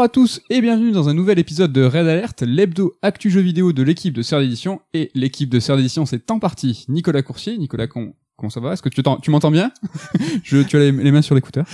Bonjour 0.00 0.06
à 0.08 0.14
tous 0.14 0.40
et 0.48 0.62
bienvenue 0.62 0.92
dans 0.92 1.10
un 1.10 1.12
nouvel 1.12 1.38
épisode 1.38 1.74
de 1.74 1.84
Red 1.84 2.06
Alert, 2.06 2.40
l'hebdo 2.40 2.94
actu 3.02 3.28
jeu 3.28 3.42
vidéo 3.42 3.74
de 3.74 3.82
l'équipe 3.82 4.14
de 4.14 4.22
Serre 4.22 4.40
d'édition. 4.40 4.80
Et 4.94 5.10
l'équipe 5.14 5.50
de 5.50 5.60
Serre 5.60 5.76
d'édition, 5.76 6.06
c'est 6.06 6.30
en 6.30 6.38
partie 6.38 6.86
Nicolas 6.88 7.20
Coursier. 7.20 7.58
Nicolas, 7.58 7.86
con- 7.86 8.14
comment 8.38 8.48
ça 8.48 8.60
va? 8.60 8.72
Est-ce 8.72 8.80
que 8.80 8.88
tu, 8.88 9.02
t'en- 9.02 9.18
tu 9.18 9.30
m'entends 9.30 9.50
bien? 9.50 9.70
Je, 10.42 10.62
Tu 10.62 10.78
as 10.78 10.80
les, 10.80 10.90
les 10.92 11.12
mains 11.12 11.20
sur 11.20 11.34
l'écouteur 11.34 11.66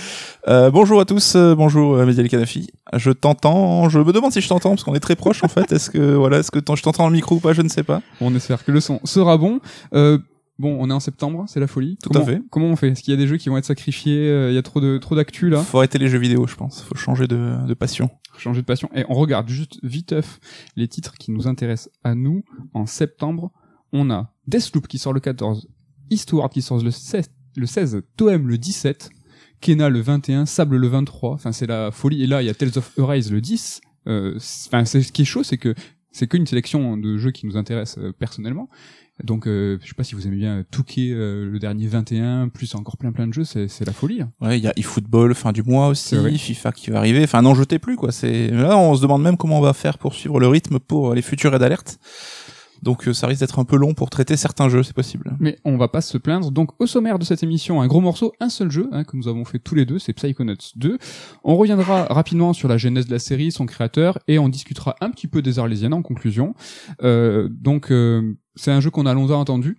Euh, 0.49 0.69
bonjour 0.71 0.99
à 0.99 1.05
tous, 1.05 1.37
euh, 1.37 1.55
bonjour 1.55 1.95
euh, 1.95 2.05
Mehdi 2.05 2.19
El 2.19 2.27
Kanafi. 2.27 2.67
Je 2.97 3.11
t'entends, 3.11 3.87
je 3.87 3.97
me 3.99 4.11
demande 4.11 4.33
si 4.33 4.41
je 4.41 4.49
t'entends 4.49 4.71
parce 4.71 4.83
qu'on 4.83 4.93
est 4.93 4.99
très 4.99 5.15
proche 5.15 5.41
en 5.45 5.47
fait. 5.47 5.71
Est-ce 5.71 5.89
que 5.89 6.15
voilà, 6.15 6.39
est-ce 6.39 6.51
que 6.51 6.59
je 6.59 6.81
t'entends 6.83 7.03
dans 7.03 7.07
le 7.09 7.15
micro 7.15 7.35
ou 7.35 7.39
pas? 7.39 7.53
Je 7.53 7.61
ne 7.61 7.69
sais 7.69 7.83
pas. 7.83 8.01
On 8.19 8.35
espère 8.35 8.65
que 8.65 8.73
le 8.73 8.81
son 8.81 8.99
sera 9.05 9.37
bon. 9.37 9.61
Euh, 9.93 10.17
bon, 10.59 10.77
on 10.79 10.89
est 10.89 10.93
en 10.93 10.99
septembre, 10.99 11.45
c'est 11.47 11.59
la 11.59 11.67
folie. 11.67 11.97
Tout 12.01 12.09
Comment- 12.09 12.23
à 12.23 12.25
fait. 12.27 12.41
Comment 12.49 12.67
on 12.67 12.75
fait? 12.75 12.89
Est-ce 12.89 13.01
qu'il 13.03 13.11
y 13.13 13.17
a 13.17 13.19
des 13.19 13.27
jeux 13.27 13.37
qui 13.37 13.49
vont 13.49 13.57
être 13.57 13.65
sacrifiés 13.65 14.29
Euh, 14.29 14.51
Il 14.51 14.55
y 14.55 14.57
a 14.57 14.63
trop 14.63 14.79
de 14.81 14.97
trop 14.97 15.15
d'actu 15.15 15.49
là? 15.49 15.61
Faut 15.61 15.77
arrêter 15.77 15.97
les 15.97 16.07
jeux 16.09 16.17
vidéo, 16.19 16.47
je 16.47 16.55
pense. 16.55 16.81
Faut 16.81 16.95
changer 16.95 17.27
de, 17.27 17.65
de 17.67 17.73
passion. 17.73 18.09
changer 18.37 18.61
de 18.61 18.65
passion. 18.65 18.89
Et 18.95 19.03
on 19.09 19.13
regarde 19.13 19.47
juste 19.49 19.79
viteuf 19.83 20.39
les 20.75 20.87
titres 20.87 21.15
qui 21.17 21.31
nous 21.31 21.47
intéressent 21.47 21.89
à 22.03 22.15
nous. 22.15 22.43
En 22.73 22.85
septembre, 22.85 23.51
on 23.93 24.09
a 24.11 24.33
Deathloop 24.47 24.87
qui 24.87 24.97
sort 24.99 25.13
le 25.13 25.19
14, 25.19 25.67
Eastward 26.09 26.51
qui 26.51 26.61
sort 26.61 26.81
le 26.83 26.91
16, 26.91 27.29
le 27.55 27.65
16 27.65 28.01
Toem 28.17 28.47
le 28.47 28.57
17, 28.57 29.09
Kena 29.61 29.89
le 29.89 29.99
21, 30.01 30.45
Sable 30.45 30.77
le 30.77 30.87
23. 30.87 31.31
Enfin, 31.33 31.51
c'est 31.51 31.65
la 31.67 31.91
folie. 31.91 32.21
Et 32.23 32.27
là, 32.27 32.41
il 32.41 32.45
y 32.45 32.49
a 32.49 32.53
Tales 32.53 32.77
of 32.77 32.97
Arise 32.99 33.31
le 33.31 33.41
10. 33.41 33.81
Euh, 34.07 34.35
c'est- 34.39 34.69
Enfin, 34.69 34.85
c'est 34.85 35.01
ce 35.01 35.11
qui 35.11 35.23
est 35.23 35.25
chaud, 35.25 35.43
c'est 35.43 35.57
que 35.57 35.73
c'est 36.11 36.27
qu'une 36.27 36.45
sélection 36.47 36.95
de 36.97 37.17
jeux 37.17 37.31
qui 37.31 37.45
nous 37.47 37.57
intéressent 37.57 37.97
euh, 38.03 38.11
personnellement. 38.13 38.69
Donc, 39.23 39.47
euh, 39.47 39.79
je 39.81 39.87
sais 39.87 39.93
pas 39.95 40.03
si 40.03 40.13
vous 40.15 40.27
aimez 40.27 40.35
bien 40.35 40.63
Touquet, 40.69 41.09
euh, 41.11 41.49
le 41.49 41.57
dernier 41.59 41.87
21, 41.87 42.49
plus 42.49 42.75
encore 42.75 42.97
plein 42.97 43.11
plein 43.11 43.27
de 43.27 43.33
jeux, 43.33 43.43
c'est 43.45 43.85
la 43.85 43.91
folie. 43.93 44.21
hein. 44.21 44.31
Ouais, 44.41 44.59
il 44.59 44.63
y 44.63 44.67
a 44.67 44.73
eFootball 44.77 45.33
fin 45.33 45.51
du 45.51 45.63
mois 45.63 45.87
aussi, 45.87 46.15
FIFA 46.37 46.71
qui 46.71 46.91
va 46.91 46.99
arriver. 46.99 47.23
Enfin, 47.23 47.41
n'en 47.41 47.55
jetez 47.55 47.79
plus 47.79 47.95
quoi. 47.95 48.11
C'est 48.11 48.49
là, 48.49 48.77
on 48.77 48.95
se 48.95 49.01
demande 49.01 49.23
même 49.23 49.37
comment 49.37 49.57
on 49.57 49.61
va 49.61 49.73
faire 49.73 49.97
pour 49.97 50.13
suivre 50.13 50.39
le 50.39 50.47
rythme 50.47 50.79
pour 50.79 51.13
les 51.15 51.21
futurs 51.21 51.51
raids 51.51 51.59
d'alerte. 51.59 51.99
Donc, 52.83 53.07
euh, 53.07 53.13
ça 53.13 53.27
risque 53.27 53.41
d'être 53.41 53.59
un 53.59 53.65
peu 53.65 53.75
long 53.75 53.93
pour 53.93 54.09
traiter 54.09 54.37
certains 54.37 54.69
jeux, 54.69 54.83
c'est 54.83 54.95
possible. 54.95 55.35
Mais 55.39 55.57
on 55.65 55.77
va 55.77 55.87
pas 55.87 56.01
se 56.01 56.17
plaindre. 56.17 56.51
Donc 56.51 56.71
au 56.79 56.87
sommaire 56.87 57.19
de 57.19 57.25
cette 57.25 57.43
émission, 57.43 57.81
un 57.81 57.87
gros 57.87 58.01
morceau, 58.01 58.33
un 58.39 58.49
seul 58.49 58.71
jeu 58.71 58.89
hein, 58.91 59.03
que 59.03 59.17
nous 59.17 59.27
avons 59.27 59.45
fait 59.45 59.59
tous 59.59 59.75
les 59.75 59.85
deux, 59.85 59.99
c'est 59.99 60.13
Psychonauts 60.13 60.55
2. 60.75 60.97
On 61.43 61.55
reviendra 61.55 62.05
rapidement 62.05 62.53
sur 62.53 62.67
la 62.67 62.77
genèse 62.77 63.07
de 63.07 63.11
la 63.11 63.19
série, 63.19 63.51
son 63.51 63.65
créateur, 63.65 64.19
et 64.27 64.39
on 64.39 64.49
discutera 64.49 64.95
un 65.01 65.09
petit 65.09 65.27
peu 65.27 65.41
des 65.41 65.59
Arlésiennes 65.59 65.93
en 65.93 66.01
conclusion. 66.01 66.55
Euh, 67.03 67.49
donc 67.51 67.91
euh, 67.91 68.37
c'est 68.55 68.71
un 68.71 68.79
jeu 68.79 68.89
qu'on 68.89 69.05
a 69.05 69.13
longtemps 69.13 69.41
attendu. 69.41 69.77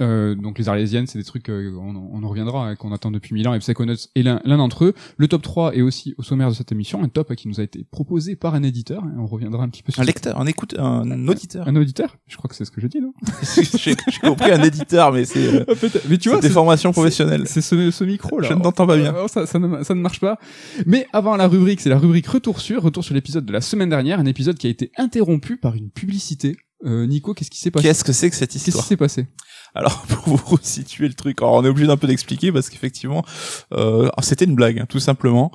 Euh, 0.00 0.34
donc 0.34 0.58
les 0.58 0.68
Arlésiennes, 0.68 1.06
c'est 1.06 1.18
des 1.18 1.24
trucs, 1.24 1.48
euh, 1.48 1.72
on, 1.76 1.96
on 1.96 2.22
en 2.22 2.28
reviendra, 2.28 2.68
hein, 2.68 2.76
qu'on 2.76 2.92
attend 2.92 3.10
depuis 3.10 3.34
mille 3.34 3.48
ans, 3.48 3.54
et 3.54 3.58
Psychonauts 3.58 3.94
est 4.14 4.22
l'un 4.22 4.40
l'un 4.44 4.58
d'entre 4.58 4.84
eux. 4.84 4.94
Le 5.16 5.28
top 5.28 5.42
3 5.42 5.74
est 5.74 5.82
aussi 5.82 6.14
au 6.18 6.22
sommaire 6.22 6.48
de 6.48 6.54
cette 6.54 6.70
émission, 6.72 7.02
un 7.02 7.08
top 7.08 7.34
qui 7.34 7.48
nous 7.48 7.58
a 7.60 7.62
été 7.62 7.84
proposé 7.90 8.36
par 8.36 8.54
un 8.54 8.62
éditeur, 8.62 9.02
hein, 9.02 9.14
on 9.18 9.26
reviendra 9.26 9.64
un 9.64 9.68
petit 9.68 9.82
peu 9.82 9.90
sur 9.92 10.00
Un 10.00 10.04
lecteur, 10.04 10.40
un 10.40 10.46
écoute, 10.46 10.76
un 10.78 11.28
auditeur. 11.28 11.66
un 11.66 11.76
auditeur. 11.76 12.16
Je 12.26 12.36
crois 12.36 12.48
que 12.48 12.54
c'est 12.54 12.64
ce 12.64 12.70
que 12.70 12.80
je 12.80 12.86
dis, 12.86 13.00
non 13.00 13.12
J'ai 13.78 13.94
compris 14.20 14.52
un 14.52 14.62
éditeur, 14.62 15.12
mais 15.12 15.24
c'est 15.24 15.54
euh, 15.54 15.64
Ah. 15.68 15.72
Mais 16.08 16.18
tu 16.18 16.28
vois, 16.28 16.40
c'est 16.40 16.48
des 16.48 16.54
formations 16.54 16.92
professionnelles. 16.92 17.44
C'est 17.46 17.60
ce, 17.60 17.90
ce 17.90 18.04
micro 18.04 18.40
là. 18.40 18.48
Je 18.48 18.54
ne 18.54 18.62
t'entends 18.62 18.86
pas 18.86 18.96
bien. 18.96 19.14
Ça, 19.28 19.46
ça, 19.46 19.58
ne, 19.58 19.82
ça 19.82 19.94
ne 19.94 20.00
marche 20.00 20.20
pas. 20.20 20.38
Mais 20.86 21.06
avant 21.12 21.36
la 21.36 21.48
rubrique, 21.48 21.80
c'est 21.80 21.90
la 21.90 21.98
rubrique 21.98 22.26
retour 22.26 22.60
sur, 22.60 22.82
retour 22.82 23.04
sur 23.04 23.14
l'épisode 23.14 23.44
de 23.44 23.52
la 23.52 23.60
semaine 23.60 23.88
dernière, 23.88 24.20
un 24.20 24.26
épisode 24.26 24.56
qui 24.58 24.66
a 24.66 24.70
été 24.70 24.90
interrompu 24.96 25.56
par 25.56 25.74
une 25.74 25.90
publicité. 25.90 26.56
Euh, 26.84 27.06
Nico, 27.06 27.34
qu'est-ce 27.34 27.50
qui 27.50 27.58
s'est 27.58 27.70
passé 27.72 27.88
Qu'est-ce 27.88 28.04
que 28.04 28.12
c'est 28.12 28.30
que 28.30 28.36
cette 28.36 28.50
Qu'est-ce 28.52 28.64
qui 28.64 28.70
histoire 28.70 28.86
s'est 28.86 28.96
passé 28.96 29.26
Alors 29.74 30.02
pour 30.08 30.36
vous 30.36 30.56
resituer 30.56 31.08
le 31.08 31.14
truc, 31.14 31.42
alors 31.42 31.54
on 31.54 31.64
est 31.64 31.68
obligé 31.68 31.88
d'un 31.88 31.96
peu 31.96 32.06
d'expliquer 32.06 32.52
parce 32.52 32.68
qu'effectivement 32.70 33.24
euh, 33.72 34.08
c'était 34.22 34.44
une 34.44 34.54
blague 34.54 34.78
hein, 34.78 34.86
tout 34.88 35.00
simplement. 35.00 35.50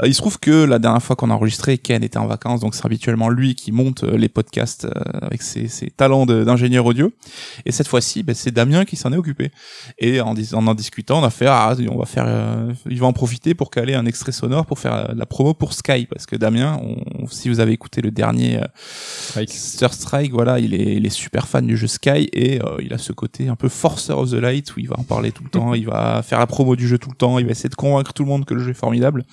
Euh, 0.00 0.06
il 0.06 0.14
se 0.14 0.20
trouve 0.20 0.38
que 0.38 0.64
la 0.64 0.78
dernière 0.78 1.02
fois 1.02 1.16
qu'on 1.16 1.30
a 1.30 1.34
enregistré, 1.34 1.78
Ken 1.78 2.04
était 2.04 2.16
en 2.18 2.28
vacances, 2.28 2.60
donc 2.60 2.76
c'est 2.76 2.86
habituellement 2.86 3.28
lui 3.28 3.56
qui 3.56 3.72
monte 3.72 4.04
euh, 4.04 4.16
les 4.16 4.28
podcasts 4.28 4.84
euh, 4.84 4.90
avec 5.20 5.42
ses, 5.42 5.66
ses 5.66 5.90
talents 5.90 6.26
d'ingénieur 6.26 6.86
audio. 6.86 7.10
Et 7.66 7.72
cette 7.72 7.88
fois-ci, 7.88 8.22
ben, 8.22 8.34
c'est 8.36 8.52
Damien 8.52 8.84
qui 8.84 8.94
s'en 8.94 9.12
est 9.12 9.16
occupé. 9.16 9.50
Et 9.98 10.20
en, 10.20 10.32
dis- 10.34 10.54
en 10.54 10.64
en 10.68 10.74
discutant, 10.76 11.20
on 11.20 11.24
a 11.24 11.30
fait 11.30 11.46
ah 11.48 11.74
on 11.90 11.98
va 11.98 12.06
faire, 12.06 12.24
euh, 12.28 12.72
il 12.88 13.00
va 13.00 13.06
en 13.06 13.12
profiter 13.12 13.54
pour 13.54 13.70
caler 13.72 13.94
un 13.94 14.06
extrait 14.06 14.32
sonore 14.32 14.64
pour 14.64 14.78
faire 14.78 14.94
euh, 14.94 15.06
la 15.16 15.26
promo 15.26 15.54
pour 15.54 15.72
Sky 15.74 16.06
parce 16.06 16.24
que 16.26 16.36
Damien, 16.36 16.80
on- 16.82 17.26
si 17.26 17.48
vous 17.48 17.58
avez 17.58 17.72
écouté 17.72 18.00
le 18.00 18.12
dernier 18.12 18.58
euh, 18.62 18.66
Strike. 18.78 19.50
Sir 19.50 19.92
Strike, 19.92 20.32
voilà, 20.32 20.58
il 20.60 20.67
est, 20.74 20.96
il 20.96 21.06
est 21.06 21.10
super 21.10 21.48
fan 21.48 21.66
du 21.66 21.76
jeu 21.76 21.86
Sky 21.86 22.28
et 22.32 22.60
euh, 22.62 22.76
il 22.80 22.92
a 22.92 22.98
ce 22.98 23.12
côté 23.12 23.48
un 23.48 23.56
peu 23.56 23.68
Forcer 23.68 24.12
of 24.12 24.30
the 24.30 24.34
Light 24.34 24.74
où 24.76 24.80
il 24.80 24.88
va 24.88 24.98
en 24.98 25.04
parler 25.04 25.32
tout 25.32 25.44
le 25.44 25.50
temps, 25.50 25.74
il 25.74 25.86
va 25.86 26.22
faire 26.22 26.38
la 26.38 26.46
promo 26.46 26.76
du 26.76 26.88
jeu 26.88 26.98
tout 26.98 27.10
le 27.10 27.16
temps, 27.16 27.38
il 27.38 27.44
va 27.44 27.52
essayer 27.52 27.68
de 27.68 27.74
convaincre 27.74 28.12
tout 28.12 28.24
le 28.24 28.28
monde 28.28 28.44
que 28.44 28.54
le 28.54 28.62
jeu 28.62 28.70
est 28.70 28.74
formidable. 28.74 29.24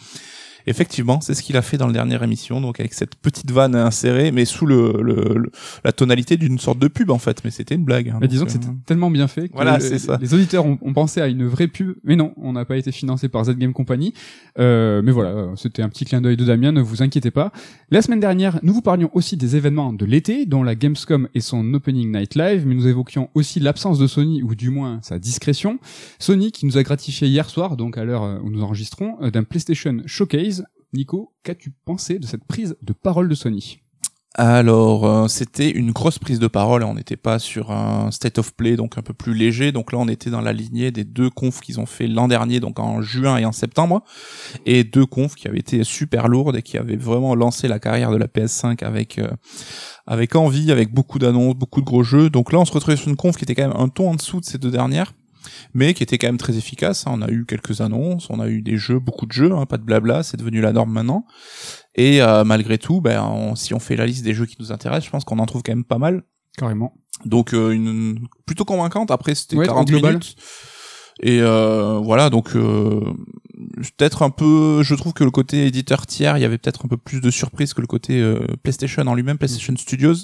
Effectivement, 0.67 1.21
c'est 1.21 1.33
ce 1.33 1.43
qu'il 1.43 1.57
a 1.57 1.61
fait 1.61 1.77
dans 1.77 1.87
la 1.87 1.93
dernière 1.93 2.23
émission, 2.23 2.61
donc 2.61 2.79
avec 2.79 2.93
cette 2.93 3.15
petite 3.15 3.51
vanne 3.51 3.75
insérée, 3.75 4.31
mais 4.31 4.45
sous 4.45 4.65
le, 4.65 4.93
le- 5.01 5.35
le- 5.37 5.51
la 5.83 5.91
tonalité 5.91 6.37
d'une 6.37 6.57
sorte 6.59 6.79
de 6.79 6.87
pub 6.87 7.11
en 7.11 7.17
fait, 7.19 7.43
mais 7.43 7.51
c'était 7.51 7.75
une 7.75 7.85
blague. 7.85 8.09
hein, 8.09 8.17
Mais 8.21 8.27
disons 8.27 8.45
que 8.45 8.51
c'était 8.51 8.67
euh, 8.67 8.71
tellement 8.85 9.11
bien 9.11 9.27
fait 9.27 9.49
que 9.49 9.53
Voilà, 9.53 9.79
c'est 9.79 9.99
ça. 9.99 10.17
les 10.21 10.33
auditeurs 10.33 10.65
ont, 10.65 10.77
ont 10.81 10.93
pensé 10.93 11.21
à 11.21 11.27
une 11.27 11.45
vraie 11.45 11.67
pub, 11.67 11.95
mais 12.03 12.15
non, 12.15 12.33
on 12.37 12.53
n'a 12.53 12.65
pas 12.65 12.77
été 12.77 12.91
financé 12.91 13.29
par 13.29 13.43
Z 13.45 13.55
Game 13.57 13.73
Company. 13.73 14.13
Euh, 14.59 15.01
mais 15.03 15.11
voilà, 15.11 15.29
euh, 15.29 15.55
c'était 15.55 15.81
un 15.81 15.89
petit 15.89 16.05
clin 16.05 16.21
d'œil 16.21 16.37
de 16.37 16.45
Damien, 16.45 16.71
ne 16.71 16.81
vous 16.81 17.01
inquiétez 17.03 17.31
pas. 17.31 17.51
La 17.91 18.01
semaine 18.01 18.19
dernière, 18.19 18.59
nous 18.63 18.73
vous 18.73 18.81
parlions 18.81 19.09
aussi 19.13 19.37
des 19.37 19.55
événements 19.55 19.93
de 19.93 20.05
l'été, 20.05 20.45
dont 20.45 20.63
la 20.63 20.75
Gamescom 20.75 21.27
et 21.35 21.41
son 21.41 21.73
Opening 21.73 22.11
Night 22.11 22.35
Live, 22.35 22.63
mais 22.65 22.75
nous 22.75 22.87
évoquions 22.87 23.29
aussi 23.35 23.59
l'absence 23.59 23.99
de 23.99 24.07
Sony, 24.07 24.41
ou 24.43 24.55
du 24.55 24.69
moins 24.69 24.99
sa 25.01 25.19
discrétion. 25.19 25.79
Sony 26.19 26.51
qui 26.51 26.65
nous 26.65 26.77
a 26.77 26.83
gratifié 26.83 27.27
hier 27.27 27.49
soir, 27.49 27.77
donc 27.77 27.97
à 27.97 28.03
l'heure 28.05 28.39
où 28.43 28.49
nous 28.49 28.63
enregistrons, 28.63 29.17
euh, 29.21 29.31
d'un 29.31 29.43
PlayStation 29.43 29.97
Showcase. 30.05 30.54
Nico, 30.95 31.33
qu'as-tu 31.43 31.71
pensé 31.71 32.19
de 32.19 32.25
cette 32.25 32.45
prise 32.45 32.77
de 32.81 32.93
parole 32.93 33.27
de 33.27 33.35
Sony? 33.35 33.81
Alors, 34.37 35.05
euh, 35.05 35.27
c'était 35.29 35.69
une 35.69 35.91
grosse 35.91 36.19
prise 36.19 36.39
de 36.39 36.47
parole. 36.47 36.83
On 36.83 36.95
n'était 36.95 37.15
pas 37.15 37.39
sur 37.39 37.71
un 37.71 38.11
state 38.11 38.37
of 38.37 38.53
play, 38.53 38.75
donc 38.75 38.97
un 38.97 39.01
peu 39.01 39.13
plus 39.13 39.33
léger. 39.33 39.71
Donc 39.71 39.93
là, 39.93 39.97
on 39.97 40.09
était 40.09 40.29
dans 40.29 40.41
la 40.41 40.51
lignée 40.51 40.91
des 40.91 41.05
deux 41.05 41.29
confs 41.29 41.61
qu'ils 41.61 41.79
ont 41.79 41.85
fait 41.85 42.07
l'an 42.07 42.27
dernier, 42.27 42.59
donc 42.59 42.79
en 42.79 43.01
juin 43.01 43.37
et 43.37 43.45
en 43.45 43.53
septembre, 43.53 44.03
et 44.65 44.83
deux 44.83 45.05
confs 45.05 45.35
qui 45.35 45.47
avaient 45.47 45.59
été 45.59 45.85
super 45.85 46.27
lourdes 46.27 46.57
et 46.57 46.61
qui 46.61 46.77
avaient 46.77 46.97
vraiment 46.97 47.33
lancé 47.33 47.69
la 47.69 47.79
carrière 47.79 48.11
de 48.11 48.17
la 48.17 48.27
PS5 48.27 48.83
avec 48.83 49.19
euh, 49.19 49.29
avec 50.05 50.35
envie, 50.35 50.69
avec 50.71 50.93
beaucoup 50.93 51.17
d'annonces, 51.17 51.55
beaucoup 51.55 51.79
de 51.79 51.85
gros 51.85 52.03
jeux. 52.03 52.29
Donc 52.29 52.51
là, 52.51 52.59
on 52.59 52.65
se 52.65 52.73
retrouvait 52.73 52.97
sur 52.97 53.07
une 53.07 53.15
conf 53.15 53.37
qui 53.37 53.43
était 53.43 53.55
quand 53.55 53.67
même 53.67 53.77
un 53.77 53.87
ton 53.87 54.09
en 54.09 54.15
dessous 54.15 54.41
de 54.41 54.45
ces 54.45 54.57
deux 54.57 54.71
dernières 54.71 55.13
mais 55.73 55.93
qui 55.93 56.03
était 56.03 56.17
quand 56.17 56.27
même 56.27 56.37
très 56.37 56.57
efficace. 56.57 57.05
hein. 57.07 57.11
On 57.15 57.21
a 57.21 57.29
eu 57.29 57.45
quelques 57.45 57.81
annonces, 57.81 58.29
on 58.29 58.39
a 58.39 58.47
eu 58.47 58.61
des 58.61 58.77
jeux, 58.77 58.99
beaucoup 58.99 59.25
de 59.25 59.31
jeux, 59.31 59.51
hein, 59.53 59.65
pas 59.65 59.77
de 59.77 59.83
blabla, 59.83 60.23
c'est 60.23 60.37
devenu 60.37 60.61
la 60.61 60.73
norme 60.73 60.91
maintenant. 60.91 61.25
Et 61.95 62.21
euh, 62.21 62.43
malgré 62.43 62.77
tout, 62.77 63.01
ben, 63.01 63.23
on- 63.23 63.55
si 63.55 63.73
on 63.73 63.79
fait 63.79 63.95
la 63.95 64.05
liste 64.05 64.23
des 64.23 64.33
jeux 64.33 64.45
qui 64.45 64.57
nous 64.59 64.71
intéressent, 64.71 65.05
je 65.05 65.09
pense 65.11 65.23
qu'on 65.25 65.39
en 65.39 65.45
trouve 65.45 65.63
quand 65.63 65.71
même 65.73 65.83
pas 65.85 65.97
mal. 65.97 66.23
Carrément. 66.57 66.93
Donc 67.25 67.53
euh, 67.53 67.71
une 67.71 68.27
plutôt 68.45 68.65
convaincante. 68.65 69.11
Après, 69.11 69.35
c'était 69.35 69.55
Ouais, 69.55 69.65
au 69.65 69.67
40 69.67 69.87
global. 69.87 70.11
minutes. 70.13 70.35
Et 71.21 71.39
euh, 71.41 71.97
voilà, 72.03 72.29
donc 72.29 72.55
euh, 72.57 72.99
peut-être 73.97 74.21
un 74.21 74.29
peu. 74.29 74.83
Je 74.83 74.95
trouve 74.95 75.13
que 75.13 75.23
le 75.23 75.31
côté 75.31 75.65
éditeur 75.65 76.05
tiers, 76.05 76.37
il 76.37 76.41
y 76.41 76.43
avait 76.45 76.57
peut-être 76.57 76.85
un 76.85 76.89
peu 76.89 76.97
plus 76.97 77.21
de 77.21 77.29
surprise 77.31 77.73
que 77.73 77.79
le 77.79 77.87
côté 77.87 78.19
euh, 78.21 78.45
PlayStation 78.63 79.03
en 79.07 79.15
lui-même, 79.15 79.37
PlayStation 79.37 79.73
Studios. 79.77 80.15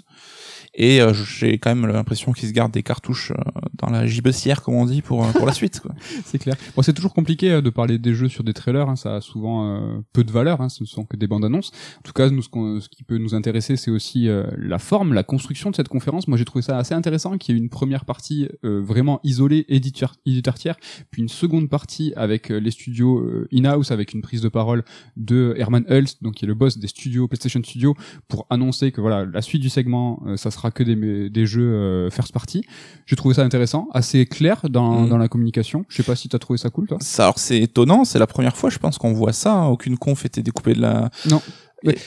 Et 0.73 1.01
euh, 1.01 1.13
j'ai 1.13 1.57
quand 1.59 1.73
même 1.73 1.89
l'impression 1.91 2.31
qu'ils 2.33 2.49
se 2.49 2.53
gardent 2.53 2.71
des 2.73 2.83
cartouches 2.83 3.31
euh, 3.31 3.51
dans 3.89 3.89
la 3.89 4.05
gibecière, 4.05 4.61
comme 4.61 4.75
on 4.75 4.85
dit, 4.85 5.01
pour 5.01 5.23
euh, 5.23 5.31
pour 5.31 5.45
la 5.45 5.53
suite. 5.53 5.81
C'est 6.25 6.37
clair. 6.37 6.55
Bon, 6.75 6.81
c'est 6.81 6.93
toujours 6.93 7.13
compliqué 7.13 7.51
euh, 7.51 7.61
de 7.61 7.69
parler 7.69 7.97
des 7.97 8.13
jeux 8.13 8.29
sur 8.29 8.43
des 8.43 8.53
trailers. 8.53 8.89
hein, 8.89 8.95
ça 8.95 9.15
a 9.15 9.21
souvent 9.21 9.65
euh, 9.65 9.99
peu 10.13 10.23
de 10.23 10.31
valeur. 10.31 10.61
Hein, 10.61 10.69
ce 10.69 10.83
ne 10.83 10.87
sont 10.87 11.05
que 11.05 11.17
des 11.17 11.27
bandes 11.27 11.45
annonces. 11.45 11.71
En 11.99 12.01
tout 12.03 12.13
cas, 12.13 12.29
ce, 12.29 12.89
qui 12.89 13.03
peut 13.03 13.17
nous 13.17 13.33
intéresser, 13.35 13.75
c'est 13.75 13.91
aussi 13.91 14.27
la 14.57 14.79
forme, 14.79 15.13
la 15.13 15.23
construction 15.23 15.71
de 15.71 15.75
cette 15.75 15.87
conférence. 15.87 16.27
Moi, 16.27 16.37
j'ai 16.37 16.45
trouvé 16.45 16.61
ça 16.61 16.77
assez 16.77 16.93
intéressant 16.93 17.37
qu'il 17.37 17.55
y 17.55 17.57
ait 17.57 17.61
une 17.61 17.69
première 17.69 18.05
partie 18.05 18.47
vraiment 18.63 19.19
isolée, 19.23 19.65
éditeur, 19.69 20.15
éditeur 20.25 20.55
tiers, 20.55 20.75
puis 21.09 21.21
une 21.21 21.29
seconde 21.29 21.69
partie 21.69 22.13
avec 22.15 22.49
les 22.49 22.71
studios 22.71 23.25
in-house, 23.53 23.91
avec 23.91 24.13
une 24.13 24.21
prise 24.21 24.41
de 24.41 24.49
parole 24.49 24.83
de 25.17 25.55
Herman 25.57 25.85
Hulst, 25.89 26.21
donc 26.21 26.35
qui 26.35 26.45
est 26.45 26.47
le 26.47 26.55
boss 26.55 26.77
des 26.77 26.87
studios 26.87 27.27
PlayStation 27.27 27.61
Studios, 27.63 27.95
pour 28.27 28.45
annoncer 28.49 28.91
que 28.91 29.01
voilà 29.01 29.25
la 29.25 29.41
suite 29.41 29.61
du 29.61 29.69
segment, 29.69 30.21
ça 30.35 30.51
sera 30.51 30.71
que 30.71 30.83
des, 30.83 31.29
des 31.29 31.45
jeux 31.45 32.09
first 32.09 32.33
party. 32.33 32.63
J'ai 33.05 33.15
trouvé 33.15 33.35
ça 33.35 33.43
intéressant, 33.43 33.70
assez 33.93 34.25
clair 34.25 34.61
dans, 34.69 35.01
Mhm. 35.01 35.09
dans 35.09 35.17
la 35.17 35.27
communication. 35.27 35.85
Je 35.89 35.97
sais 35.97 36.03
pas 36.03 36.15
si 36.15 36.29
t'as 36.29 36.39
trouvé 36.39 36.57
ça 36.57 36.69
cool, 36.69 36.87
toi. 36.87 36.97
Ça, 37.01 37.23
alors 37.23 37.39
c'est 37.39 37.59
étonnant, 37.59 38.03
c'est 38.05 38.19
la 38.19 38.27
première 38.27 38.55
fois, 38.55 38.69
je 38.69 38.77
pense 38.79 38.97
qu'on 38.97 39.13
voit 39.13 39.33
ça. 39.33 39.53
hein. 39.53 39.67
Aucune 39.67 39.97
conf 39.97 40.25
était 40.25 40.43
découpée 40.43 40.73
de 40.73 40.81
la. 40.81 41.09
Non. 41.29 41.41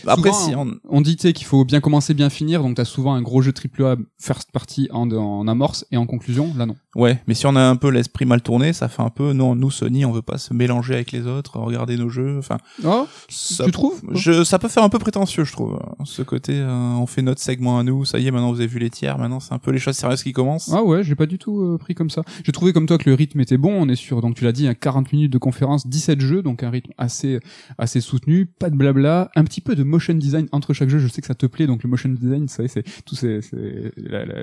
Après, 0.07 0.31
souvent, 0.31 0.47
si 0.49 0.55
on, 0.55 0.75
On 0.89 1.01
dit 1.01 1.17
qu'il 1.17 1.45
faut 1.47 1.65
bien 1.65 1.81
commencer, 1.81 2.15
bien 2.15 2.31
finir, 2.31 2.63
donc 2.63 2.77
t'as 2.77 2.85
souvent 2.85 3.15
un 3.15 3.23
gros 3.23 3.43
jeu 3.43 3.53
AAA 3.53 3.97
first 4.21 4.53
party 4.53 4.89
en, 4.93 5.11
en 5.11 5.49
amorce 5.49 5.85
et 5.91 5.97
en 5.97 6.07
conclusion. 6.07 6.53
Là, 6.57 6.65
non. 6.67 6.77
Ouais, 6.97 7.21
mais 7.27 7.35
si 7.35 7.47
on 7.47 7.57
a 7.57 7.61
un 7.61 7.77
peu 7.77 7.91
l'esprit 7.91 8.25
mal 8.25 8.41
tourné, 8.41 8.73
ça 8.73 8.89
fait 8.89 9.03
un 9.03 9.11
peu 9.11 9.33
non, 9.33 9.57
nous 9.57 9.71
Sony, 9.71 10.05
on 10.05 10.13
veut 10.13 10.23
pas 10.23 10.39
se 10.39 10.55
mélanger 10.55 10.95
avec 10.95 11.13
les 11.13 11.27
autres, 11.27 11.59
regarder 11.59 11.97
nos 11.97 12.09
jeux. 12.09 12.39
Enfin, 12.39 12.59
oh, 12.85 13.07
ça, 13.29 13.65
tu 13.65 13.73
trouves 13.73 14.01
je, 14.13 14.45
ça 14.45 14.59
peut 14.59 14.69
faire 14.69 14.85
un 14.85 14.89
peu 14.89 14.99
prétentieux, 14.99 15.45
je 15.45 15.53
trouve. 15.53 15.81
Ce 16.05 16.23
côté, 16.23 16.53
euh, 16.55 16.71
on 16.71 17.07
fait 17.07 17.23
notre 17.23 17.41
segment 17.41 17.79
à 17.79 17.83
nous, 17.83 18.05
ça 18.05 18.19
y 18.19 18.27
est, 18.27 18.31
maintenant 18.31 18.53
vous 18.53 18.61
avez 18.61 18.69
vu 18.69 18.79
les 18.79 18.91
tiers, 18.91 19.19
maintenant 19.19 19.41
c'est 19.41 19.53
un 19.53 19.59
peu 19.59 19.73
les 19.73 19.79
choses 19.79 19.97
sérieuses 19.97 20.23
qui 20.23 20.33
commencent. 20.33 20.71
Ah 20.73 20.85
ouais, 20.85 21.03
j'ai 21.03 21.17
pas 21.17 21.27
du 21.27 21.39
tout 21.39 21.61
euh, 21.61 21.79
pris 21.79 21.95
comme 21.95 22.11
ça. 22.11 22.23
J'ai 22.45 22.53
trouvé 22.53 22.73
comme 22.73 22.87
toi 22.87 22.99
que 22.99 23.09
le 23.09 23.15
rythme 23.15 23.41
était 23.41 23.59
bon. 23.59 23.73
On 23.75 23.89
est 23.89 23.97
sur, 23.97 24.21
donc 24.21 24.37
tu 24.37 24.45
l'as 24.45 24.53
dit, 24.53 24.69
un 24.69 24.75
40 24.75 25.13
minutes 25.13 25.33
de 25.33 25.39
conférence, 25.39 25.87
17 25.87 26.21
jeux, 26.21 26.43
donc 26.43 26.63
un 26.63 26.71
rythme 26.71 26.93
assez 26.97 27.41
assez 27.79 28.01
soutenu, 28.01 28.47
pas 28.47 28.71
de 28.71 28.77
blabla, 28.77 29.31
un 29.35 29.45
petit 29.45 29.61
peu 29.61 29.75
de 29.75 29.83
motion 29.83 30.15
design 30.15 30.47
entre 30.53 30.73
chaque 30.73 30.89
jeu. 30.89 30.99
Je 30.99 31.09
sais 31.09 31.21
que 31.21 31.27
ça 31.27 31.35
te 31.35 31.47
plaît, 31.47 31.67
donc 31.67 31.83
le 31.83 31.91
motion 31.91 32.11
design, 32.11 32.49
ça 32.49 32.63
c'est 32.69 32.85
tout 33.05 33.17
c'est 33.17 33.41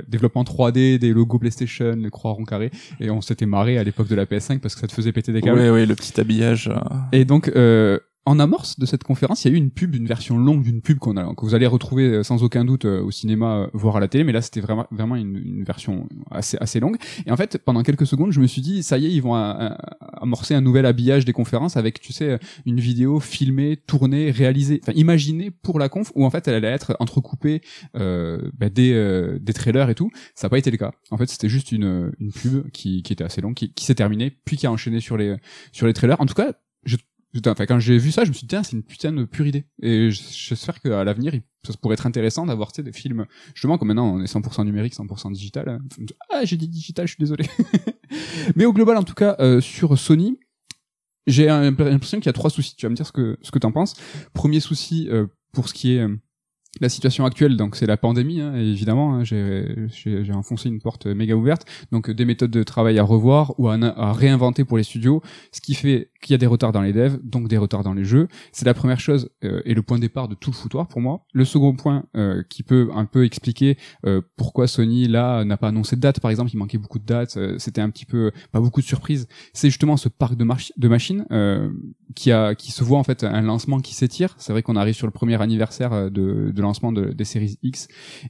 développement 0.07 0.43
3D 0.43 0.97
des 0.97 1.13
logos 1.13 1.39
PlayStation, 1.39 1.95
les 1.95 2.09
croix 2.09 2.31
carrés, 2.45 2.71
et 2.99 3.09
on 3.09 3.21
s'était 3.21 3.45
marré 3.45 3.77
à 3.77 3.83
l'époque 3.83 4.07
de 4.07 4.15
la 4.15 4.25
PS5 4.25 4.59
parce 4.59 4.75
que 4.75 4.81
ça 4.81 4.87
te 4.87 4.93
faisait 4.93 5.11
péter 5.11 5.31
des 5.33 5.41
câbles. 5.41 5.59
Oui, 5.59 5.69
oui, 5.69 5.85
le 5.85 5.95
petit 5.95 6.19
habillage. 6.19 6.67
euh. 6.69 6.79
Et 7.11 7.25
donc, 7.25 7.49
euh, 7.55 7.99
en 8.25 8.39
amorce 8.39 8.77
de 8.77 8.85
cette 8.85 9.03
conférence, 9.03 9.43
il 9.43 9.51
y 9.51 9.51
a 9.51 9.55
eu 9.55 9.57
une 9.57 9.71
pub, 9.71 9.95
une 9.95 10.05
version 10.05 10.37
longue 10.37 10.63
d'une 10.63 10.81
pub 10.81 10.99
qu'on 10.99 11.17
a, 11.17 11.33
que 11.33 11.41
vous 11.41 11.55
allez 11.55 11.65
retrouver 11.65 12.03
euh, 12.07 12.23
sans 12.23 12.43
aucun 12.43 12.63
doute 12.63 12.85
euh, 12.85 13.01
au 13.01 13.09
cinéma, 13.09 13.63
euh, 13.63 13.67
voire 13.73 13.97
à 13.97 13.99
la 13.99 14.07
télé, 14.07 14.23
mais 14.23 14.31
là 14.31 14.41
c'était 14.41 14.61
vraiment, 14.61 14.85
vraiment 14.91 15.15
une, 15.15 15.37
une 15.37 15.63
version 15.63 16.07
assez, 16.29 16.55
assez 16.59 16.79
longue. 16.79 16.97
Et 17.25 17.31
en 17.31 17.37
fait, 17.37 17.57
pendant 17.57 17.81
quelques 17.81 18.05
secondes, 18.05 18.31
je 18.31 18.39
me 18.39 18.45
suis 18.45 18.61
dit, 18.61 18.83
ça 18.83 18.99
y 18.99 19.07
est, 19.07 19.11
ils 19.11 19.21
vont 19.21 19.33
amorcer 19.33 20.53
un 20.53 20.61
nouvel 20.61 20.85
habillage 20.85 21.25
des 21.25 21.33
conférences 21.33 21.77
avec, 21.77 21.99
tu 21.99 22.13
sais, 22.13 22.39
une 22.65 22.79
vidéo 22.79 23.19
filmée, 23.19 23.75
tournée, 23.75 24.29
réalisée, 24.29 24.79
enfin 24.83 24.93
imaginée 24.95 25.49
pour 25.49 25.79
la 25.79 25.89
conf, 25.89 26.11
où 26.15 26.23
en 26.25 26.29
fait 26.29 26.47
elle 26.47 26.55
allait 26.55 26.67
être 26.67 26.95
entrecoupée 26.99 27.61
euh, 27.95 28.51
bah, 28.57 28.69
des, 28.69 28.93
euh, 28.93 29.39
des 29.39 29.53
trailers 29.53 29.89
et 29.89 29.95
tout. 29.95 30.11
Ça 30.35 30.45
n'a 30.45 30.49
pas 30.49 30.59
été 30.59 30.69
le 30.69 30.77
cas. 30.77 30.91
En 31.09 31.17
fait, 31.17 31.27
c'était 31.27 31.49
juste 31.49 31.71
une, 31.71 32.11
une 32.19 32.31
pub 32.31 32.69
qui, 32.69 33.01
qui 33.01 33.13
était 33.13 33.23
assez 33.23 33.41
longue, 33.41 33.55
qui, 33.55 33.73
qui 33.73 33.85
s'est 33.85 33.95
terminée, 33.95 34.31
puis 34.45 34.57
qui 34.57 34.67
a 34.67 34.71
enchaîné 34.71 34.99
sur 34.99 35.17
les, 35.17 35.37
sur 35.71 35.87
les 35.87 35.93
trailers. 35.93 36.21
En 36.21 36.25
tout 36.25 36.35
cas, 36.35 36.53
Putain, 36.83 36.97
enfin, 37.45 37.65
quand 37.65 37.79
j'ai 37.79 37.97
vu 37.97 38.11
ça, 38.11 38.23
je 38.23 38.29
me 38.29 38.33
suis 38.33 38.47
dit, 38.47 38.55
c'est 38.63 38.73
une 38.73 38.83
putain 38.83 39.11
de 39.11 39.23
pure 39.25 39.47
idée. 39.47 39.65
Et 39.81 40.11
j'espère 40.11 40.79
qu'à 40.81 41.03
l'avenir, 41.03 41.33
ça 41.65 41.73
pourrait 41.81 41.93
être 41.93 42.05
intéressant 42.05 42.45
d'avoir, 42.45 42.71
des 42.71 42.91
films, 42.91 43.25
justement, 43.53 43.77
comme 43.77 43.89
maintenant, 43.89 44.15
on 44.15 44.21
est 44.21 44.31
100% 44.31 44.65
numérique, 44.65 44.95
100% 44.95 45.31
digital. 45.31 45.69
hein. 45.69 45.79
Ah, 46.29 46.43
j'ai 46.43 46.57
dit 46.57 46.67
digital, 46.67 47.07
je 47.07 47.13
suis 47.13 47.21
désolé. 47.21 47.45
Mais 48.55 48.65
au 48.65 48.73
global, 48.73 48.97
en 48.97 49.03
tout 49.03 49.13
cas, 49.13 49.35
euh, 49.39 49.61
sur 49.61 49.97
Sony, 49.97 50.39
j'ai 51.27 51.45
l'impression 51.45 52.19
qu'il 52.19 52.25
y 52.25 52.29
a 52.29 52.33
trois 52.33 52.49
soucis. 52.49 52.75
Tu 52.75 52.85
vas 52.85 52.89
me 52.89 52.95
dire 52.95 53.05
ce 53.05 53.11
que, 53.11 53.37
ce 53.41 53.51
que 53.51 53.59
t'en 53.59 53.71
penses. 53.71 53.93
Premier 54.33 54.59
souci, 54.59 55.07
euh, 55.09 55.27
pour 55.53 55.69
ce 55.69 55.73
qui 55.73 55.93
est 55.93 55.99
euh, 55.99 56.17
la 56.79 56.89
situation 56.89 57.25
actuelle, 57.25 57.57
donc 57.57 57.75
c'est 57.75 57.85
la 57.85 57.97
pandémie, 57.97 58.39
hein, 58.39 58.55
évidemment, 58.55 59.15
hein, 59.15 59.23
j'ai 59.23 60.33
enfoncé 60.33 60.69
une 60.69 60.79
porte 60.79 61.05
méga 61.05 61.35
ouverte, 61.35 61.65
donc 61.91 62.09
des 62.09 62.23
méthodes 62.23 62.51
de 62.51 62.63
travail 62.63 62.97
à 62.97 63.03
revoir 63.03 63.53
ou 63.59 63.67
à, 63.67 64.13
réinventer 64.13 64.63
pour 64.63 64.77
les 64.77 64.83
studios, 64.83 65.21
ce 65.51 65.59
qui 65.59 65.73
fait 65.73 66.11
qu'il 66.21 66.31
y 66.31 66.35
a 66.35 66.37
des 66.37 66.45
retards 66.45 66.71
dans 66.71 66.81
les 66.81 66.93
devs, 66.93 67.19
donc 67.23 67.49
des 67.49 67.57
retards 67.57 67.83
dans 67.83 67.93
les 67.93 68.05
jeux. 68.05 68.27
C'est 68.51 68.65
la 68.65 68.73
première 68.73 68.99
chose 68.99 69.29
euh, 69.43 69.61
et 69.65 69.73
le 69.73 69.81
point 69.81 69.97
de 69.97 70.01
départ 70.01 70.27
de 70.27 70.35
tout 70.35 70.51
le 70.51 70.55
foutoir 70.55 70.87
pour 70.87 71.01
moi. 71.01 71.25
Le 71.33 71.45
second 71.45 71.75
point 71.75 72.05
euh, 72.15 72.43
qui 72.47 72.63
peut 72.63 72.89
un 72.95 73.05
peu 73.05 73.25
expliquer 73.25 73.77
euh, 74.05 74.21
pourquoi 74.37 74.67
Sony 74.67 75.07
là 75.07 75.43
n'a 75.43 75.57
pas 75.57 75.69
annoncé 75.69 75.95
de 75.95 76.01
date, 76.01 76.19
par 76.19 76.31
exemple, 76.31 76.51
il 76.53 76.57
manquait 76.57 76.77
beaucoup 76.77 76.99
de 76.99 77.05
dates, 77.05 77.37
euh, 77.37 77.55
c'était 77.57 77.81
un 77.81 77.89
petit 77.89 78.05
peu 78.05 78.31
pas 78.51 78.59
beaucoup 78.59 78.81
de 78.81 78.85
surprises. 78.85 79.27
C'est 79.53 79.69
justement 79.69 79.97
ce 79.97 80.09
parc 80.09 80.35
de, 80.35 80.45
de 80.77 80.87
machines 80.87 81.25
euh, 81.31 81.69
qui 82.15 82.31
a 82.31 82.55
qui 82.55 82.71
se 82.71 82.83
voit 82.83 82.99
en 82.99 83.03
fait 83.03 83.23
un 83.23 83.41
lancement 83.41 83.79
qui 83.79 83.93
s'étire. 83.93 84.35
C'est 84.37 84.51
vrai 84.51 84.63
qu'on 84.63 84.75
arrive 84.75 84.95
sur 84.95 85.07
le 85.07 85.11
premier 85.11 85.41
anniversaire 85.41 85.93
euh, 85.93 86.09
de, 86.09 86.60
de 86.61 86.65
lancement 86.67 86.91
de, 86.91 87.11
des 87.11 87.25
séries 87.25 87.57
X 87.63 87.87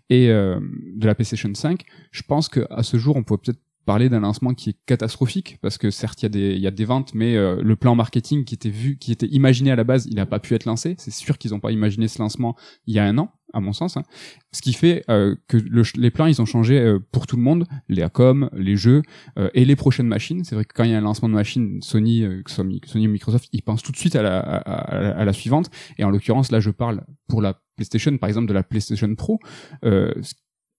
et 0.10 0.30
euh, 0.30 0.60
de 0.96 1.06
la 1.06 1.14
PlayStation 1.16 1.54
5. 1.54 1.84
Je 2.12 2.22
pense 2.24 2.48
que 2.50 2.66
à 2.70 2.84
ce 2.84 2.98
jour, 2.98 3.16
on 3.18 3.24
peut 3.24 3.38
peut-être 3.38 3.60
parler 3.84 4.10
d'un 4.10 4.20
lancement 4.20 4.54
qui 4.54 4.70
est 4.70 4.78
catastrophique 4.86 5.58
parce 5.64 5.80
que 5.80 5.90
certes 5.90 6.22
il 6.22 6.26
y 6.26 6.28
a 6.28 6.30
des 6.30 6.52
il 6.54 6.62
y 6.62 6.68
a 6.68 6.72
des 6.72 6.86
ventes 6.86 7.16
mais 7.16 7.36
euh, 7.36 7.60
le 7.64 7.76
plan 7.76 7.96
marketing 7.96 8.46
qui 8.46 8.54
était 8.54 8.70
vu 8.70 8.98
qui 9.00 9.12
était 9.12 9.26
imaginé 9.26 9.72
à 9.72 9.76
la 9.76 9.84
base 9.84 10.06
il 10.06 10.14
n'a 10.16 10.28
pas 10.28 10.38
pu 10.40 10.54
être 10.54 10.66
lancé 10.66 10.94
c'est 11.00 11.10
sûr 11.12 11.40
qu'ils 11.40 11.50
n'ont 11.50 11.60
pas 11.60 11.72
imaginé 11.72 12.08
ce 12.08 12.22
lancement 12.22 12.56
il 12.86 12.94
y 12.94 13.00
a 13.00 13.06
un 13.06 13.18
an 13.18 13.32
à 13.54 13.60
mon 13.60 13.74
sens 13.74 13.98
hein. 13.98 14.04
ce 14.52 14.62
qui 14.62 14.74
fait 14.74 15.04
euh, 15.10 15.36
que 15.48 15.58
le 15.58 15.82
les 15.98 16.12
plans 16.12 16.28
ils 16.28 16.40
ont 16.44 16.46
changé 16.46 16.80
euh, 16.80 17.00
pour 17.12 17.26
tout 17.26 17.38
le 17.38 17.42
monde 17.42 17.66
les 17.90 18.04
Acom 18.04 18.52
les 18.54 18.76
jeux 18.78 19.02
euh, 19.40 19.50
et 19.56 19.66
les 19.66 19.76
prochaines 19.76 20.08
machines 20.08 20.44
c'est 20.44 20.54
vrai 20.54 20.64
que 20.66 20.74
quand 20.76 20.84
il 20.84 20.92
y 20.92 20.94
a 20.94 21.00
un 21.00 21.02
lancement 21.02 21.28
de 21.28 21.34
machine 21.34 21.82
Sony 21.82 22.22
euh, 22.24 22.44
Mi- 22.64 22.82
Sony 22.86 23.08
ou 23.08 23.12
Microsoft 23.12 23.50
ils 23.52 23.64
pensent 23.64 23.82
tout 23.82 23.92
de 23.92 23.98
suite 23.98 24.16
à 24.16 24.22
la 24.22 24.40
à- 24.42 25.20
à 25.22 25.26
la 25.26 25.34
suivante 25.34 25.72
et 25.98 26.04
en 26.04 26.12
l'occurrence 26.12 26.52
là 26.52 26.60
je 26.60 26.70
parle 26.70 27.04
pour 27.28 27.42
la 27.42 27.60
PlayStation 27.76 28.18
par 28.18 28.28
exemple 28.30 28.48
de 28.48 28.54
la 28.54 28.64
PlayStation 28.64 29.14
Pro 29.16 29.40
euh, 29.84 30.12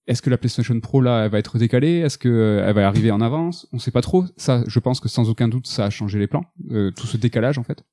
est-ce 0.05 0.21
que 0.21 0.29
la 0.29 0.37
PlayStation 0.37 0.77
Pro 0.81 0.99
là 1.01 1.23
elle 1.25 1.31
va 1.31 1.39
être 1.39 1.57
décalée? 1.57 1.99
Est-ce 1.99 2.17
que 2.17 2.27
euh, 2.27 2.65
elle 2.67 2.75
va 2.75 2.85
arriver 2.85 3.09
en 3.11 3.21
avance? 3.21 3.67
On 3.71 3.79
sait 3.79 3.89
pas 3.91 4.01
trop. 4.01 4.25
Ça, 4.35 4.61
je 4.67 4.79
pense 4.79 4.99
que 4.99 5.07
sans 5.07 5.29
aucun 5.29 5.47
doute, 5.47 5.65
ça 5.65 5.85
a 5.85 5.89
changé 5.89 6.19
les 6.19 6.27
plans. 6.27 6.43
Euh, 6.71 6.91
tout 6.91 7.07
ce 7.07 7.15
décalage 7.15 7.57
en 7.57 7.63
fait. 7.63 7.83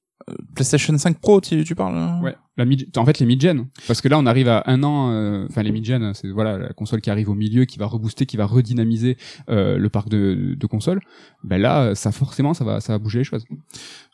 PlayStation 0.55 0.97
5 0.97 1.19
Pro, 1.20 1.41
tu, 1.41 1.62
tu 1.64 1.75
parles 1.75 1.97
hein? 1.97 2.20
Ouais. 2.23 2.35
La 2.56 2.64
mid, 2.64 2.91
en 2.97 3.05
fait 3.05 3.20
les 3.20 3.26
mid-gen. 3.26 3.69
Parce 3.87 4.00
que 4.00 4.08
là 4.08 4.19
on 4.19 4.26
arrive 4.26 4.49
à 4.49 4.64
un 4.67 4.82
an. 4.82 5.12
euh, 5.12 5.47
Enfin 5.49 5.62
les 5.62 5.70
mid-gen, 5.70 6.12
c'est 6.12 6.29
voilà 6.29 6.58
la 6.58 6.73
console 6.73 7.00
qui 7.00 7.11
arrive 7.11 7.31
au 7.31 7.35
milieu, 7.35 7.64
qui 7.64 7.79
va 7.79 7.87
rebooster, 7.87 8.26
qui 8.26 8.37
va 8.37 8.44
redynamiser 8.47 9.17
euh, 9.49 9.79
le 9.79 9.88
parc 9.88 10.08
de, 10.08 10.56
de 10.58 10.67
consoles. 10.67 11.00
Ben 11.44 11.61
là, 11.61 11.94
ça 11.94 12.11
forcément, 12.11 12.55
ça 12.55 12.64
va, 12.64 12.81
ça 12.81 12.93
va 12.93 12.99
bouger 12.99 13.19
les 13.19 13.25
choses. 13.25 13.44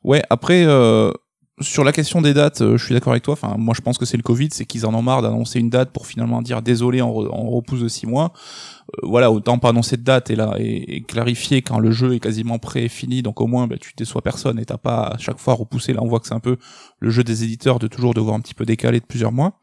Ouais, 0.04 0.22
après, 0.28 0.64
euh, 0.66 1.10
sur 1.60 1.84
la 1.84 1.92
question 1.92 2.20
des 2.20 2.34
dates, 2.34 2.60
euh, 2.60 2.76
je 2.76 2.84
suis 2.84 2.92
d'accord 2.92 3.12
avec 3.12 3.22
toi. 3.22 3.32
Enfin, 3.32 3.56
moi, 3.58 3.74
je 3.74 3.80
pense 3.80 3.96
que 3.96 4.04
c'est 4.04 4.16
le 4.16 4.22
Covid, 4.22 4.48
c'est 4.52 4.66
qu'ils 4.66 4.84
en 4.84 4.92
ont 4.94 5.02
marre 5.02 5.22
d'annoncer 5.22 5.58
une 5.58 5.70
date 5.70 5.90
pour 5.90 6.06
finalement 6.06 6.42
dire 6.42 6.60
désolé, 6.60 7.00
on, 7.00 7.10
re- 7.10 7.28
on 7.32 7.50
repousse 7.50 7.80
de 7.80 7.88
six 7.88 8.06
mois. 8.06 8.32
Euh, 8.94 9.06
voilà, 9.06 9.32
autant 9.32 9.58
pas 9.58 9.70
annoncer 9.70 9.96
de 9.96 10.02
date 10.02 10.30
et 10.30 10.36
là 10.36 10.54
et, 10.58 10.96
et 10.96 11.02
clarifier 11.02 11.62
quand 11.62 11.78
le 11.78 11.90
jeu 11.90 12.14
est 12.14 12.20
quasiment 12.20 12.58
prêt 12.58 12.84
et 12.84 12.88
fini. 12.88 13.22
Donc 13.22 13.40
au 13.40 13.46
moins, 13.46 13.66
bah, 13.66 13.76
tu 13.80 13.92
déçois 13.96 14.22
personne 14.22 14.58
et 14.58 14.64
t'as 14.64 14.76
pas 14.76 15.04
à 15.04 15.18
chaque 15.18 15.38
fois 15.38 15.54
repoussé. 15.54 15.92
Là, 15.92 16.00
on 16.02 16.08
voit 16.08 16.20
que 16.20 16.26
c'est 16.26 16.34
un 16.34 16.40
peu 16.40 16.58
le 16.98 17.10
jeu 17.10 17.24
des 17.24 17.44
éditeurs 17.44 17.78
de 17.78 17.86
toujours 17.86 18.12
devoir 18.12 18.36
un 18.36 18.40
petit 18.40 18.54
peu 18.54 18.66
décaler 18.66 19.00
de 19.00 19.06
plusieurs 19.06 19.32
mois. 19.32 19.58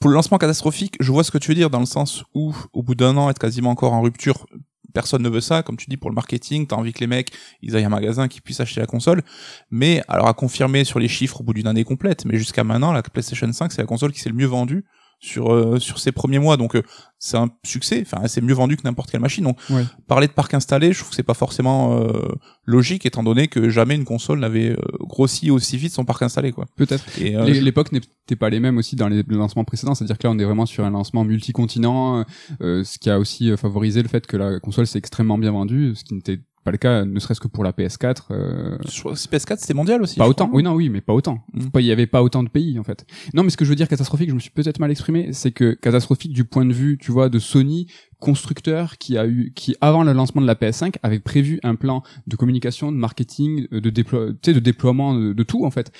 Pour 0.00 0.10
le 0.10 0.14
lancement 0.16 0.38
catastrophique, 0.38 0.96
je 0.98 1.12
vois 1.12 1.22
ce 1.22 1.30
que 1.30 1.38
tu 1.38 1.50
veux 1.50 1.54
dire 1.54 1.70
dans 1.70 1.78
le 1.78 1.86
sens 1.86 2.24
où, 2.34 2.52
au 2.72 2.82
bout 2.82 2.96
d'un 2.96 3.16
an, 3.16 3.30
être 3.30 3.38
quasiment 3.38 3.70
encore 3.70 3.92
en 3.92 4.02
rupture, 4.02 4.46
personne 4.92 5.22
ne 5.22 5.28
veut 5.28 5.40
ça. 5.40 5.62
Comme 5.62 5.76
tu 5.76 5.86
dis, 5.88 5.96
pour 5.96 6.10
le 6.10 6.14
marketing, 6.14 6.66
t'as 6.66 6.76
envie 6.76 6.92
que 6.92 7.00
les 7.00 7.06
mecs, 7.06 7.32
ils 7.62 7.76
aillent 7.76 7.84
un 7.84 7.90
magasin, 7.90 8.28
qu'ils 8.28 8.42
puissent 8.42 8.60
acheter 8.60 8.80
la 8.80 8.86
console. 8.86 9.22
Mais, 9.70 10.02
alors 10.08 10.28
à 10.28 10.34
confirmer 10.34 10.84
sur 10.84 10.98
les 10.98 11.08
chiffres 11.08 11.40
au 11.40 11.44
bout 11.44 11.54
d'une 11.54 11.66
année 11.66 11.84
complète, 11.84 12.24
mais 12.24 12.38
jusqu'à 12.38 12.64
maintenant, 12.64 12.92
la 12.92 13.02
PlayStation 13.02 13.50
5, 13.52 13.72
c'est 13.72 13.82
la 13.82 13.86
console 13.86 14.12
qui 14.12 14.20
s'est 14.20 14.30
le 14.30 14.36
mieux 14.36 14.46
vendue 14.46 14.84
sur 15.24 15.52
euh, 15.54 15.78
sur 15.78 15.98
ces 16.00 16.10
premiers 16.12 16.40
mois. 16.40 16.56
Donc 16.56 16.74
euh, 16.74 16.82
c'est 17.18 17.36
un 17.36 17.48
succès. 17.64 18.04
Enfin 18.04 18.26
c'est 18.26 18.40
mieux 18.42 18.54
vendu 18.54 18.76
que 18.76 18.82
n'importe 18.84 19.10
quelle 19.10 19.20
machine. 19.20 19.44
Donc 19.44 19.56
Ouais. 19.70 19.84
parler 20.08 20.26
de 20.26 20.32
parc 20.32 20.52
installé 20.54 20.92
je 20.92 20.98
trouve 20.98 21.10
que 21.10 21.14
c'est 21.16 21.22
pas 21.22 21.34
forcément 21.34 21.96
euh, 22.00 22.28
logique 22.64 23.06
étant 23.06 23.22
donné 23.22 23.46
que 23.46 23.68
jamais 23.70 23.94
une 23.94 24.04
console 24.04 24.40
n'avait 24.40 24.70
euh, 24.70 24.76
grossi 25.00 25.50
aussi 25.52 25.76
vite 25.76 25.92
son 25.92 26.04
parc 26.04 26.22
installé 26.22 26.50
quoi. 26.50 26.66
Peut-être. 26.76 27.04
et 27.20 27.36
euh, 27.36 27.46
je- 27.54 27.60
L'époque 27.60 27.92
n'était 27.92 28.36
pas 28.36 28.50
les 28.50 28.58
mêmes 28.58 28.76
aussi 28.78 28.96
dans 28.96 29.06
les 29.08 29.22
lancements 29.28 29.64
précédents, 29.64 29.94
c'est-à-dire 29.94 30.18
que 30.18 30.26
là 30.26 30.32
on 30.34 30.38
est 30.40 30.44
vraiment 30.44 30.66
sur 30.66 30.84
un 30.84 30.90
lancement 30.90 31.24
multicontinent, 31.24 32.24
euh, 32.60 32.82
ce 32.82 32.98
qui 32.98 33.08
a 33.08 33.18
aussi 33.20 33.56
favorisé 33.56 34.02
le 34.02 34.08
fait 34.08 34.26
que 34.26 34.36
la 34.36 34.58
console 34.58 34.86
s'est 34.88 34.98
extrêmement 34.98 35.38
bien 35.38 35.52
vendue, 35.52 35.94
ce 35.94 36.02
qui 36.04 36.14
n'était 36.14 36.40
pas 36.64 36.70
le 36.70 36.78
cas, 36.78 37.04
ne 37.04 37.18
serait-ce 37.18 37.40
que 37.40 37.48
pour 37.48 37.64
la 37.64 37.72
PS4. 37.72 38.16
euh, 38.30 38.78
je 38.88 39.00
crois 39.00 39.12
que 39.14 39.18
PS4 39.18 39.56
c'était 39.58 39.74
mondial 39.74 40.00
aussi 40.02 40.16
pas 40.16 40.28
autant. 40.28 40.46
crois. 40.46 40.56
Oui, 40.56 40.62
non, 40.62 40.72
oui, 40.74 40.88
mais 40.88 41.00
pas 41.00 41.12
autant. 41.12 41.44
Mm. 41.54 41.70
Pas- 41.70 41.80
Il 41.80 41.86
y 41.86 41.92
avait 41.92 42.06
pas 42.06 42.22
autant 42.22 42.42
de 42.42 42.48
pays 42.48 42.78
en 42.78 42.84
fait. 42.84 43.04
Non, 43.34 43.42
mais 43.42 43.50
ce 43.50 43.56
que 43.56 43.64
je 43.64 43.70
veux 43.70 43.76
dire 43.76 43.88
catastrophique, 43.88 44.28
je 44.30 44.34
me 44.34 44.40
suis 44.40 44.50
peut-être 44.50 44.78
mal 44.78 44.90
exprimé, 44.90 45.32
c'est 45.32 45.50
que 45.52 45.74
catastrophique 45.74 46.32
du 46.32 46.44
point 46.44 46.64
de 46.64 46.72
vue, 46.72 46.98
tu 46.98 47.10
vois, 47.12 47.28
de 47.28 47.38
Sony 47.38 47.86
constructeur 48.20 48.98
qui 48.98 49.18
a 49.18 49.26
eu, 49.26 49.52
qui 49.54 49.74
avant 49.80 50.04
le 50.04 50.12
lancement 50.12 50.40
de 50.40 50.46
la 50.46 50.54
PS5 50.54 50.94
avait 51.02 51.18
prévu 51.18 51.58
un 51.64 51.74
plan 51.74 52.02
de 52.28 52.36
communication, 52.36 52.92
de 52.92 52.96
marketing, 52.96 53.66
euh, 53.72 53.80
de 53.80 53.90
déplo 53.90 54.32
déploiement 54.32 55.14
de, 55.14 55.32
de 55.32 55.42
tout 55.42 55.64
en 55.64 55.70
fait, 55.70 55.90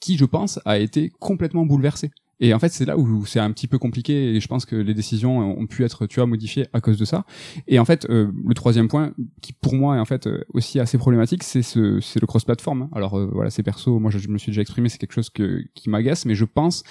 qui 0.00 0.18
je 0.18 0.24
pense 0.26 0.60
a 0.66 0.78
été 0.78 1.10
complètement 1.20 1.64
bouleversé. 1.64 2.10
Et 2.42 2.52
en 2.52 2.58
fait, 2.58 2.70
c'est 2.70 2.84
là 2.84 2.98
où 2.98 3.24
c'est 3.24 3.38
un 3.38 3.52
petit 3.52 3.68
peu 3.68 3.78
compliqué 3.78 4.34
et 4.34 4.40
je 4.40 4.48
pense 4.48 4.66
que 4.66 4.74
les 4.74 4.94
décisions 4.94 5.38
ont 5.38 5.66
pu 5.68 5.84
être, 5.84 6.06
tu 6.06 6.16
vois, 6.16 6.26
modifiées 6.26 6.66
à 6.72 6.80
cause 6.80 6.98
de 6.98 7.04
ça. 7.04 7.24
Et 7.68 7.78
en 7.78 7.84
fait, 7.84 8.04
euh, 8.10 8.32
le 8.46 8.54
troisième 8.54 8.88
point, 8.88 9.14
qui 9.40 9.52
pour 9.52 9.74
moi 9.74 9.96
est 9.96 10.00
en 10.00 10.04
fait 10.04 10.26
euh, 10.26 10.42
aussi 10.52 10.80
assez 10.80 10.98
problématique, 10.98 11.44
c'est 11.44 11.62
ce, 11.62 12.00
c'est 12.00 12.20
le 12.20 12.26
cross-platform. 12.26 12.88
Alors 12.92 13.16
euh, 13.16 13.30
voilà, 13.32 13.50
c'est 13.50 13.62
perso, 13.62 14.00
moi 14.00 14.10
je, 14.10 14.18
je 14.18 14.28
me 14.28 14.38
suis 14.38 14.50
déjà 14.50 14.60
exprimé, 14.60 14.88
c'est 14.88 14.98
quelque 14.98 15.14
chose 15.14 15.30
que, 15.30 15.62
qui 15.74 15.88
m'agace, 15.88 16.26
mais 16.26 16.34
je 16.34 16.44
pense 16.44 16.82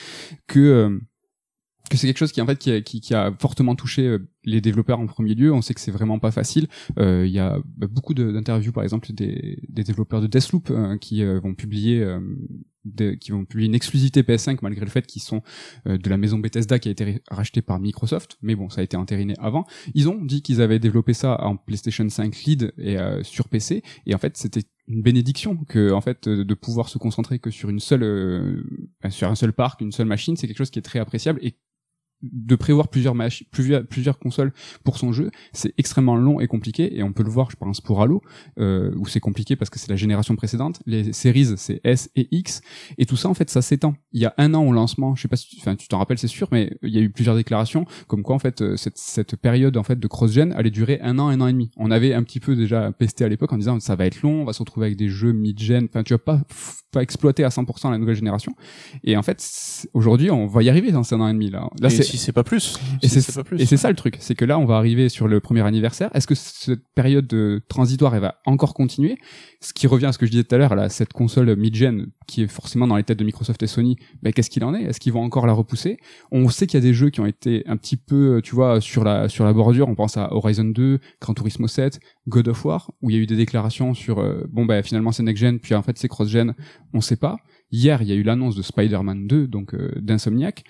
que 0.48 1.01
que 1.91 1.98
c'est 1.98 2.07
quelque 2.07 2.17
chose 2.17 2.31
qui 2.31 2.41
en 2.41 2.45
fait 2.45 2.57
qui 2.57 2.71
a, 2.71 2.81
qui, 2.81 3.01
qui 3.01 3.13
a 3.13 3.31
fortement 3.39 3.75
touché 3.75 4.07
euh, 4.07 4.27
les 4.43 4.62
développeurs 4.62 5.00
en 5.00 5.05
premier 5.07 5.36
lieu. 5.36 5.53
On 5.53 5.62
sait 5.62 5.74
que 5.74 5.79
c'est 5.81 5.91
vraiment 5.91 6.17
pas 6.17 6.31
facile. 6.31 6.67
Euh, 7.00 7.25
Il 7.27 7.31
y 7.31 7.39
a 7.39 7.60
bah, 7.77 7.88
beaucoup 7.88 8.13
de- 8.15 8.31
d'interviews, 8.31 8.71
par 8.71 8.83
exemple, 8.83 9.12
des, 9.13 9.60
des 9.69 9.83
développeurs 9.83 10.21
de 10.21 10.27
Deathloop 10.27 10.71
euh, 10.71 10.98
qui 10.98 11.21
euh, 11.24 11.39
vont 11.39 11.53
publier, 11.53 12.01
euh, 12.01 12.19
des- 12.86 13.17
qui 13.19 13.31
vont 13.31 13.45
publier 13.45 13.67
une 13.67 13.75
exclusivité 13.75 14.24
PS5 14.24 14.57
malgré 14.63 14.83
le 14.86 14.89
fait 14.89 15.05
qu'ils 15.05 15.21
sont 15.21 15.43
euh, 15.88 15.98
de 16.00 16.10
la 16.10 16.17
maison 16.17 16.39
Bethesda 16.39 16.79
qui 16.79 16.88
a 16.88 16.91
été 16.91 17.21
rachetée 17.29 17.62
par 17.62 17.79
Microsoft. 17.79 18.38
Mais 18.41 18.55
bon, 18.55 18.69
ça 18.69 18.81
a 18.81 18.83
été 18.83 18.98
entériné 18.98 19.36
avant. 19.39 19.65
Ils 19.93 20.10
ont 20.10 20.24
dit 20.24 20.41
qu'ils 20.41 20.62
avaient 20.62 20.79
développé 20.79 21.13
ça 21.13 21.39
en 21.43 21.55
PlayStation 21.57 22.07
5 22.10 22.36
lead 22.45 22.74
et 22.79 22.98
euh, 22.98 23.21
sur 23.24 23.48
PC. 23.48 23.83
Et 24.07 24.15
en 24.15 24.17
fait, 24.17 24.38
c'était 24.38 24.63
une 24.88 25.03
bénédiction 25.03 25.55
que 25.57 25.91
en 25.91 26.01
fait 26.01 26.27
de 26.27 26.53
pouvoir 26.55 26.89
se 26.89 26.98
concentrer 26.98 27.38
que 27.39 27.51
sur 27.51 27.69
une 27.69 27.79
seule 27.79 28.03
euh, 28.03 28.63
sur 29.10 29.29
un 29.29 29.36
seul 29.36 29.53
parc, 29.53 29.79
une 29.81 29.91
seule 29.91 30.07
machine, 30.07 30.36
c'est 30.36 30.48
quelque 30.48 30.57
chose 30.57 30.71
qui 30.71 30.79
est 30.79 30.81
très 30.81 31.00
appréciable 31.00 31.39
de 32.24 32.56
prévoir 32.56 32.88
plusieurs 32.88 33.16
matchs, 33.16 33.46
plusieurs, 33.51 33.86
plusieurs 33.86 34.20
consoles 34.20 34.54
pour 34.84 34.98
son 34.98 35.12
jeu, 35.12 35.32
c'est 35.54 35.74
extrêmement 35.78 36.16
long 36.16 36.40
et 36.40 36.48
compliqué. 36.48 36.98
Et 36.98 37.04
on 37.04 37.13
peut 37.13 37.24
le 37.24 37.30
voir, 37.30 37.51
je 37.51 37.56
pense, 37.56 37.82
pour 37.82 38.01
Halo, 38.01 38.22
euh, 38.60 38.94
où 38.98 39.08
c'est 39.08 39.20
compliqué 39.20 39.56
parce 39.56 39.70
que 39.70 39.80
c'est 39.80 39.90
la 39.90 39.96
génération 39.96 40.36
précédente. 40.36 40.82
Les 40.86 41.13
séries, 41.13 41.58
c'est 41.58 41.82
S 41.84 42.10
et 42.16 42.28
X. 42.32 42.62
Et 42.98 43.06
tout 43.06 43.18
ça, 43.18 43.30
en 43.30 43.34
fait, 43.34 43.50
ça 43.50 43.62
s'étend. 43.62 43.96
Il 44.12 44.22
y 44.22 44.25
a 44.25 44.34
un 44.38 44.54
an 44.54 44.63
au 44.63 44.72
lancement, 44.72 45.16
je 45.16 45.24
sais 45.24 45.28
pas 45.28 45.36
si, 45.36 45.58
enfin, 45.60 45.75
tu 45.75 45.88
t'en 45.88 45.98
rappelles, 45.98 46.18
c'est 46.18 46.28
sûr, 46.28 46.48
mais 46.51 46.78
il 46.84 46.94
y 46.94 46.98
a 46.98 47.01
eu 47.01 47.10
plusieurs 47.10 47.36
déclarations 47.36 47.86
comme 48.08 48.24
quoi, 48.24 48.36
en 48.36 48.40
fait, 48.40 48.62
euh, 48.62 48.78
cette, 48.78 48.98
cette 48.98 49.36
période, 49.36 49.78
en 49.78 49.84
fait, 49.84 50.00
de 50.00 50.08
cross-gen 50.08 50.54
allait 50.54 50.72
durer 50.72 51.00
un 51.01 51.20
an, 51.20 51.30
un 51.30 51.42
an 51.42 51.48
et 51.48 51.54
demi. 51.54 51.72
On 51.78 51.92
avait 51.92 52.13
un 52.13 52.24
petit 52.24 52.40
peu 52.40 52.56
déjà 52.56 52.92
pesté 52.92 53.24
à 53.24 53.30
l'époque 53.30 53.54
en 53.54 53.58
disant, 53.58 53.80
ça 53.80 53.96
va 53.96 54.06
être 54.06 54.22
long, 54.22 54.42
on 54.42 54.46
va 54.46 54.54
se 54.54 54.60
retrouver 54.60 54.88
avec 54.88 54.98
des 54.98 55.10
jeux 55.10 55.32
mid-gen. 55.32 55.86
Enfin, 55.90 56.04
tu 56.04 56.13
vas 56.13 56.20
pas, 56.20 56.42
pas 56.92 57.01
exploiter 57.01 57.44
à 57.44 57.50
100% 57.50 57.92
la 57.92 57.98
nouvelle 57.98 58.16
génération. 58.16 58.56
Et 59.04 59.18
en 59.18 59.24
fait, 59.24 59.42
aujourd'hui, 59.94 60.32
on 60.32 60.48
va 60.48 60.63
y 60.63 60.70
arriver 60.70 60.92
dans 60.92 61.13
un 61.13 61.22
an 61.22 61.28
et 61.28 61.34
demi, 61.34 61.50
là. 61.50 61.70
Là, 61.80 61.90
et 61.90 62.11
si 62.12 62.18
c'est 62.18 62.32
pas 62.32 62.44
plus. 62.44 62.77
Et 63.01 63.65
c'est 63.65 63.77
ça 63.77 63.89
le 63.89 63.96
truc, 63.96 64.18
c'est 64.20 64.36
que 64.36 64.46
là, 64.46 64.60
on 64.60 64.65
va 64.65 64.75
arriver 64.75 65.10
sur 65.10 65.27
le 65.27 65.39
premier 65.39 65.62
anniversaire. 65.62 66.10
Est-ce 66.13 66.27
que 66.27 66.36
cette 66.36 66.82
période 66.94 67.27
de 67.27 67.62
transitoire, 67.70 68.13
elle 68.15 68.22
va 68.22 68.36
encore 68.46 68.74
continuer? 68.74 69.18
Ce 69.62 69.74
qui 69.74 69.88
revient 69.88 70.08
à 70.08 70.12
ce 70.12 70.18
que 70.18 70.25
je 70.25 70.32
disais 70.32 70.44
tout 70.44 70.56
à 70.56 70.58
l'heure, 70.58 70.75
là, 70.75 70.89
cette 70.89 71.13
console 71.13 71.56
mid-gen 71.56 72.08
qui 72.27 72.44
est 72.44 72.48
forcément 72.48 72.88
dans 72.88 72.98
les 72.98 73.03
têtes 73.03 73.20
de 73.20 73.24
Microsoft 73.24 73.62
et 73.63 73.68
Sony, 73.68 73.98
ben, 74.22 74.34
qu'est-ce 74.34 74.50
qu'il 74.50 74.63
en 74.63 74.74
est? 74.74 74.84
Est-ce 74.84 75.00
qu'ils 75.00 75.13
vont 75.13 75.24
encore 75.24 75.48
la 75.48 75.53
repousser? 75.53 75.98
On 76.32 76.50
sait 76.50 76.68
qu'il 76.68 76.80
y 76.80 76.84
a 76.84 76.86
des 76.86 76.94
jeux 76.94 77.10
qui 77.10 77.20
ont 77.20 77.25
été 77.25 77.63
un 77.68 77.77
petit 77.77 77.98
peu, 77.98 78.41
tu 78.44 78.56
vois, 78.56 78.82
sur 78.82 79.03
la 79.03 79.30
sur 79.30 79.46
la 79.46 79.53
bordure. 79.53 79.88
On 79.88 79.96
pense 79.96 80.18
à 80.18 80.34
Horizon 80.34 80.65
2, 80.65 81.00
Gran 81.22 81.34
Turismo 81.34 81.68
7, 81.68 82.00
God 82.27 82.48
of 82.50 82.65
War, 82.65 82.91
où 83.01 83.10
il 83.10 83.15
y 83.15 83.20
a 83.20 83.22
eu 83.22 83.25
des 83.25 83.36
déclarations 83.36 83.94
sur 83.94 84.20
euh, 84.20 84.44
bon 84.50 84.65
ben 84.65 84.84
finalement 84.84 85.12
c'est 85.12 85.24
next-gen, 85.24 85.60
puis 85.60 85.75
en 85.75 85.82
fait 85.82 85.98
c'est 85.98 86.08
cross-gen. 86.08 86.53
On 86.94 87.01
sait 87.01 87.15
pas. 87.15 87.38
Hier, 87.72 88.01
il 88.01 88.10
y 88.10 88.12
a 88.12 88.15
eu 88.15 88.24
l'annonce 88.24 88.56
de 88.56 88.62
Spider-Man 88.62 89.27
2, 89.27 89.48
donc 89.48 89.74
euh, 89.74 89.91
d'Insomniac. 90.01 90.63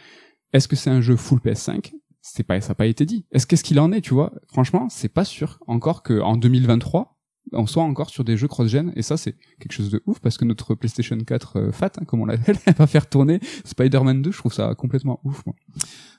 Est-ce 0.53 0.67
que 0.67 0.75
c'est 0.75 0.89
un 0.89 1.01
jeu 1.01 1.15
full 1.15 1.39
PS5 1.39 1.93
C'est 2.21 2.43
pas, 2.43 2.59
ça 2.61 2.69
n'a 2.69 2.75
pas 2.75 2.85
été 2.85 3.05
dit. 3.05 3.25
Est-ce 3.31 3.47
qu'est-ce 3.47 3.63
qu'il 3.63 3.79
en 3.79 3.91
est, 3.91 4.01
tu 4.01 4.13
vois? 4.13 4.33
Franchement, 4.47 4.87
c'est 4.89 5.09
pas 5.09 5.25
sûr. 5.25 5.59
Encore 5.67 6.03
qu'en 6.03 6.35
2023, 6.35 7.17
on 7.53 7.67
soit 7.67 7.83
encore 7.83 8.09
sur 8.09 8.23
des 8.23 8.37
jeux 8.37 8.47
cross-gen 8.47 8.93
et 8.95 9.01
ça 9.01 9.17
c'est 9.17 9.35
quelque 9.59 9.73
chose 9.73 9.89
de 9.89 10.01
ouf 10.05 10.19
parce 10.19 10.37
que 10.37 10.45
notre 10.45 10.75
PlayStation 10.75 11.17
4 11.17 11.57
euh, 11.57 11.71
fat 11.71 11.91
hein, 11.99 12.05
comme 12.05 12.21
on 12.21 12.25
l'appelle 12.25 12.57
va 12.77 12.87
faire 12.87 13.07
tourner 13.07 13.39
Spider-Man 13.65 14.21
2 14.21 14.31
je 14.31 14.37
trouve 14.37 14.53
ça 14.53 14.73
complètement 14.75 15.19
ouf 15.23 15.45
moi. 15.45 15.55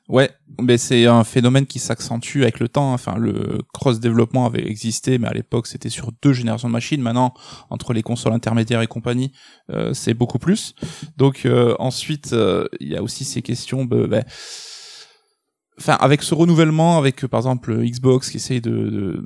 Ouais, 0.08 0.30
mais 0.60 0.78
c'est 0.78 1.06
un 1.06 1.22
phénomène 1.22 1.64
qui 1.64 1.78
s'accentue 1.78 2.42
avec 2.42 2.58
le 2.58 2.68
temps. 2.68 2.92
Enfin, 2.92 3.16
le 3.16 3.60
cross-développement 3.72 4.46
avait 4.46 4.66
existé, 4.68 5.16
mais 5.16 5.28
à 5.28 5.32
l'époque, 5.32 5.68
c'était 5.68 5.88
sur 5.90 6.10
deux 6.22 6.32
générations 6.32 6.66
de 6.66 6.72
machines. 6.72 7.00
Maintenant, 7.00 7.32
entre 7.70 7.92
les 7.92 8.02
consoles 8.02 8.32
intermédiaires 8.32 8.82
et 8.82 8.88
compagnie, 8.88 9.30
euh, 9.70 9.94
c'est 9.94 10.12
beaucoup 10.12 10.40
plus. 10.40 10.74
Donc 11.16 11.46
euh, 11.46 11.76
ensuite, 11.78 12.34
il 12.80 12.88
y 12.88 12.96
a 12.96 13.02
aussi 13.02 13.24
ces 13.24 13.42
questions. 13.42 13.84
Bah, 13.84 14.08
bah, 14.08 14.22
enfin 15.78 15.96
avec 16.00 16.22
ce 16.22 16.34
renouvellement 16.34 16.98
avec 16.98 17.26
par 17.26 17.38
exemple 17.38 17.74
Xbox 17.82 18.30
qui 18.30 18.36
essaye 18.36 18.60
de 18.60 19.24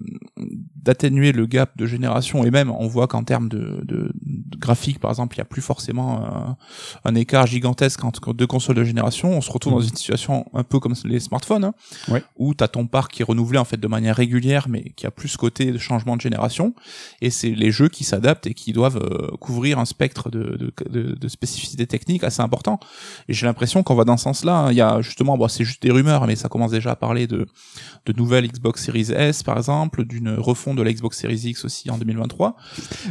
d'atténuer 0.87 1.33
le 1.33 1.47
gap 1.47 1.77
de 1.77 1.85
génération. 1.85 2.45
Et 2.45 2.51
même 2.51 2.71
on 2.71 2.87
voit 2.87 3.09
qu'en 3.09 3.25
termes 3.25 3.49
de, 3.49 3.81
de, 3.83 4.13
graphique 4.57 5.01
par 5.01 5.11
exemple 5.11 5.35
il 5.35 5.39
y 5.39 5.43
a 5.43 5.45
plus 5.45 5.61
forcément 5.61 6.25
un, 6.25 6.57
un, 7.05 7.15
écart 7.17 7.47
gigantesque 7.47 8.05
entre 8.05 8.33
deux 8.33 8.47
consoles 8.47 8.77
de 8.77 8.85
génération. 8.85 9.37
On 9.37 9.41
se 9.41 9.51
retrouve 9.51 9.75
dans 9.75 9.81
une 9.81 9.97
situation 9.97 10.47
un 10.55 10.63
peu 10.63 10.79
comme 10.79 10.95
les 11.05 11.19
smartphones 11.19 11.65
hein, 11.65 11.75
ouais. 12.09 12.23
où 12.37 12.55
tu 12.55 12.63
as 12.63 12.69
ton 12.69 12.87
parc 12.87 13.13
qui 13.13 13.23
est 13.23 13.25
renouvelé 13.25 13.59
en 13.59 13.65
fait 13.65 13.79
de 13.79 13.89
manière 13.89 14.15
régulière 14.15 14.69
mais 14.69 14.93
qui 14.97 15.07
a 15.07 15.11
plus 15.11 15.37
côté 15.37 15.73
de 15.73 15.79
changement 15.79 16.17
de 16.17 16.21
génération. 16.21 16.73
Et 17.21 17.31
c'est 17.31 17.51
les 17.51 17.73
jeux 17.73 17.89
qui 17.89 18.05
s'adaptent 18.05 18.47
et 18.47 18.55
qui 18.55 18.73
doivent 18.73 19.03
euh, 19.03 19.37
couvrir 19.39 19.81
un 19.81 19.87
spectre 19.87 20.31
de, 20.31 20.73
de, 20.89 21.15
de, 21.15 21.29
spécificités 21.29 21.89
techniques 21.89 22.23
assez 22.23 22.43
important. 22.43 22.79
Et 23.29 23.35
j'ai 23.35 23.47
l'impression 23.47 23.83
qu'on 23.83 23.97
va 23.97 24.05
dans 24.05 24.17
ce 24.17 24.23
sens 24.23 24.45
là 24.45 24.57
hein. 24.57 24.71
il 24.71 24.77
y 24.77 24.81
a 24.81 25.01
justement 25.01 25.37
bon 25.37 25.49
c'est 25.49 25.65
juste 25.65 25.83
des 25.83 25.91
rumeurs 25.91 26.27
mais 26.29 26.37
ça 26.37 26.49
commence 26.49 26.71
déjà 26.71 26.93
à 26.93 26.97
parler 26.97 27.27
de, 27.27 27.47
de 28.07 28.13
nouvelles 28.13 28.47
Xbox 28.47 28.85
Series 28.85 29.11
S 29.13 29.43
par 29.43 29.57
exemple, 29.57 30.05
d'une 30.05 30.35
refonte 30.35 30.76
de 30.77 30.83
la 30.83 30.93
Xbox 30.93 31.19
Series 31.19 31.43
X 31.45 31.65
aussi 31.65 31.91
en 31.91 31.99
2023. 31.99 32.57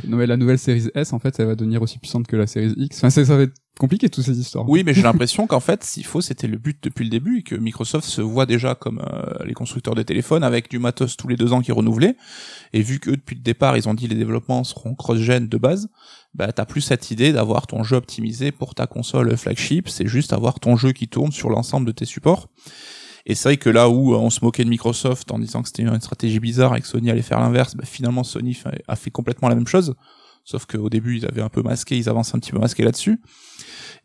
Non 0.08 0.18
mais 0.18 0.28
la 0.28 0.38
nouvelle 0.38 0.60
Series 0.60 0.90
S 0.96 1.14
en 1.14 1.20
fait 1.20 1.40
elle 1.40 1.48
va 1.48 1.56
devenir 1.56 1.82
aussi 1.82 2.00
puissante 2.00 2.28
que 2.28 2.36
la 2.36 2.48
Series 2.48 2.74
X. 2.78 2.98
Enfin 2.98 3.10
ça 3.10 3.24
va 3.24 3.44
être 3.44 3.56
compliqué 3.78 4.10
toutes 4.10 4.24
ces 4.24 4.40
histoires. 4.40 4.68
Oui 4.70 4.84
mais 4.86 4.94
j'ai 4.94 5.02
l'impression 5.02 5.48
qu'en 5.48 5.60
fait 5.60 5.84
s'il 5.84 6.06
faut 6.06 6.22
c'était 6.22 6.48
le 6.48 6.58
but 6.58 6.78
depuis 6.84 7.04
le 7.04 7.10
début 7.10 7.40
et 7.40 7.44
que 7.44 7.56
Microsoft 7.56 8.08
se 8.08 8.22
voit 8.22 8.46
déjà 8.46 8.76
comme 8.76 9.00
euh, 9.00 9.44
les 9.46 9.54
constructeurs 9.54 9.96
de 9.96 10.04
téléphones 10.04 10.44
avec 10.44 10.70
du 10.70 10.80
matos 10.80 11.18
tous 11.18 11.28
les 11.28 11.36
deux 11.36 11.54
ans 11.54 11.62
qui 11.62 11.72
est 11.72 11.74
renouvelé 11.74 12.16
et 12.74 12.82
vu 12.82 13.00
que 13.00 13.12
depuis 13.12 13.36
le 13.36 13.42
départ 13.42 13.76
ils 13.76 13.90
ont 13.90 13.94
dit 13.94 14.08
les 14.08 14.16
développements 14.16 14.64
seront 14.64 14.96
cross-gen 14.96 15.48
de 15.48 15.58
base 15.58 15.90
bah 16.36 16.52
t'as 16.52 16.66
plus 16.66 16.82
cette 16.82 17.12
idée 17.12 17.32
d'avoir 17.32 17.66
ton 17.66 17.84
jeu 17.84 17.96
optimisé 17.96 18.52
pour 18.52 18.76
ta 18.76 18.88
console 18.88 19.36
flagship, 19.38 19.88
c'est 19.88 20.08
juste 20.08 20.34
avoir 20.34 20.60
ton 20.60 20.76
jeu 20.76 20.92
qui 20.92 21.08
tourne 21.08 21.32
sur 21.32 21.50
l'ensemble 21.50 21.88
de 21.88 21.94
tes 21.94 22.06
supports. 22.06 22.50
Et 23.26 23.34
c'est 23.36 23.50
vrai 23.50 23.58
que 23.58 23.70
là 23.70 23.90
où 23.90 24.14
on 24.14 24.30
se 24.30 24.44
moquait 24.44 24.64
de 24.64 24.70
Microsoft 24.70 25.32
en 25.32 25.40
disant 25.40 25.62
que 25.62 25.68
c'était 25.68 25.84
une 25.84 26.00
stratégie 26.00 26.40
bizarre 26.40 26.76
et 26.76 26.82
que 26.82 26.88
Sony 26.88 27.10
allait 27.10 27.24
faire 27.24 27.40
l'inverse, 27.40 27.76
bah 27.76 27.86
finalement 27.86 28.24
Sony 28.24 28.58
a 28.88 28.96
fait 28.96 29.10
complètement 29.10 29.50
la 29.50 29.56
même 29.56 29.68
chose. 29.68 29.96
Sauf 30.44 30.68
qu'au 30.68 30.90
début, 30.90 31.18
ils 31.18 31.26
avaient 31.26 31.42
un 31.42 31.50
peu 31.50 31.64
masqué, 31.64 31.98
ils 31.98 32.08
avancent 32.08 32.36
un 32.36 32.40
petit 32.40 32.52
peu 32.52 32.60
masqué 32.60 32.84
là-dessus. 32.84 33.20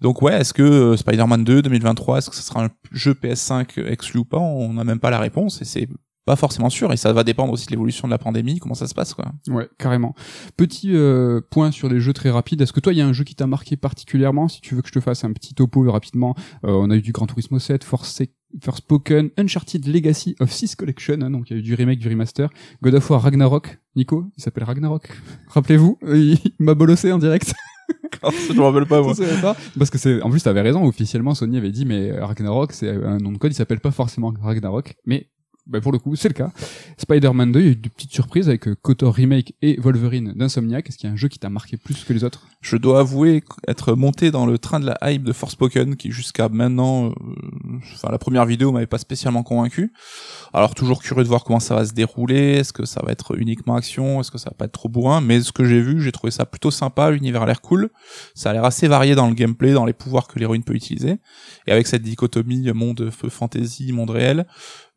Donc 0.01 0.23
ouais, 0.23 0.41
est-ce 0.41 0.55
que 0.55 0.63
euh, 0.63 0.97
Spider-Man 0.97 1.45
2 1.45 1.61
2023, 1.61 2.19
est-ce 2.19 2.31
que 2.31 2.37
ce 2.37 2.43
sera 2.43 2.65
un 2.65 2.71
jeu 2.93 3.13
PS5 3.13 3.85
exclu 3.87 4.21
ou 4.21 4.25
pas 4.25 4.39
On 4.39 4.73
n'a 4.73 4.85
même 4.85 5.01
pas 5.01 5.11
la 5.11 5.19
réponse 5.19 5.61
et 5.61 5.67
c'est 5.67 5.87
pas 6.25 6.37
forcément 6.37 6.71
sûr 6.71 6.93
et 6.93 6.97
ça 6.97 7.13
va 7.13 7.25
dépendre 7.25 7.53
aussi 7.53 7.67
de 7.67 7.73
l'évolution 7.73 8.09
de 8.09 8.13
la 8.13 8.19
pandémie, 8.19 8.59
comment 8.59 8.75
ça 8.75 8.87
se 8.87 8.95
passe 8.95 9.13
quoi. 9.13 9.33
Ouais, 9.49 9.69
carrément. 9.79 10.15
Petit 10.57 10.95
euh, 10.95 11.41
point 11.51 11.71
sur 11.71 11.91
les 11.91 12.01
jeux 12.01 12.13
très 12.15 12.31
rapides. 12.31 12.61
Est-ce 12.63 12.73
que 12.73 12.81
toi 12.81 12.95
il 12.95 12.99
y 12.99 13.03
a 13.03 13.07
un 13.07 13.13
jeu 13.13 13.25
qui 13.25 13.35
t'a 13.35 13.47
marqué 13.47 13.77
particulièrement? 13.77 14.49
Si 14.49 14.63
tu 14.63 14.75
veux 14.75 14.81
que 14.81 14.89
je 14.89 14.93
te 14.93 15.01
fasse 15.01 15.25
un 15.25 15.33
petit 15.33 15.55
topo 15.55 15.91
rapidement, 15.91 16.35
euh, 16.65 16.71
on 16.71 16.91
a 16.91 16.97
eu 16.97 17.03
du 17.03 17.13
Gran 17.13 17.27
Turismo 17.27 17.59
7, 17.59 17.85
Force 17.85 18.23
Forspoken, 18.61 19.31
Uncharted 19.39 19.87
Legacy 19.87 20.37
of 20.41 20.53
Six 20.53 20.75
Collection, 20.75 21.21
hein, 21.23 21.31
donc 21.31 21.51
il 21.51 21.55
y 21.55 21.57
a 21.57 21.61
eu 21.61 21.63
du 21.63 21.75
remake, 21.75 21.99
du 21.99 22.09
remaster, 22.09 22.49
God 22.83 22.95
of 22.95 23.11
War 23.11 23.23
Ragnarok, 23.23 23.79
Nico, 23.97 24.27
il 24.37 24.43
s'appelle 24.43 24.65
Ragnarok. 24.65 25.09
Rappelez-vous, 25.49 25.99
il, 26.09 26.39
m'a 26.59 26.75
bolossé 26.75 27.13
en 27.13 27.19
direct. 27.19 27.53
je 28.23 28.53
me 28.53 28.63
rappelle 28.63 28.87
pas 28.87 29.03
moi. 29.03 29.15
Pas, 29.41 29.57
parce 29.79 29.91
que 29.91 29.99
c'est 29.99 30.21
en 30.23 30.31
plus 30.31 30.43
t'avais 30.43 30.61
raison 30.61 30.85
officiellement 30.85 31.35
Sony 31.35 31.57
avait 31.57 31.73
dit 31.73 31.85
mais 31.85 32.13
Ragnarok 32.13 32.73
c'est 32.73 32.91
un 32.91 33.19
nom 33.19 33.33
de 33.33 33.39
code 33.39 33.51
il 33.51 33.55
s'appelle 33.55 33.81
pas 33.81 33.91
forcément 33.91 34.33
Ragnarok 34.41 34.95
mais 35.07 35.31
bah 35.67 35.81
pour 35.81 35.93
le 35.93 35.99
coup, 35.99 36.17
c'est 36.17 36.29
le 36.29 36.35
cas. 36.35 36.51
Spider-Man 36.99 37.53
2, 37.53 37.61
il 37.61 37.65
y 37.65 37.69
a 37.69 37.73
eu 37.73 37.77
de 37.77 37.89
petites 37.89 38.13
surprises 38.13 38.49
avec 38.49 38.67
euh, 38.67 38.75
Kotor 38.81 39.15
Remake 39.15 39.55
et 39.63 39.79
Wolverine 39.81 40.33
d'Insomniac. 40.35 40.89
Est-ce 40.89 40.99
qu'il 40.99 41.09
y 41.09 41.11
a 41.11 41.13
un 41.13 41.17
jeu 41.17 41.29
qui 41.29 41.39
t'a 41.39 41.49
marqué 41.49 41.77
plus 41.77 42.05
que 42.05 42.13
les 42.13 42.25
autres? 42.25 42.47
Je 42.61 42.77
dois 42.77 43.01
avouer 43.01 43.43
être 43.69 43.95
monté 43.95 44.31
dans 44.31 44.47
le 44.47 44.59
train 44.59 44.81
de 44.81 44.87
la 44.87 44.99
hype 45.03 45.23
de 45.23 45.33
Forspoken, 45.33 45.97
qui 45.97 46.11
jusqu'à 46.11 46.49
maintenant, 46.49 47.11
euh, 47.11 47.13
enfin 47.95 48.11
la 48.11 48.19
première 48.19 48.47
vidéo 48.47 48.73
m'avait 48.73 48.87
pas 48.87 48.99
spécialement 48.99 49.43
convaincu. 49.43 49.93
Alors 50.53 50.75
toujours 50.75 51.03
curieux 51.03 51.25
de 51.25 51.29
voir 51.29 51.45
comment 51.45 51.61
ça 51.61 51.75
va 51.75 51.85
se 51.85 51.93
dérouler. 51.93 52.55
Est-ce 52.55 52.73
que 52.73 52.85
ça 52.85 53.01
va 53.05 53.13
être 53.13 53.39
uniquement 53.39 53.77
action? 53.77 54.21
Est-ce 54.21 54.31
que 54.31 54.39
ça 54.39 54.51
va 54.51 54.57
pas 54.57 54.65
être 54.65 54.73
trop 54.73 54.89
bourrin? 54.89 55.21
Mais 55.21 55.41
ce 55.41 55.53
que 55.53 55.65
j'ai 55.65 55.81
vu, 55.81 56.03
j'ai 56.03 56.13
trouvé 56.13 56.31
ça 56.31 56.47
plutôt 56.47 56.71
sympa. 56.71 57.11
L'univers 57.11 57.43
a 57.43 57.47
l'air 57.47 57.61
cool. 57.61 57.91
Ça 58.35 58.51
a 58.51 58.53
l'air 58.53 58.65
assez 58.65 58.89
varié 58.89 59.15
dans 59.15 59.29
le 59.29 59.35
gameplay, 59.35 59.73
dans 59.73 59.85
les 59.85 59.93
pouvoirs 59.93 60.27
que 60.27 60.39
l'héroïne 60.39 60.65
peut 60.65 60.75
utiliser. 60.75 61.19
Et 61.67 61.73
avec 61.73 61.87
cette 61.87 62.03
dichotomie 62.03 62.71
monde 62.73 63.11
fantasy, 63.11 63.93
monde 63.93 64.11
réel, 64.11 64.47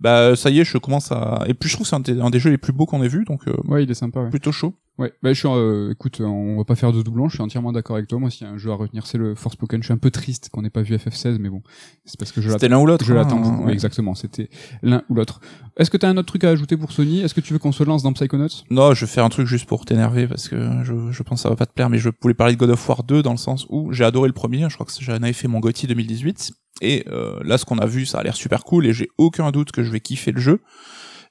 bah 0.03 0.35
ça 0.35 0.49
y 0.49 0.59
est, 0.59 0.65
je 0.65 0.77
commence 0.77 1.13
à. 1.13 1.45
Et 1.47 1.53
puis 1.53 1.69
je 1.69 1.75
trouve 1.75 1.89
que 1.89 1.89
c'est 1.89 2.19
un, 2.21 2.29
des 2.29 2.39
jeux 2.39 2.49
les 2.49 2.57
plus 2.57 2.73
beaux 2.73 2.85
qu'on 2.85 3.01
ait 3.01 3.07
vu, 3.07 3.23
donc. 3.23 3.47
Euh, 3.47 3.55
ouais, 3.67 3.83
il 3.83 3.89
est 3.89 3.93
sympa. 3.93 4.19
Ouais. 4.19 4.29
Plutôt 4.29 4.51
chaud. 4.51 4.73
Ouais, 4.99 5.11
bah 5.23 5.33
je 5.33 5.39
suis, 5.39 5.47
euh, 5.47 5.91
écoute, 5.91 6.21
on 6.21 6.57
va 6.57 6.65
pas 6.65 6.75
faire 6.75 6.91
de 6.91 7.01
doublon, 7.01 7.27
je 7.27 7.35
suis 7.35 7.41
entièrement 7.41 7.71
d'accord 7.71 7.95
avec 7.95 8.07
toi. 8.07 8.19
Moi, 8.19 8.29
s'il 8.29 8.45
y 8.45 8.49
a 8.49 8.53
un 8.53 8.57
jeu 8.57 8.69
à 8.69 8.75
retenir, 8.75 9.07
c'est 9.07 9.17
le 9.17 9.33
Forspoken. 9.33 9.81
Je 9.81 9.87
suis 9.87 9.93
un 9.93 9.97
peu 9.97 10.11
triste 10.11 10.49
qu'on 10.51 10.61
n'ait 10.61 10.69
pas 10.69 10.83
vu 10.83 10.93
FF16, 10.95 11.37
mais 11.39 11.49
bon, 11.49 11.63
c'est 12.05 12.19
parce 12.19 12.31
que 12.31 12.41
je 12.41 12.47
l'attends. 12.47 12.59
C'était 12.59 12.69
l'un 12.69 12.79
ou 12.79 12.85
l'autre. 12.85 13.05
Je 13.05 13.13
l'attends. 13.13 13.41
Hein, 13.43 13.69
exactement, 13.69 14.13
c'était 14.13 14.49
l'un 14.83 15.01
ou 15.09 15.15
l'autre. 15.15 15.39
Est-ce 15.77 15.89
que 15.89 15.97
t'as 15.97 16.09
un 16.09 16.17
autre 16.17 16.27
truc 16.27 16.43
à 16.43 16.49
ajouter 16.49 16.75
pour 16.75 16.91
Sony? 16.91 17.21
Est-ce 17.21 17.33
que 17.33 17.41
tu 17.41 17.53
veux 17.53 17.59
qu'on 17.59 17.71
se 17.71 17.83
lance 17.83 18.03
dans 18.03 18.13
Psychonauts? 18.13 18.65
Non, 18.69 18.93
je 18.93 19.05
vais 19.05 19.11
faire 19.11 19.23
un 19.23 19.29
truc 19.29 19.47
juste 19.47 19.67
pour 19.67 19.85
t'énerver 19.85 20.27
parce 20.27 20.49
que 20.49 20.83
je, 20.83 21.11
je 21.11 21.23
pense 21.23 21.39
que 21.39 21.43
ça 21.43 21.49
va 21.49 21.55
pas 21.55 21.65
te 21.65 21.73
plaire, 21.73 21.89
mais 21.89 21.97
je 21.97 22.09
voulais 22.21 22.35
parler 22.35 22.53
de 22.53 22.59
God 22.59 22.69
of 22.69 22.89
War 22.89 23.03
2 23.03 23.23
dans 23.23 23.31
le 23.31 23.37
sens 23.37 23.65
où 23.69 23.93
j'ai 23.93 24.03
adoré 24.03 24.27
le 24.27 24.33
premier. 24.33 24.69
Je 24.69 24.75
crois 24.75 24.85
que 24.85 24.91
j'en 24.99 25.13
avais 25.13 25.33
fait 25.33 25.47
mon 25.47 25.61
GOTY 25.61 25.87
2018. 25.87 26.51
Et 26.81 27.05
euh, 27.07 27.39
là, 27.43 27.57
ce 27.57 27.65
qu'on 27.65 27.77
a 27.77 27.85
vu, 27.85 28.05
ça 28.05 28.19
a 28.19 28.23
l'air 28.23 28.35
super 28.35 28.63
cool 28.63 28.87
et 28.87 28.93
j'ai 28.93 29.09
aucun 29.17 29.51
doute 29.51 29.71
que 29.71 29.83
je 29.83 29.91
vais 29.91 29.99
kiffer 29.99 30.31
le 30.31 30.41
jeu. 30.41 30.61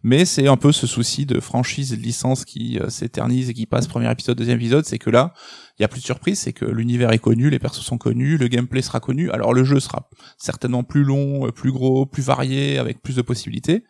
Mais 0.05 0.25
c'est 0.25 0.49
un 0.49 0.57
peu 0.57 0.73
ce 0.73 0.87
souci 0.87 1.27
de 1.27 1.39
franchise 1.39 1.93
et 1.93 1.97
de 1.97 2.03
licence 2.03 2.45
qui 2.45 2.79
euh, 2.79 2.89
s'éternise 2.89 3.51
et 3.51 3.55
qui 3.55 3.67
passe 3.67 3.87
premier 3.87 4.11
épisode, 4.11 4.37
deuxième 4.37 4.59
épisode, 4.59 4.85
c'est 4.85 4.99
que 4.99 5.11
là, 5.11 5.33
il 5.79 5.83
y 5.83 5.85
a 5.85 5.89
plus 5.89 6.01
de 6.01 6.05
surprise, 6.05 6.41
c'est 6.41 6.53
que 6.53 6.65
l'univers 6.65 7.13
est 7.13 7.21
connu, 7.21 7.51
les 7.51 7.61
persos 7.61 7.85
sont 7.85 7.99
connus, 7.99 8.37
le 8.37 8.49
gameplay 8.49 8.83
sera 8.83 8.99
connu, 8.99 9.31
alors 9.31 9.55
le 9.55 9.63
jeu 9.63 9.79
sera 9.79 10.09
certainement 10.39 10.83
plus 10.83 11.05
long, 11.05 11.47
euh, 11.47 11.53
plus 11.53 11.71
gros, 11.71 12.05
plus 12.05 12.23
varié, 12.23 12.79
avec 12.79 13.01
plus 13.01 13.15
de 13.15 13.23
possibilités, 13.23 13.85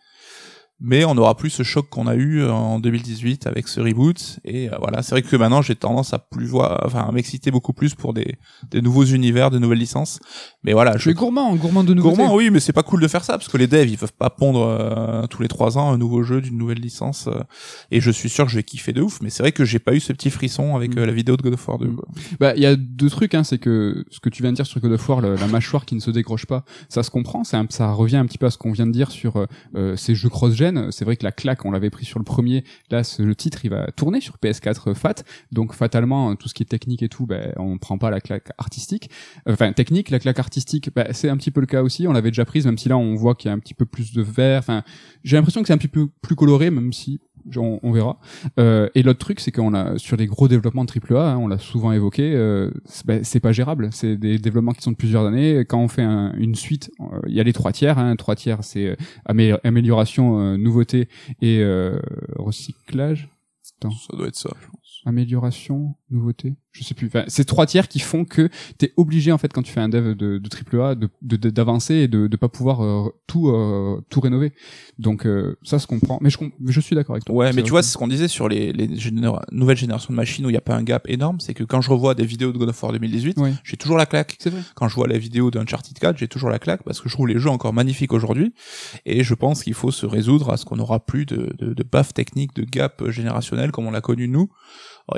mais 0.85 1.05
on 1.05 1.15
n'aura 1.15 1.37
plus 1.37 1.51
ce 1.51 1.62
choc 1.62 1.89
qu'on 1.89 2.07
a 2.09 2.17
eu 2.17 2.45
en 2.45 2.81
2018 2.81 3.47
avec 3.47 3.69
ce 3.69 3.81
reboot. 3.81 4.41
Et 4.45 4.69
euh, 4.69 4.77
voilà, 4.81 5.03
c'est 5.03 5.12
vrai 5.12 5.23
que 5.23 5.37
maintenant 5.37 5.62
j'ai 5.62 5.77
tendance 5.77 6.12
à 6.12 6.19
plus 6.19 6.47
voir, 6.47 6.83
enfin 6.85 7.07
à 7.09 7.12
m'exciter 7.12 7.51
beaucoup 7.51 7.73
plus 7.73 7.95
pour 7.95 8.12
des, 8.12 8.35
des 8.71 8.83
nouveaux 8.83 9.05
univers, 9.05 9.51
de 9.51 9.59
nouvelles 9.59 9.79
licences. 9.79 10.19
Mais 10.65 10.73
voilà, 10.73 10.97
je 10.97 11.03
suis 11.03 11.15
gourmand, 11.15 11.55
gourmand 11.57 11.85
de 11.85 11.95
nouveautés. 11.95 12.17
Gourmand, 12.17 12.35
oui, 12.35 12.51
mais 12.51 12.61
c'est 12.61 12.73
pas 12.73 12.83
cool 12.83 13.01
de 13.01 13.09
faire 13.09 13.25
ça 13.25 13.35
parce 13.35 13.49
que 13.49 13.57
les 13.57 13.67
devs 13.67 13.89
ils 13.89 13.97
peuvent 13.99 14.12
pas 14.12 14.31
pondre 14.31 14.62
euh, 14.67 15.27
tous 15.29 15.41
les 15.43 15.49
trois 15.49 15.79
ans 15.79 15.93
un 15.93 15.99
nouveau 15.99 16.23
jeu 16.23 16.41
d'une 16.41 16.59
nouvelle 16.59 16.79
licence. 16.81 17.29
euh, 17.29 17.41
et 17.91 18.01
je 18.01 18.11
suis 18.11 18.29
sûr 18.29 18.45
que 18.45 18.51
je 18.51 18.57
vais 18.57 18.62
kiffer 18.65 18.93
de 18.93 19.03
ouf. 19.03 19.21
Mais 19.23 19.31
c'est 19.31 19.43
vrai 19.43 19.53
que 19.53 19.65
j'ai 19.65 19.79
pas 19.79 19.95
eu 19.95 20.01
ce 20.01 20.12
petit 20.12 20.31
frisson 20.31 20.75
avec 20.77 20.97
Mm. 20.97 20.99
euh, 20.99 21.07
la 21.07 21.12
vidéo 21.12 21.37
de 21.37 21.43
God 21.43 21.55
of 21.55 21.69
War 21.69 21.79
2. 21.79 21.87
Mm. 21.87 21.97
quoi. 21.97 22.09
Bah, 22.41 22.53
il 22.57 22.62
y 22.62 22.67
a 22.67 22.75
deux 22.77 23.09
trucs, 23.09 23.35
hein, 23.35 23.45
c'est 23.45 23.59
que 23.59 24.05
ce 24.11 24.19
que 24.21 24.29
tu 24.29 24.43
viens 24.43 24.51
de 24.51 24.57
dire 24.57 24.67
sur 24.67 24.81
God 24.81 24.93
of 24.93 25.09
War, 25.09 25.21
le- 25.21 25.37
la 25.37 25.47
mâchoire 25.47 25.85
qui 25.85 25.95
ne 25.95 26.01
se 26.01 26.11
décroche 26.11 26.47
pas, 26.47 26.65
ça 26.89 27.03
se 27.03 27.11
comprend, 27.11 27.45
c'est 27.45 27.57
un- 27.57 27.67
ça 27.71 27.93
revient 27.93 28.17
un 28.17 28.27
petit 28.27 28.39
peu 28.39 28.47
à 28.47 28.51
ce 28.51 28.59
qu'on 28.59 28.73
vient 28.73 28.87
de 28.87 28.93
dire 28.93 29.11
sur 29.11 29.37
euh, 29.37 29.47
euh, 29.77 29.97
ces 29.97 30.15
jeux 30.15 30.29
cross-gen. 30.29 30.72
C'est 30.91 31.05
vrai 31.05 31.17
que 31.17 31.25
la 31.25 31.33
claque, 31.33 31.64
on 31.64 31.71
l'avait 31.71 31.91
pris 31.91 32.05
sur 32.05 32.19
le 32.19 32.25
premier, 32.25 32.64
là, 32.91 33.02
le 33.19 33.35
titre, 33.35 33.64
il 33.64 33.71
va 33.71 33.91
tourner 33.93 34.21
sur 34.21 34.37
PS4 34.37 34.95
FAT, 34.95 35.14
donc 35.50 35.75
fatalement, 35.75 36.35
tout 36.37 36.49
ce 36.49 36.55
qui 36.55 36.62
est 36.62 36.67
technique 36.67 37.02
et 37.02 37.09
tout, 37.09 37.26
ben, 37.26 37.52
on 37.57 37.79
prend 37.79 37.99
pas 37.99 38.11
la 38.11 38.21
claque 38.21 38.50
artistique. 38.59 39.11
Enfin, 39.47 39.73
technique, 39.73 40.11
la 40.11 40.19
claque 40.19 40.38
artistique, 40.38 40.91
ben, 40.95 41.07
c'est 41.12 41.29
un 41.29 41.37
petit 41.37 41.50
peu 41.50 41.61
le 41.61 41.67
cas 41.67 41.83
aussi, 41.83 42.07
on 42.07 42.12
l'avait 42.12 42.31
déjà 42.31 42.45
prise, 42.45 42.67
même 42.67 42.79
si 42.79 42.88
là, 42.88 42.97
on 42.97 43.14
voit 43.14 43.35
qu'il 43.35 43.49
y 43.49 43.52
a 43.52 43.55
un 43.55 43.59
petit 43.59 43.75
peu 43.75 43.87
plus 43.87 44.12
de 44.12 44.23
vert, 44.23 44.59
enfin, 44.59 44.83
j'ai 45.25 45.37
l'impression 45.37 45.62
que 45.62 45.67
c'est 45.69 45.75
un 45.75 45.79
petit 45.79 45.88
peu 45.88 46.09
plus 46.21 46.37
coloré, 46.37 46.71
même 46.71 46.93
si 46.93 47.21
on, 47.56 47.80
on 47.82 47.92
verra. 47.92 48.18
Euh, 48.58 48.88
et 48.94 49.02
l'autre 49.02 49.18
truc, 49.18 49.40
c'est 49.40 49.50
qu'on 49.52 49.75
a 49.75 49.99
sur 49.99 50.16
les 50.16 50.26
gros 50.26 50.49
développements 50.49 50.84
de 50.84 50.90
AAA, 50.90 51.32
hein, 51.32 51.37
on 51.38 51.49
l'a 51.49 51.58
souvent 51.58 51.92
évoqué, 51.92 52.32
euh, 52.34 52.70
c'est 52.84 53.06
ben, 53.06 53.25
c'est 53.25 53.40
pas 53.40 53.52
gérable. 53.52 53.88
C'est 53.92 54.16
des 54.16 54.38
développements 54.38 54.72
qui 54.72 54.82
sont 54.82 54.92
de 54.92 54.96
plusieurs 54.96 55.26
années. 55.26 55.61
Quand 55.68 55.78
on 55.80 55.88
fait 55.88 56.02
un- 56.02 56.32
une 56.37 56.54
suite, 56.54 56.90
euh, 57.00 57.20
il 57.28 57.34
y 57.34 57.40
a 57.40 57.42
les 57.42 57.52
trois 57.52 57.72
tiers. 57.72 57.99
Hein, 57.99 58.14
trois 58.16 58.34
tiers, 58.37 58.62
c'est 58.64 58.87
euh, 58.88 58.96
amé- 59.28 59.56
amélioration, 59.64 60.40
euh, 60.40 60.56
nouveauté 60.56 61.08
et 61.40 61.61
euh, 61.61 61.99
recyclage. 62.37 63.28
Attends. 63.80 63.90
Ça 63.92 64.16
doit 64.16 64.28
être 64.28 64.37
ça. 64.37 64.50
je 64.61 64.66
pense. 64.66 65.00
Amélioration, 65.04 65.94
nouveauté. 66.12 66.54
Je 66.73 66.85
sais 66.85 66.95
plus. 66.95 67.09
Enfin, 67.09 67.25
c'est 67.28 67.45
trois 67.45 67.66
tiers 67.66 67.87
qui 67.88 67.99
font 67.99 68.25
que 68.25 68.49
t'es 68.78 68.92
obligé 68.97 69.31
en 69.33 69.37
fait 69.38 69.52
quand 69.52 69.62
tu 69.62 69.71
fais 69.73 69.81
un 69.81 69.88
dev 69.90 70.14
de, 70.14 70.38
de- 70.38 71.37
de- 71.37 71.50
d'avancer 71.50 71.95
et 71.97 72.09
de 72.09 72.26
de 72.28 72.37
pas 72.37 72.49
pouvoir 72.49 72.83
euh, 72.83 73.09
tout 73.26 73.49
euh, 73.49 74.00
tout 74.09 74.21
rénover. 74.21 74.52
Donc 74.99 75.26
euh, 75.26 75.57
ça 75.62 75.78
se 75.78 75.87
comprend. 75.87 76.19
Mais 76.23 76.31
je 76.31 76.38
je 76.66 76.81
suis 76.81 76.95
d'accord 76.97 77.14
avec 77.14 77.25
toi. 77.25 77.35
Ouais, 77.35 77.52
mais 77.52 77.62
tu 77.62 77.71
vois, 77.71 77.83
c'est 77.83 77.90
ce 77.92 77.99
qu'on 77.99 78.09
disait 78.09 78.28
sur 78.28 78.49
les, 78.49 78.73
les 78.73 78.88
généra- 78.97 79.42
nouvelles 79.52 79.76
générations 79.76 80.12
de 80.12 80.16
machines 80.16 80.47
où 80.47 80.49
il 80.49 80.52
n'y 80.52 80.59
a 80.59 80.62
pas 80.62 80.75
un 80.76 80.83
gap 80.83 81.04
énorme, 81.09 81.40
c'est 81.40 81.52
que 81.54 81.64
quand 81.64 81.81
je 81.83 81.90
revois 81.90 82.14
des 82.14 82.25
vidéos 82.25 82.52
de 82.52 82.59
God 82.59 82.71
of 82.71 82.83
War 82.83 82.92
2018, 82.92 83.38
Ouais. 83.38 83.52
j'ai 83.64 83.76
toujours 83.76 83.99
la 83.99 84.07
claque. 84.07 84.37
c'est 84.38 84.50
vrai. 84.50 84.62
Quand 84.75 84.88
je 84.88 84.95
vois 84.95 85.09
la 85.09 85.19
vidéo 85.19 85.50
d'Uncharted 85.50 85.99
4, 85.99 86.16
j'ai 86.19 86.28
toujours 86.28 86.49
la 86.50 86.59
claque 86.59 86.83
parce 86.85 87.00
que 87.00 87.09
je 87.09 87.14
trouve 87.14 87.28
les 87.28 87.38
jeux 87.38 87.50
encore 87.50 87.73
magnifiques 87.75 88.12
aujourd'hui. 88.14 88.54
Et 89.04 89.25
je 89.25 89.35
pense 89.35 89.62
qu'il 89.64 89.75
faut 89.75 89.90
se 89.90 90.07
résoudre 90.07 90.50
à 90.50 90.57
ce 90.57 90.64
qu'on 90.64 90.76
n'aura 90.76 91.04
plus 91.04 91.26
de, 91.26 91.52
de, 91.59 91.75
de 91.75 91.83
baffe 91.83 92.14
technique, 92.14 92.54
de 92.54 92.64
gap 92.64 93.09
générationnel 93.11 93.73
comme 93.73 93.87
on 93.87 93.90
l'a 93.90 94.00
connu 94.00 94.26
nous. 94.28 94.49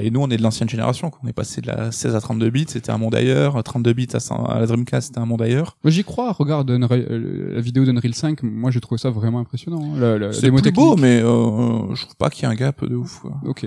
Et 0.01 0.11
nous, 0.11 0.21
on 0.21 0.29
est 0.31 0.37
de 0.37 0.43
l'ancienne 0.43 0.69
génération. 0.69 1.11
quoi. 1.11 1.21
On 1.25 1.29
est 1.29 1.33
passé 1.33 1.61
de 1.61 1.67
la 1.67 1.93
16 1.93 2.15
à 2.17 2.21
32 2.21 2.51
bits, 2.51 2.65
c'était 2.69 2.91
un 2.91 2.99
monde 2.99 3.15
ailleurs. 3.15 3.63
32 3.63 3.93
bits 3.93 4.09
à, 4.15 4.21
100 4.21 4.45
à 4.47 4.59
la 4.59 4.67
Dreamcast, 4.67 5.09
c'était 5.09 5.21
un 5.21 5.27
monde 5.27 5.43
ailleurs. 5.43 5.77
J'y 5.85 6.05
crois. 6.05 6.33
Regarde 6.33 6.71
Unreal- 6.71 7.07
euh, 7.11 7.55
la 7.55 7.61
vidéo 7.61 7.85
d'Unreal 7.85 8.15
5. 8.15 8.43
Moi, 8.43 8.71
j'ai 8.71 8.81
trouvé 8.81 8.99
ça 8.99 9.11
vraiment 9.11 9.39
impressionnant. 9.41 9.83
hein. 9.95 9.99
C'est 10.33 10.51
plus 10.63 10.73
beau, 10.73 10.97
mais 10.97 11.21
euh, 11.23 11.95
je 11.95 12.03
trouve 12.03 12.17
pas 12.17 12.31
qu'il 12.31 12.45
y 12.45 12.51
ait 12.51 12.53
un 12.53 12.57
gap 12.57 12.85
de 12.85 12.97
ouf. 12.97 13.21
quoi. 13.21 13.33
Ok. 13.45 13.67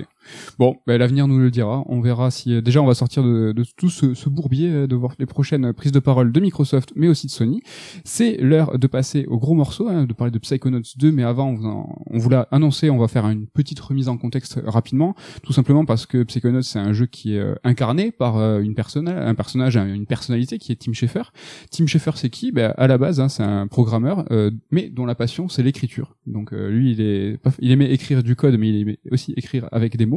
Bon, 0.60 0.77
ben, 0.88 0.98
l'avenir 0.98 1.27
nous 1.27 1.39
le 1.39 1.51
dira. 1.51 1.84
On 1.88 2.01
verra 2.01 2.31
si 2.31 2.53
euh, 2.53 2.62
déjà 2.62 2.81
on 2.81 2.86
va 2.86 2.93
sortir 2.93 3.24
de, 3.24 3.51
de 3.51 3.63
tout 3.75 3.89
ce, 3.89 4.13
ce 4.13 4.29
bourbier 4.29 4.69
euh, 4.72 4.88
de 4.88 4.96
voir 4.96 5.13
les 5.19 5.25
prochaines 5.25 5.74
prises 5.74 5.91
de 5.91 6.00
parole 6.00 6.31
de 6.31 6.39
Microsoft, 6.39 6.93
mais 6.96 7.07
aussi 7.07 7.27
de 7.27 7.31
Sony. 7.31 7.62
C'est 8.03 8.38
l'heure 8.38 8.77
de 8.77 8.88
passer 8.88 9.25
au 9.27 9.38
gros 9.38 9.53
morceau, 9.53 9.88
hein, 9.88 10.05
de 10.05 10.13
parler 10.13 10.31
de 10.31 10.39
Psychonauts 10.39 10.81
2. 10.98 11.12
Mais 11.12 11.24
avant, 11.24 11.50
on, 11.50 11.53
vous 11.55 11.65
en- 11.67 12.01
on 12.10 12.17
vous 12.17 12.29
l'a 12.29 12.48
annoncé, 12.51 12.89
on 12.89 12.98
va 12.98 13.07
faire 13.07 13.27
une 13.29 13.48
petite 13.48 13.79
remise 13.79 14.07
en 14.10 14.17
contexte 14.17 14.60
rapidement, 14.65 15.15
tout 15.43 15.53
simplement 15.53 15.86
parce 15.86 16.05
que 16.05 16.24
Psychonauts 16.24 16.62
c'est 16.62 16.79
un 16.79 16.93
jeu 16.93 17.05
qui 17.05 17.36
est 17.36 17.39
euh, 17.39 17.55
incarné 17.63 18.12
par 18.12 18.38
une 18.60 18.75
personne, 18.75 19.07
un 19.07 19.36
personnage, 19.36 19.77
un- 19.77 19.93
une 19.93 20.05
personnalité 20.05 20.57
qui 20.57 20.72
est 20.72 20.75
Tim 20.75 20.93
Schafer. 20.93 21.31
Tim 21.72 21.86
Schafer, 21.88 22.12
c'est 22.15 22.29
qui? 22.29 22.51
Ben 22.51 22.74
à 22.77 22.88
la 22.88 22.98
base, 22.98 23.19
hein, 23.19 23.29
c'est 23.29 23.43
un 23.43 23.67
programmeur, 23.67 24.25
euh, 24.31 24.51
mais 24.72 24.89
dont 24.89 25.05
la 25.05 25.15
passion 25.15 25.48
c'est 25.50 25.63
l'écriture. 25.63 26.15
Donc 26.25 26.53
euh, 26.53 26.69
lui, 26.69 26.91
il 26.91 27.01
est, 27.01 27.39
il 27.60 27.72
aimait 27.72 27.91
écrire 27.91 28.24
du 28.24 28.36
code, 28.36 28.57
mais 28.57 28.69
il 28.69 28.81
aimait 28.81 29.00
aussi 29.12 29.34
écrire 29.38 29.67
avec 29.72 29.98
des 29.98 30.05
mots. 30.05 30.16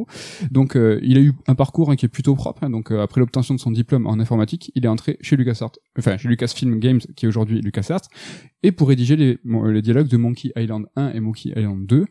Donc 0.51 0.77
euh, 0.77 1.01
il 1.03 1.17
a 1.19 1.21
eu 1.21 1.33
un 1.47 1.55
parcours 1.55 1.91
hein, 1.91 1.97
qui 1.97 2.07
est 2.07 2.09
plutôt 2.09 2.35
propre. 2.35 2.65
hein. 2.65 2.71
donc 2.71 2.91
euh, 2.91 3.03
après 3.03 3.21
l'obtention 3.21 3.55
de 3.55 3.61
son 3.61 3.71
diplôme 3.71 4.07
en 4.07 4.19
informatique, 4.19 4.71
il 4.75 4.85
est 4.85 4.89
entré 4.89 5.17
chez 5.21 5.37
LucasArts, 5.37 5.73
enfin 5.99 6.17
chez 6.17 6.29
Lucasfilm 6.29 6.79
Games, 6.79 7.01
qui 7.17 7.27
est 7.27 7.29
aujourd'hui 7.29 7.61
LucasArts, 7.61 8.03
et 8.63 8.73
pour 8.73 8.89
rédiger 8.89 9.17
les, 9.17 9.39
les 9.45 9.83
dialogues 9.83 10.09
de 10.09 10.17
Monkey 10.17 10.53
Island 10.57 10.87
1 10.97 11.13
et 11.13 11.21
Monkey 11.21 11.53
Island 11.57 11.87
2. 11.87 12.05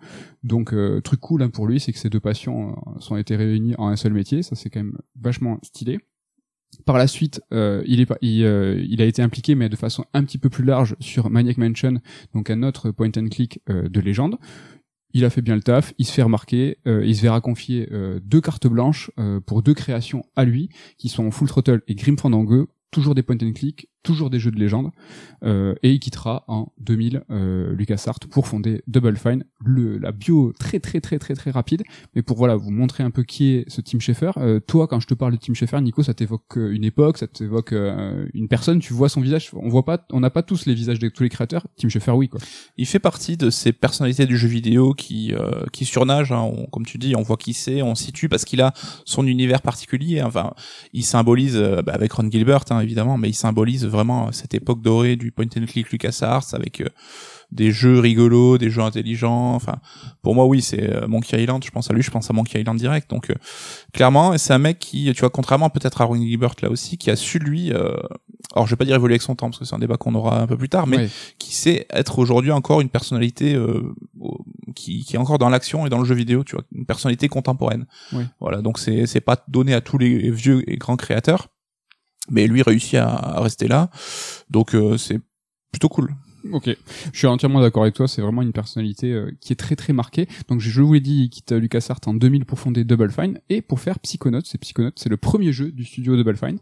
Donc 0.44 0.74
euh, 0.74 1.02
truc 1.02 1.20
cool 1.20 1.44
hein, 1.44 1.50
pour 1.50 1.68
lui, 1.68 1.80
c'est 1.80 1.92
que 1.94 2.00
ces 2.00 2.10
deux 2.10 2.20
passions 2.20 2.72
euh, 2.72 3.00
sont 3.00 3.18
été 3.18 3.36
réunies 3.36 3.76
en 3.78 3.88
un 3.88 3.96
seul 3.96 4.14
métier. 4.14 4.44
Ça 4.44 4.56
c'est 4.56 4.70
quand 4.70 4.80
même 4.80 4.98
vachement 5.20 5.60
stylé. 5.64 6.00
Par 6.86 6.98
la 6.98 7.08
suite, 7.08 7.42
euh, 7.52 7.84
il, 7.88 8.06
euh, 8.44 8.96
a 9.00 9.04
été 9.04 9.22
impliqué, 9.22 9.56
mais 9.56 9.70
de 9.70 9.76
façon 9.76 10.06
un 10.14 10.24
petit 10.24 10.38
peu 10.38 10.50
plus 10.50 10.64
large, 10.64 10.96
sur 11.00 11.30
Maniac 11.30 11.58
Mansion, 11.58 11.96
donc 12.34 12.50
un 12.50 12.64
autre 12.64 12.92
point 12.92 13.10
and 13.18 13.28
click 13.30 13.60
euh, 13.70 13.90
de 13.90 14.00
légende. 14.00 14.38
Il 15.14 15.26
a 15.26 15.30
fait 15.30 15.42
bien 15.42 15.56
le 15.56 15.62
taf, 15.62 15.94
il 15.98 16.06
se 16.06 16.12
fait 16.12 16.22
remarquer, 16.22 16.78
euh, 16.88 17.04
il 17.06 17.16
se 17.16 17.22
verra 17.22 17.42
confier 17.42 17.90
euh, 17.92 18.20
deux 18.24 18.42
cartes 18.42 18.68
blanches 18.68 19.10
euh, 19.20 19.40
pour 19.40 19.64
deux 19.64 19.74
créations 19.74 20.24
à 20.36 20.46
lui, 20.46 20.70
qui 20.98 21.10
sont 21.10 21.32
Full 21.32 21.48
Throttle 21.48 21.82
et 21.88 21.96
Grim 21.96 22.18
Fandango, 22.18 22.70
toujours 22.92 23.16
des 23.16 23.24
point 23.24 23.38
and 23.42 23.54
click, 23.54 23.90
toujours 24.04 24.30
des 24.30 24.40
jeux 24.40 24.52
de 24.52 24.58
légende, 24.60 24.92
euh, 25.44 25.76
et 25.84 25.92
il 25.92 26.00
quittera 26.00 26.44
en 26.48 26.72
2000 26.80 27.24
euh, 27.32 27.74
LucasArts 27.76 28.20
pour 28.32 28.48
fonder 28.48 28.82
Double 28.88 29.18
Fine, 29.18 29.44
le, 29.64 29.98
la 29.98 30.12
bio 30.12 30.54
très 30.58 30.80
très 30.80 31.02
très 31.02 31.20
très 31.20 31.34
très 31.36 31.52
rapide, 31.52 31.84
mais 32.16 32.22
pour 32.22 32.38
voilà 32.38 32.56
vous 32.56 32.72
montrer 32.72 33.04
un 33.04 33.12
peu 33.12 33.24
qui 33.24 33.56
est 33.56 33.66
ce 33.70 33.82
Tim 33.82 34.00
Schafer. 34.00 34.32
Euh, 34.38 34.60
toi, 34.60 34.88
quand 34.88 35.00
je 35.00 35.08
te 35.08 35.14
parle 35.14 35.34
de 35.34 35.38
Tim 35.38 35.54
Schafer, 35.54 35.82
Nico, 35.82 36.02
ça 36.04 36.14
t'évoque 36.14 36.58
euh, 36.58 36.72
une 36.72 36.84
époque, 36.86 37.18
ça 37.18 37.28
t'évoque 37.28 37.74
euh, 37.74 38.26
une 38.34 38.48
personne, 38.48 38.80
tu 38.80 38.94
vois 38.94 39.10
son 39.10 39.22
visage, 39.22 39.50
on 39.54 39.68
voit 39.70 39.84
pas, 39.86 40.06
on 40.12 40.22
n'a 40.22 40.30
pas 40.30 40.44
tous 40.44 40.66
les 40.66 40.74
visages 40.74 41.00
de 41.00 41.10
tous 41.10 41.24
les 41.24 41.30
créateurs. 41.30 41.68
Tim 41.78 41.90
Schafer, 41.90 42.12
oui 42.16 42.30
quoi. 42.30 42.40
Il 42.78 42.86
fait 42.86 43.00
partie 43.00 43.36
de 43.38 43.50
ces 43.50 43.74
personnalités 43.74 44.26
du 44.26 44.38
jeu 44.38 44.48
vidéo 44.48 44.94
qui 44.94 45.34
euh, 45.34 45.66
qui 45.74 45.86
surnagent. 45.86 46.32
hein. 46.32 46.42
On- 46.42 46.66
comme 46.68 46.86
tu 46.86 46.98
dis, 46.98 47.16
on 47.16 47.22
voit 47.22 47.38
qui 47.38 47.54
c'est, 47.54 47.82
on 47.82 47.96
situe 47.96 48.30
parce 48.30 48.46
qu'il 48.46 48.62
a 48.62 48.74
son 49.06 49.26
univers 49.28 49.62
particulier. 49.62 50.22
Enfin, 50.22 50.54
il 50.94 51.04
symbolise 51.04 51.58
bah, 51.86 51.94
avec 51.94 52.14
Ron 52.14 52.30
Gilbert 52.32 52.64
hein, 52.70 52.80
évidemment, 52.80 53.18
mais 53.18 53.30
il 53.30 53.34
symbolise 53.34 53.86
vraiment 53.90 54.32
cette 54.32 54.54
époque 54.54 54.82
dorée 54.82 55.16
du 55.16 55.32
point 55.32 55.46
and 55.58 55.66
click 55.66 55.92
LucasArts 55.92 56.54
avec 56.54 56.82
euh, 56.82 56.90
des 57.52 57.72
jeux 57.72 58.00
rigolos, 58.00 58.58
des 58.58 58.70
jeux 58.70 58.84
intelligents. 58.84 59.56
Enfin, 59.56 59.80
pour 60.22 60.36
moi, 60.36 60.46
oui, 60.46 60.62
c'est 60.62 60.94
euh, 60.94 61.08
Monkey 61.08 61.42
Island. 61.42 61.64
Je 61.66 61.72
pense 61.72 61.90
à 61.90 61.94
lui, 61.94 62.04
je 62.04 62.12
pense 62.12 62.30
à 62.30 62.34
Monkey 62.34 62.60
Island 62.60 62.78
direct. 62.78 63.10
Donc, 63.10 63.30
euh, 63.30 63.36
clairement, 63.94 64.38
c'est 64.38 64.54
un 64.54 64.60
mec 64.60 64.78
qui, 64.80 65.12
tu 65.14 65.20
vois, 65.22 65.30
contrairement 65.30 65.70
peut-être 65.70 66.02
à 66.02 66.06
Ron 66.06 66.18
Gilbert 66.18 66.54
là 66.62 66.70
aussi, 66.70 66.98
qui 66.98 67.10
a 67.10 67.16
su 67.16 67.40
lui. 67.40 67.74
euh, 67.74 67.98
alors, 68.56 68.66
je 68.66 68.72
vais 68.72 68.78
pas 68.78 68.86
dire 68.86 68.96
évoluer 68.96 69.14
avec 69.14 69.22
son 69.22 69.36
temps 69.36 69.50
parce 69.50 69.60
que 69.60 69.66
c'est 69.66 69.76
un 69.76 69.80
débat 69.80 69.98
qu'on 69.98 70.16
aura 70.16 70.42
un 70.42 70.48
peu 70.48 70.58
plus 70.58 70.70
tard, 70.70 70.88
mais 70.88 71.08
qui 71.38 71.54
sait 71.54 71.86
être 71.92 72.20
aujourd'hui 72.20 72.52
encore 72.52 72.82
une 72.82 72.90
personnalité 72.90 73.54
euh, 73.54 73.94
qui, 74.76 75.04
qui 75.04 75.16
est 75.16 75.20
encore 75.20 75.38
dans 75.38 75.50
l'action 75.50 75.86
et 75.86 75.90
dans 75.90 76.00
le 76.00 76.06
jeu 76.06 76.16
vidéo, 76.16 76.44
tu 76.44 76.56
vois, 76.56 76.64
une 76.74 76.86
personnalité 76.86 77.28
contemporaine. 77.28 77.86
Oui. 78.14 78.24
Voilà, 78.40 78.62
donc 78.62 78.80
c'est 78.80 79.06
c'est 79.06 79.22
pas 79.22 79.44
donné 79.48 79.74
à 79.74 79.82
tous 79.82 79.98
les 79.98 80.32
vieux 80.32 80.64
et 80.70 80.78
grands 80.78 80.98
créateurs, 80.98 81.50
mais 82.30 82.48
lui 82.48 82.62
réussit 82.62 82.96
à, 82.96 83.08
à 83.08 83.42
rester 83.42 83.68
là, 83.68 83.90
donc 84.50 84.76
euh, 84.76 84.98
c'est 84.98 85.20
plutôt 85.72 85.90
cool. 85.90 86.16
Ok, 86.52 86.70
je 87.12 87.18
suis 87.18 87.28
entièrement 87.28 87.62
d'accord 87.62 87.84
avec 87.84 87.96
toi. 87.96 88.08
C'est 88.08 88.22
vraiment 88.22 88.42
une 88.42 88.54
personnalité 88.54 89.12
euh, 89.12 89.32
qui 89.42 89.54
est 89.54 89.58
très 89.58 89.76
très 89.76 89.94
marquée. 89.94 90.28
Donc 90.48 90.62
je 90.62 90.82
vous 90.82 90.94
l'ai 90.94 91.00
dit, 91.00 91.24
il 91.24 91.30
quitte 91.30 91.52
LucasArts 91.52 92.00
en 92.06 92.14
2000 92.14 92.46
pour 92.46 92.60
fonder 92.60 92.84
Double 92.84 93.12
Fine 93.12 93.40
et 93.50 93.62
pour 93.62 93.80
faire 93.80 94.00
Psychonauts. 94.00 94.42
C'est 94.46 94.58
Psychonauts, 94.58 94.92
c'est 94.96 95.10
le 95.10 95.18
premier 95.18 95.52
jeu 95.52 95.72
du 95.72 95.84
studio 95.84 96.16
Double 96.16 96.38
Fine. 96.38 96.60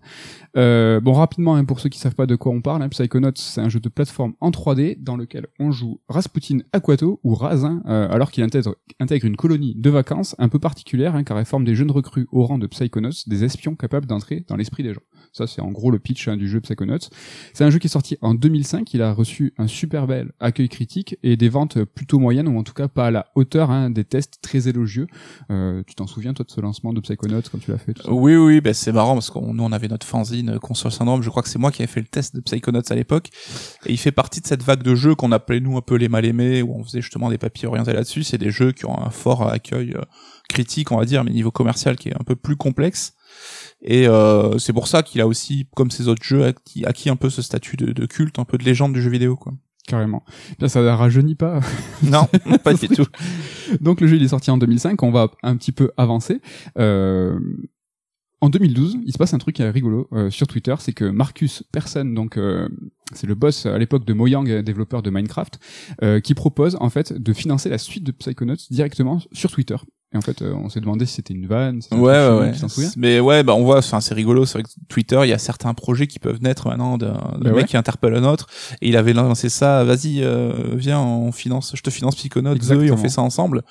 Euh, 0.55 0.99
bon, 0.99 1.13
rapidement, 1.13 1.55
hein, 1.55 1.65
pour 1.65 1.79
ceux 1.79 1.89
qui 1.89 1.99
savent 1.99 2.15
pas 2.15 2.25
de 2.25 2.35
quoi 2.35 2.51
on 2.51 2.61
parle, 2.61 2.81
hein, 2.81 2.89
Psychonauts, 2.89 3.31
c'est 3.35 3.61
un 3.61 3.69
jeu 3.69 3.79
de 3.79 3.89
plateforme 3.89 4.33
en 4.39 4.49
3D 4.49 5.01
dans 5.01 5.15
lequel 5.15 5.47
on 5.59 5.71
joue 5.71 5.99
Rasputin 6.09 6.59
Aquato 6.73 7.19
ou 7.23 7.35
Raz, 7.35 7.63
hein, 7.63 7.83
euh, 7.87 8.09
alors 8.09 8.31
qu'il 8.31 8.43
intègre, 8.43 8.75
intègre 8.99 9.25
une 9.25 9.37
colonie 9.37 9.75
de 9.75 9.89
vacances 9.89 10.35
un 10.39 10.49
peu 10.49 10.59
particulière, 10.59 11.15
hein, 11.15 11.23
car 11.23 11.37
elle 11.37 11.45
forme 11.45 11.65
des 11.65 11.75
jeunes 11.75 11.91
recrues 11.91 12.27
au 12.31 12.45
rang 12.45 12.57
de 12.57 12.67
Psychonauts, 12.67 13.25
des 13.27 13.43
espions 13.43 13.75
capables 13.75 14.07
d'entrer 14.07 14.43
dans 14.47 14.55
l'esprit 14.55 14.83
des 14.83 14.93
gens. 14.93 15.01
Ça, 15.33 15.47
c'est 15.47 15.61
en 15.61 15.71
gros 15.71 15.91
le 15.91 15.99
pitch 15.99 16.27
hein, 16.27 16.37
du 16.37 16.47
jeu 16.47 16.61
Psychonauts. 16.61 17.09
C'est 17.53 17.63
un 17.63 17.69
jeu 17.69 17.79
qui 17.79 17.87
est 17.87 17.89
sorti 17.89 18.17
en 18.21 18.33
2005. 18.33 18.93
Il 18.93 19.01
a 19.01 19.13
reçu 19.13 19.53
un 19.57 19.67
super 19.67 20.07
bel 20.07 20.31
accueil 20.39 20.69
critique 20.69 21.17
et 21.23 21.37
des 21.37 21.49
ventes 21.49 21.83
plutôt 21.83 22.19
moyennes, 22.19 22.47
ou 22.47 22.57
en 22.57 22.63
tout 22.63 22.73
cas 22.73 22.87
pas 22.87 23.07
à 23.07 23.11
la 23.11 23.27
hauteur 23.35 23.71
hein, 23.71 23.89
des 23.89 24.03
tests 24.03 24.39
très 24.41 24.67
élogieux. 24.67 25.07
Euh, 25.51 25.83
tu 25.85 25.95
t'en 25.95 26.07
souviens, 26.07 26.33
toi, 26.33 26.45
de 26.45 26.51
ce 26.51 26.61
lancement 26.61 26.93
de 26.93 26.99
Psychonauts 26.99 27.41
quand 27.51 27.59
tu 27.59 27.71
l'as 27.71 27.77
fait 27.77 27.93
Oui, 28.07 28.35
oui, 28.35 28.61
ben 28.61 28.73
c'est 28.73 28.91
marrant 28.91 29.13
parce 29.13 29.29
qu'on 29.29 29.53
nous 29.53 29.63
on 29.63 29.71
avait 29.71 29.87
notre 29.87 30.05
fanzine 30.05 30.51
euh, 30.51 30.59
Console 30.59 30.91
Syndrome. 30.91 31.21
Je 31.23 31.29
crois 31.29 31.43
que 31.43 31.49
c'est 31.49 31.59
moi 31.59 31.71
qui 31.71 31.81
avais 31.81 31.91
fait 31.91 32.01
le 32.01 32.07
test 32.07 32.35
de 32.35 32.41
Psychonauts 32.41 32.81
à 32.89 32.95
l'époque, 32.95 33.29
et 33.85 33.91
il 33.91 33.97
fait 33.97 34.11
partie 34.11 34.41
de 34.41 34.47
cette 34.47 34.63
vague 34.63 34.83
de 34.83 34.95
jeux 34.95 35.15
qu'on 35.15 35.31
appelait 35.31 35.59
nous 35.59 35.77
un 35.77 35.81
peu 35.81 35.95
les 35.95 36.09
mal 36.09 36.25
aimés, 36.25 36.61
où 36.61 36.73
on 36.75 36.83
faisait 36.83 37.01
justement 37.01 37.29
des 37.29 37.37
papiers 37.37 37.67
orientés 37.67 37.93
là-dessus. 37.93 38.23
C'est 38.23 38.37
des 38.37 38.51
jeux 38.51 38.71
qui 38.71 38.85
ont 38.85 38.99
un 38.99 39.09
fort 39.09 39.47
accueil 39.47 39.93
euh, 39.93 40.01
critique, 40.49 40.91
on 40.91 40.97
va 40.97 41.05
dire, 41.05 41.23
mais 41.23 41.31
niveau 41.31 41.51
commercial 41.51 41.95
qui 41.97 42.09
est 42.09 42.15
un 42.15 42.23
peu 42.23 42.35
plus 42.35 42.55
complexe. 42.55 43.13
Et 43.81 44.07
euh, 44.07 44.57
c'est 44.57 44.73
pour 44.73 44.87
ça 44.87 45.03
qu'il 45.03 45.21
a 45.21 45.27
aussi, 45.27 45.67
comme 45.75 45.91
ces 45.91 46.07
autres 46.07 46.23
jeux, 46.23 46.45
acquis, 46.45 46.85
acquis 46.85 47.09
un 47.09 47.15
peu 47.15 47.29
ce 47.29 47.41
statut 47.41 47.77
de, 47.77 47.91
de 47.91 48.05
culte, 48.05 48.39
un 48.39 48.45
peu 48.45 48.57
de 48.57 48.63
légende 48.63 48.93
du 48.93 49.01
jeu 49.01 49.09
vidéo, 49.09 49.35
quoi. 49.35 49.53
Carrément. 49.87 50.23
Bien, 50.59 50.67
ça 50.67 50.95
rajeunit 50.95 51.35
pas. 51.35 51.61
Non, 52.03 52.27
pas 52.63 52.73
du 52.73 52.89
tout. 52.89 53.05
Donc 53.81 54.01
le 54.01 54.07
jeu 54.07 54.17
il 54.17 54.23
est 54.23 54.27
sorti 54.27 54.51
en 54.51 54.57
2005, 54.57 55.01
on 55.01 55.11
va 55.11 55.31
un 55.43 55.55
petit 55.55 55.71
peu 55.71 55.91
avancer. 55.97 56.41
Euh, 56.77 57.39
en 58.39 58.49
2012, 58.49 58.99
il 59.03 59.11
se 59.11 59.17
passe 59.17 59.33
un 59.33 59.39
truc 59.39 59.57
rigolo 59.59 60.07
euh, 60.13 60.29
sur 60.29 60.45
Twitter, 60.45 60.75
c'est 60.79 60.93
que 60.93 61.05
Marcus 61.05 61.63
Persson, 61.71 62.05
donc 62.05 62.37
euh, 62.37 62.69
c'est 63.13 63.25
le 63.25 63.33
boss 63.33 63.65
à 63.65 63.77
l'époque 63.79 64.05
de 64.05 64.13
Mojang, 64.13 64.61
développeur 64.61 65.01
de 65.01 65.09
Minecraft, 65.09 65.59
euh, 66.03 66.19
qui 66.19 66.35
propose 66.35 66.77
en 66.79 66.91
fait 66.91 67.13
de 67.13 67.33
financer 67.33 67.69
la 67.69 67.79
suite 67.79 68.03
de 68.03 68.11
Psychonauts 68.11 68.67
directement 68.69 69.19
sur 69.31 69.51
Twitter. 69.51 69.77
Et 70.13 70.17
en 70.17 70.21
fait, 70.21 70.41
euh, 70.41 70.53
on 70.53 70.69
s'est 70.69 70.79
demandé 70.79 71.05
si 71.05 71.15
c'était 71.15 71.33
une 71.33 71.47
vanne. 71.47 71.81
Si 71.81 71.93
ouais, 71.93 71.99
ouais, 71.99 72.39
ouais. 72.39 72.51
Tu 72.53 72.61
t'en 72.61 72.69
souviens 72.69 72.89
Mais 72.95 73.19
ouais, 73.19 73.43
bah 73.43 73.53
on 73.55 73.63
voit, 73.63 73.79
enfin 73.79 73.99
c'est 73.99 74.13
rigolo. 74.13 74.45
C'est 74.45 74.53
vrai 74.53 74.63
que 74.63 74.69
Twitter, 74.87 75.19
il 75.23 75.29
y 75.29 75.33
a 75.33 75.37
certains 75.37 75.73
projets 75.73 76.07
qui 76.07 76.19
peuvent 76.19 76.41
naître 76.41 76.69
maintenant 76.69 76.97
d'un 76.97 77.37
bah 77.41 77.51
mec 77.51 77.65
qui 77.65 77.75
interpelle 77.75 78.15
un 78.15 78.23
autre. 78.23 78.47
Et 78.81 78.87
il 78.87 78.95
avait 78.95 79.11
lancé 79.11 79.49
ça. 79.49 79.83
Vas-y, 79.83 80.23
euh, 80.23 80.53
viens, 80.75 81.01
on 81.01 81.33
finance, 81.33 81.73
je 81.75 81.81
te 81.81 81.89
finance 81.89 82.15
Psychonauts 82.15 82.55
2 82.55 82.85
et 82.85 82.91
on 82.91 82.97
fait 82.97 83.09
ça 83.09 83.21
ensemble. 83.21 83.63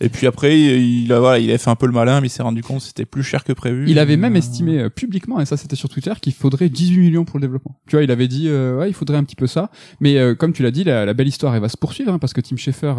Et 0.00 0.08
puis 0.08 0.26
après, 0.26 0.58
il 0.58 1.12
a 1.12 1.20
voilà, 1.20 1.38
il 1.38 1.50
a 1.50 1.58
fait 1.58 1.70
un 1.70 1.76
peu 1.76 1.86
le 1.86 1.92
malin, 1.92 2.20
mais 2.20 2.26
il 2.26 2.30
s'est 2.30 2.42
rendu 2.42 2.62
compte 2.62 2.78
que 2.78 2.84
c'était 2.84 3.04
plus 3.04 3.22
cher 3.22 3.44
que 3.44 3.52
prévu. 3.52 3.84
Il 3.88 3.98
avait 3.98 4.16
même 4.16 4.36
estimé 4.36 4.80
euh, 4.80 4.90
publiquement, 4.90 5.40
et 5.40 5.46
ça 5.46 5.56
c'était 5.56 5.76
sur 5.76 5.88
Twitter, 5.88 6.12
qu'il 6.20 6.32
faudrait 6.32 6.68
18 6.68 6.98
millions 6.98 7.24
pour 7.24 7.38
le 7.38 7.42
développement. 7.42 7.80
Tu 7.86 7.96
vois, 7.96 8.02
il 8.02 8.10
avait 8.10 8.28
dit, 8.28 8.48
euh, 8.48 8.78
ouais, 8.78 8.90
il 8.90 8.94
faudrait 8.94 9.16
un 9.16 9.24
petit 9.24 9.36
peu 9.36 9.46
ça. 9.46 9.70
Mais 10.00 10.16
euh, 10.16 10.34
comme 10.34 10.52
tu 10.52 10.62
l'as 10.62 10.70
dit, 10.70 10.84
la, 10.84 11.12
belle 11.14 11.28
histoire, 11.28 11.54
elle 11.54 11.60
va 11.60 11.68
se 11.68 11.76
poursuivre 11.76 12.12
hein, 12.12 12.18
parce 12.18 12.32
que 12.32 12.40
Tim 12.40 12.56
Schafer 12.56 12.94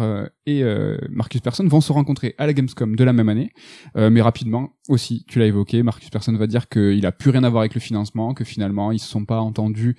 et 0.46 0.62
Marcus 1.10 1.40
Persson 1.40 1.66
vont 1.66 1.80
se 1.80 1.92
rencontrer 1.92 2.34
à 2.38 2.46
la 2.46 2.52
Gamescom 2.52 2.96
de 2.96 3.04
la 3.04 3.12
même 3.12 3.28
année. 3.28 3.50
mais 3.94 4.22
rapidement 4.22 4.70
aussi, 4.88 5.24
tu 5.28 5.38
l'as 5.38 5.46
évoqué, 5.46 5.82
Marcus 5.82 6.08
Persson 6.08 6.32
va 6.34 6.46
dire 6.46 6.68
qu'il 6.68 7.04
a 7.04 7.12
plus 7.12 7.30
rien 7.30 7.44
à 7.44 7.50
voir 7.50 7.60
avec 7.60 7.74
le 7.74 7.80
financement, 7.80 8.32
que 8.34 8.44
finalement 8.44 8.92
ils 8.92 8.98
se 8.98 9.08
sont 9.08 9.24
pas 9.24 9.40
entendus 9.40 9.96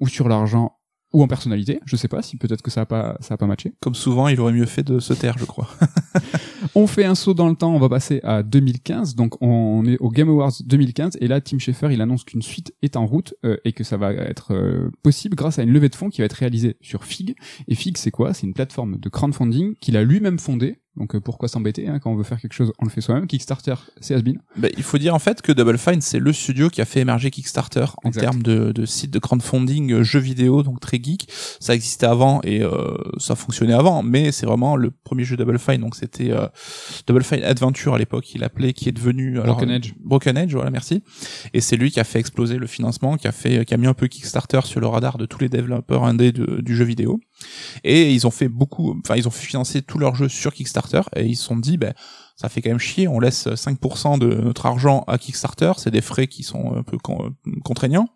ou 0.00 0.08
sur 0.08 0.28
l'argent 0.28 0.79
ou 1.12 1.22
en 1.22 1.28
personnalité. 1.28 1.80
Je 1.84 1.96
sais 1.96 2.08
pas 2.08 2.22
si 2.22 2.36
peut-être 2.36 2.62
que 2.62 2.70
ça 2.70 2.82
a 2.82 2.86
pas 2.86 3.16
ça 3.20 3.34
a 3.34 3.36
pas 3.36 3.46
matché. 3.46 3.72
Comme 3.80 3.94
souvent, 3.94 4.28
il 4.28 4.40
aurait 4.40 4.52
mieux 4.52 4.66
fait 4.66 4.82
de 4.82 5.00
se 5.00 5.12
taire, 5.12 5.36
je 5.38 5.44
crois. 5.44 5.68
on 6.74 6.86
fait 6.86 7.04
un 7.04 7.14
saut 7.14 7.34
dans 7.34 7.48
le 7.48 7.56
temps, 7.56 7.74
on 7.74 7.78
va 7.78 7.88
passer 7.88 8.20
à 8.22 8.42
2015. 8.42 9.14
Donc 9.14 9.40
on 9.42 9.84
est 9.86 9.98
au 9.98 10.10
Game 10.10 10.28
Awards 10.28 10.52
2015 10.64 11.18
et 11.20 11.28
là 11.28 11.40
Tim 11.40 11.58
Schafer, 11.58 11.92
il 11.92 12.00
annonce 12.00 12.24
qu'une 12.24 12.42
suite 12.42 12.74
est 12.82 12.96
en 12.96 13.06
route 13.06 13.34
euh, 13.44 13.56
et 13.64 13.72
que 13.72 13.84
ça 13.84 13.96
va 13.96 14.12
être 14.12 14.54
euh, 14.54 14.90
possible 15.02 15.36
grâce 15.36 15.58
à 15.58 15.62
une 15.62 15.70
levée 15.70 15.88
de 15.88 15.96
fonds 15.96 16.10
qui 16.10 16.20
va 16.20 16.26
être 16.26 16.34
réalisée 16.34 16.76
sur 16.80 17.04
Fig. 17.04 17.34
Et 17.68 17.74
Fig, 17.74 17.96
c'est 17.96 18.10
quoi? 18.10 18.34
C'est 18.34 18.46
une 18.46 18.54
plateforme 18.54 18.98
de 18.98 19.08
crowdfunding 19.08 19.74
qu'il 19.80 19.96
a 19.96 20.04
lui-même 20.04 20.38
fondée 20.38 20.78
donc 20.96 21.14
euh, 21.14 21.20
pourquoi 21.20 21.48
s'embêter 21.48 21.88
hein, 21.88 21.98
quand 22.00 22.10
on 22.10 22.16
veut 22.16 22.24
faire 22.24 22.40
quelque 22.40 22.52
chose, 22.52 22.72
on 22.78 22.84
le 22.84 22.90
fait 22.90 23.00
soi-même. 23.00 23.26
Kickstarter, 23.26 23.74
c'est 24.00 24.14
Asbin. 24.14 24.34
Bah, 24.56 24.68
il 24.76 24.82
faut 24.82 24.98
dire 24.98 25.14
en 25.14 25.18
fait 25.18 25.40
que 25.40 25.52
Double 25.52 25.78
Fine 25.78 26.00
c'est 26.00 26.18
le 26.18 26.32
studio 26.32 26.68
qui 26.68 26.80
a 26.80 26.84
fait 26.84 27.00
émerger 27.00 27.30
Kickstarter 27.30 27.86
en 28.04 28.10
termes 28.10 28.42
de, 28.42 28.72
de 28.72 28.84
site 28.86 29.10
de 29.10 29.18
crowdfunding 29.18 29.92
euh, 29.92 30.02
jeux 30.02 30.18
vidéo, 30.18 30.62
donc 30.62 30.80
très 30.80 30.98
geek. 31.02 31.28
Ça 31.60 31.74
existait 31.74 32.06
avant 32.06 32.40
et 32.42 32.62
euh, 32.62 32.96
ça 33.18 33.34
fonctionnait 33.34 33.74
avant, 33.74 34.02
mais 34.02 34.32
c'est 34.32 34.46
vraiment 34.46 34.76
le 34.76 34.90
premier 34.90 35.24
jeu 35.24 35.36
Double 35.36 35.58
Fine. 35.58 35.80
Donc 35.80 35.94
c'était 35.94 36.32
Double 37.06 37.22
Fine 37.22 37.44
Adventure 37.44 37.94
à 37.94 37.98
l'époque, 37.98 38.34
il 38.34 38.42
appelait, 38.44 38.72
qui 38.72 38.88
est 38.88 38.92
devenu 38.92 39.40
Broken 39.40 39.70
Edge. 39.70 39.92
Broken 40.00 40.36
Edge, 40.36 40.54
voilà, 40.54 40.70
merci. 40.70 41.02
Et 41.54 41.60
c'est 41.60 41.76
lui 41.76 41.90
qui 41.90 42.00
a 42.00 42.04
fait 42.04 42.18
exploser 42.18 42.56
le 42.56 42.66
financement, 42.66 43.16
qui 43.16 43.28
a 43.28 43.32
fait, 43.32 43.64
qui 43.64 43.74
a 43.74 43.76
mis 43.76 43.86
un 43.86 43.94
peu 43.94 44.08
Kickstarter 44.08 44.60
sur 44.64 44.80
le 44.80 44.86
radar 44.86 45.18
de 45.18 45.26
tous 45.26 45.40
les 45.40 45.48
développeurs 45.48 46.04
indés 46.04 46.32
du 46.32 46.76
jeu 46.76 46.84
vidéo. 46.84 47.20
Et 47.84 48.12
ils 48.12 48.26
ont 48.26 48.30
fait 48.30 48.48
beaucoup, 48.48 48.98
enfin 49.04 49.16
ils 49.16 49.26
ont 49.26 49.30
fait 49.30 49.46
financer 49.46 49.82
tous 49.82 49.98
leurs 49.98 50.14
jeux 50.14 50.28
sur 50.28 50.52
Kickstarter 50.52 51.02
et 51.16 51.24
ils 51.24 51.36
se 51.36 51.44
sont 51.44 51.56
dit, 51.56 51.76
ben 51.76 51.94
ça 52.36 52.48
fait 52.48 52.62
quand 52.62 52.70
même 52.70 52.78
chier, 52.78 53.06
on 53.06 53.20
laisse 53.20 53.46
5% 53.46 54.18
de 54.18 54.26
notre 54.26 54.64
argent 54.64 55.04
à 55.06 55.18
Kickstarter, 55.18 55.72
c'est 55.76 55.90
des 55.90 56.00
frais 56.00 56.26
qui 56.26 56.42
sont 56.42 56.74
un 56.74 56.82
peu 56.82 56.96
contraignants. 57.64 58.08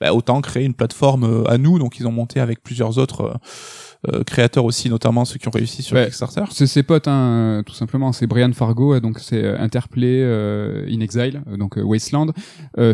Ben, 0.00 0.10
autant 0.10 0.40
créer 0.40 0.64
une 0.64 0.74
plateforme 0.74 1.24
euh, 1.24 1.50
à 1.50 1.58
nous, 1.58 1.78
donc 1.78 1.98
ils 1.98 2.06
ont 2.06 2.12
monté 2.12 2.40
avec 2.40 2.62
plusieurs 2.62 2.98
autres 2.98 3.22
euh, 3.22 4.12
euh, 4.12 4.24
créateurs 4.24 4.64
aussi, 4.64 4.88
notamment 4.88 5.24
ceux 5.24 5.38
qui 5.38 5.48
ont 5.48 5.52
réussi 5.52 5.82
sur 5.82 5.96
Kickstarter. 5.96 6.44
C'est 6.50 6.66
ses 6.66 6.82
potes, 6.82 7.08
hein, 7.08 7.62
tout 7.66 7.74
simplement. 7.74 8.12
C'est 8.12 8.26
Brian 8.26 8.52
Fargo, 8.52 9.00
donc 9.00 9.18
c'est 9.18 9.42
euh, 9.42 9.58
Interplay, 9.58 10.20
euh, 10.22 10.86
In 10.88 11.00
Exile, 11.00 11.42
donc 11.58 11.76
Wasteland. 11.76 12.32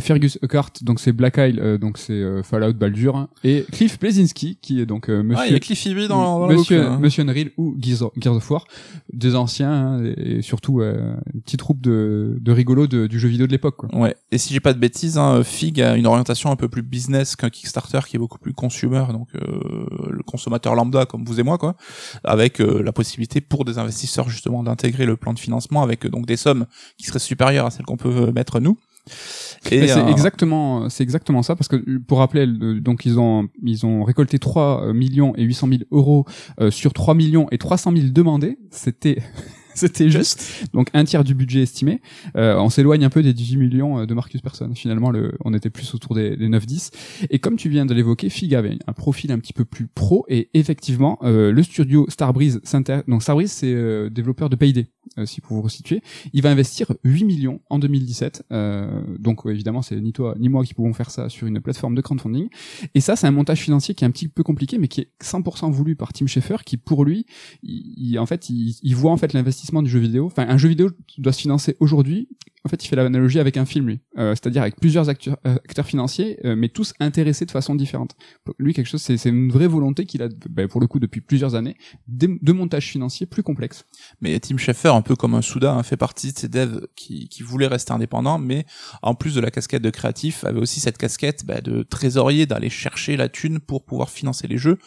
Fergus 0.01 0.39
Eckart, 0.43 0.71
donc 0.83 1.01
c'est 1.01 1.13
Black 1.13 1.37
Isle, 1.37 1.79
donc 1.79 1.99
c'est 1.99 2.43
Fallout 2.43 2.75
Baldur. 2.75 3.29
Et 3.45 3.67
Cliff 3.71 3.99
Blazinski, 3.99 4.59
qui 4.61 4.81
est 4.81 4.87
donc 4.87 5.09
Monsieur... 5.09 5.45
Ah, 5.45 5.47
il 5.47 5.53
y 5.53 5.57
a 5.57 5.61
Cliff 5.61 5.85
Ivy 5.87 6.09
dans, 6.09 6.41
dans 6.41 6.47
Monsieur, 6.49 6.87
hein. 6.87 6.99
Monsieur 7.01 7.23
Unreal 7.23 7.51
ou 7.57 7.77
Gears 7.81 8.03
of 8.27 8.51
War. 8.51 8.65
Des 9.13 9.37
anciens, 9.37 9.73
hein, 9.73 10.05
et 10.17 10.43
surtout 10.43 10.81
une 10.81 11.41
petite 11.45 11.61
troupe 11.61 11.81
de, 11.81 12.39
de 12.41 12.53
rigolos 12.53 12.87
de, 12.87 13.07
du 13.07 13.19
jeu 13.19 13.29
vidéo 13.29 13.47
de 13.47 13.53
l'époque. 13.53 13.83
Ouais. 13.93 14.17
Et 14.33 14.39
si 14.39 14.53
j'ai 14.55 14.61
pas 14.61 14.73
de 14.73 14.79
bêtises, 14.79 15.19
hein, 15.19 15.43
Fig 15.45 15.81
a 15.81 15.97
une 15.97 16.07
orientation 16.07 16.51
un 16.51 16.57
peu 16.57 16.64
plus 16.69 16.83
business 16.83 17.37
qu'un 17.37 17.51
Kickstarter 17.51 18.01
qui 18.07 18.17
est 18.17 18.19
beaucoup 18.19 18.39
plus 18.39 18.53
consumer, 18.53 19.05
donc 19.13 19.29
le 19.35 20.23
consommateur 20.23 20.75
lambda 20.75 21.07
comme 21.07 21.25
vous 21.25 21.41
et 21.41 21.43
moi 21.43 21.59
quoi, 21.59 21.77
avec 22.25 22.61
euh, 22.61 22.83
la 22.83 22.93
possibilité 22.93 23.41
pour 23.41 23.65
des 23.65 23.79
investisseurs 23.79 24.29
justement 24.29 24.63
d'intégrer 24.63 25.07
le 25.07 25.17
plan 25.17 25.33
de 25.33 25.39
financement 25.39 25.83
avec 25.83 26.07
euh, 26.07 26.09
donc 26.09 26.27
des 26.27 26.37
sommes 26.37 26.67
qui 26.99 27.07
seraient 27.07 27.19
supérieures 27.19 27.67
à 27.67 27.71
celles 27.71 27.87
qu'on 27.87 27.97
peut 27.97 28.33
mettre 28.33 28.61
nous. 28.61 28.79
Et 29.71 29.87
c'est 29.87 30.09
exactement, 30.09 30.89
c'est 30.89 31.03
exactement 31.03 31.43
ça 31.43 31.57
parce 31.57 31.69
que 31.69 31.77
pour 31.99 32.19
rappeler, 32.19 32.47
donc 32.47 33.05
ils 33.05 33.19
ont 33.19 33.49
ils 33.63 33.85
ont 33.85 34.03
récolté 34.03 34.39
3 34.39 34.95
millions 34.95 35.35
et 35.37 35.43
800 35.43 35.69
000 35.69 35.83
euros 35.91 36.25
euh, 36.61 36.71
sur 36.71 36.95
3 36.95 37.15
millions 37.15 37.47
et 37.51 37.59
300 37.59 37.93
000 37.95 38.09
demandés. 38.09 38.59
C'était 38.71 39.19
C'était 39.77 40.09
juste. 40.09 40.69
Donc 40.73 40.89
un 40.95 41.05
tiers 41.05 41.25
du 41.25 41.35
budget 41.35 41.63
estimé. 41.63 42.01
Euh, 42.37 42.57
on 42.59 42.71
s'éloigne 42.71 43.05
un 43.05 43.11
peu 43.11 43.23
des 43.23 43.35
18 43.35 43.57
millions 43.57 44.01
euh, 44.01 44.07
de 44.07 44.15
Marcus 44.15 44.41
Persson. 44.41 44.71
Finalement, 44.75 45.11
le, 45.11 45.33
on 45.45 45.53
était 45.53 45.71
plus 45.71 45.95
autour 45.95 46.15
des, 46.15 46.37
des 46.37 46.49
9-10. 46.49 46.91
Et 47.31 47.39
comme 47.39 47.57
tu 47.57 47.69
viens 47.69 47.87
de 47.87 47.95
l'évoquer, 47.95 48.31
Fig 48.31 48.55
avait 48.55 48.79
un 48.87 48.93
profil 48.93 49.33
un 49.33 49.39
petit 49.39 49.53
peu 49.53 49.65
plus 49.65 49.87
pro. 49.87 50.25
Et 50.29 50.51
effectivement, 50.55 51.19
euh, 51.23 51.53
le 51.53 51.63
studio 51.63 52.07
Starbreeze, 52.09 52.61
donc 53.09 53.23
Starbreeze, 53.23 53.53
c'est 53.53 53.73
euh, 53.73 54.11
développeur 54.11 54.49
de 54.49 54.57
Payday, 54.57 54.87
si 55.25 55.41
pour 55.41 55.57
vous 55.57 55.63
resituer. 55.63 56.03
Il 56.33 56.43
va 56.43 56.51
investir 56.51 56.93
8 57.05 57.25
millions 57.25 57.61
en 57.71 57.79
2017. 57.79 58.45
donc 59.19 59.41
évidemment, 59.47 59.83
c'est 59.83 60.01
ni 60.01 60.13
toi 60.13 60.35
ni 60.39 60.49
moi 60.49 60.65
qui 60.65 60.75
pouvons 60.75 60.93
faire 60.93 61.11
ça 61.11 61.29
sur 61.29 61.47
une 61.47 61.61
plateforme 61.61 61.95
de 61.95 62.01
crowdfunding. 62.01 62.49
Et 62.95 63.01
ça, 63.01 63.17
c'est 63.17 63.27
un 63.27 63.33
montage 63.33 63.61
financier 63.61 63.95
qui 63.95 64.05
est 64.05 64.07
un 64.07 64.11
petit 64.11 64.29
peu 64.29 64.43
compliqué, 64.43 64.79
mais 64.79 64.89
qui 64.89 65.03
est 65.03 65.11
100% 65.23 65.71
voulu 65.71 65.97
par 65.97 66.13
Tim 66.13 66.27
Schafer, 66.27 66.65
qui 66.65 66.77
pour 66.77 67.05
lui, 67.05 67.27
il, 67.63 68.19
en 68.19 68.27
fait, 68.27 68.49
il, 68.51 68.77
il 68.83 68.97
voit 68.97 69.13
en 69.13 69.17
fait 69.17 69.33
l'investissement 69.33 69.83
du 69.83 69.91
jeu 69.91 70.01
vidéo. 70.01 70.27
Enfin, 70.27 70.47
un 70.49 70.59
jeu 70.59 70.69
vidéo 70.69 70.91
doit 71.19 71.33
se 71.33 71.41
financer 71.41 71.77
aujourd'hui 71.81 72.29
en 72.67 72.71
fait, 72.71 72.83
il 72.83 72.89
fait 72.89 72.97
l'analogie 72.97 73.39
avec 73.41 73.59
un 73.59 73.67
film, 73.67 73.89
lui. 73.89 74.01
Euh, 74.17 74.31
c'est-à-dire 74.31 74.63
avec 74.63 74.77
plusieurs 74.77 75.11
acteurs, 75.11 75.37
euh, 75.47 75.57
acteurs 75.57 75.85
financiers, 75.85 76.39
euh, 76.47 76.57
mais 76.57 76.71
tous 76.71 76.95
intéressés 76.99 77.45
de 77.45 77.51
façon 77.51 77.75
différente. 77.75 78.17
Lui, 78.59 78.73
quelque 78.73 78.87
chose, 78.87 79.03
c'est 79.03 79.23
une 79.29 79.53
vraie 79.53 79.67
volonté 79.67 80.07
qu'il 80.07 80.23
a, 80.23 80.29
bah, 80.49 80.67
pour 80.67 80.81
le 80.81 80.87
coup, 80.87 80.99
depuis 80.99 81.21
plusieurs 81.21 81.57
années, 81.57 81.77
de, 82.09 82.53
montage 82.53 82.89
financier 82.89 83.27
plus 83.27 83.43
complexe. 83.43 83.85
Mais 84.23 84.39
Tim 84.41 84.57
Schafer, 84.57 84.95
un 84.95 85.03
peu 85.03 85.15
comme 85.15 85.35
un 85.35 85.43
Souda, 85.43 85.75
hein, 85.75 85.83
fait 85.83 85.99
partie 85.99 86.33
de 86.33 86.39
ces 86.39 86.49
devs 86.49 86.87
qui, 86.97 87.29
qui 87.29 87.43
voulaient 87.43 87.67
rester 87.67 87.93
indépendants, 87.93 88.39
mais 88.39 88.65
en 89.03 89.15
plus 89.15 89.35
de 89.35 89.41
la 89.41 89.51
casquette 89.51 89.83
de 89.83 89.91
créatif, 89.91 90.45
avait 90.45 90.61
aussi 90.61 90.81
cette 90.81 90.97
casquette 90.97 91.45
bah, 91.45 91.61
de 91.61 91.83
trésorier, 91.83 92.47
d'aller 92.47 92.71
chercher 92.71 93.19
la 93.19 93.29
thune 93.29 93.61
pour 93.61 93.85
pouvoir 93.85 94.09
financer 94.09 94.47
les 94.47 94.57
jeux. 94.57 94.79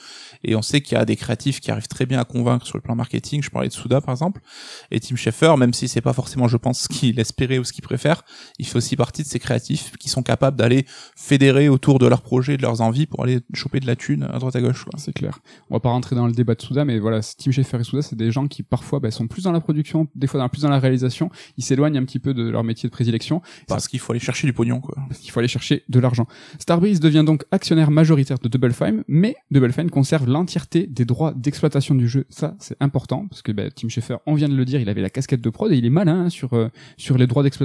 Et 0.43 0.55
on 0.55 0.63
sait 0.63 0.81
qu'il 0.81 0.97
y 0.97 1.01
a 1.01 1.05
des 1.05 1.15
créatifs 1.15 1.59
qui 1.59 1.69
arrivent 1.69 1.87
très 1.87 2.07
bien 2.07 2.19
à 2.19 2.25
convaincre 2.25 2.65
sur 2.65 2.77
le 2.77 2.81
plan 2.81 2.95
marketing. 2.95 3.43
Je 3.43 3.51
parlais 3.51 3.67
de 3.67 3.73
Souda, 3.73 4.01
par 4.01 4.13
exemple. 4.13 4.41
Et 4.89 4.99
Tim 4.99 5.15
Schafer, 5.15 5.57
même 5.57 5.73
si 5.73 5.87
c'est 5.87 6.01
pas 6.01 6.13
forcément, 6.13 6.47
je 6.47 6.57
pense, 6.57 6.81
ce 6.81 6.87
qu'il 6.87 7.19
espérait 7.19 7.59
ce 7.67 7.73
qu'ils 7.73 7.83
préfèrent, 7.83 8.23
il 8.57 8.65
fait 8.65 8.77
aussi 8.77 8.95
partie 8.95 9.23
de 9.23 9.27
ces 9.27 9.39
créatifs 9.39 9.91
qui 9.99 10.09
sont 10.09 10.23
capables 10.23 10.57
d'aller 10.57 10.85
fédérer 11.15 11.69
autour 11.69 11.99
de 11.99 12.07
leurs 12.07 12.21
projets, 12.21 12.57
de 12.57 12.61
leurs 12.63 12.81
envies 12.81 13.05
pour 13.05 13.23
aller 13.23 13.39
choper 13.53 13.79
de 13.79 13.87
la 13.87 13.95
thune 13.95 14.23
à 14.23 14.39
droite 14.39 14.55
à 14.55 14.61
gauche. 14.61 14.85
C'est 14.97 15.13
clair. 15.13 15.39
On 15.69 15.75
va 15.75 15.79
pas 15.79 15.89
rentrer 15.89 16.15
dans 16.15 16.27
le 16.27 16.33
débat 16.33 16.55
de 16.55 16.61
Souda, 16.61 16.85
mais 16.85 16.99
voilà, 16.99 17.21
Tim 17.21 17.51
Schafer 17.51 17.79
et 17.79 17.83
Souda, 17.83 18.01
c'est 18.01 18.15
des 18.15 18.31
gens 18.31 18.47
qui 18.47 18.63
parfois 18.63 18.99
bah, 18.99 19.11
sont 19.11 19.27
plus 19.27 19.43
dans 19.43 19.51
la 19.51 19.59
production, 19.59 20.07
des 20.15 20.27
fois 20.27 20.39
plus 20.49 20.61
dans 20.61 20.69
la 20.69 20.79
réalisation. 20.79 21.29
Ils 21.57 21.63
s'éloignent 21.63 21.97
un 21.97 22.05
petit 22.05 22.19
peu 22.19 22.33
de 22.33 22.49
leur 22.49 22.63
métier 22.63 22.87
de 22.87 22.91
prédilection. 22.91 23.41
Parce 23.67 23.87
qu'il 23.87 23.99
faut 23.99 24.13
aller 24.13 24.19
chercher 24.19 24.47
du 24.47 24.53
pognon, 24.53 24.79
quoi. 24.79 24.95
Parce 25.07 25.19
qu'il 25.19 25.31
faut 25.31 25.39
aller 25.39 25.47
chercher 25.47 25.83
de 25.89 25.99
l'argent. 25.99 26.27
Starbreeze 26.59 26.99
devient 26.99 27.23
donc 27.25 27.43
actionnaire 27.51 27.91
majoritaire 27.91 28.37
de 28.39 28.47
Double 28.47 28.73
Fine, 28.73 29.03
mais 29.07 29.35
Double 29.51 29.71
Fine 29.71 29.89
conserve 29.89 30.27
l'entièreté 30.27 30.87
des 30.87 31.05
droits 31.05 31.33
d'exploitation 31.33 31.95
du 31.95 32.07
jeu. 32.07 32.25
Ça, 32.29 32.55
c'est 32.59 32.77
important, 32.79 33.27
parce 33.27 33.41
que 33.41 33.51
bah, 33.51 33.69
Tim 33.71 33.89
Schafer, 33.89 34.17
on 34.25 34.35
vient 34.35 34.49
de 34.49 34.55
le 34.55 34.65
dire, 34.65 34.79
il 34.79 34.89
avait 34.89 35.01
la 35.01 35.09
casquette 35.09 35.41
de 35.41 35.49
prod 35.49 35.71
et 35.71 35.77
il 35.77 35.85
est 35.85 35.89
malin 35.89 36.25
hein, 36.25 36.29
sur, 36.29 36.53
euh, 36.53 36.69
sur 36.97 37.17
les 37.17 37.27
droits 37.27 37.43
d'exploitation. 37.43 37.56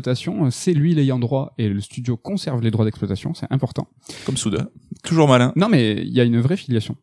C'est 0.51 0.73
lui 0.73 0.95
l'ayant 0.95 1.19
droit 1.19 1.55
et 1.59 1.69
le 1.69 1.81
studio 1.81 2.17
conserve 2.17 2.63
les 2.63 2.71
droits 2.71 2.85
d'exploitation, 2.85 3.35
c'est 3.35 3.47
important. 3.51 3.89
Comme 4.27 4.37
Souda. 4.37 4.69
Toujours 5.03 5.29
malin. 5.29 5.53
Non, 5.57 5.69
mais 5.69 6.03
il 6.03 6.13
y 6.13 6.21
a 6.21 6.25
une 6.25 6.41
vraie 6.41 6.57
filiation. 6.57 6.97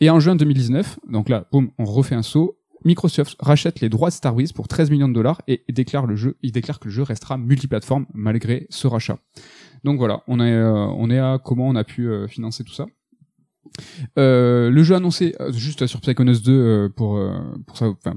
Et 0.00 0.10
en 0.10 0.20
juin 0.20 0.36
2019, 0.36 0.98
donc 1.08 1.28
là, 1.28 1.46
boum, 1.52 1.70
on 1.78 1.84
refait 1.84 2.14
un 2.14 2.22
saut. 2.22 2.58
Microsoft 2.84 3.36
rachète 3.40 3.80
les 3.80 3.88
droits 3.88 4.10
de 4.10 4.14
Star 4.14 4.36
Wars 4.36 4.46
pour 4.54 4.68
13 4.68 4.90
millions 4.90 5.08
de 5.08 5.14
dollars 5.14 5.42
et 5.48 5.64
déclare 5.68 6.06
le 6.06 6.14
jeu, 6.14 6.36
il 6.42 6.52
déclare 6.52 6.78
que 6.78 6.86
le 6.86 6.92
jeu 6.92 7.02
restera 7.02 7.36
multiplateforme 7.36 8.06
malgré 8.14 8.66
ce 8.70 8.86
rachat. 8.86 9.18
Donc 9.82 9.98
voilà, 9.98 10.22
on 10.28 10.40
est, 10.40 10.52
euh, 10.52 10.86
on 10.96 11.10
est 11.10 11.18
à 11.18 11.40
comment 11.42 11.68
on 11.68 11.74
a 11.74 11.84
pu 11.84 12.08
euh, 12.08 12.28
financer 12.28 12.62
tout 12.62 12.72
ça 12.72 12.86
Euh, 14.18 14.70
le 14.70 14.82
jeu 14.82 14.94
annoncé 14.94 15.34
euh, 15.40 15.52
juste 15.52 15.86
sur 15.86 16.00
Psychonauts 16.00 16.40
2 16.40 16.52
euh, 16.52 16.88
pour 16.88 17.20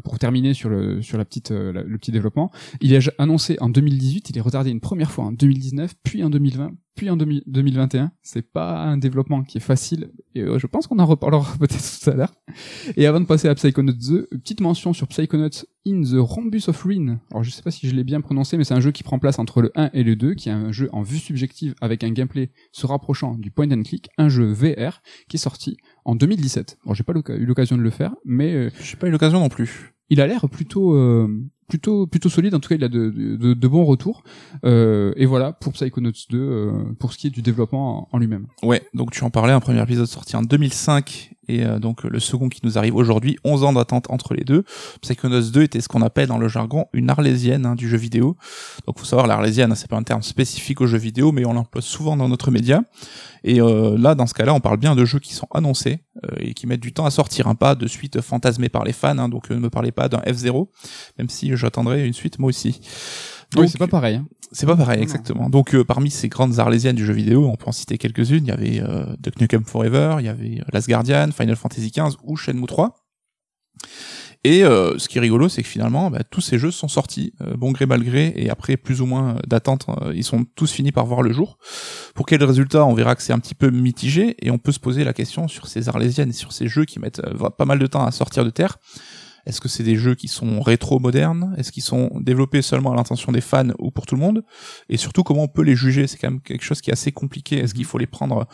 pour 0.03 0.19
terminer 0.19 0.53
sur 0.53 0.69
le 0.69 1.01
sur 1.01 1.17
la 1.17 1.25
petite 1.25 1.51
le 1.51 1.97
petit 1.97 2.11
développement, 2.11 2.51
il 2.81 2.93
est 2.93 3.09
annoncé 3.17 3.57
en 3.59 3.69
2018, 3.69 4.29
il 4.29 4.37
est 4.37 4.41
retardé 4.41 4.69
une 4.69 4.79
première 4.79 5.11
fois 5.11 5.25
en 5.25 5.31
2019, 5.31 5.93
puis 6.03 6.23
en 6.23 6.29
2020, 6.29 6.71
puis 6.95 7.09
en 7.09 7.17
2000 7.17 7.43
2021. 7.47 8.11
C'est 8.21 8.41
pas 8.41 8.83
un 8.83 8.97
développement 8.97 9.43
qui 9.43 9.57
est 9.57 9.61
facile 9.61 10.11
et 10.35 10.43
je 10.57 10.67
pense 10.67 10.87
qu'on 10.87 10.99
en 10.99 11.05
reparlera 11.05 11.51
peut-être 11.59 11.99
tout 12.03 12.09
à 12.09 12.15
l'heure. 12.15 12.33
Et 12.97 13.05
avant 13.05 13.19
de 13.19 13.25
passer 13.25 13.47
à 13.47 13.55
Psychonauts 13.55 13.93
2, 13.93 14.27
petite 14.31 14.61
mention 14.61 14.93
sur 14.93 15.07
Psychonauts 15.07 15.65
in 15.89 16.01
the 16.01 16.15
Rhombus 16.19 16.63
of 16.67 16.81
Ruin. 16.83 17.19
Alors 17.31 17.43
je 17.43 17.49
sais 17.49 17.61
pas 17.61 17.71
si 17.71 17.87
je 17.87 17.95
l'ai 17.95 18.03
bien 18.03 18.21
prononcé 18.21 18.57
mais 18.57 18.63
c'est 18.63 18.73
un 18.73 18.79
jeu 18.79 18.91
qui 18.91 19.03
prend 19.03 19.19
place 19.19 19.39
entre 19.39 19.61
le 19.61 19.71
1 19.75 19.89
et 19.93 20.03
le 20.03 20.15
2 20.15 20.33
qui 20.35 20.49
est 20.49 20.53
un 20.53 20.71
jeu 20.71 20.89
en 20.93 21.01
vue 21.01 21.17
subjective 21.17 21.75
avec 21.81 22.03
un 22.03 22.11
gameplay 22.11 22.51
se 22.71 22.85
rapprochant 22.87 23.35
du 23.35 23.51
point 23.51 23.69
and 23.71 23.83
click, 23.83 24.09
un 24.17 24.29
jeu 24.29 24.45
VR 24.51 25.01
qui 25.27 25.37
est 25.37 25.39
sorti 25.39 25.77
en 26.05 26.15
2017. 26.15 26.77
Bon, 26.85 26.93
j'ai 26.93 27.03
pas 27.03 27.13
eu 27.13 27.45
l'occasion 27.45 27.77
de 27.77 27.81
le 27.81 27.89
faire, 27.89 28.15
mais 28.25 28.53
euh, 28.53 28.69
J'ai 28.81 28.95
pas 28.97 29.07
eu 29.07 29.11
l'occasion 29.11 29.39
non 29.39 29.49
plus. 29.49 29.93
il 30.09 30.21
a 30.21 30.27
l'air 30.27 30.47
plutôt 30.49 30.93
euh, 30.95 31.27
plutôt 31.67 32.07
plutôt 32.07 32.29
solide. 32.29 32.55
En 32.55 32.59
tout 32.59 32.69
cas, 32.69 32.75
il 32.75 32.83
a 32.83 32.89
de, 32.89 33.09
de, 33.09 33.53
de 33.53 33.67
bons 33.67 33.85
retours. 33.85 34.23
Euh, 34.65 35.13
et 35.17 35.25
voilà 35.27 35.53
pour 35.53 35.71
Psychonauts 35.73 36.11
2 36.29 36.37
euh, 36.37 36.71
pour 36.99 37.13
ce 37.13 37.17
qui 37.19 37.27
est 37.27 37.29
du 37.29 37.41
développement 37.43 38.09
en, 38.11 38.15
en 38.15 38.17
lui-même. 38.19 38.47
Ouais, 38.63 38.81
donc 38.93 39.11
tu 39.11 39.23
en 39.23 39.29
parlais, 39.29 39.53
un 39.53 39.59
premier 39.59 39.81
épisode 39.83 40.07
sorti 40.07 40.35
en 40.35 40.41
2005 40.41 41.31
et 41.49 41.65
euh, 41.65 41.79
donc 41.79 42.03
le 42.03 42.19
second 42.19 42.47
qui 42.47 42.61
nous 42.63 42.77
arrive 42.77 42.95
aujourd'hui, 42.95 43.37
11 43.43 43.63
ans 43.63 43.73
d'attente 43.73 44.09
entre 44.09 44.33
les 44.33 44.43
deux. 44.43 44.63
Psychonauts 45.01 45.49
2 45.51 45.63
était 45.63 45.81
ce 45.81 45.89
qu'on 45.89 46.01
appelle 46.01 46.27
dans 46.27 46.37
le 46.37 46.47
jargon 46.47 46.85
une 46.93 47.09
arlésienne 47.09 47.65
hein, 47.65 47.75
du 47.75 47.89
jeu 47.89 47.97
vidéo. 47.97 48.37
Donc 48.85 48.99
faut 48.99 49.05
savoir 49.05 49.27
l'arlésienne, 49.27 49.73
c'est 49.75 49.89
pas 49.89 49.97
un 49.97 50.03
terme 50.03 50.21
spécifique 50.21 50.79
au 50.81 50.87
jeu 50.87 50.97
vidéo, 50.97 51.31
mais 51.31 51.45
on 51.45 51.53
l'emploie 51.53 51.81
souvent 51.81 52.15
dans 52.15 52.29
notre 52.29 52.51
média. 52.51 52.83
Et 53.43 53.61
euh, 53.61 53.97
là, 53.97 54.15
dans 54.15 54.27
ce 54.27 54.33
cas-là, 54.33 54.53
on 54.53 54.59
parle 54.59 54.77
bien 54.77 54.95
de 54.95 55.05
jeux 55.05 55.19
qui 55.19 55.33
sont 55.33 55.47
annoncés 55.53 56.03
euh, 56.25 56.35
et 56.39 56.53
qui 56.53 56.67
mettent 56.67 56.81
du 56.81 56.93
temps 56.93 57.05
à 57.05 57.11
sortir, 57.11 57.47
hein, 57.47 57.55
pas 57.55 57.75
de 57.75 57.87
suite 57.87 58.21
fantasmée 58.21 58.69
par 58.69 58.83
les 58.83 58.93
fans. 58.93 59.17
hein, 59.17 59.29
donc 59.29 59.51
euh, 59.51 59.55
ne 59.55 59.59
me 59.59 59.69
parlez 59.69 59.91
pas 59.91 60.09
d'un 60.09 60.19
F0, 60.19 60.67
même 61.17 61.29
si 61.29 61.55
j'attendrai 61.55 62.05
une 62.05 62.13
suite 62.13 62.39
moi 62.39 62.49
aussi. 62.49 62.79
Oui, 63.57 63.69
c'est 63.69 63.77
pas 63.77 63.87
pareil. 63.87 64.15
Hein. 64.17 64.27
c'est 64.51 64.65
pas 64.65 64.75
pareil, 64.75 64.97
Non. 64.97 65.03
exactement. 65.03 65.49
Donc 65.49 65.73
euh, 65.73 65.83
parmi 65.83 66.11
ces 66.11 66.29
grandes 66.29 66.59
arlésiennes 66.59 66.95
du 66.95 67.05
jeu 67.05 67.13
vidéo, 67.13 67.47
on 67.47 67.55
peut 67.55 67.67
en 67.67 67.71
citer 67.71 67.97
quelques-unes. 67.97 68.45
Il 68.45 68.49
y 68.49 68.51
avait 68.51 68.81
euh, 68.81 69.05
Duck 69.19 69.39
Nukem 69.41 69.63
Forever, 69.65 70.17
il 70.19 70.25
y 70.25 70.29
avait 70.29 70.59
euh, 70.59 70.65
Last 70.71 70.87
Guardian, 70.87 71.29
Final 71.31 71.55
Fantasy 71.55 71.91
XV 71.91 72.17
ou 72.23 72.35
Shenmue 72.35 72.67
3. 72.67 72.95
Et 74.45 74.63
euh, 74.63 74.97
ce 74.97 75.09
qui 75.09 75.17
est 75.17 75.21
rigolo, 75.21 75.49
c'est 75.49 75.63
que 75.63 75.67
finalement, 75.67 76.09
bah, 76.09 76.23
tous 76.23 76.39
ces 76.39 76.57
jeux 76.57 76.71
sont 76.71 76.87
sortis, 76.87 77.33
euh, 77.41 77.57
bon 77.57 77.73
gré 77.73 77.85
mal 77.85 78.01
gré, 78.01 78.31
et 78.37 78.49
après 78.49 78.77
plus 78.77 79.01
ou 79.01 79.05
moins 79.05 79.35
d'attente, 79.45 79.87
euh, 80.01 80.13
ils 80.15 80.23
sont 80.23 80.45
tous 80.55 80.71
finis 80.71 80.93
par 80.93 81.05
voir 81.05 81.21
le 81.21 81.33
jour. 81.33 81.57
Pour 82.15 82.25
quel 82.25 82.41
résultat, 82.45 82.85
on 82.85 82.93
verra 82.93 83.15
que 83.15 83.21
c'est 83.21 83.33
un 83.33 83.39
petit 83.39 83.55
peu 83.55 83.69
mitigé, 83.69 84.37
et 84.41 84.49
on 84.49 84.57
peut 84.57 84.71
se 84.71 84.79
poser 84.79 85.03
la 85.03 85.11
question 85.11 85.49
sur 85.49 85.67
ces 85.67 85.89
arlésiennes 85.89 86.29
et 86.29 86.33
sur 86.33 86.53
ces 86.53 86.69
jeux 86.69 86.85
qui 86.85 86.99
mettent 86.99 87.19
euh, 87.19 87.49
pas 87.49 87.65
mal 87.65 87.79
de 87.79 87.87
temps 87.87 88.05
à 88.05 88.11
sortir 88.11 88.45
de 88.45 88.49
terre. 88.49 88.77
Est-ce 89.49 89.61
que 89.61 89.67
c'est 89.67 89.81
des 89.81 89.95
jeux 89.95 90.13
qui 90.13 90.27
sont 90.27 90.61
rétro-modernes 90.61 91.55
Est-ce 91.57 91.71
qu'ils 91.71 91.81
sont 91.81 92.11
développés 92.21 92.61
seulement 92.61 92.91
à 92.93 92.95
l'intention 92.95 93.31
des 93.31 93.41
fans 93.41 93.69
ou 93.79 93.89
pour 93.89 94.05
tout 94.05 94.13
le 94.13 94.21
monde? 94.21 94.43
Et 94.89 94.97
surtout, 94.97 95.23
comment 95.23 95.41
on 95.41 95.47
peut 95.47 95.63
les 95.63 95.75
juger? 95.75 96.05
C'est 96.05 96.19
quand 96.19 96.29
même 96.29 96.41
quelque 96.41 96.63
chose 96.63 96.81
qui 96.81 96.91
est 96.91 96.93
assez 96.93 97.11
compliqué. 97.11 97.57
Est-ce 97.57 97.73
qu'il 97.73 97.85
faut 97.85 97.97
les 97.97 98.05
prendre 98.05 98.47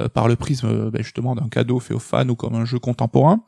euh, 0.00 0.08
par 0.08 0.26
le 0.26 0.34
prisme 0.34 0.66
euh, 0.66 0.90
ben, 0.90 1.04
justement 1.04 1.36
d'un 1.36 1.48
cadeau 1.48 1.78
fait 1.78 1.94
aux 1.94 2.00
fans 2.00 2.28
ou 2.28 2.34
comme 2.34 2.56
un 2.56 2.64
jeu 2.64 2.80
contemporain? 2.80 3.44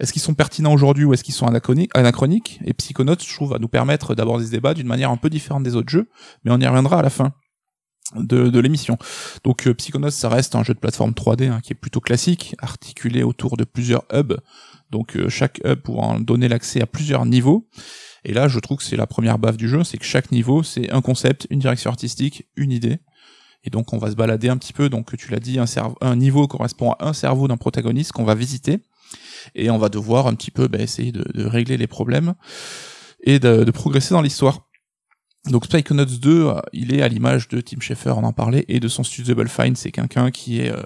Est-ce 0.00 0.12
qu'ils 0.12 0.22
sont 0.22 0.34
pertinents 0.34 0.72
aujourd'hui 0.72 1.04
ou 1.04 1.14
est-ce 1.14 1.22
qu'ils 1.22 1.34
sont 1.34 1.46
anachroniques, 1.46 1.92
anachroniques? 1.94 2.58
Et 2.64 2.74
Psychonauts, 2.74 3.14
je 3.24 3.32
trouve, 3.32 3.50
va 3.50 3.60
nous 3.60 3.68
permettre 3.68 4.16
d'aborder 4.16 4.44
ce 4.44 4.50
débat 4.50 4.74
d'une 4.74 4.88
manière 4.88 5.12
un 5.12 5.16
peu 5.16 5.30
différente 5.30 5.62
des 5.62 5.76
autres 5.76 5.90
jeux, 5.90 6.08
mais 6.44 6.50
on 6.50 6.58
y 6.58 6.66
reviendra 6.66 6.98
à 6.98 7.02
la 7.02 7.10
fin 7.10 7.32
de, 8.16 8.48
de 8.48 8.58
l'émission. 8.58 8.98
Donc 9.44 9.66
euh, 9.66 9.74
Psychonauts, 9.74 10.10
ça 10.10 10.28
reste 10.28 10.54
un 10.56 10.64
jeu 10.64 10.74
de 10.74 10.80
plateforme 10.80 11.12
3D 11.12 11.48
hein, 11.48 11.60
qui 11.62 11.72
est 11.72 11.76
plutôt 11.76 12.00
classique, 12.00 12.56
articulé 12.58 13.22
autour 13.22 13.56
de 13.56 13.64
plusieurs 13.64 14.04
hubs. 14.12 14.40
Donc 14.94 15.16
euh, 15.16 15.28
chaque 15.28 15.60
hub 15.64 15.80
pourra 15.80 16.20
donner 16.20 16.46
l'accès 16.46 16.80
à 16.80 16.86
plusieurs 16.86 17.26
niveaux. 17.26 17.68
Et 18.24 18.32
là, 18.32 18.46
je 18.46 18.60
trouve 18.60 18.78
que 18.78 18.84
c'est 18.84 18.96
la 18.96 19.08
première 19.08 19.40
baffe 19.40 19.56
du 19.56 19.68
jeu, 19.68 19.82
c'est 19.82 19.98
que 19.98 20.04
chaque 20.04 20.30
niveau, 20.30 20.62
c'est 20.62 20.88
un 20.92 21.02
concept, 21.02 21.48
une 21.50 21.58
direction 21.58 21.90
artistique, 21.90 22.46
une 22.54 22.70
idée. 22.70 22.98
Et 23.64 23.70
donc 23.70 23.92
on 23.92 23.98
va 23.98 24.12
se 24.12 24.14
balader 24.14 24.48
un 24.48 24.56
petit 24.56 24.72
peu. 24.72 24.88
Donc 24.88 25.16
tu 25.16 25.32
l'as 25.32 25.40
dit, 25.40 25.58
un, 25.58 26.16
niveau 26.16 26.46
correspond 26.46 26.92
à 26.92 27.08
un 27.08 27.12
cerveau 27.12 27.48
d'un 27.48 27.56
protagoniste 27.56 28.12
qu'on 28.12 28.24
va 28.24 28.36
visiter. 28.36 28.78
Et 29.56 29.68
on 29.68 29.78
va 29.78 29.88
devoir 29.88 30.28
un 30.28 30.34
petit 30.34 30.52
peu 30.52 30.68
bah, 30.68 30.78
essayer 30.78 31.10
de, 31.10 31.44
régler 31.44 31.76
les 31.76 31.88
problèmes 31.88 32.34
et 33.24 33.40
de 33.40 33.70
progresser 33.72 34.14
dans 34.14 34.22
l'histoire. 34.22 34.60
Donc 35.50 35.68
Psychonauts 35.68 36.06
2, 36.06 36.46
euh, 36.46 36.60
il 36.72 36.94
est 36.94 37.02
à 37.02 37.08
l'image 37.08 37.48
de 37.48 37.60
Tim 37.60 37.78
Schafer, 37.78 38.16
on 38.16 38.24
en 38.24 38.32
parlait, 38.32 38.64
et 38.68 38.80
de 38.80 38.88
son 38.88 39.04
studio 39.04 39.34
Double 39.34 39.48
Fine, 39.48 39.76
c'est 39.76 39.90
quelqu'un 39.90 40.30
qui 40.30 40.60
est 40.60 40.70
euh, 40.70 40.82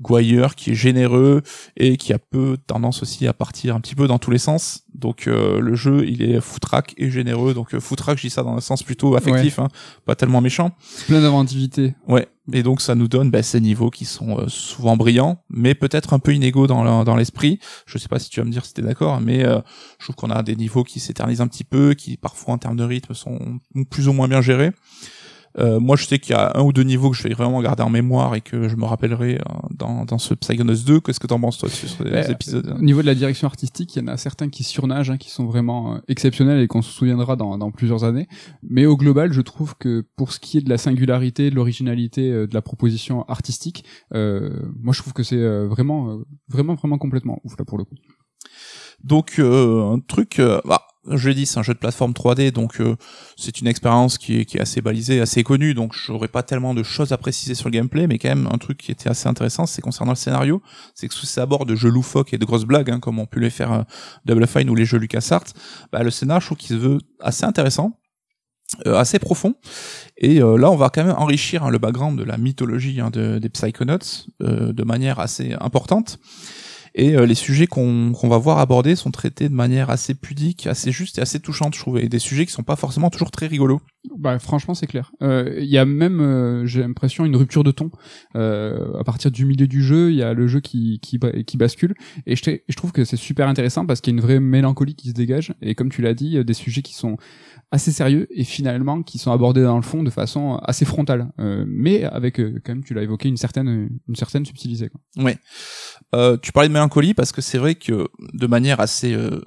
gouailleur, 0.00 0.56
qui 0.56 0.72
est 0.72 0.74
généreux, 0.74 1.42
et 1.76 1.96
qui 1.96 2.12
a 2.12 2.18
peu 2.18 2.56
tendance 2.66 3.02
aussi 3.02 3.28
à 3.28 3.32
partir 3.32 3.76
un 3.76 3.80
petit 3.80 3.94
peu 3.94 4.08
dans 4.08 4.18
tous 4.18 4.32
les 4.32 4.38
sens. 4.38 4.82
Donc 4.94 5.26
euh, 5.26 5.60
le 5.60 5.74
jeu, 5.74 6.04
il 6.06 6.22
est 6.22 6.40
foutraque 6.40 6.94
et 6.96 7.10
généreux, 7.10 7.54
donc 7.54 7.74
euh, 7.74 7.80
foutraque, 7.80 8.18
je 8.18 8.22
dis 8.26 8.30
ça 8.30 8.42
dans 8.42 8.54
un 8.56 8.60
sens 8.60 8.82
plutôt 8.82 9.14
affectif, 9.16 9.58
hein, 9.58 9.68
pas 10.04 10.14
tellement 10.14 10.40
méchant. 10.40 10.72
Plein 11.06 11.20
d'inventivité. 11.22 11.94
Ouais, 12.08 12.28
et 12.52 12.62
donc 12.62 12.80
ça 12.80 12.94
nous 12.94 13.06
donne 13.08 13.30
bah, 13.30 13.42
ces 13.42 13.60
niveaux 13.60 13.90
qui 13.90 14.04
sont 14.04 14.38
euh, 14.38 14.48
souvent 14.48 14.96
brillants, 14.96 15.42
mais 15.48 15.74
peut-être 15.74 16.12
un 16.12 16.18
peu 16.18 16.34
inégaux 16.34 16.66
dans 16.66 16.82
le- 16.82 17.04
dans 17.04 17.16
l'esprit. 17.16 17.60
Je 17.86 17.98
sais 17.98 18.08
pas 18.08 18.18
si 18.18 18.28
tu 18.30 18.40
vas 18.40 18.46
me 18.46 18.50
dire 18.50 18.64
si 18.66 18.74
t'es 18.74 18.82
d'accord, 18.82 19.20
mais 19.20 19.44
euh, 19.44 19.60
je 19.98 20.04
trouve 20.06 20.16
qu'on 20.16 20.30
a 20.30 20.42
des 20.42 20.56
niveaux 20.56 20.84
qui 20.84 21.00
s'éternisent 21.00 21.40
un 21.40 21.48
petit 21.48 21.64
peu, 21.64 21.94
qui 21.94 22.16
parfois 22.16 22.54
en 22.54 22.58
termes 22.58 22.76
de 22.76 22.84
rythme 22.84 23.14
sont 23.14 23.38
plus 23.90 24.08
ou 24.08 24.12
moins 24.12 24.28
bien 24.28 24.40
gérés. 24.42 24.72
Euh, 25.58 25.80
moi, 25.80 25.96
je 25.96 26.06
sais 26.06 26.18
qu'il 26.18 26.32
y 26.32 26.38
a 26.38 26.52
un 26.56 26.62
ou 26.62 26.72
deux 26.72 26.82
niveaux 26.82 27.10
que 27.10 27.16
je 27.16 27.22
vais 27.22 27.34
vraiment 27.34 27.60
garder 27.60 27.82
en 27.82 27.90
mémoire 27.90 28.34
et 28.34 28.40
que 28.40 28.68
je 28.68 28.76
me 28.76 28.84
rappellerai 28.84 29.36
euh, 29.36 29.54
dans, 29.70 30.04
dans 30.04 30.18
ce 30.18 30.34
Psychonauts 30.34 30.84
2. 30.86 31.00
Qu'est-ce 31.00 31.20
que 31.20 31.26
t'en 31.26 31.40
penses 31.40 31.58
toi 31.58 31.68
sur 31.68 31.88
ces 31.88 32.04
Ouais, 32.04 32.30
épisodes 32.30 32.76
Au 32.78 32.82
niveau 32.82 33.00
de 33.02 33.06
la 33.06 33.14
direction 33.14 33.46
artistique, 33.46 33.96
il 33.96 34.00
y 34.00 34.02
en 34.02 34.08
a 34.08 34.16
certains 34.16 34.48
qui 34.48 34.62
surnagent, 34.62 35.10
hein, 35.10 35.16
qui 35.16 35.30
sont 35.30 35.46
vraiment 35.46 35.94
euh, 35.94 35.98
exceptionnels 36.08 36.60
et 36.60 36.68
qu'on 36.68 36.82
se 36.82 36.92
souviendra 36.92 37.36
dans, 37.36 37.58
dans 37.58 37.70
plusieurs 37.70 38.04
années. 38.04 38.28
Mais 38.62 38.86
au 38.86 38.96
global, 38.96 39.32
je 39.32 39.40
trouve 39.40 39.74
que 39.76 40.04
pour 40.16 40.32
ce 40.32 40.40
qui 40.40 40.58
est 40.58 40.62
de 40.62 40.70
la 40.70 40.78
singularité, 40.78 41.50
de 41.50 41.54
l'originalité, 41.54 42.30
euh, 42.30 42.46
de 42.46 42.54
la 42.54 42.62
proposition 42.62 43.24
artistique, 43.28 43.84
euh, 44.14 44.50
moi 44.80 44.92
je 44.92 45.00
trouve 45.00 45.12
que 45.12 45.22
c'est 45.22 45.40
vraiment, 45.66 46.20
vraiment, 46.48 46.74
vraiment 46.74 46.98
complètement 46.98 47.40
ouf 47.44 47.58
là 47.58 47.64
pour 47.64 47.78
le 47.78 47.84
coup. 47.84 47.94
Donc 49.02 49.38
euh, 49.38 49.92
un 49.92 50.00
truc, 50.00 50.40
bah, 50.64 50.82
je 51.08 51.30
l'ai 51.30 51.44
c'est 51.46 51.58
un 51.58 51.62
jeu 51.62 51.72
de 51.72 51.78
plateforme 51.78 52.12
3D, 52.12 52.50
donc 52.52 52.80
euh, 52.80 52.96
c'est 53.36 53.60
une 53.60 53.66
expérience 53.66 54.18
qui 54.18 54.40
est, 54.40 54.44
qui 54.44 54.58
est 54.58 54.60
assez 54.60 54.80
balisée, 54.82 55.20
assez 55.20 55.42
connue, 55.42 55.72
donc 55.74 55.94
j'aurais 55.94 56.28
pas 56.28 56.42
tellement 56.42 56.74
de 56.74 56.82
choses 56.82 57.12
à 57.12 57.16
préciser 57.16 57.54
sur 57.54 57.68
le 57.68 57.72
gameplay, 57.72 58.06
mais 58.06 58.18
quand 58.18 58.28
même 58.28 58.48
un 58.52 58.58
truc 58.58 58.78
qui 58.78 58.92
était 58.92 59.08
assez 59.08 59.26
intéressant, 59.28 59.66
c'est 59.66 59.82
concernant 59.82 60.12
le 60.12 60.16
scénario, 60.16 60.62
c'est 60.94 61.08
que 61.08 61.14
sous 61.14 61.26
ces 61.26 61.40
abords 61.40 61.64
de 61.64 61.74
jeux 61.74 61.90
loufoques 61.90 62.34
et 62.34 62.38
de 62.38 62.44
grosses 62.44 62.66
blagues, 62.66 62.90
hein, 62.90 63.00
comme 63.00 63.18
on 63.18 63.26
pu 63.26 63.40
les 63.40 63.50
faire 63.50 63.72
euh, 63.72 63.82
Double 64.26 64.46
Fine 64.46 64.68
ou 64.68 64.74
les 64.74 64.84
jeux 64.84 64.98
LucasArts, 64.98 65.54
bah, 65.92 66.02
le 66.02 66.10
scénar, 66.10 66.40
je 66.40 66.46
trouve 66.46 66.58
qu'il 66.58 66.76
se 66.76 66.80
veut 66.80 66.98
assez 67.20 67.44
intéressant. 67.44 67.98
euh, 68.86 68.94
assez 68.94 69.18
profond 69.18 69.54
et 70.16 70.40
euh, 70.40 70.56
là 70.56 70.70
on 70.70 70.76
va 70.76 70.90
quand 70.90 71.04
même 71.04 71.16
enrichir 71.18 71.64
hein, 71.64 71.70
le 71.70 71.78
background 71.78 72.16
de 72.16 72.22
la 72.22 72.38
mythologie 72.38 73.00
hein, 73.00 73.10
de, 73.10 73.38
des 73.38 73.48
Psychonauts 73.48 74.28
euh, 74.42 74.72
de 74.72 74.84
manière 74.84 75.18
assez 75.18 75.54
importante 75.60 76.20
et 76.94 77.14
euh, 77.16 77.26
les 77.26 77.34
sujets 77.34 77.66
qu'on 77.66 78.12
va 78.12 78.38
voir 78.38 78.58
abordés 78.58 78.96
sont 78.96 79.10
traités 79.10 79.48
de 79.48 79.54
manière 79.54 79.90
assez 79.90 80.14
pudique, 80.14 80.66
assez 80.66 80.92
juste 80.92 81.18
et 81.18 81.22
assez 81.22 81.40
touchante, 81.40 81.74
je 81.74 81.80
trouve, 81.80 81.98
et 81.98 82.08
des 82.08 82.18
sujets 82.18 82.46
qui 82.46 82.52
sont 82.52 82.62
pas 82.62 82.76
forcément 82.76 83.10
toujours 83.10 83.30
très 83.30 83.46
rigolos. 83.46 83.80
Bah 84.18 84.38
franchement 84.38 84.72
c'est 84.74 84.86
clair. 84.86 85.12
Euh, 85.22 85.58
Il 85.58 85.68
y 85.68 85.76
a 85.76 85.84
même, 85.84 86.20
euh, 86.20 86.64
j'ai 86.64 86.80
l'impression, 86.80 87.26
une 87.26 87.36
rupture 87.36 87.62
de 87.64 87.70
ton. 87.70 87.90
Euh, 88.34 88.98
à 88.98 89.04
partir 89.04 89.30
du 89.30 89.44
milieu 89.44 89.66
du 89.66 89.82
jeu, 89.82 90.10
il 90.10 90.16
y 90.16 90.22
a 90.22 90.32
le 90.32 90.46
jeu 90.46 90.60
qui, 90.60 91.00
qui, 91.00 91.18
qui 91.46 91.56
bascule. 91.58 91.94
Et 92.26 92.34
je, 92.34 92.42
je 92.66 92.76
trouve 92.76 92.92
que 92.92 93.04
c'est 93.04 93.18
super 93.18 93.46
intéressant 93.46 93.84
parce 93.84 94.00
qu'il 94.00 94.14
y 94.14 94.16
a 94.16 94.18
une 94.18 94.22
vraie 94.22 94.40
mélancolie 94.40 94.94
qui 94.94 95.08
se 95.08 95.12
dégage. 95.12 95.52
Et 95.60 95.74
comme 95.74 95.90
tu 95.90 96.00
l'as 96.00 96.14
dit, 96.14 96.38
euh, 96.38 96.44
des 96.44 96.54
sujets 96.54 96.80
qui 96.80 96.94
sont 96.94 97.18
assez 97.72 97.92
sérieux 97.92 98.26
et 98.30 98.44
finalement 98.44 99.02
qui 99.02 99.18
sont 99.18 99.32
abordés 99.32 99.62
dans 99.62 99.76
le 99.76 99.82
fond 99.82 100.02
de 100.02 100.10
façon 100.10 100.56
assez 100.64 100.84
frontale. 100.86 101.30
Euh, 101.38 101.64
mais 101.68 102.04
avec, 102.04 102.40
euh, 102.40 102.58
quand 102.64 102.72
même, 102.72 102.82
tu 102.82 102.94
l'as 102.94 103.02
évoqué, 103.02 103.28
une 103.28 103.36
certaine, 103.36 103.90
une 104.08 104.16
certaine 104.16 104.46
subtilité. 104.46 104.88
Quoi. 104.88 105.00
Euh, 106.14 106.36
tu 106.40 106.52
parlais 106.52 106.68
de 106.68 106.72
mélancolie 106.72 107.14
parce 107.14 107.32
que 107.32 107.40
c'est 107.42 107.58
vrai 107.58 107.74
que 107.74 108.08
de 108.32 108.46
manière 108.46 108.80
assez 108.80 109.12
euh, 109.12 109.40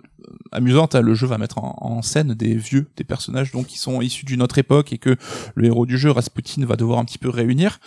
amusante, 0.53 0.95
hein, 0.95 1.01
le 1.01 1.13
jeu 1.13 1.27
va 1.27 1.37
mettre 1.37 1.59
en, 1.59 2.01
scène 2.01 2.33
des 2.33 2.55
vieux, 2.55 2.89
des 2.97 3.03
personnages 3.03 3.51
donc 3.51 3.67
qui 3.67 3.77
sont 3.77 4.01
issus 4.01 4.25
d'une 4.25 4.41
autre 4.41 4.57
époque 4.57 4.93
et 4.93 4.97
que 4.97 5.15
le 5.55 5.65
héros 5.65 5.85
du 5.85 5.97
jeu, 5.97 6.11
Rasputin, 6.11 6.65
va 6.65 6.75
devoir 6.75 6.99
un 6.99 7.05
petit 7.05 7.17
peu 7.17 7.29
réunir. 7.29 7.79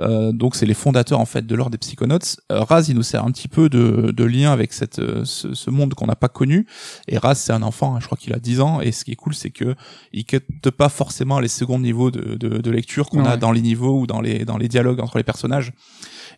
Euh, 0.00 0.32
donc 0.32 0.56
c'est 0.56 0.66
les 0.66 0.74
fondateurs 0.74 1.20
en 1.20 1.24
fait 1.24 1.46
de 1.46 1.54
l'ordre 1.54 1.70
des 1.70 1.78
Psychonauts. 1.78 2.18
Euh, 2.50 2.60
Raz, 2.64 2.86
il 2.88 2.96
nous 2.96 3.02
sert 3.04 3.24
un 3.24 3.30
petit 3.30 3.46
peu 3.48 3.68
de, 3.68 4.10
de 4.10 4.24
lien 4.24 4.50
avec 4.52 4.72
cette, 4.72 4.98
euh, 4.98 5.24
ce, 5.24 5.54
ce 5.54 5.70
monde 5.70 5.94
qu'on 5.94 6.06
n'a 6.06 6.16
pas 6.16 6.28
connu. 6.28 6.66
Et 7.06 7.16
Raz, 7.16 7.36
c'est 7.36 7.52
un 7.52 7.62
enfant, 7.62 7.94
hein, 7.94 8.00
je 8.00 8.06
crois 8.06 8.18
qu'il 8.18 8.32
a 8.32 8.38
10 8.40 8.60
ans. 8.60 8.80
Et 8.80 8.90
ce 8.92 9.04
qui 9.04 9.12
est 9.12 9.16
cool, 9.16 9.34
c'est 9.34 9.50
que 9.50 9.74
il 10.12 10.24
quitte 10.24 10.70
pas 10.70 10.88
forcément 10.88 11.38
les 11.38 11.48
seconds 11.48 11.78
niveaux 11.78 12.10
de, 12.10 12.34
de, 12.34 12.58
de 12.58 12.70
lecture 12.70 13.08
qu'on 13.08 13.24
a 13.24 13.30
Ouais. 13.32 13.38
dans 13.38 13.52
les 13.52 13.60
niveaux 13.62 14.00
ou 14.00 14.06
dans 14.06 14.20
les, 14.20 14.44
dans 14.44 14.56
les 14.58 14.68
dialogues 14.68 15.00
entre 15.00 15.16
les 15.18 15.24
personnages. 15.24 15.72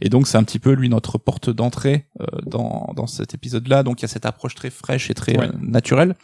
Et 0.03 0.11
donc 0.11 0.27
c'est 0.29 0.37
un 0.37 0.45
petit 0.45 0.59
peu 0.59 0.73
lui 0.73 0.91
notre 0.91 1.17
porte 1.17 1.49
d'entrée 1.49 2.07
euh, 2.21 2.27
dans, 2.45 2.93
dans 2.95 3.07
cet 3.07 3.33
épisode-là. 3.33 3.83
Donc 3.83 4.01
il 4.01 4.03
y 4.03 4.05
a 4.05 4.09
cette 4.09 4.27
approche 4.27 4.55
très 4.55 4.69
fraîche 4.71 5.09
et 5.11 5.15
très 5.15 5.39
Ouais. 5.39 5.47
euh, 5.49 5.53
naturelle. 5.63 6.15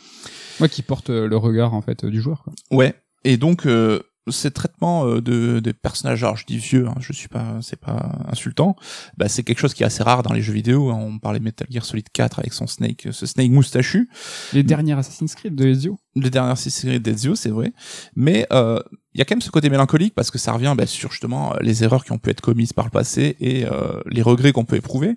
Moi 0.61 0.69
qui 0.69 0.83
porte 0.83 1.09
le 1.09 1.37
regard 1.37 1.73
en 1.73 1.81
fait 1.81 2.05
euh, 2.05 2.11
du 2.11 2.21
joueur. 2.21 2.43
Quoi. 2.45 2.53
Ouais. 2.71 2.95
Et 3.25 3.37
donc 3.39 3.67
euh, 3.67 4.01
ces 4.29 4.51
traitements 4.51 5.07
euh, 5.07 5.21
de 5.21 5.61
des 5.61 5.73
personnages 5.73 6.23
alors 6.23 6.37
je 6.37 6.47
dis 6.47 6.59
vieux 6.59 6.87
hein, 6.87 6.95
je 7.01 7.13
suis 7.13 7.29
pas 7.29 7.59
c'est 7.61 7.81
pas 7.81 8.21
insultant 8.29 8.77
bah 9.17 9.29
c'est 9.29 9.43
quelque 9.43 9.59
chose 9.59 9.75
qui 9.75 9.83
est 9.83 9.87
assez 9.87 10.03
rare 10.03 10.23
dans 10.23 10.33
les 10.33 10.43
jeux 10.43 10.53
vidéo 10.53 10.91
hein. 10.91 10.99
on 10.99 11.19
parlait 11.19 11.41
Metal 11.41 11.67
Gear 11.71 11.85
Solid 11.85 12.09
4 12.13 12.39
avec 12.39 12.53
son 12.53 12.67
Snake 12.67 13.09
ce 13.11 13.27
Snake 13.27 13.51
moustachu 13.51 14.09
les 14.53 14.63
derniers 14.63 14.93
Assassin's 14.93 15.35
Creed 15.35 15.55
de 15.55 15.67
Ezio 15.67 15.99
les 16.15 16.31
dernières 16.31 16.59
séries 16.59 17.01
d'Ezio, 17.01 17.35
c'est 17.35 17.51
vrai. 17.51 17.73
Mais 18.17 18.47
euh, 18.53 18.81
il 19.15 19.19
y 19.19 19.21
a 19.21 19.25
quand 19.25 19.35
même 19.35 19.43
ce 19.43 19.51
côté 19.51 19.69
mélancolique 19.69 20.15
parce 20.15 20.31
que 20.31 20.39
ça 20.39 20.53
revient 20.53 20.75
bah, 20.77 20.87
sur 20.87 21.11
justement 21.11 21.55
les 21.61 21.85
erreurs 21.85 22.05
qui 22.05 22.13
ont 22.13 22.19
pu 22.19 22.31
être 22.31 22.41
commises 22.41 22.73
par 22.73 22.87
le 22.87 22.91
passé 22.91 23.37
et 23.41 23.65
euh, 23.67 24.01
les 24.07 24.23
regrets 24.23 24.53
qu'on 24.53 24.65
peut 24.65 24.77
éprouver. 24.77 25.17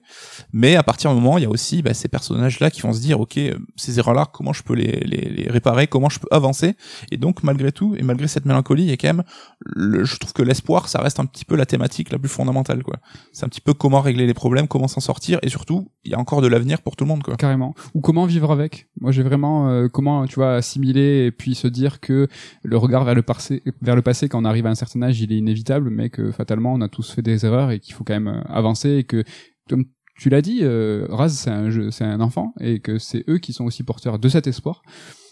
Mais 0.52 0.76
à 0.76 0.84
partir 0.84 1.12
du 1.12 1.16
moment, 1.16 1.38
il 1.38 1.44
y 1.44 1.48
a 1.48 1.50
aussi 1.50 1.82
bah, 1.82 1.94
ces 1.94 2.10
personnages-là 2.10 2.72
qui 2.72 2.82
vont 2.82 2.92
se 2.92 3.00
dire, 3.00 3.20
ok, 3.20 3.40
ces 3.78 4.00
erreurs-là, 4.00 4.28
comment 4.32 4.54
je 4.54 4.64
peux 4.64 4.74
les, 4.74 5.00
les, 5.02 5.30
les, 5.30 5.50
réparer, 5.50 5.88
comment 5.88 6.10
je 6.10 6.20
peux 6.20 6.28
avancer? 6.32 6.76
Et 7.12 7.18
donc 7.18 7.44
malgré 7.44 7.72
tout, 7.72 7.96
et 7.98 8.04
malgré 8.04 8.28
cette 8.28 8.46
mélancolie, 8.46 8.84
il 8.84 8.90
y 8.90 8.94
a 8.94 8.98
quand 8.98 9.08
même, 9.08 9.24
je 9.76 10.18
trouve 10.18 10.34
que 10.34 10.44
l'espoir, 10.44 10.88
ça 10.88 11.02
reste 11.02 11.20
un 11.20 11.26
petit 11.26 11.46
peu 11.46 11.56
la 11.56 11.66
thématique 11.66 12.12
la 12.12 12.20
plus 12.20 12.30
fondamentale. 12.30 12.84
quoi. 12.84 12.98
C'est 13.32 13.46
un 13.46 13.50
petit 13.50 13.62
peu 13.62 13.74
comment 13.74 14.02
régler 14.02 14.28
les 14.28 14.34
problèmes, 14.34 14.68
comment 14.68 14.88
s'en 14.88 15.02
sortir, 15.02 15.40
et 15.42 15.50
surtout, 15.50 15.90
il 16.04 16.12
y 16.12 16.16
a 16.16 16.20
encore 16.20 16.42
de 16.42 16.48
l'avenir 16.48 16.82
pour 16.82 16.96
tout 16.96 17.04
le 17.04 17.10
monde. 17.10 17.24
quoi. 17.24 17.36
Carrément. 17.36 17.74
Ou 17.94 18.02
comment 18.02 18.26
vivre 18.26 18.52
avec. 18.52 18.88
Moi, 19.00 19.12
j'ai 19.12 19.24
vraiment 19.24 19.70
euh, 19.70 19.88
comment, 19.88 20.26
tu 20.28 20.36
vois, 20.36 20.56
assimiler 20.56 21.26
et 21.26 21.32
puis 21.32 21.56
se 21.56 21.68
dire 21.68 22.00
que 22.00 22.28
le 22.64 22.78
regard 22.78 23.04
vers 23.04 23.16
le 23.16 23.24
passé, 23.24 23.64
vers 23.82 23.96
le 23.96 24.02
passé 24.02 24.30
quand 24.30 24.42
on 24.42 24.46
arrive 24.46 24.66
à 24.66 24.70
un 24.70 24.76
certain 24.76 25.02
âge, 25.02 25.20
il 25.20 25.32
est 25.32 25.38
inévitable, 25.38 25.90
mais 25.90 26.10
que 26.10 26.32
fatalement 26.32 26.74
on 26.74 26.82
a 26.82 26.88
tous 26.90 27.12
fait 27.12 27.22
des 27.22 27.46
erreurs 27.46 27.72
et 27.72 27.80
qu'il 27.80 27.94
faut 27.94 28.04
quand 28.04 28.14
même 28.14 28.28
euh, 28.28 28.42
avancer 28.48 28.90
et 28.98 29.04
que 29.04 29.24
comme 29.70 29.86
tu 30.18 30.30
l'as 30.30 30.42
dit, 30.42 30.60
euh, 30.62 31.08
Raz 31.10 31.30
c'est 31.30 31.50
un 31.50 31.70
jeu, 31.70 31.92
c'est 31.92 32.06
un 32.06 32.22
enfant 32.22 32.54
et 32.60 32.80
que 32.80 33.00
c'est 33.00 33.24
eux 33.28 33.38
qui 33.38 33.54
sont 33.54 33.66
aussi 33.66 33.84
porteurs 33.84 34.20
de 34.20 34.30
cet 34.30 34.48
espoir. 34.48 34.82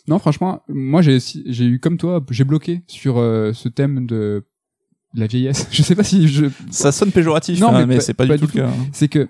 Non, 0.08 0.20
franchement, 0.20 0.63
moi 0.68 1.02
j'ai 1.02 1.20
j'ai 1.20 1.66
eu 1.66 1.80
comme 1.80 1.98
toi, 1.98 2.24
j'ai 2.30 2.44
bloqué 2.44 2.82
sur 2.88 3.18
euh, 3.18 3.54
ce 3.54 3.70
thème 3.70 4.06
de 4.06 4.44
la 5.13 5.28
vieillesse. 5.28 5.68
Je 5.72 5.82
sais 5.84 5.96
pas 5.96 6.04
si 6.04 6.28
je 6.28 6.48
ça 6.72 6.92
sonne 6.92 7.12
péjoratif, 7.12 7.60
non, 7.60 7.70
hein, 7.70 7.86
mais, 7.86 8.00
c'est 8.00 8.13
pas, 8.13 8.26
du 8.26 8.36
tout 8.38 8.48
le 8.54 8.62
cas. 8.62 8.68
Hein. 8.68 8.88
C'est 8.92 9.08
que 9.08 9.30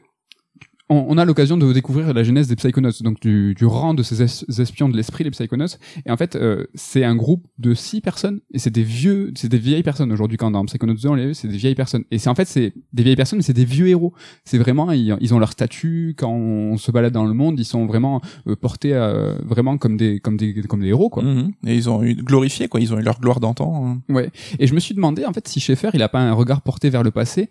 on, 0.90 1.18
a 1.18 1.26
l'occasion 1.26 1.58
de 1.58 1.72
découvrir 1.72 2.14
la 2.14 2.24
genèse 2.24 2.48
des 2.48 2.56
Psychonauts, 2.56 2.92
donc 3.02 3.20
du, 3.22 3.56
rang 3.66 3.94
de 3.94 4.04
ces 4.04 4.22
espions 4.62 4.90
de 4.90 4.98
l'esprit, 4.98 5.24
les 5.24 5.32
Psychonauts. 5.32 5.78
Et 6.06 6.12
en 6.12 6.18
fait, 6.18 6.36
euh, 6.36 6.66
c'est 6.76 7.04
un 7.04 7.16
groupe 7.16 7.48
de 7.58 7.74
six 7.74 8.02
personnes, 8.02 8.42
et 8.54 8.60
c'est 8.60 8.70
des 8.70 8.84
vieux, 8.84 9.32
c'est 9.36 9.50
des 9.50 9.58
vieilles 9.58 9.84
personnes. 9.84 10.12
Aujourd'hui, 10.12 10.38
quand 10.38 10.52
dans 10.52 10.66
Psychonauts 10.66 10.96
2, 10.96 11.10
on 11.10 11.14
les 11.16 11.34
c'est 11.34 11.48
des 11.48 11.58
vieilles 11.58 11.76
personnes. 11.76 12.04
Et 12.12 12.18
c'est 12.18 12.30
en 12.30 12.36
fait, 12.36 12.46
c'est 12.46 12.74
des 12.92 13.04
vieilles 13.04 13.16
personnes, 13.16 13.38
mais 13.38 13.44
c'est 13.44 13.54
des 13.54 13.66
vieux 13.66 13.88
héros. 13.88 14.14
C'est 14.44 14.58
vraiment, 14.58 14.92
ils, 14.92 15.34
ont 15.34 15.40
leur 15.40 15.54
statut. 15.54 16.16
Quand 16.18 16.32
on 16.32 16.78
se 16.78 16.92
balade 16.92 17.14
dans 17.14 17.26
le 17.26 17.34
monde, 17.34 17.60
ils 17.60 17.66
sont 17.66 17.86
vraiment 17.86 18.22
euh, 18.48 18.56
portés 18.56 18.94
euh, 18.94 19.36
vraiment 19.46 19.78
comme 19.78 19.96
des, 19.96 20.20
comme 20.20 20.38
des, 20.38 20.54
comme 20.64 20.82
des 20.82 20.90
héros, 20.90 21.10
quoi. 21.10 21.24
Mhm. 21.24 21.54
Et 21.66 21.76
ils 21.76 21.90
ont 21.90 22.04
eu 22.04 22.16
glorifié, 22.16 22.68
quoi. 22.68 22.82
Ils 22.82 22.94
ont 22.94 23.00
eu 23.00 23.04
leur 23.04 23.20
gloire 23.22 23.40
d'antan. 23.40 23.88
Hein. 23.88 24.14
Ouais. 24.14 24.32
Et 24.60 24.68
je 24.68 24.74
me 24.74 24.80
suis 24.80 24.94
demandé, 24.94 25.26
en 25.26 25.34
fait, 25.34 25.48
si 25.48 25.60
Schaeffer, 25.62 25.92
il 25.94 26.02
a 26.04 26.10
pas 26.10 26.20
un 26.20 26.34
regard 26.34 26.62
porté 26.62 26.90
vers 26.90 27.04
le 27.04 27.12
passé. 27.12 27.50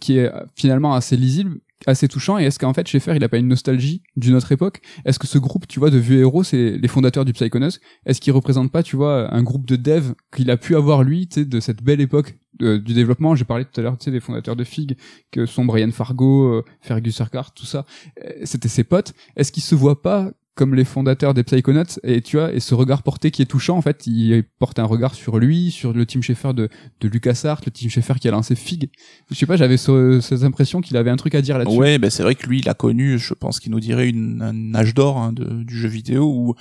qui 0.00 0.18
est 0.18 0.32
finalement 0.56 0.94
assez 0.94 1.16
lisible 1.16 1.60
assez 1.86 2.08
touchant. 2.08 2.38
Et 2.38 2.44
est-ce 2.44 2.58
qu'en 2.58 2.72
fait 2.72 2.86
Schaeffer 2.86 3.14
il 3.16 3.24
a 3.24 3.28
pas 3.28 3.38
une 3.38 3.48
nostalgie 3.48 4.02
d'une 4.16 4.34
autre 4.34 4.52
époque? 4.52 4.80
Est-ce 5.04 5.18
que 5.18 5.26
ce 5.26 5.38
groupe 5.38 5.66
tu 5.66 5.78
vois 5.78 5.90
de 5.90 5.98
vieux 5.98 6.20
héros 6.20 6.42
c'est 6.42 6.78
les 6.78 6.88
fondateurs 6.88 7.24
du 7.24 7.32
Psychonauts 7.32 7.78
est-ce 8.06 8.20
qu'il 8.20 8.32
représente 8.32 8.72
pas 8.72 8.82
tu 8.82 8.96
vois 8.96 9.32
un 9.34 9.42
groupe 9.42 9.66
de 9.66 9.76
devs 9.76 10.14
qu'il 10.34 10.50
a 10.50 10.56
pu 10.56 10.76
avoir 10.76 11.02
lui 11.02 11.28
tu 11.28 11.40
sais 11.40 11.44
de 11.46 11.60
cette 11.60 11.82
belle 11.82 12.00
époque 12.00 12.36
du 12.58 12.94
développement? 12.94 13.34
J'ai 13.34 13.44
parlé 13.44 13.64
tout 13.64 13.80
à 13.80 13.82
l'heure 13.82 13.98
tu 13.98 14.04
sais 14.04 14.10
des 14.10 14.20
fondateurs 14.20 14.56
de 14.56 14.64
Fig 14.64 14.96
que 15.30 15.46
sont 15.46 15.64
Brian 15.64 15.90
Fargo 15.90 16.54
euh, 16.54 16.64
Fergus 16.80 17.18
Urquhart 17.18 17.52
tout 17.54 17.66
ça. 17.66 17.84
Euh, 18.24 18.30
c'était 18.44 18.68
ses 18.68 18.84
potes. 18.84 19.14
Est-ce 19.36 19.52
qu'il 19.52 19.62
se 19.62 19.74
voit 19.74 20.02
pas 20.02 20.32
comme 20.54 20.74
les 20.74 20.84
fondateurs 20.84 21.32
des 21.32 21.44
Psychonauts 21.44 21.98
et 22.02 22.20
tu 22.20 22.36
vois 22.36 22.52
et 22.52 22.60
ce 22.60 22.74
regard 22.74 23.02
porté 23.02 23.30
qui 23.30 23.40
est 23.40 23.46
touchant 23.46 23.76
en 23.76 23.82
fait 23.82 24.06
il 24.06 24.44
porte 24.58 24.78
un 24.78 24.84
regard 24.84 25.14
sur 25.14 25.38
lui 25.38 25.70
sur 25.70 25.94
le 25.94 26.04
team 26.04 26.22
Schaeffer 26.22 26.52
de 26.52 26.68
de 27.00 27.08
LucasArts 27.08 27.62
le 27.64 27.72
team 27.72 27.88
Schaeffer 27.88 28.14
qui 28.20 28.28
a 28.28 28.32
lancé 28.32 28.54
Fig. 28.54 28.90
Je 29.30 29.34
sais 29.34 29.46
pas 29.46 29.56
j'avais 29.56 29.78
ce, 29.78 30.20
cette 30.20 30.42
impression 30.42 30.82
qu'il 30.82 30.96
avait 30.98 31.10
un 31.10 31.16
truc 31.16 31.34
à 31.34 31.40
dire 31.40 31.56
là-dessus. 31.56 31.76
Ouais 31.76 31.98
ben 31.98 32.10
c'est 32.10 32.22
vrai 32.22 32.34
que 32.34 32.46
lui 32.46 32.60
il 32.60 32.68
a 32.68 32.74
connu 32.74 33.18
je 33.18 33.32
pense 33.32 33.60
qu'il 33.60 33.72
nous 33.72 33.80
dirait 33.80 34.08
une, 34.08 34.42
un 34.42 34.74
âge 34.74 34.94
d'or 34.94 35.18
hein, 35.18 35.32
du 35.32 35.76
jeu 35.76 35.88
vidéo 35.88 36.24
où 36.24 36.54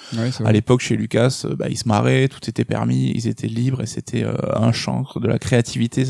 à 0.45 0.51
l'époque 0.53 0.79
chez 0.79 0.95
Lucas 0.95 1.45
bah, 1.57 1.67
il 1.69 1.77
se 1.77 1.87
marrait 1.87 2.29
tout 2.29 2.49
était 2.49 2.65
permis 2.65 3.11
ils 3.13 3.27
étaient 3.27 3.47
libres 3.47 3.81
et 3.81 3.87
c'était 3.87 4.23
euh, 4.23 4.35
un 4.55 4.71
chancre 4.71 5.19
de 5.19 5.27
la 5.27 5.37
créativité 5.37 6.05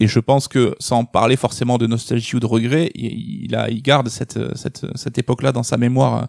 et 0.00 0.08
je 0.08 0.18
pense 0.18 0.48
que 0.48 0.74
sans 0.78 1.04
parler 1.04 1.36
forcément 1.36 1.76
de 1.76 1.86
nostalgie 1.86 2.34
ou 2.34 2.40
de 2.40 2.46
regret, 2.46 2.90
il, 2.94 3.54
a, 3.54 3.68
il 3.68 3.82
garde 3.82 4.08
cette, 4.08 4.38
cette, 4.56 4.86
cette 4.94 5.18
époque-là 5.18 5.52
dans 5.52 5.62
sa 5.62 5.76
mémoire 5.76 6.26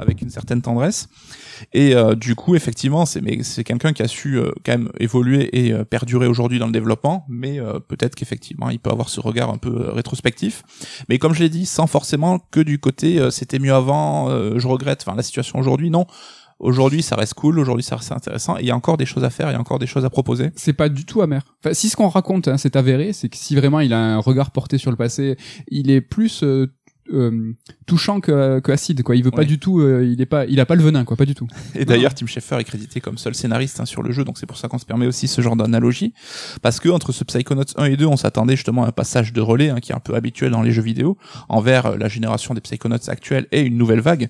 euh, 0.00 0.03
avec 0.04 0.22
une 0.22 0.30
certaine 0.30 0.62
tendresse. 0.62 1.08
Et 1.72 1.94
euh, 1.94 2.14
du 2.14 2.34
coup, 2.34 2.54
effectivement, 2.54 3.06
c'est 3.06 3.20
mais 3.20 3.42
c'est 3.42 3.64
quelqu'un 3.64 3.92
qui 3.92 4.02
a 4.02 4.08
su 4.08 4.38
euh, 4.38 4.50
quand 4.64 4.72
même 4.72 4.90
évoluer 5.00 5.66
et 5.66 5.74
perdurer 5.84 6.26
aujourd'hui 6.26 6.58
dans 6.58 6.66
le 6.66 6.72
développement, 6.72 7.26
mais 7.28 7.58
peut-être 7.88 8.14
qu'effectivement, 8.14 8.70
il 8.70 8.78
peut 8.78 8.90
avoir 8.90 9.08
ce 9.08 9.20
regard 9.20 9.50
un 9.50 9.58
peu 9.58 9.90
rétrospectif. 9.90 10.62
Mais 11.08 11.18
comme 11.18 11.34
je 11.34 11.40
l'ai 11.40 11.48
dit, 11.48 11.66
sans 11.66 11.86
forcément 11.86 12.38
que 12.38 12.60
du 12.60 12.78
côté 12.78 13.28
c'était 13.30 13.58
mieux 13.58 13.74
avant, 13.74 14.28
je 14.58 14.66
regrette. 14.66 15.04
Enfin, 15.06 15.16
la 15.16 15.22
situation 15.22 15.58
aujourd'hui, 15.58 15.90
non 15.90 16.06
Aujourd'hui, 16.60 17.02
ça 17.02 17.16
reste 17.16 17.34
cool. 17.34 17.58
Aujourd'hui, 17.58 17.82
ça 17.82 17.96
reste 17.96 18.12
intéressant. 18.12 18.56
Il 18.56 18.66
y 18.66 18.70
a 18.70 18.76
encore 18.76 18.96
des 18.96 19.06
choses 19.06 19.24
à 19.24 19.30
faire. 19.30 19.50
Il 19.50 19.52
y 19.52 19.56
a 19.56 19.60
encore 19.60 19.78
des 19.78 19.86
choses 19.86 20.04
à 20.04 20.10
proposer. 20.10 20.50
C'est 20.54 20.72
pas 20.72 20.88
du 20.88 21.04
tout 21.04 21.20
amer. 21.20 21.42
Si 21.72 21.88
ce 21.88 21.96
qu'on 21.96 22.08
raconte, 22.08 22.48
hein, 22.48 22.56
c'est 22.58 22.76
avéré, 22.76 23.12
c'est 23.12 23.28
que 23.28 23.36
si 23.36 23.56
vraiment 23.56 23.80
il 23.80 23.92
a 23.92 23.98
un 23.98 24.18
regard 24.18 24.50
porté 24.50 24.78
sur 24.78 24.90
le 24.90 24.96
passé, 24.96 25.36
il 25.68 25.90
est 25.90 26.00
plus 26.00 26.42
euh, 26.42 26.72
euh, 27.14 27.56
touchant 27.86 28.20
que, 28.20 28.60
que, 28.60 28.72
acide 28.72 29.02
quoi. 29.02 29.16
Il 29.16 29.24
veut 29.24 29.30
pas 29.30 29.44
du 29.44 29.58
tout 29.58 29.80
euh, 29.80 30.04
il 30.04 30.20
est 30.20 30.26
pas 30.26 30.46
il 30.46 30.60
a 30.60 30.66
pas 30.66 30.74
le 30.74 30.82
venin 30.82 31.04
quoi 31.04 31.16
pas 31.16 31.24
du 31.24 31.34
tout. 31.34 31.46
Et 31.74 31.84
d'ailleurs 31.84 32.14
Tim 32.14 32.26
Schafer 32.26 32.58
est 32.58 32.64
crédité 32.64 33.00
comme 33.00 33.18
seul 33.18 33.34
scénariste 33.34 33.80
hein, 33.80 33.86
sur 33.86 34.02
le 34.02 34.12
jeu 34.12 34.24
donc 34.24 34.38
c'est 34.38 34.46
pour 34.46 34.56
ça 34.56 34.68
qu'on 34.68 34.78
se 34.78 34.86
permet 34.86 35.06
aussi 35.06 35.28
ce 35.28 35.40
genre 35.40 35.56
d'analogie. 35.56 36.12
Parce 36.62 36.80
que 36.80 36.88
entre 36.88 37.12
ce 37.12 37.24
Psychonauts 37.24 37.64
1 37.76 37.84
et 37.86 37.96
2 37.96 38.06
on 38.06 38.16
s'attendait 38.16 38.56
justement 38.56 38.84
à 38.84 38.88
un 38.88 38.92
passage 38.92 39.32
de 39.32 39.40
relais 39.40 39.70
hein, 39.70 39.80
qui 39.80 39.92
est 39.92 39.94
un 39.94 40.00
peu 40.00 40.14
habituel 40.14 40.50
dans 40.50 40.62
les 40.62 40.72
jeux 40.72 40.82
vidéo 40.82 41.16
envers 41.48 41.86
euh, 41.86 41.96
la 41.96 42.08
génération 42.08 42.54
des 42.54 42.60
Psychonauts 42.60 43.08
actuels 43.08 43.46
et 43.52 43.60
une 43.62 43.76
nouvelle 43.76 44.00
vague. 44.00 44.28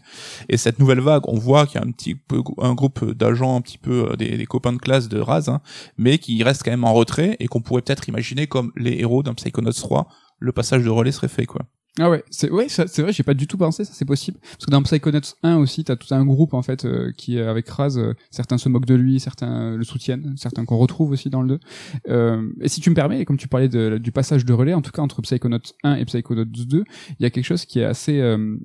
Et 0.49 0.57
cette 0.57 0.79
nouvelle 0.79 1.01
vague 1.01 1.23
on 1.29 1.39
voit 1.39 1.67
qu'il 1.67 1.81
y 1.81 1.85
a 1.85 1.87
un 1.87 1.91
petit 1.91 2.15
peu 2.15 2.43
un 2.59 2.75
groupe 2.75 3.13
d'agents 3.13 3.57
un 3.57 3.61
petit 3.61 3.79
peu 3.79 4.15
des, 4.19 4.37
des, 4.37 4.47
copains 4.47 4.73
de 4.73 4.79
classe 4.79 5.09
de 5.09 5.19
Raz 5.19 5.49
hein, 5.49 5.61
mais 5.99 6.19
qui 6.19 6.43
restent 6.43 6.63
quand 6.65 6.71
même 6.71 6.85
en 6.85 6.93
retrait 6.93 7.37
et 7.41 7.49
qu'on 7.49 7.61
pourrait 7.61 7.83
peut-être 7.83 8.09
imaginer 8.09 8.47
comme 8.47 8.73
les 8.77 8.99
héros 9.01 9.23
d'un 9.23 9.35
Psychonauts 9.35 9.73
3 9.73 10.09
le 10.39 10.53
passage 10.53 10.85
de 10.85 10.91
relais 10.91 11.13
serait 11.13 11.29
fait 11.29 11.47
quoi 11.47 11.63
ah 12.01 12.11
ouais, 12.11 12.25
c'est 12.29 12.51
ouais, 12.51 12.67
c'est 12.69 13.03
vrai, 13.03 13.13
j'ai 13.13 13.23
pas 13.23 13.35
du 13.35 13.47
tout 13.47 13.57
pensé, 13.57 13.85
ça 13.85 13.93
c'est 13.95 14.05
possible. 14.05 14.39
Parce 14.41 14.67
que 14.67 14.71
dans 14.73 14.83
Psychonauts 14.83 15.37
1 15.45 15.59
aussi, 15.59 15.85
t'as 15.85 15.95
tout 15.95 16.13
un 16.13 16.25
groupe 16.25 16.53
en 16.53 16.63
fait 16.63 16.85
euh, 16.85 17.13
qui 17.17 17.39
avec 17.39 17.69
Raz, 17.69 17.97
euh, 17.99 18.15
certains 18.33 18.59
se 18.59 18.69
moquent 18.69 18.87
de 18.87 18.97
lui, 18.97 19.21
certains 19.21 19.77
le 19.77 19.85
soutiennent, 19.85 20.35
certains 20.37 20.65
qu'on 20.65 20.77
retrouve 20.77 21.13
aussi 21.13 21.31
dans 21.31 21.41
le 21.41 21.49
2. 21.49 21.61
Euh, 22.09 22.51
et 22.61 22.69
si 22.69 22.81
tu 22.81 22.91
me 22.91 22.97
permets, 22.97 23.25
comme 23.25 23.37
tu 23.37 23.47
parlais 23.47 23.69
du 23.69 24.11
passage 24.11 24.45
de 24.45 24.53
relais, 24.53 24.75
en 24.75 24.83
tout 24.83 24.91
cas 24.91 25.03
entre 25.03 25.23
Psychonauts 25.23 25.61
1 25.85 25.95
et 25.95 26.05
Psychonauts 26.05 26.45
2, 26.45 26.85
il 27.11 27.23
y 27.23 27.27
a 27.27 27.31
quelque 27.31 27.45
chose 27.45 27.65
qui 27.65 27.79
est 27.79 27.85
assez 27.85 28.19
euh, 28.19 28.57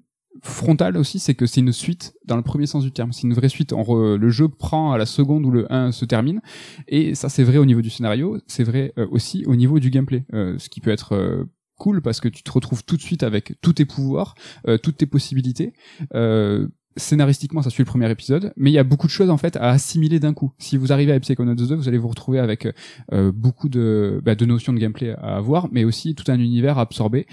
frontal 0.41 0.97
aussi, 0.97 1.19
c'est 1.19 1.35
que 1.35 1.45
c'est 1.45 1.59
une 1.59 1.71
suite 1.71 2.15
dans 2.25 2.35
le 2.35 2.41
premier 2.41 2.65
sens 2.65 2.83
du 2.83 2.91
terme. 2.91 3.13
C'est 3.13 3.27
une 3.27 3.35
vraie 3.35 3.49
suite. 3.49 3.73
le 3.73 4.29
jeu 4.29 4.47
prend 4.47 4.91
à 4.91 4.97
la 4.97 5.05
seconde 5.05 5.45
où 5.45 5.51
le 5.51 5.71
1 5.71 5.91
se 5.91 6.05
termine. 6.05 6.41
Et 6.87 7.13
ça, 7.13 7.29
c'est 7.29 7.43
vrai 7.43 7.59
au 7.59 7.65
niveau 7.65 7.83
du 7.83 7.91
scénario. 7.91 8.39
C'est 8.47 8.63
vrai 8.63 8.91
aussi 9.11 9.43
au 9.45 9.55
niveau 9.55 9.79
du 9.79 9.91
gameplay. 9.91 10.23
ce 10.31 10.69
qui 10.69 10.81
peut 10.81 10.91
être 10.91 11.47
cool 11.79 12.03
parce 12.03 12.19
que 12.19 12.27
tu 12.27 12.43
te 12.43 12.51
retrouves 12.51 12.83
tout 12.83 12.95
de 12.97 13.01
suite 13.01 13.23
avec 13.23 13.53
tous 13.61 13.73
tes 13.73 13.85
pouvoirs, 13.85 14.35
euh, 14.67 14.77
toutes 14.77 14.97
tes 14.97 15.07
possibilités. 15.07 15.73
Euh, 16.13 16.67
scénaristiquement, 16.97 17.63
ça 17.63 17.71
suit 17.71 17.81
le 17.81 17.87
premier 17.87 18.11
épisode, 18.11 18.53
mais 18.57 18.69
il 18.69 18.73
y 18.73 18.77
a 18.77 18.83
beaucoup 18.83 19.07
de 19.07 19.11
choses 19.11 19.29
en 19.31 19.37
fait 19.37 19.55
à 19.55 19.69
assimiler 19.69 20.19
d'un 20.19 20.33
coup. 20.33 20.51
Si 20.59 20.77
vous 20.77 20.91
arrivez 20.91 21.13
à 21.13 21.19
Psychonauts 21.19 21.55
2, 21.55 21.75
vous 21.75 21.87
allez 21.87 21.97
vous 21.97 22.09
retrouver 22.09 22.39
avec 22.39 22.67
euh, 23.13 23.31
beaucoup 23.31 23.69
bah, 23.69 24.35
de 24.35 24.45
notions 24.45 24.73
de 24.73 24.79
gameplay 24.79 25.15
à 25.17 25.37
avoir, 25.37 25.69
mais 25.71 25.85
aussi 25.85 26.13
tout 26.13 26.29
un 26.31 26.39
univers 26.39 26.77
à 26.77 26.81
absorber. 26.81 27.25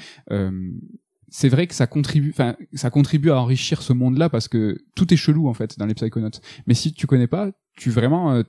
C'est 1.29 1.49
vrai 1.49 1.67
que 1.67 1.75
ça 1.75 1.87
contribue, 1.87 2.31
enfin, 2.31 2.57
ça 2.75 2.91
contribue 2.91 3.31
à 3.31 3.41
enrichir 3.41 3.83
ce 3.83 3.93
monde-là 3.93 4.29
parce 4.29 4.49
que 4.49 4.79
tout 4.95 5.13
est 5.13 5.17
chelou 5.17 5.49
en 5.49 5.55
fait 5.55 5.79
dans 5.79 5.87
les 5.87 5.95
Psychonauts. 5.95 6.31
Mais 6.67 6.75
si 6.75 6.93
tu 6.93 7.07
connais 7.07 7.27
pas, 7.27 7.51
tu 7.77 7.91
vraiment 7.91 8.33
euh, 8.33 8.43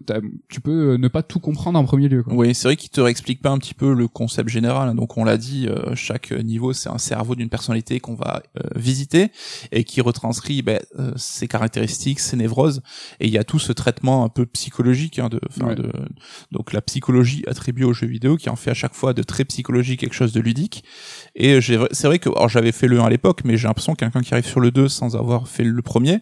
tu 0.47 0.61
peux 0.61 0.93
euh, 0.93 0.97
ne 0.97 1.09
pas 1.09 1.21
tout 1.21 1.39
comprendre 1.39 1.77
en 1.77 1.83
premier 1.83 2.07
lieu. 2.07 2.23
Quoi. 2.23 2.33
Oui, 2.33 2.55
c'est 2.55 2.69
vrai 2.69 2.77
qu'il 2.77 2.89
te 2.89 3.01
réexplique 3.01 3.41
pas 3.41 3.49
un 3.49 3.57
petit 3.57 3.73
peu 3.73 3.93
le 3.93 4.07
concept 4.07 4.47
général. 4.47 4.87
Hein. 4.87 4.95
Donc 4.95 5.17
on 5.17 5.25
l'a 5.25 5.37
dit, 5.37 5.67
euh, 5.67 5.93
chaque 5.95 6.31
niveau 6.31 6.71
c'est 6.71 6.89
un 6.89 6.97
cerveau 6.97 7.35
d'une 7.35 7.49
personnalité 7.49 7.99
qu'on 7.99 8.15
va 8.15 8.41
visiter 8.75 9.31
et 9.71 9.83
qui 9.83 9.99
retranscrit 9.99 10.61
ben, 10.61 10.79
ses 11.17 11.47
caractéristiques, 11.47 12.21
ses 12.21 12.37
névroses. 12.37 12.81
Et 13.19 13.27
il 13.27 13.33
y 13.33 13.37
a 13.37 13.43
tout 13.43 13.59
ce 13.59 13.73
traitement 13.73 14.23
un 14.23 14.29
peu 14.29 14.45
psychologique 14.45 15.19
hein, 15.19 15.27
de, 15.27 15.41
de 15.75 15.91
donc 16.51 16.71
la 16.71 16.81
psychologie 16.81 17.43
attribuée 17.47 17.83
aux 17.83 17.93
jeux 17.93 18.07
vidéo 18.07 18.37
qui 18.37 18.49
en 18.49 18.55
fait 18.55 18.71
à 18.71 18.75
chaque 18.75 18.93
fois 18.93 19.13
de 19.13 19.23
très 19.23 19.43
psychologique 19.43 19.99
quelque 19.99 20.15
chose 20.15 20.31
de 20.31 20.39
ludique. 20.39 20.85
Et 21.39 21.59
c'est 21.61 22.07
vrai 22.07 22.19
que 22.19 22.29
j'avais 22.47 22.71
fait 22.71 22.87
le 22.87 22.99
1 22.99 23.05
à 23.05 23.09
l'époque, 23.09 23.41
mais 23.45 23.57
j'ai 23.57 23.67
l'impression 23.67 23.93
que 23.93 23.99
quelqu'un 23.99 24.21
qui 24.21 24.33
arrive 24.33 24.47
sur 24.47 24.59
le 24.59 24.71
2 24.71 24.89
sans 24.89 25.15
avoir 25.15 25.47
fait 25.47 25.63
le 25.63 25.81
premier 25.81 26.19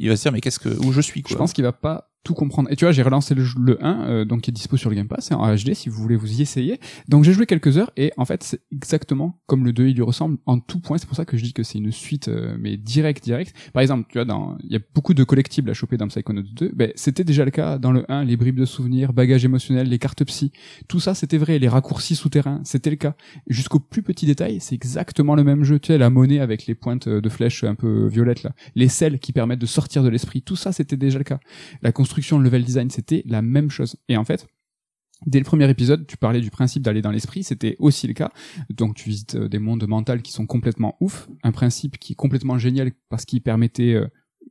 il 0.00 0.08
va 0.08 0.16
se 0.16 0.22
dire 0.22 0.32
mais 0.32 0.40
qu'est-ce 0.40 0.58
que 0.58 0.70
où 0.84 0.92
je 0.92 1.00
suis 1.00 1.22
quoi. 1.22 1.30
Je 1.30 1.36
pense 1.36 1.52
qu'il 1.52 1.62
va 1.62 1.72
pas 1.72 2.09
tout 2.22 2.34
comprendre. 2.34 2.70
Et 2.70 2.76
tu 2.76 2.84
vois, 2.84 2.92
j'ai 2.92 3.02
relancé 3.02 3.34
le, 3.34 3.44
le 3.58 3.84
1, 3.84 4.00
euh, 4.02 4.24
donc 4.24 4.42
qui 4.42 4.50
est 4.50 4.52
dispo 4.52 4.76
sur 4.76 4.90
le 4.90 4.96
Game 4.96 5.08
Pass, 5.08 5.32
en 5.32 5.54
HD, 5.54 5.74
si 5.74 5.88
vous 5.88 6.02
voulez 6.02 6.16
vous 6.16 6.38
y 6.38 6.42
essayer. 6.42 6.78
Donc 7.08 7.24
j'ai 7.24 7.32
joué 7.32 7.46
quelques 7.46 7.78
heures, 7.78 7.90
et 7.96 8.12
en 8.16 8.24
fait, 8.24 8.42
c'est 8.42 8.60
exactement 8.72 9.40
comme 9.46 9.64
le 9.64 9.72
2, 9.72 9.88
il 9.88 9.94
lui 9.94 10.02
ressemble 10.02 10.38
en 10.46 10.58
tout 10.58 10.80
point. 10.80 10.98
C'est 10.98 11.06
pour 11.06 11.16
ça 11.16 11.24
que 11.24 11.36
je 11.36 11.44
dis 11.44 11.52
que 11.52 11.62
c'est 11.62 11.78
une 11.78 11.92
suite, 11.92 12.28
euh, 12.28 12.56
mais 12.58 12.76
direct, 12.76 13.24
direct. 13.24 13.54
Par 13.72 13.80
exemple, 13.80 14.06
tu 14.10 14.18
vois, 14.18 14.26
dans, 14.26 14.58
il 14.62 14.72
y 14.72 14.76
a 14.76 14.80
beaucoup 14.94 15.14
de 15.14 15.24
collectibles 15.24 15.70
à 15.70 15.74
choper 15.74 15.96
dans 15.96 16.08
Psychonauts 16.08 16.42
2. 16.42 16.72
Ben, 16.74 16.92
c'était 16.94 17.24
déjà 17.24 17.44
le 17.44 17.50
cas 17.50 17.78
dans 17.78 17.92
le 17.92 18.04
1, 18.10 18.24
les 18.24 18.36
bribes 18.36 18.58
de 18.58 18.66
souvenirs, 18.66 19.12
bagages 19.14 19.44
émotionnels, 19.44 19.88
les 19.88 19.98
cartes 19.98 20.24
psy. 20.24 20.52
Tout 20.88 21.00
ça, 21.00 21.14
c'était 21.14 21.38
vrai. 21.38 21.58
Les 21.58 21.68
raccourcis 21.68 22.16
souterrains, 22.16 22.60
c'était 22.64 22.90
le 22.90 22.96
cas. 22.96 23.14
Jusqu'au 23.48 23.80
plus 23.80 24.02
petit 24.02 24.26
détail, 24.26 24.58
c'est 24.60 24.74
exactement 24.74 25.34
le 25.34 25.44
même 25.44 25.64
jeu. 25.64 25.78
Tu 25.78 25.88
sais, 25.88 25.98
la 25.98 26.10
monnaie 26.10 26.40
avec 26.40 26.66
les 26.66 26.74
pointes 26.74 27.08
de 27.08 27.28
flèches 27.30 27.64
un 27.64 27.74
peu 27.74 28.06
violettes, 28.08 28.42
là. 28.42 28.52
Les 28.74 28.88
selles 28.88 29.18
qui 29.18 29.32
permettent 29.32 29.60
de 29.60 29.66
sortir 29.66 30.02
de 30.02 30.08
l'esprit. 30.10 30.42
Tout 30.42 30.56
ça, 30.56 30.72
c'était 30.72 30.96
déjà 30.96 31.18
le 31.18 31.24
cas. 31.24 31.40
Construction, 32.10 32.38
le 32.38 32.44
level 32.44 32.64
design, 32.64 32.90
c'était 32.90 33.22
la 33.26 33.40
même 33.40 33.70
chose. 33.70 33.96
Et 34.08 34.16
en 34.16 34.24
fait, 34.24 34.46
Dès 35.26 35.38
le 35.38 35.44
premier 35.44 35.68
épisode, 35.68 36.06
tu 36.06 36.16
parlais 36.16 36.40
du 36.40 36.50
principe 36.50 36.82
d'aller 36.82 37.02
dans 37.02 37.10
l'esprit, 37.10 37.42
c'était 37.42 37.76
aussi 37.78 38.06
le 38.06 38.14
cas. 38.14 38.32
Donc 38.70 38.94
tu 38.94 39.10
visites 39.10 39.34
euh, 39.34 39.48
des 39.50 39.58
mondes 39.58 39.86
mentaux 39.86 40.16
qui 40.16 40.32
sont 40.32 40.46
complètement 40.46 40.96
ouf, 40.98 41.28
un 41.42 41.52
principe 41.52 41.98
qui 41.98 42.14
est 42.14 42.16
complètement 42.16 42.56
génial 42.56 42.92
parce 43.10 43.26
qu'il 43.26 43.42
permettait, 43.42 43.92
euh, 43.92 44.06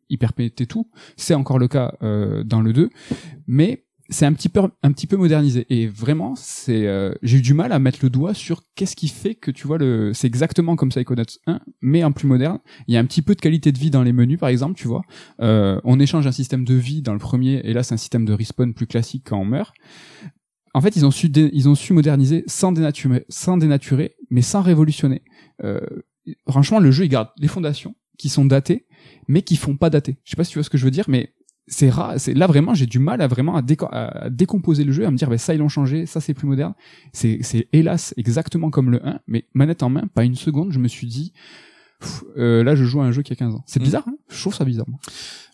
il 0.10 0.20
permettait 0.20 0.68
tout. 0.68 0.92
C'est 1.18 1.34
encore 1.34 1.58
le 1.58 1.68
cas 1.68 1.98
euh, 2.04 2.44
dans 2.44 2.62
le 2.62 2.72
2, 2.72 2.92
mais 3.48 3.88
c'est 4.10 4.26
un 4.26 4.34
petit 4.34 4.50
peu 4.50 4.62
un 4.82 4.92
petit 4.92 5.08
peu 5.08 5.18
modernisé. 5.18 5.66
Et 5.70 5.88
vraiment 5.88 6.36
c'est 6.36 6.88
euh, 6.88 7.14
j'ai 7.22 7.38
eu 7.38 7.42
du 7.42 7.54
mal 7.54 7.72
à 7.72 7.80
mettre 7.80 8.00
le 8.02 8.10
doigt 8.10 8.34
sur 8.34 8.64
qu'est-ce 8.76 8.96
qui 8.96 9.08
fait 9.08 9.36
que 9.36 9.52
tu 9.52 9.68
vois 9.68 9.78
le 9.78 10.14
c'est 10.14 10.28
exactement 10.28 10.76
comme 10.76 10.90
Psychonauts 10.90 11.24
1 11.46 11.60
mais 11.82 12.04
en 12.04 12.12
plus 12.12 12.28
moderne. 12.28 12.60
Il 12.88 12.94
y 12.94 12.98
a 12.98 13.00
un 13.00 13.06
petit 13.06 13.22
peu 13.22 13.36
de 13.36 13.42
qualité 13.42 13.72
de 13.72 13.78
vie 13.78 13.92
dans 13.92 14.04
les 14.04 14.14
menus 14.14 14.40
par 14.40 14.50
exemple 14.50 14.76
tu 14.76 14.88
vois. 14.88 15.04
Euh, 15.42 15.80
on 15.84 16.00
échange 16.00 16.26
un 16.26 16.32
système 16.32 16.66
de 16.66 16.74
vie 16.74 17.02
dans 17.02 17.14
le 17.14 17.20
premier 17.20 17.62
et 17.64 17.74
là 17.74 17.84
c'est 17.84 17.94
un 17.94 17.98
système 17.98 18.26
de 18.26 18.34
respawn 18.34 18.74
plus 18.74 18.88
classique 18.88 19.26
quand 19.28 19.40
on 19.40 19.46
meurt. 19.46 19.74
En 20.74 20.82
fait 20.82 20.96
ils 20.96 21.06
ont 21.06 21.12
su 21.12 21.32
ils 21.36 21.70
ont 21.70 21.76
su 21.76 21.94
moderniser 21.94 22.44
sans 22.48 22.72
dénaturer 22.72 23.26
sans 23.30 23.58
dénaturer 23.58 24.16
mais 24.32 24.42
sans 24.42 24.62
révolutionner. 24.62 25.24
Euh, 25.64 25.80
franchement 26.50 26.80
le 26.80 26.92
jeu 26.92 27.06
il 27.06 27.10
garde 27.10 27.30
les 27.38 27.48
fondations 27.48 27.96
qui 28.18 28.30
sont 28.30 28.46
datées 28.46 28.88
mais 29.28 29.44
qui 29.44 29.56
font 29.56 29.78
pas 29.78 29.92
dater. 29.92 30.18
Je 30.24 30.32
sais 30.32 30.36
pas 30.36 30.44
si 30.44 30.52
tu 30.52 30.58
vois 30.58 30.64
ce 30.64 30.70
que 30.72 30.80
je 30.80 30.86
veux 30.86 30.92
dire 30.92 31.06
mais 31.08 31.34
c'est 31.70 31.90
rare 31.90 32.16
là 32.36 32.48
vraiment 32.48 32.74
j'ai 32.74 32.86
du 32.88 33.00
mal 33.00 33.22
à 33.22 33.28
vraiment 33.28 33.56
à, 33.56 33.62
déco- 33.62 33.88
à 33.92 34.30
décomposer 34.30 34.84
le 34.84 34.92
jeu 34.92 35.06
à 35.06 35.12
me 35.12 35.18
dire 35.18 35.30
bah, 35.30 35.38
ça 35.38 35.54
ils 35.54 35.60
l'ont 35.60 35.70
changé 35.70 36.06
ça 36.06 36.20
c'est 36.20 36.34
plus 36.34 36.48
moderne. 36.48 36.74
C'est 37.14 37.40
c'est 37.42 37.68
hélas 37.72 38.14
exactement 38.18 38.70
comme 38.70 38.90
le 38.92 39.06
1 39.08 39.20
mais 39.28 39.46
manette 39.54 39.84
en 39.84 39.90
main 39.90 40.08
pas 40.14 40.24
une 40.26 40.36
seconde 40.36 40.72
je 40.72 40.80
me 40.80 40.88
suis 40.88 41.08
dit 41.08 41.32
pff, 42.00 42.24
euh, 42.38 42.64
là 42.64 42.76
je 42.76 42.84
joue 42.86 43.02
à 43.02 43.06
un 43.06 43.12
jeu 43.12 43.22
qui 43.22 43.34
a 43.34 43.36
15 43.36 43.56
ans 43.56 43.64
c'est 43.66 43.80
Mm. 43.80 43.84
bizarre 43.84 44.04
hein? 44.08 44.16
Je 44.30 44.40
trouve 44.40 44.54
ça 44.56 44.66
bizarre 44.66 44.86
moi. 44.88 45.00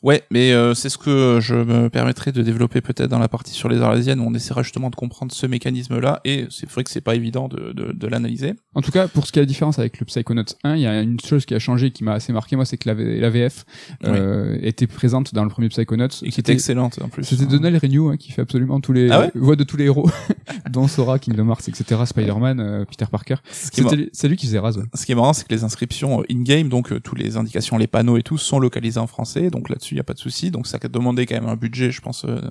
Ouais, 0.04 0.22
mais 0.30 0.52
euh, 0.54 0.76
c'est 0.76 0.90
ce 0.90 1.00
que 1.00 1.40
je 1.42 1.56
me 1.56 1.90
permettrai 1.90 2.32
de 2.32 2.44
développer 2.44 2.80
peut-être 2.82 3.10
dans 3.10 3.18
la 3.18 3.28
partie 3.30 3.54
sur 3.54 3.70
les 3.70 3.82
arlésiennes 3.82 4.20
où 4.20 4.26
on 4.28 4.34
essaiera 4.36 4.62
justement 4.62 4.92
de 4.92 4.96
comprendre 4.96 5.32
ce 5.32 5.48
mécanisme-là 5.48 6.22
et 6.26 6.46
c'est 6.52 6.70
vrai 6.70 6.84
que 6.84 6.92
c'est 6.92 7.02
pas 7.02 7.16
évident 7.16 7.48
de, 7.48 7.72
de, 7.74 7.92
de 7.92 8.08
l'analyser. 8.08 8.54
en 8.76 8.82
tout 8.82 8.92
cas 8.92 9.08
pour 9.08 9.26
ce 9.26 9.32
qui 9.32 9.40
est 9.40 9.42
la 9.42 9.48
différence 9.48 9.80
avec 9.80 10.00
le 10.00 10.06
Psychonauts 10.06 10.44
1 10.64 10.76
il 10.76 10.82
y 10.82 10.86
a 10.86 11.02
une 11.02 11.20
chose 11.20 11.46
qui 11.46 11.56
a 11.56 11.60
changé 11.60 11.90
qui 11.90 12.04
m'a 12.04 12.14
assez 12.14 12.34
marqué 12.34 12.56
moi 12.56 12.66
c'est 12.66 12.78
que 12.78 12.88
la, 12.88 13.30
VF 13.30 13.66
euh, 14.04 14.60
était 14.62 14.86
présente 14.86 15.34
dans 15.34 15.44
le 15.44 15.50
premier 15.50 15.70
Psychonauts 15.70 16.08
Et 16.22 16.30
qui 16.30 16.40
était 16.40 16.52
excellente 16.54 17.00
en 17.02 17.08
plus. 17.10 17.24
C'était 17.24 17.46
Donald 17.48 17.82
Renew 17.82 18.10
hein, 18.12 18.18
qui 18.18 18.32
fait 18.32 18.42
absolument 18.44 18.80
tous 18.82 18.94
les 18.94 19.10
Ah 19.10 19.22
ouais? 19.22 19.32
voix 19.34 19.56
de 19.56 19.64
tous 19.64 19.78
les 19.78 19.86
héros, 19.86 20.08
dont 20.70 20.88
Sora, 20.88 21.18
Kingdom 21.18 21.48
Hearts, 21.50 21.68
etc., 21.68 22.02
Spider-Man, 22.06 22.60
euh, 22.60 22.86
Peter 22.86 23.06
Parker. 23.10 23.36
C'est 23.52 24.28
lui 24.28 24.36
qui 24.36 24.46
faisait 24.46 24.60
Raz. 24.60 24.78
ouais. 24.78 24.84
Ce 24.94 25.06
qui 25.06 25.12
est 25.14 25.16
marrant, 25.16 25.34
c'est 25.34 25.48
que 25.48 25.54
les 25.54 25.64
inscriptions 25.64 26.22
euh, 26.22 26.26
in-game, 26.36 26.70
donc 26.70 26.92
euh, 26.92 27.00
toutes 27.00 27.20
les 27.20 27.38
indications, 27.38 27.78
les 27.78 27.88
panneaux 27.88 28.18
et 28.18 28.24
tout, 28.24 28.38
sont 28.38 28.60
localisés 28.60 29.00
en 29.00 29.08
français, 29.08 29.50
donc 29.50 29.70
là-dessus, 29.70 29.94
il 29.94 29.98
n'y 29.98 30.02
a 30.02 30.04
pas 30.04 30.14
de 30.14 30.20
souci. 30.20 30.52
Donc 30.52 30.68
ça 30.68 30.78
a 30.82 30.88
demandé 30.88 31.26
quand 31.26 31.36
même 31.36 31.48
un 31.48 31.56
budget, 31.56 31.92
je 31.92 32.02
pense, 32.02 32.26
euh, 32.26 32.42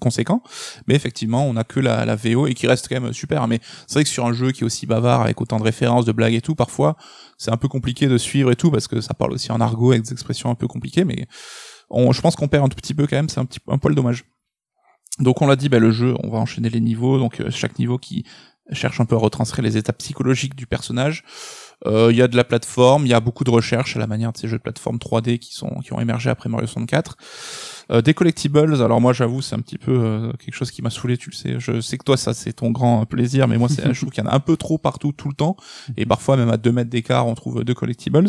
conséquent. 0.00 0.42
Mais 0.86 0.94
effectivement, 0.94 1.46
on 1.46 1.56
a 1.56 1.64
que 1.64 1.80
la, 1.80 2.16
VO 2.16 2.46
et 2.46 2.54
qui 2.54 2.66
reste 2.66 2.88
quand 2.88 3.00
même 3.00 3.12
super. 3.12 3.46
Mais 3.48 3.60
c'est 3.86 3.94
vrai 3.94 4.04
que 4.04 4.10
sur 4.10 4.26
un 4.26 4.32
jeu 4.32 4.52
qui 4.52 4.62
est 4.62 4.66
aussi 4.66 4.86
bavard, 4.86 5.22
avec 5.22 5.40
autant 5.40 5.58
de 5.58 5.64
références, 5.64 6.04
de 6.04 6.12
blagues 6.12 6.34
et 6.34 6.42
tout, 6.42 6.54
parfois, 6.54 6.96
c'est 7.38 7.50
un 7.50 7.56
peu 7.56 7.68
compliqué 7.68 8.08
de 8.08 8.18
suivre 8.18 8.50
et 8.50 8.56
tout, 8.56 8.70
parce 8.70 8.88
que 8.88 9.00
ça 9.00 9.14
parle 9.14 9.32
aussi 9.32 9.52
en 9.52 9.60
argot 9.60 9.92
avec 9.92 10.02
des 10.02 10.12
expressions 10.12 10.50
un 10.50 10.54
peu 10.54 10.66
compliquées, 10.66 11.04
mais 11.04 11.26
je 11.90 12.20
pense 12.20 12.36
qu'on 12.36 12.48
perd 12.48 12.64
un 12.64 12.68
tout 12.68 12.76
petit 12.76 12.94
peu 12.94 13.06
quand 13.06 13.16
même, 13.16 13.28
c'est 13.28 13.40
un 13.40 13.44
petit 13.44 13.60
un 13.68 13.78
poil 13.78 13.94
dommage. 13.94 14.24
Donc 15.18 15.40
on 15.40 15.46
l'a 15.46 15.56
dit, 15.56 15.68
bah, 15.68 15.78
le 15.78 15.90
jeu, 15.90 16.14
on 16.22 16.28
va 16.28 16.38
enchaîner 16.38 16.68
les 16.68 16.80
niveaux, 16.80 17.18
donc 17.18 17.40
euh, 17.40 17.50
chaque 17.50 17.78
niveau 17.78 17.98
qui 17.98 18.24
cherche 18.72 19.00
un 19.00 19.04
peu 19.04 19.14
à 19.14 19.18
retranscrire 19.18 19.64
les 19.64 19.76
étapes 19.76 19.98
psychologiques 19.98 20.54
du 20.54 20.66
personnage. 20.66 21.24
Euh, 21.86 22.08
Il 22.10 22.16
y 22.16 22.22
a 22.22 22.28
de 22.28 22.36
la 22.36 22.44
plateforme, 22.44 23.06
il 23.06 23.10
y 23.10 23.14
a 23.14 23.20
beaucoup 23.20 23.44
de 23.44 23.50
recherches 23.50 23.96
à 23.96 23.98
la 23.98 24.06
manière 24.06 24.32
de 24.32 24.38
ces 24.38 24.48
jeux 24.48 24.58
de 24.58 24.62
plateforme 24.62 24.96
3D 24.98 25.38
qui 25.38 25.54
sont 25.54 25.80
qui 25.84 25.92
ont 25.92 26.00
émergé 26.00 26.30
après 26.30 26.48
Mario 26.48 26.66
64. 26.66 27.16
Euh, 27.92 28.02
des 28.02 28.14
collectibles, 28.14 28.82
alors 28.82 29.00
moi 29.00 29.12
j'avoue 29.12 29.42
c'est 29.42 29.54
un 29.54 29.60
petit 29.60 29.78
peu 29.78 29.92
euh, 29.92 30.32
quelque 30.44 30.54
chose 30.54 30.72
qui 30.72 30.82
m'a 30.82 30.90
saoulé, 30.90 31.16
tu 31.16 31.30
le 31.30 31.36
sais. 31.36 31.54
Je 31.58 31.80
sais 31.80 31.98
que 31.98 32.04
toi 32.04 32.16
ça 32.16 32.34
c'est 32.34 32.54
ton 32.54 32.70
grand 32.72 33.06
plaisir, 33.06 33.46
mais 33.46 33.58
moi 33.58 33.68
c'est, 33.68 33.82
je 33.94 34.00
trouve 34.00 34.10
qu'il 34.10 34.24
y 34.24 34.26
en 34.26 34.30
a 34.30 34.34
un 34.34 34.40
peu 34.40 34.56
trop 34.56 34.76
partout 34.76 35.12
tout 35.12 35.28
le 35.28 35.34
temps, 35.34 35.56
et 35.96 36.04
parfois 36.04 36.36
même 36.36 36.50
à 36.50 36.56
deux 36.56 36.72
mètres 36.72 36.90
d'écart 36.90 37.26
on 37.26 37.34
trouve 37.34 37.62
deux 37.62 37.74
collectibles. 37.74 38.26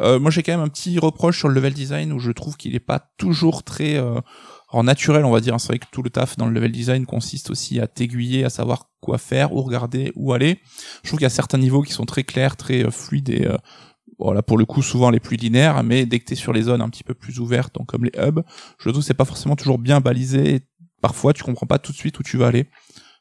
Euh, 0.00 0.18
moi 0.18 0.30
j'ai 0.30 0.42
quand 0.42 0.52
même 0.52 0.60
un 0.60 0.68
petit 0.68 0.98
reproche 0.98 1.38
sur 1.38 1.48
le 1.48 1.54
level 1.54 1.74
design 1.74 2.12
où 2.12 2.18
je 2.18 2.32
trouve 2.32 2.56
qu'il 2.56 2.74
est 2.74 2.80
pas 2.80 3.10
toujours 3.18 3.62
très 3.62 3.96
euh, 3.96 4.20
en 4.72 4.84
naturel, 4.84 5.24
on 5.24 5.30
va 5.30 5.40
dire. 5.40 5.58
C'est 5.60 5.68
vrai 5.68 5.78
que 5.78 5.86
tout 5.90 6.02
le 6.02 6.10
taf 6.10 6.36
dans 6.36 6.46
le 6.46 6.52
level 6.52 6.72
design 6.72 7.06
consiste 7.06 7.50
aussi 7.50 7.80
à 7.80 7.86
t'aiguiller, 7.86 8.44
à 8.44 8.50
savoir 8.50 8.90
quoi 9.00 9.18
faire, 9.18 9.52
où 9.52 9.62
regarder, 9.62 10.12
où 10.16 10.32
aller. 10.32 10.60
Je 11.02 11.08
trouve 11.08 11.18
qu'il 11.18 11.24
y 11.24 11.26
a 11.26 11.30
certains 11.30 11.58
niveaux 11.58 11.82
qui 11.82 11.92
sont 11.92 12.06
très 12.06 12.24
clairs, 12.24 12.56
très 12.56 12.84
euh, 12.84 12.90
fluides 12.90 13.30
et 13.30 13.46
euh, 13.46 13.56
voilà 14.18 14.42
pour 14.42 14.58
le 14.58 14.64
coup 14.64 14.82
souvent 14.82 15.10
les 15.10 15.20
plus 15.20 15.36
linéaires, 15.36 15.82
mais 15.82 16.06
dès 16.06 16.20
que 16.20 16.24
t'es 16.24 16.34
sur 16.34 16.52
les 16.52 16.62
zones 16.62 16.80
un 16.80 16.88
petit 16.88 17.04
peu 17.04 17.14
plus 17.14 17.40
ouvertes, 17.40 17.74
donc 17.74 17.88
comme 17.88 18.04
les 18.04 18.12
hubs, 18.16 18.42
je 18.78 18.88
trouve 18.88 19.00
que 19.00 19.06
c'est 19.06 19.14
pas 19.14 19.24
forcément 19.24 19.56
toujours 19.56 19.78
bien 19.78 20.00
balisé. 20.00 20.54
Et 20.54 20.60
parfois, 21.00 21.32
tu 21.32 21.42
comprends 21.42 21.66
pas 21.66 21.78
tout 21.78 21.92
de 21.92 21.96
suite 21.96 22.18
où 22.18 22.22
tu 22.22 22.36
vas 22.36 22.46
aller. 22.46 22.68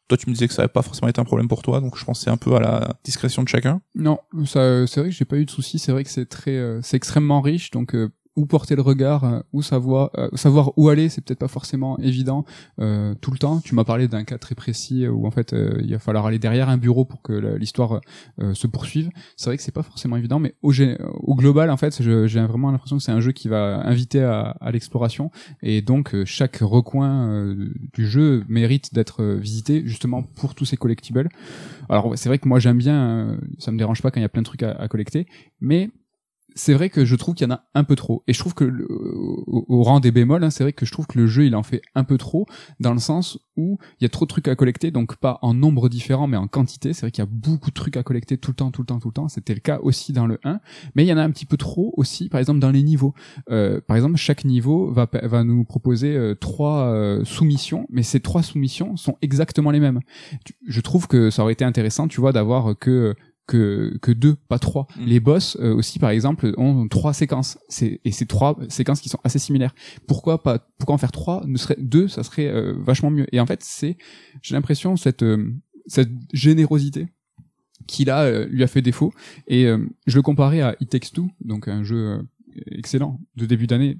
Toi, 0.07 0.17
tu 0.17 0.29
me 0.29 0.33
disais 0.33 0.47
que 0.47 0.53
ça 0.53 0.61
n'avait 0.61 0.73
pas 0.73 0.81
forcément 0.81 1.07
été 1.07 1.21
un 1.21 1.23
problème 1.23 1.47
pour 1.47 1.61
toi, 1.61 1.79
donc 1.79 1.97
je 1.97 2.03
pensais 2.05 2.29
un 2.29 2.37
peu 2.37 2.55
à 2.55 2.59
la 2.59 2.93
discrétion 3.03 3.43
de 3.43 3.47
chacun. 3.47 3.81
Non, 3.95 4.19
ça, 4.45 4.85
c'est 4.85 4.99
vrai 4.99 5.09
que 5.09 5.15
j'ai 5.15 5.25
pas 5.25 5.37
eu 5.37 5.45
de 5.45 5.51
soucis. 5.51 5.79
C'est 5.79 5.91
vrai 5.91 6.03
que 6.03 6.09
c'est 6.09 6.27
très, 6.27 6.51
euh, 6.51 6.81
c'est 6.83 6.97
extrêmement 6.97 7.41
riche. 7.41 7.71
Donc, 7.71 7.95
euh, 7.95 8.09
où 8.35 8.45
porter 8.45 8.75
le 8.75 8.81
regard, 8.81 9.23
euh, 9.23 9.39
où 9.51 9.61
savoir, 9.61 10.11
euh, 10.17 10.29
savoir 10.35 10.71
où 10.77 10.89
aller, 10.89 11.09
c'est 11.09 11.21
peut-être 11.21 11.39
pas 11.39 11.49
forcément 11.49 11.97
évident 11.99 12.45
euh, 12.79 13.13
tout 13.19 13.31
le 13.31 13.37
temps. 13.37 13.59
Tu 13.59 13.75
m'as 13.75 13.83
parlé 13.83 14.07
d'un 14.07 14.23
cas 14.23 14.37
très 14.37 14.55
précis 14.55 15.07
où 15.07 15.27
en 15.27 15.31
fait 15.31 15.53
il 15.83 15.91
va 15.91 15.99
falloir 15.99 16.25
aller 16.25 16.39
derrière 16.39 16.69
un 16.69 16.77
bureau 16.77 17.05
pour 17.05 17.21
que 17.21 17.33
l'histoire 17.55 18.01
se 18.53 18.67
poursuive. 18.67 19.09
C'est 19.35 19.49
vrai 19.49 19.57
que 19.57 19.63
c'est 19.63 19.71
pas 19.71 19.83
forcément 19.83 20.17
évident, 20.17 20.39
mais 20.39 20.55
au, 20.61 20.71
global 21.35 21.69
en 21.69 21.77
fait, 21.77 22.01
j'ai 22.01 22.41
vraiment 22.45 22.71
l'impression 22.71 22.97
que 22.97 23.03
c'est 23.03 23.11
un 23.11 23.19
jeu 23.19 23.31
qui 23.31 23.47
va 23.47 23.81
inviter 23.85 24.21
à, 24.21 24.55
l'exploration 24.71 25.31
et 25.61 25.81
donc 25.81 26.15
chaque 26.25 26.57
recoin 26.57 27.55
du 27.93 28.07
jeu 28.07 28.45
mérite 28.47 28.93
d'être 28.93 29.23
visité 29.23 29.83
justement 29.85 30.23
pour 30.23 30.55
tous 30.55 30.65
ces 30.65 30.77
collectibles. 30.77 31.29
Alors 31.89 32.13
c'est 32.15 32.29
vrai 32.29 32.39
que 32.39 32.47
moi 32.47 32.59
j'aime 32.59 32.77
bien, 32.77 33.37
ça 33.59 33.71
me 33.71 33.77
dérange 33.77 34.01
pas 34.01 34.11
quand 34.11 34.19
il 34.19 34.23
y 34.23 34.25
a 34.25 34.29
plein 34.29 34.41
de 34.41 34.47
trucs 34.47 34.63
à 34.63 34.87
collecter, 34.87 35.27
mais 35.59 35.89
c'est 36.55 36.73
vrai 36.73 36.89
que 36.89 37.05
je 37.05 37.15
trouve 37.15 37.35
qu'il 37.35 37.47
y 37.47 37.51
en 37.51 37.55
a 37.55 37.63
un 37.73 37.83
peu 37.83 37.95
trop. 37.95 38.23
Et 38.27 38.33
je 38.33 38.39
trouve 38.39 38.53
que 38.53 38.65
au, 39.47 39.83
rang 39.83 39.99
des 39.99 40.11
bémols, 40.11 40.43
hein, 40.43 40.49
c'est 40.49 40.63
vrai 40.63 40.73
que 40.73 40.85
je 40.85 40.91
trouve 40.91 41.07
que 41.07 41.17
le 41.17 41.27
jeu 41.27 41.45
il 41.45 41.55
en 41.55 41.63
fait 41.63 41.81
un 41.95 42.03
peu 42.03 42.17
trop 42.17 42.45
dans 42.79 42.93
le 42.93 42.99
sens 42.99 43.39
où 43.57 43.77
il 43.99 44.03
y 44.03 44.05
a 44.05 44.09
trop 44.09 44.25
de 44.25 44.29
trucs 44.29 44.47
à 44.47 44.55
collecter, 44.55 44.91
donc 44.91 45.17
pas 45.17 45.39
en 45.41 45.53
nombre 45.53 45.89
différent 45.89 46.27
mais 46.27 46.37
en 46.37 46.47
quantité. 46.47 46.93
C'est 46.93 47.01
vrai 47.01 47.11
qu'il 47.11 47.21
y 47.23 47.27
a 47.27 47.29
beaucoup 47.31 47.69
de 47.69 47.75
trucs 47.75 47.97
à 47.97 48.03
collecter 48.03 48.37
tout 48.37 48.51
le 48.51 48.55
temps, 48.55 48.71
tout 48.71 48.81
le 48.81 48.85
temps, 48.85 48.99
tout 48.99 49.09
le 49.09 49.13
temps. 49.13 49.27
C'était 49.27 49.53
le 49.53 49.59
cas 49.59 49.79
aussi 49.81 50.13
dans 50.13 50.27
le 50.27 50.39
1, 50.43 50.59
mais 50.95 51.03
il 51.03 51.07
y 51.07 51.13
en 51.13 51.17
a 51.17 51.23
un 51.23 51.31
petit 51.31 51.45
peu 51.45 51.57
trop 51.57 51.93
aussi, 51.97 52.29
par 52.29 52.39
exemple 52.39 52.59
dans 52.59 52.71
les 52.71 52.83
niveaux. 52.83 53.13
Euh, 53.49 53.81
par 53.81 53.95
exemple, 53.97 54.17
chaque 54.17 54.45
niveau 54.45 54.91
va, 54.91 55.07
nous 55.43 55.63
proposer 55.63 56.15
euh, 56.15 56.35
trois 56.35 56.85
euh, 56.85 57.23
soumissions, 57.25 57.87
mais 57.89 58.03
ces 58.03 58.19
trois 58.19 58.43
soumissions 58.43 58.97
sont 58.97 59.17
exactement 59.21 59.71
les 59.71 59.79
mêmes. 59.79 59.99
Je 60.67 60.81
trouve 60.81 61.07
que 61.07 61.29
ça 61.29 61.43
aurait 61.43 61.53
été 61.53 61.65
intéressant, 61.65 62.07
tu 62.07 62.21
vois, 62.21 62.31
d'avoir 62.31 62.77
que 62.77 63.15
que, 63.51 63.97
que 64.01 64.11
deux, 64.11 64.35
pas 64.35 64.59
trois. 64.59 64.87
Mm. 64.97 65.05
Les 65.05 65.19
boss 65.19 65.57
euh, 65.59 65.73
aussi, 65.73 65.99
par 65.99 66.09
exemple, 66.09 66.53
ont 66.57 66.87
trois 66.87 67.13
séquences. 67.13 67.57
Et 67.81 68.11
c'est 68.11 68.27
trois 68.27 68.57
séquences 68.69 69.01
qui 69.01 69.09
sont 69.09 69.19
assez 69.23 69.39
similaires. 69.39 69.75
Pourquoi 70.07 70.41
pas 70.41 70.59
Pourquoi 70.77 70.95
en 70.95 70.97
faire 70.97 71.11
trois 71.11 71.43
Ne 71.45 71.57
serait 71.57 71.77
deux, 71.79 72.07
ça 72.07 72.23
serait 72.23 72.47
euh, 72.47 72.73
vachement 72.79 73.11
mieux. 73.11 73.27
Et 73.31 73.39
en 73.39 73.45
fait, 73.45 73.63
c'est, 73.63 73.97
j'ai 74.41 74.55
l'impression 74.55 74.95
cette 74.95 75.23
euh, 75.23 75.53
cette 75.87 76.11
générosité 76.31 77.07
qui 77.87 78.05
là 78.05 78.45
lui 78.45 78.63
a 78.63 78.67
fait 78.67 78.81
défaut. 78.81 79.11
Et 79.47 79.65
je 79.65 80.15
le 80.15 80.21
comparais 80.21 80.61
à 80.61 80.75
It 80.79 80.89
Takes 80.89 81.11
Two, 81.11 81.29
donc 81.43 81.67
un 81.67 81.83
jeu 81.83 82.21
excellent 82.67 83.19
de 83.35 83.47
début 83.47 83.65
d'année 83.65 83.97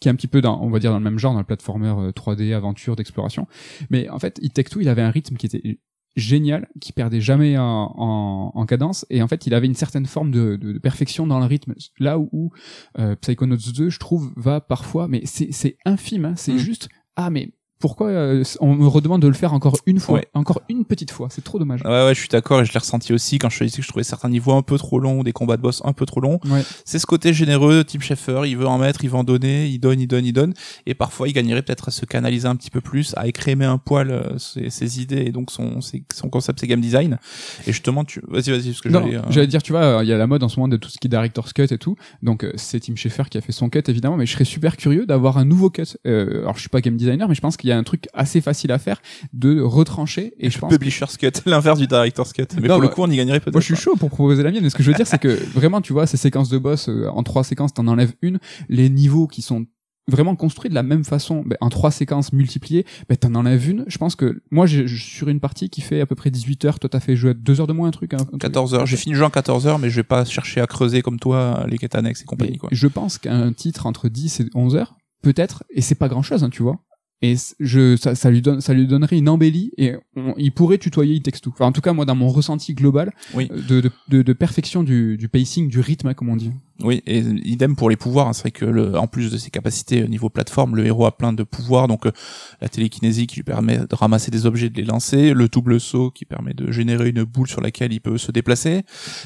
qui 0.00 0.08
est 0.08 0.10
un 0.10 0.14
petit 0.14 0.26
peu 0.26 0.40
dans, 0.40 0.60
on 0.62 0.70
va 0.70 0.78
dire 0.78 0.90
dans 0.90 0.98
le 0.98 1.04
même 1.04 1.18
genre, 1.18 1.32
dans 1.32 1.40
le 1.40 1.44
platformer 1.44 1.88
euh, 1.88 2.10
3D, 2.10 2.54
aventure, 2.54 2.96
d'exploration. 2.96 3.46
Mais 3.90 4.08
en 4.08 4.18
fait, 4.18 4.38
It 4.42 4.52
Take 4.52 4.70
Two, 4.70 4.80
il 4.80 4.88
avait 4.88 5.02
un 5.02 5.10
rythme 5.10 5.36
qui 5.36 5.46
était 5.46 5.78
génial, 6.16 6.66
qui 6.80 6.92
perdait 6.92 7.20
jamais 7.20 7.58
en, 7.58 7.92
en, 7.96 8.52
en 8.54 8.66
cadence, 8.66 9.04
et 9.10 9.22
en 9.22 9.28
fait, 9.28 9.46
il 9.46 9.54
avait 9.54 9.66
une 9.66 9.74
certaine 9.74 10.06
forme 10.06 10.30
de, 10.30 10.56
de, 10.56 10.72
de 10.72 10.78
perfection 10.78 11.26
dans 11.26 11.38
le 11.38 11.44
rythme. 11.46 11.74
Là 11.98 12.18
où, 12.18 12.28
où 12.32 12.50
euh, 12.98 13.14
Psychonauts 13.16 13.56
2, 13.56 13.90
je 13.90 13.98
trouve, 13.98 14.32
va 14.36 14.60
parfois, 14.60 15.08
mais 15.08 15.22
c'est 15.24 15.52
c'est 15.52 15.76
infime, 15.84 16.24
hein, 16.24 16.34
c'est 16.36 16.54
Mm. 16.54 16.58
juste, 16.58 16.88
ah 17.16 17.30
mais 17.30 17.52
pourquoi 17.78 18.08
euh, 18.08 18.42
on 18.60 18.74
me 18.74 18.86
redemande 18.86 19.20
de 19.20 19.28
le 19.28 19.34
faire 19.34 19.52
encore 19.52 19.76
une 19.84 20.00
fois, 20.00 20.22
encore 20.32 20.62
une 20.70 20.86
petite 20.86 21.10
fois. 21.10 21.28
C'est 21.30 21.44
trop 21.44 21.58
dommage. 21.58 21.82
Ouais, 21.84 22.06
ouais, 22.06 22.14
je 22.14 22.20
suis 22.20 22.28
d'accord 22.28 22.62
et 22.62 22.64
je 22.64 22.72
l'ai 22.72 22.78
ressenti 22.78 23.12
aussi 23.12 23.38
quand 23.38 23.50
je 23.50 23.64
disais 23.64 23.76
que 23.76 23.82
je 23.82 23.88
trouvais 23.88 24.02
certains 24.02 24.30
niveaux 24.30 24.54
un 24.54 24.62
peu 24.62 24.78
trop 24.78 24.98
longs, 24.98 25.22
des 25.22 25.32
combats 25.32 25.58
de 25.58 25.62
boss 25.62 25.82
un 25.84 25.92
peu 25.92 26.06
trop 26.06 26.20
longs. 26.20 26.40
C'est 26.86 26.98
ce 26.98 27.06
côté 27.06 27.34
généreux, 27.34 27.84
type 27.84 28.02
Schaeffer, 28.02 28.42
il 28.46 28.56
veut 28.56 28.66
en 28.66 28.78
mettre, 28.78 29.04
il 29.04 29.10
veut 29.10 29.16
en 29.16 29.24
donner, 29.24 29.66
il 29.66 29.78
donne, 29.78 30.00
il 30.00 30.06
donne, 30.06 30.24
il 30.24 30.32
donne. 30.32 30.54
Et 30.86 30.94
parfois, 30.94 31.28
il 31.28 31.32
gagnerait 31.32 31.62
peut-être 31.62 31.88
à 31.88 31.90
se 31.90 32.06
canaliser 32.06 32.48
un 32.48 32.56
petit 32.56 32.70
peu 32.70 32.80
plus, 32.80 33.12
à 33.16 33.26
écrémer 33.26 33.66
un 33.66 33.78
poil 33.78 34.10
euh, 34.10 34.38
ses, 34.38 35.00
idées 35.00 35.24
et 35.26 35.32
donc 35.32 35.50
son, 35.50 35.80
son 35.80 36.28
concept, 36.30 36.60
ses 36.60 36.66
game 36.66 36.80
design. 36.80 37.18
Et 37.66 37.72
justement, 37.72 38.04
tu, 38.04 38.22
vas-y, 38.28 38.50
vas-y, 38.50 38.68
parce 38.68 38.80
que 38.80 38.90
j'allais, 38.90 39.16
euh, 39.16 39.22
j'allais 39.28 39.46
dire, 39.46 39.62
tu 39.62 39.72
vois, 39.72 40.00
il 40.02 40.08
y 40.08 40.12
a 40.12 40.16
la 40.16 40.26
mode 40.26 40.42
en 40.42 40.48
ce 40.48 40.58
moment 40.58 40.68
de 40.68 40.78
tout 40.78 40.88
ce 40.88 40.98
qui 40.98 41.08
est 41.08 41.10
director's 41.10 41.52
cut 41.52 41.64
et 41.70 41.78
tout. 41.78 41.96
Donc, 42.22 42.46
c'est 42.54 42.80
Tim 42.80 42.96
Schaeffer 42.96 43.24
qui 43.30 43.36
a 43.36 43.42
fait 43.42 43.52
son 43.52 43.68
cut, 43.68 43.82
évidemment, 43.88 44.16
mais 44.16 44.24
je 44.24 44.32
serais 44.32 44.44
super 44.44 44.78
curieux 44.78 45.04
d'avoir 45.04 45.36
un 45.36 45.44
nouveau 45.44 45.68
cut. 45.68 45.98
alors, 46.04 46.54
je 46.54 46.60
suis 46.60 46.70
pas 46.70 46.80
game 46.80 46.96
designer, 46.96 47.28
mais 47.28 47.34
je 47.34 47.40
pense 47.40 47.56
qu'il 47.56 47.65
y 47.66 47.72
a 47.72 47.78
un 47.78 47.82
truc 47.82 48.08
assez 48.14 48.40
facile 48.40 48.72
à 48.72 48.78
faire 48.78 49.00
de 49.32 49.60
retrancher 49.60 50.34
et 50.38 50.50
je 50.50 50.58
pense 50.58 50.72
publisher's 50.72 51.16
cut 51.18 51.32
l'inverse 51.46 51.78
du 51.78 51.86
director's 51.86 52.32
cut 52.32 52.46
mais 52.60 52.68
pour 52.68 52.80
le 52.80 52.88
coup 52.88 53.02
on 53.02 53.10
y 53.10 53.16
gagnerait 53.16 53.40
peut-être 53.40 53.54
moi 53.54 53.60
je 53.60 53.66
suis 53.66 53.76
chaud 53.76 53.96
pour 53.96 54.10
proposer 54.10 54.42
la 54.42 54.50
mienne 54.50 54.62
mais 54.62 54.70
ce 54.70 54.76
que 54.76 54.82
je 54.82 54.90
veux 54.90 54.96
dire 54.96 55.06
c'est 55.06 55.18
que 55.18 55.28
vraiment 55.54 55.80
tu 55.80 55.92
vois 55.92 56.06
ces 56.06 56.16
séquences 56.16 56.48
de 56.48 56.58
boss 56.58 56.88
euh, 56.88 57.08
en 57.08 57.22
trois 57.22 57.44
séquences 57.44 57.74
t'en 57.74 57.86
enlèves 57.86 58.14
une 58.22 58.38
les 58.68 58.88
niveaux 58.88 59.26
qui 59.26 59.42
sont 59.42 59.66
vraiment 60.08 60.36
construits 60.36 60.70
de 60.70 60.74
la 60.74 60.82
même 60.82 61.04
façon 61.04 61.42
ben, 61.44 61.56
en 61.60 61.68
trois 61.68 61.90
séquences 61.90 62.32
multipliées 62.32 62.84
ben 63.08 63.16
t'en 63.16 63.34
enlèves 63.34 63.68
une. 63.68 63.84
Je 63.88 63.98
pense 63.98 64.14
que 64.14 64.42
moi 64.50 64.66
je 64.66 64.86
suis 64.86 64.98
sur 64.98 65.28
une 65.28 65.40
partie 65.40 65.68
qui 65.68 65.80
fait 65.80 66.00
à 66.00 66.06
peu 66.06 66.14
près 66.14 66.30
18 66.30 66.64
heures. 66.64 66.78
Toi 66.78 66.88
t'as 66.88 67.00
fait 67.00 67.16
jouer 67.16 67.34
2 67.34 67.60
heures 67.60 67.66
de 67.66 67.72
moins 67.72 67.88
un 67.88 67.92
truc 67.92 68.14
hein, 68.14 68.18
14 68.38 68.74
heures. 68.74 68.86
J'ai 68.86 68.96
fini 68.96 69.14
le 69.14 69.18
jeu 69.18 69.24
en 69.24 69.30
14 69.30 69.66
heures 69.66 69.78
mais 69.78 69.90
je 69.90 69.96
vais 69.96 70.04
pas 70.04 70.24
chercher 70.24 70.60
à 70.60 70.66
creuser 70.66 71.02
comme 71.02 71.18
toi 71.18 71.66
les 71.68 71.78
quêtes 71.78 71.94
annexes 71.94 72.22
et 72.22 72.24
compagnie 72.24 72.58
quoi. 72.58 72.68
je 72.72 72.86
pense 72.86 73.18
qu'un 73.18 73.52
titre 73.52 73.86
entre 73.86 74.08
10 74.08 74.40
et 74.40 74.46
11 74.54 74.76
heures 74.76 74.96
peut-être 75.22 75.64
et 75.70 75.80
c'est 75.80 75.94
pas 75.94 76.08
grand 76.08 76.22
chose 76.22 76.44
hein, 76.44 76.50
tu 76.50 76.62
vois 76.62 76.78
et 77.22 77.34
je 77.60 77.96
ça, 77.96 78.14
ça, 78.14 78.30
lui 78.30 78.42
donne 78.42 78.60
ça 78.60 78.74
lui 78.74 78.86
donnerait 78.86 79.16
une 79.16 79.28
embellie 79.28 79.72
et 79.78 79.94
il 80.36 80.52
pourrait 80.52 80.76
tutoyer 80.76 81.14
il 81.14 81.22
texte 81.22 81.44
tout 81.44 81.50
enfin 81.50 81.64
en 81.64 81.72
tout 81.72 81.80
cas 81.80 81.94
moi 81.94 82.04
dans 82.04 82.14
mon 82.14 82.28
ressenti 82.28 82.74
global 82.74 83.10
oui. 83.32 83.48
Euh, 83.50 83.62
de, 83.66 83.90
de, 84.08 84.20
de, 84.20 84.32
perfection 84.34 84.82
du, 84.82 85.16
du 85.16 85.28
pacing 85.28 85.68
du 85.68 85.80
rythme 85.80 86.12
comme 86.12 86.28
on 86.28 86.36
dit. 86.36 86.52
Oui 86.82 87.02
et 87.06 87.20
idem 87.20 87.74
pour 87.74 87.88
les 87.88 87.96
pouvoirs. 87.96 88.34
C'est 88.34 88.42
vrai 88.42 88.50
que 88.50 88.66
le, 88.66 88.98
en 88.98 89.06
plus 89.06 89.32
de 89.32 89.38
ses 89.38 89.50
capacités 89.50 90.04
au 90.04 90.08
niveau 90.08 90.28
plateforme 90.28 90.76
le 90.76 90.84
héros 90.84 91.06
a 91.06 91.16
plein 91.16 91.32
de 91.32 91.42
pouvoirs. 91.42 91.88
Donc 91.88 92.04
euh, 92.04 92.12
la 92.60 92.68
télékinésie 92.68 93.26
qui 93.26 93.36
lui 93.36 93.44
permet 93.44 93.78
de 93.78 93.94
ramasser 93.94 94.30
des 94.30 94.44
objets 94.44 94.68
de 94.68 94.76
les 94.76 94.84
lancer 94.84 95.32
le 95.32 95.48
double 95.48 95.80
saut 95.80 96.10
qui 96.10 96.26
permet 96.26 96.52
de 96.52 96.70
générer 96.70 97.08
une 97.08 97.24
boule 97.24 97.48
sur 97.48 97.62
laquelle 97.62 97.94
il 97.94 98.00
peut 98.00 98.18
se 98.18 98.30
déplacer. 98.30 98.82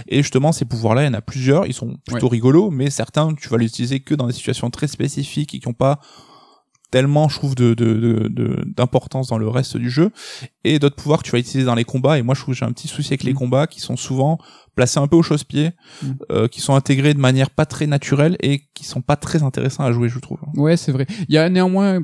Et 0.07 0.19
justement 0.19 0.53
ces 0.53 0.65
pouvoirs 0.65 0.95
là 0.95 1.03
il 1.03 1.07
y 1.07 1.09
en 1.09 1.15
a 1.15 1.23
plusieurs. 1.23 1.67
Ils 1.67 1.75
sont 1.75 1.97
plutôt 2.07 2.29
rigolos 2.29 2.71
mais 2.71 2.89
certains 2.89 3.35
tu 3.35 3.49
vas 3.49 3.59
les 3.59 3.67
utiliser 3.67 3.99
que 3.99 4.15
dans 4.15 4.29
des 4.29 4.33
situations 4.33 4.71
très 4.71 4.87
spécifiques 4.87 5.57
et 5.57 5.59
qui 5.59 5.67
ont 5.67 5.73
pas 5.73 5.99
tellement 6.91 7.29
je 7.29 7.37
trouve 7.37 7.55
de 7.55 7.75
d'importance 8.77 9.29
de, 9.29 9.31
dans 9.31 9.39
le 9.39 9.49
reste 9.49 9.77
du 9.77 9.91
jeu 9.91 10.11
et 10.65 10.79
d'autres 10.79 10.97
pouvoirs 10.97 11.21
que 11.21 11.25
tu 11.25 11.33
vas 11.33 11.39
utiliser 11.39 11.65
dans 11.65 11.75
les 11.75 11.85
combats 11.85 12.19
et 12.19 12.23
moi 12.23 12.35
je 12.35 12.41
trouve 12.41 12.55
j'ai 12.55 12.65
un 12.65 12.73
petit 12.73 12.89
souci 12.89 13.13
avec 13.13 13.23
les 13.23 13.33
mm. 13.33 13.37
combats 13.37 13.67
qui 13.67 13.81
sont 13.81 13.97
souvent 13.97 14.39
placés 14.75 14.99
un 14.99 15.07
peu 15.07 15.17
au 15.17 15.23
chausse-pied 15.23 15.73
mm. 16.03 16.09
euh, 16.31 16.49
qui 16.49 16.61
sont 16.61 16.75
intégrés 16.75 17.15
de 17.15 17.21
manière 17.21 17.51
pas 17.51 17.67
très 17.67 17.87
naturelle 17.87 18.37
et 18.41 18.63
qui 18.75 18.85
sont 18.85 19.03
pas 19.03 19.17
très 19.17 19.43
intéressants 19.43 19.85
à 19.85 19.93
jouer 19.93 20.09
je 20.09 20.19
trouve 20.19 20.41
ouais 20.57 20.77
c'est 20.77 20.93
vrai 20.93 21.07
il 21.29 21.35
y 21.35 21.39
a 21.39 21.49
néanmoins 21.49 22.01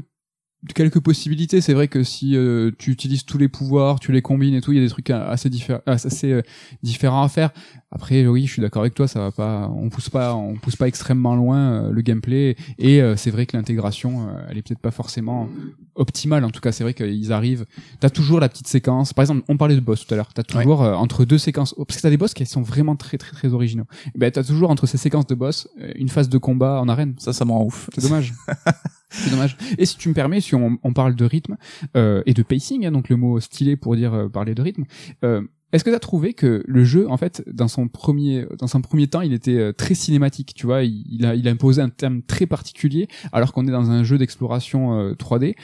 quelques 0.75 1.01
possibilités. 1.01 1.61
C'est 1.61 1.75
vrai 1.75 1.89
que 1.89 2.03
si 2.03 2.37
euh, 2.37 2.71
tu 2.79 2.91
utilises 2.91 3.25
tous 3.25 3.39
les 3.39 3.49
pouvoirs, 3.49 4.01
tu 4.01 4.13
les 4.13 4.23
combines 4.23 4.55
et 4.55 4.61
tout, 4.61 4.73
il 4.73 4.77
y 4.77 4.81
a 4.81 4.85
des 4.85 4.91
trucs 4.91 5.11
assez, 5.11 5.51
différents, 5.51 5.83
assez 5.87 6.33
euh, 6.33 6.43
différents 6.83 7.23
à 7.23 7.29
faire. 7.29 7.51
Après, 7.97 8.27
oui, 8.27 8.47
je 8.47 8.53
suis 8.53 8.61
d'accord 8.61 8.83
avec 8.83 8.93
toi, 8.95 9.09
ça 9.09 9.21
va 9.21 9.33
pas, 9.33 9.73
on 9.75 9.89
pousse 9.89 10.11
pas, 10.11 10.35
on 10.35 10.57
pousse 10.57 10.77
pas 10.77 10.87
extrêmement 10.87 11.35
loin 11.35 11.57
euh, 11.57 11.91
le 11.91 12.03
gameplay. 12.03 12.57
Et 12.79 13.01
c'est 13.17 13.31
vrai 13.31 13.47
que 13.47 13.57
l'intégration, 13.57 14.29
elle 14.51 14.59
est 14.59 14.63
peut-être 14.63 14.81
pas 14.81 14.91
forcément 14.91 15.49
optimale. 15.95 16.45
En 16.45 16.51
tout 16.51 16.61
cas, 16.61 16.73
c'est 16.73 16.85
vrai 16.85 16.93
qu'ils 16.93 17.33
arrivent. 17.33 17.65
T'as 18.01 18.11
toujours 18.11 18.39
la 18.39 18.51
petite 18.51 18.67
séquence. 18.67 19.15
Par 19.15 19.23
exemple, 19.23 19.45
on 19.49 19.57
parlait 19.57 19.77
de 19.77 19.81
boss 19.81 20.07
tout 20.07 20.13
à 20.13 20.19
l'heure. 20.19 20.35
T'as 20.35 20.43
toujours 20.43 20.83
entre 20.83 21.25
deux 21.25 21.39
séquences, 21.39 21.75
parce 21.75 21.97
que 21.97 22.03
t'as 22.03 22.11
des 22.11 22.19
boss 22.19 22.35
qui 22.35 22.45
sont 22.45 22.61
vraiment 22.61 22.97
très 22.97 23.17
très 23.17 23.33
très 23.33 23.55
originaux. 23.55 23.87
Ben 24.15 24.31
t'as 24.31 24.45
toujours 24.45 24.71
entre 24.71 24.87
ces 24.87 24.99
séquences 24.99 25.27
de 25.27 25.35
boss 25.35 25.69
une 25.95 26.11
phase 26.11 26.29
de 26.29 26.37
combat 26.37 26.83
en 26.83 26.89
arène. 26.89 27.15
Ça, 27.17 27.33
ça 27.33 27.47
me 27.47 27.53
rend 27.53 27.65
ouf. 27.65 27.89
C'est 27.95 28.03
dommage. 28.03 28.35
C'est 29.11 29.31
dommage. 29.31 29.57
Et 29.79 29.87
si 29.87 29.97
tu 29.97 30.09
me 30.09 30.15
permets, 30.15 30.41
si 30.41 30.55
on, 30.55 30.79
on 30.83 30.93
parle 30.93 31.15
de 31.15 31.25
rythme 31.25 31.57
euh, 31.97 32.23
et 32.27 32.35
de 32.35 32.43
pacing, 32.43 32.87
hein, 32.87 32.93
donc 32.93 33.09
le 33.09 33.17
mot 33.17 33.39
stylé 33.41 33.77
pour 33.77 33.95
dire 33.97 34.13
euh, 34.15 34.29
parler 34.29 34.55
de 34.55 34.63
rythme, 34.63 34.85
euh, 35.25 35.43
est-ce 35.73 35.85
que 35.85 35.91
tu 35.91 35.97
as 35.97 36.01
trouvé 36.01 36.33
que 36.33 36.65
le 36.67 36.85
jeu, 36.85 37.09
en 37.11 37.17
fait, 37.17 37.43
dans 37.53 37.69
son 37.69 37.89
premier, 37.89 38.47
dans 38.59 38.67
son 38.67 38.81
premier 38.81 39.09
temps, 39.09 39.21
il 39.21 39.33
était 39.33 39.59
euh, 39.59 39.73
très 39.73 39.95
cinématique, 39.95 40.55
tu 40.55 40.67
vois, 40.67 40.83
il, 40.83 41.25
a, 41.27 41.35
il 41.35 41.47
a 41.47 41.51
imposé 41.51 41.83
un 41.83 41.89
thème 41.89 42.23
très 42.23 42.47
particulier, 42.47 43.09
alors 43.33 43.53
qu'on 43.53 43.67
est 43.67 43.73
dans 43.73 43.91
un 43.91 44.03
jeu 44.03 44.19
d'exploration 44.19 45.13
3D 45.13 45.55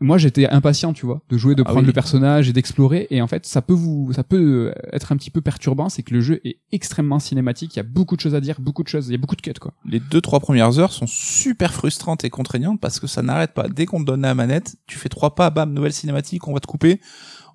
moi 0.00 0.18
j'étais 0.18 0.46
impatient 0.48 0.92
tu 0.92 1.06
vois 1.06 1.22
de 1.28 1.36
jouer 1.36 1.54
de 1.54 1.62
ah 1.66 1.70
prendre 1.70 1.86
le 1.86 1.92
personnage 1.92 2.48
et 2.48 2.52
d'explorer. 2.52 3.06
Et 3.10 3.22
en 3.22 3.26
fait 3.26 3.46
ça 3.46 3.62
peut 3.62 3.74
vous 3.74 4.12
ça 4.12 4.24
peut 4.24 4.72
être 4.92 5.12
un 5.12 5.16
petit 5.16 5.30
peu 5.30 5.40
perturbant 5.40 5.88
c'est 5.88 6.02
que 6.02 6.14
le 6.14 6.20
jeu 6.20 6.40
est 6.44 6.58
extrêmement 6.72 7.18
cinématique. 7.18 7.74
Il 7.74 7.78
y 7.78 7.80
a 7.80 7.84
beaucoup 7.84 8.16
de 8.16 8.20
choses 8.20 8.34
à 8.34 8.40
dire 8.40 8.60
beaucoup 8.60 8.82
de 8.82 8.88
choses 8.88 9.08
il 9.08 9.12
y 9.12 9.14
a 9.14 9.18
beaucoup 9.18 9.36
de 9.36 9.42
quêtes 9.42 9.58
quoi. 9.58 9.72
Les 9.88 10.00
deux 10.00 10.20
trois 10.20 10.40
premières 10.40 10.78
heures 10.78 10.92
sont 10.92 11.06
super 11.06 11.72
frustrantes 11.72 12.24
et 12.24 12.30
contraignantes 12.30 12.80
parce 12.80 13.00
que 13.00 13.06
ça 13.06 13.22
n'arrête 13.22 13.54
pas. 13.54 13.68
Dès 13.68 13.86
qu'on 13.86 14.00
te 14.00 14.06
donne 14.06 14.22
la 14.22 14.34
manette 14.34 14.76
tu 14.86 14.98
fais 14.98 15.08
trois 15.08 15.34
pas 15.34 15.50
bam 15.50 15.72
nouvelle 15.72 15.92
cinématique 15.92 16.46
on 16.48 16.54
va 16.54 16.60
te 16.60 16.66
couper. 16.66 17.00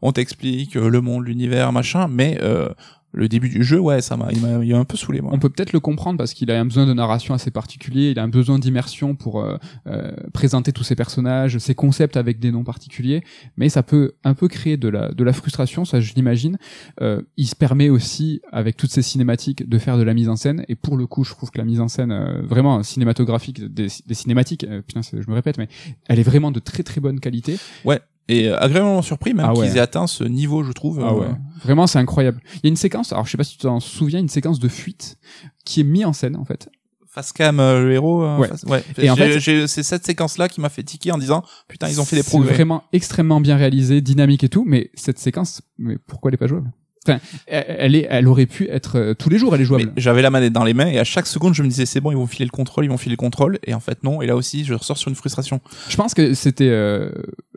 On 0.01 0.11
t'explique 0.11 0.77
euh, 0.77 0.89
le 0.89 1.01
monde 1.01 1.25
l'univers 1.25 1.71
machin. 1.71 2.07
Mais 2.07 2.37
euh, 2.41 2.69
le 3.11 3.27
début 3.27 3.49
du 3.49 3.63
jeu, 3.63 3.79
ouais, 3.79 4.01
ça 4.01 4.17
m'a, 4.17 4.27
il 4.31 4.41
m'a, 4.41 4.77
un 4.77 4.85
peu 4.85 4.97
saoulé. 4.97 5.21
Moi. 5.21 5.31
On 5.33 5.39
peut 5.39 5.49
peut-être 5.49 5.73
le 5.73 5.79
comprendre 5.79 6.17
parce 6.17 6.33
qu'il 6.33 6.51
a 6.51 6.59
un 6.59 6.65
besoin 6.65 6.85
de 6.85 6.93
narration 6.93 7.33
assez 7.33 7.51
particulier, 7.51 8.11
il 8.11 8.19
a 8.19 8.23
un 8.23 8.27
besoin 8.27 8.59
d'immersion 8.59 9.15
pour 9.15 9.41
euh, 9.41 9.57
euh, 9.87 10.11
présenter 10.33 10.71
tous 10.71 10.83
ses 10.83 10.95
personnages, 10.95 11.57
ses 11.57 11.75
concepts 11.75 12.17
avec 12.17 12.39
des 12.39 12.51
noms 12.51 12.63
particuliers, 12.63 13.23
mais 13.57 13.69
ça 13.69 13.83
peut 13.83 14.13
un 14.23 14.33
peu 14.33 14.47
créer 14.47 14.77
de 14.77 14.87
la 14.87 15.11
de 15.11 15.23
la 15.23 15.33
frustration, 15.33 15.85
ça 15.85 16.01
je 16.01 16.13
l'imagine. 16.13 16.57
Euh, 17.01 17.21
il 17.37 17.47
se 17.47 17.55
permet 17.55 17.89
aussi 17.89 18.41
avec 18.51 18.77
toutes 18.77 18.91
ces 18.91 19.01
cinématiques 19.01 19.67
de 19.67 19.77
faire 19.79 19.97
de 19.97 20.03
la 20.03 20.13
mise 20.13 20.29
en 20.29 20.35
scène, 20.35 20.63
et 20.67 20.75
pour 20.75 20.95
le 20.95 21.07
coup, 21.07 21.23
je 21.23 21.31
trouve 21.31 21.49
que 21.49 21.57
la 21.57 21.65
mise 21.65 21.81
en 21.81 21.87
scène 21.87 22.13
vraiment 22.43 22.83
cinématographique 22.83 23.63
des, 23.73 23.87
des 24.05 24.13
cinématiques, 24.13 24.65
putain, 24.87 25.01
je 25.01 25.29
me 25.29 25.33
répète, 25.33 25.57
mais 25.57 25.67
elle 26.07 26.19
est 26.19 26.23
vraiment 26.23 26.51
de 26.51 26.59
très 26.59 26.83
très 26.83 27.01
bonne 27.01 27.19
qualité. 27.19 27.57
Ouais 27.85 27.99
et 28.29 28.47
euh, 28.47 28.57
agréablement 28.59 29.01
surpris 29.01 29.33
même 29.33 29.47
ah 29.49 29.53
qu'ils 29.53 29.75
aient 29.75 29.81
atteint 29.81 30.07
ce 30.07 30.23
niveau 30.23 30.63
je 30.63 30.71
trouve 30.71 31.03
ah 31.03 31.13
ouais. 31.13 31.25
Euh, 31.25 31.33
vraiment 31.63 31.87
c'est 31.87 31.99
incroyable 31.99 32.39
il 32.55 32.59
y 32.63 32.67
a 32.67 32.69
une 32.69 32.77
séquence 32.77 33.11
alors 33.11 33.25
je 33.25 33.31
sais 33.31 33.37
pas 33.37 33.43
si 33.43 33.57
tu 33.57 33.63
t'en 33.63 33.79
souviens 33.79 34.19
une 34.19 34.29
séquence 34.29 34.59
de 34.59 34.69
fuite 34.69 35.17
qui 35.65 35.81
est 35.81 35.83
mise 35.83 36.05
en 36.05 36.13
scène 36.13 36.37
en 36.37 36.45
fait 36.45 36.69
face 37.07 37.33
cam 37.33 37.59
euh, 37.59 37.83
le 37.83 37.91
héros 37.91 38.23
ouais. 38.37 38.49
ouais. 38.67 38.83
et 38.99 39.09
en 39.09 39.15
fait 39.15 39.39
c'est 39.39 39.83
cette 39.83 40.05
séquence 40.05 40.37
là 40.37 40.47
qui 40.47 40.61
m'a 40.61 40.69
fait 40.69 40.83
tiquer 40.83 41.11
en 41.11 41.17
disant 41.17 41.43
putain 41.67 41.89
ils 41.89 41.99
ont 41.99 42.05
fait 42.05 42.15
des 42.15 42.23
progrès 42.23 42.53
vraiment 42.53 42.83
extrêmement 42.93 43.41
bien 43.41 43.57
réalisé 43.57 43.99
dynamique 43.99 44.43
et 44.43 44.49
tout 44.49 44.63
mais 44.65 44.91
cette 44.93 45.19
séquence 45.19 45.61
mais 45.77 45.97
pourquoi 45.97 46.29
elle 46.29 46.35
est 46.35 46.37
pas 46.37 46.47
jouable? 46.47 46.71
Enfin, 47.07 47.19
elle, 47.47 47.95
est, 47.95 48.07
elle 48.09 48.27
aurait 48.27 48.45
pu 48.45 48.67
être 48.69 49.15
tous 49.17 49.29
les 49.29 49.39
jours, 49.39 49.55
elle 49.55 49.61
est 49.61 49.65
jouable. 49.65 49.93
J'avais 49.95 50.21
la 50.21 50.29
manette 50.29 50.51
dans 50.51 50.65
les 50.65 50.73
mains 50.73 50.85
et 50.85 50.99
à 50.99 51.05
chaque 51.05 51.27
seconde, 51.27 51.53
je 51.53 51.63
me 51.63 51.69
disais 51.69 51.85
c'est 51.85 52.01
bon, 52.01 52.11
ils 52.11 52.17
vont 52.17 52.27
filer 52.27 52.43
le 52.43 52.51
contrôle, 52.51 52.83
ils 52.83 52.89
vont 52.89 52.97
filer 52.97 53.13
le 53.13 53.17
contrôle, 53.17 53.57
et 53.65 53.73
en 53.73 53.79
fait 53.79 54.03
non. 54.03 54.21
Et 54.21 54.27
là 54.27 54.35
aussi, 54.35 54.65
je 54.65 54.73
ressors 54.73 54.97
sur 54.97 55.07
une 55.07 55.15
frustration. 55.15 55.61
Je 55.87 55.95
pense 55.95 56.13
que 56.13 56.33
c'était 56.33 56.69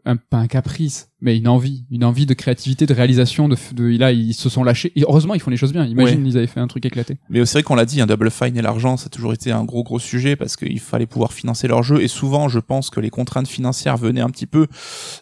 un, 0.05 0.17
pas 0.17 0.39
un 0.39 0.47
caprice, 0.49 1.11
mais 1.21 1.37
une 1.37 1.47
envie, 1.47 1.85
une 1.91 2.05
envie 2.05 2.27
de 2.27 2.35
créativité, 2.35 2.87
de 2.87 2.95
réalisation. 2.95 3.49
De, 3.49 3.57
de 3.75 3.97
là, 3.97 4.13
ils 4.13 4.35
se 4.35 4.49
sont 4.49 4.65
lâchés. 4.65 4.93
Et 4.97 5.03
heureusement, 5.03 5.35
ils 5.35 5.41
font 5.41 5.51
les 5.51 5.57
choses 5.57 5.73
bien. 5.73 5.85
Imagine, 5.85 6.27
ils 6.27 6.37
avaient 6.37 6.47
fait 6.47 6.61
un 6.61 6.67
truc 6.67 6.85
éclaté. 6.85 7.19
Mais 7.31 7.45
c'est 7.47 7.59
vrai 7.59 7.63
qu'on 7.63 7.77
l'a 7.77 7.85
dit, 7.85 8.01
un 8.01 8.07
Double 8.07 8.31
Fine 8.31 8.57
et 8.57 8.63
l'argent, 8.63 8.97
ça 8.97 9.07
a 9.07 9.09
toujours 9.09 9.33
été 9.33 9.53
un 9.53 9.65
gros 9.65 9.85
gros 9.85 10.01
sujet 10.01 10.35
parce 10.35 10.57
qu'il 10.57 10.81
fallait 10.81 11.07
pouvoir 11.07 11.33
financer 11.33 11.69
leur 11.69 11.83
jeu. 11.83 12.03
Et 12.03 12.09
souvent, 12.09 12.49
je 12.49 12.59
pense 12.59 12.91
que 12.91 12.99
les 12.99 13.11
contraintes 13.11 13.49
financières 13.49 13.97
venaient 13.97 14.21
un 14.21 14.31
petit 14.31 14.47
peu 14.47 14.67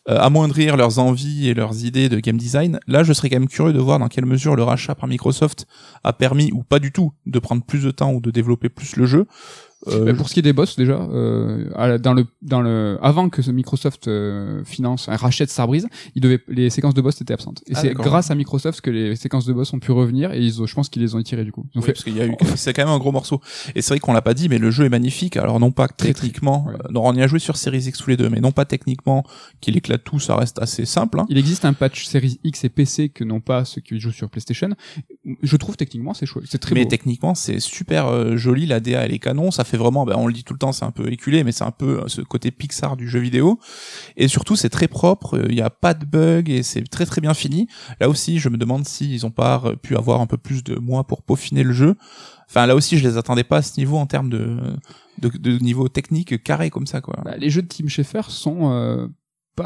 euh, 0.08 0.18
amoindrir 0.18 0.76
leurs 0.76 0.98
envies 0.98 1.48
et 1.48 1.54
leurs 1.54 1.84
idées 1.84 2.08
de 2.08 2.18
game 2.18 2.38
design. 2.38 2.78
Là, 2.86 3.02
je 3.02 3.12
serais 3.12 3.28
quand 3.28 3.38
même 3.38 3.48
curieux 3.48 3.74
de 3.74 3.80
voir 3.80 3.98
dans 3.98 4.08
quelle 4.08 4.26
mesure 4.26 4.56
le 4.56 4.62
rachat 4.62 4.94
par 4.94 5.08
Microsoft 5.08 5.66
a 6.04 6.12
permis 6.12 6.50
ou 6.52 6.62
pas 6.62 6.78
du 6.78 6.92
tout 6.92 7.12
de 7.26 7.38
prendre 7.38 7.62
plus 7.62 7.82
de 7.84 7.90
temps 7.90 8.12
ou 8.12 8.20
de 8.20 8.30
développer 8.30 8.70
plus 8.70 8.96
le 8.96 9.04
jeu. 9.04 9.26
Euh, 9.88 10.14
pour 10.14 10.28
ce 10.28 10.34
qui 10.34 10.40
est 10.40 10.42
des 10.42 10.52
boss 10.52 10.76
déjà, 10.76 11.00
euh, 11.00 11.98
dans 11.98 12.12
le 12.12 12.26
dans 12.42 12.60
le 12.60 12.98
avant 13.00 13.30
que 13.30 13.50
Microsoft 13.50 14.08
euh, 14.08 14.62
finance, 14.64 15.08
rachète 15.08 15.48
Starbreeze, 15.48 15.88
il 16.14 16.20
devait 16.20 16.40
les 16.48 16.68
séquences 16.68 16.92
de 16.92 17.00
boss 17.00 17.20
étaient 17.22 17.32
absentes. 17.32 17.62
Et 17.66 17.72
ah, 17.74 17.80
c'est 17.80 17.94
grâce 17.94 18.30
à 18.30 18.34
Microsoft 18.34 18.82
que 18.82 18.90
les 18.90 19.16
séquences 19.16 19.46
de 19.46 19.54
boss 19.54 19.72
ont 19.72 19.78
pu 19.78 19.92
revenir 19.92 20.32
et 20.32 20.40
ils 20.40 20.52
je 20.52 20.74
pense 20.74 20.90
qu'ils 20.90 21.00
les 21.00 21.14
ont 21.14 21.22
tirées 21.22 21.44
du 21.44 21.52
coup. 21.52 21.64
Fait... 21.80 21.92
parce 21.92 22.04
qu'il 22.04 22.14
y 22.14 22.20
a 22.20 22.26
eu 22.26 22.34
c'est 22.56 22.74
quand 22.74 22.84
même 22.84 22.92
un 22.92 22.98
gros 22.98 23.12
morceau. 23.12 23.40
Et 23.74 23.80
c'est 23.80 23.94
vrai 23.94 24.00
qu'on 24.00 24.12
l'a 24.12 24.20
pas 24.20 24.34
dit 24.34 24.50
mais 24.50 24.58
le 24.58 24.70
jeu 24.70 24.84
est 24.84 24.90
magnifique. 24.90 25.38
Alors 25.38 25.58
non 25.60 25.70
pas 25.70 25.88
techniquement, 25.88 26.66
euh, 26.68 26.76
non, 26.90 27.06
on 27.06 27.14
y 27.14 27.22
a 27.22 27.26
joué 27.26 27.38
sur 27.38 27.56
Series 27.56 27.84
X 27.84 27.98
tous 27.98 28.10
les 28.10 28.18
deux 28.18 28.28
mais 28.28 28.40
non 28.40 28.52
pas 28.52 28.66
techniquement 28.66 29.24
qu'il 29.62 29.78
éclate 29.78 30.04
tout, 30.04 30.20
ça 30.20 30.36
reste 30.36 30.58
assez 30.58 30.84
simple 30.84 31.20
hein. 31.20 31.26
Il 31.30 31.38
existe 31.38 31.64
un 31.64 31.72
patch 31.72 32.04
Series 32.04 32.38
X 32.44 32.64
et 32.64 32.68
PC 32.68 33.08
que 33.08 33.24
non 33.24 33.40
pas 33.40 33.64
ceux 33.64 33.80
qui 33.80 33.98
jouent 33.98 34.12
sur 34.12 34.28
PlayStation. 34.28 34.68
Je 35.42 35.56
trouve 35.56 35.78
techniquement 35.78 36.12
c'est 36.12 36.26
chouette, 36.26 36.44
c'est 36.48 36.58
très 36.58 36.74
Mais 36.74 36.86
techniquement 36.86 37.34
c'est 37.34 37.60
super 37.60 38.36
joli, 38.36 38.66
la 38.66 38.80
DA 38.80 39.06
elle 39.06 39.14
est 39.14 39.18
canon, 39.18 39.50
ça 39.50 39.64
fait 39.64 39.69
vraiment, 39.76 40.04
ben, 40.04 40.16
on 40.16 40.26
le 40.26 40.32
dit 40.32 40.44
tout 40.44 40.52
le 40.52 40.58
temps, 40.58 40.72
c'est 40.72 40.84
un 40.84 40.90
peu 40.90 41.10
éculé, 41.12 41.44
mais 41.44 41.52
c'est 41.52 41.64
un 41.64 41.70
peu 41.70 42.00
euh, 42.00 42.08
ce 42.08 42.20
côté 42.20 42.50
Pixar 42.50 42.96
du 42.96 43.08
jeu 43.08 43.20
vidéo. 43.20 43.58
Et 44.16 44.28
surtout, 44.28 44.56
c'est 44.56 44.70
très 44.70 44.88
propre, 44.88 45.40
il 45.48 45.54
n'y 45.54 45.60
a 45.60 45.70
pas 45.70 45.94
de 45.94 46.04
bugs 46.04 46.50
et 46.50 46.62
c'est 46.62 46.82
très 46.82 47.06
très 47.06 47.20
bien 47.20 47.34
fini. 47.34 47.68
Là 48.00 48.08
aussi, 48.08 48.38
je 48.38 48.48
me 48.48 48.56
demande 48.56 48.86
s'ils 48.86 49.26
ont 49.26 49.30
pas 49.30 49.62
pu 49.82 49.96
avoir 49.96 50.20
un 50.20 50.26
peu 50.26 50.36
plus 50.36 50.64
de 50.64 50.78
mois 50.78 51.04
pour 51.04 51.22
peaufiner 51.22 51.62
le 51.62 51.72
jeu. 51.72 51.96
Enfin, 52.48 52.66
là 52.66 52.74
aussi, 52.74 52.98
je 52.98 53.08
les 53.08 53.16
attendais 53.16 53.44
pas 53.44 53.58
à 53.58 53.62
ce 53.62 53.78
niveau 53.78 53.96
en 53.96 54.06
termes 54.06 54.28
de, 54.28 54.58
de, 55.18 55.58
niveau 55.58 55.88
technique 55.88 56.42
carré 56.42 56.70
comme 56.70 56.86
ça, 56.86 57.00
quoi. 57.00 57.16
Bah, 57.24 57.36
les 57.36 57.50
jeux 57.50 57.62
de 57.62 57.68
Tim 57.68 57.86
Schafer 57.86 58.22
sont 58.28 58.72
euh, 58.72 59.06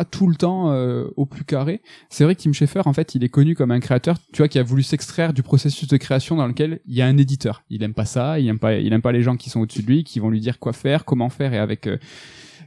tout 0.04 0.26
le 0.26 0.34
temps 0.34 0.72
euh, 0.72 1.06
au 1.16 1.26
plus 1.26 1.44
carré. 1.44 1.80
C'est 2.08 2.24
vrai 2.24 2.34
que 2.34 2.42
Tim 2.42 2.52
Schafer, 2.52 2.82
en 2.86 2.92
fait, 2.92 3.14
il 3.14 3.22
est 3.22 3.28
connu 3.28 3.54
comme 3.54 3.70
un 3.70 3.78
créateur, 3.78 4.16
tu 4.32 4.38
vois, 4.38 4.48
qui 4.48 4.58
a 4.58 4.64
voulu 4.64 4.82
s'extraire 4.82 5.32
du 5.32 5.44
processus 5.44 5.86
de 5.86 5.96
création 5.96 6.34
dans 6.34 6.48
lequel 6.48 6.80
il 6.86 6.94
y 6.94 7.02
a 7.02 7.06
un 7.06 7.16
éditeur. 7.16 7.62
Il 7.70 7.82
aime 7.84 7.94
pas 7.94 8.04
ça, 8.04 8.40
il 8.40 8.48
aime 8.48 8.58
pas, 8.58 8.74
il 8.74 8.92
aime 8.92 9.02
pas 9.02 9.12
les 9.12 9.22
gens 9.22 9.36
qui 9.36 9.50
sont 9.50 9.60
au-dessus 9.60 9.82
de 9.82 9.86
lui, 9.86 10.02
qui 10.02 10.18
vont 10.18 10.30
lui 10.30 10.40
dire 10.40 10.58
quoi 10.58 10.72
faire, 10.72 11.04
comment 11.04 11.28
faire 11.28 11.54
et 11.54 11.58
avec 11.58 11.86
euh, 11.86 11.98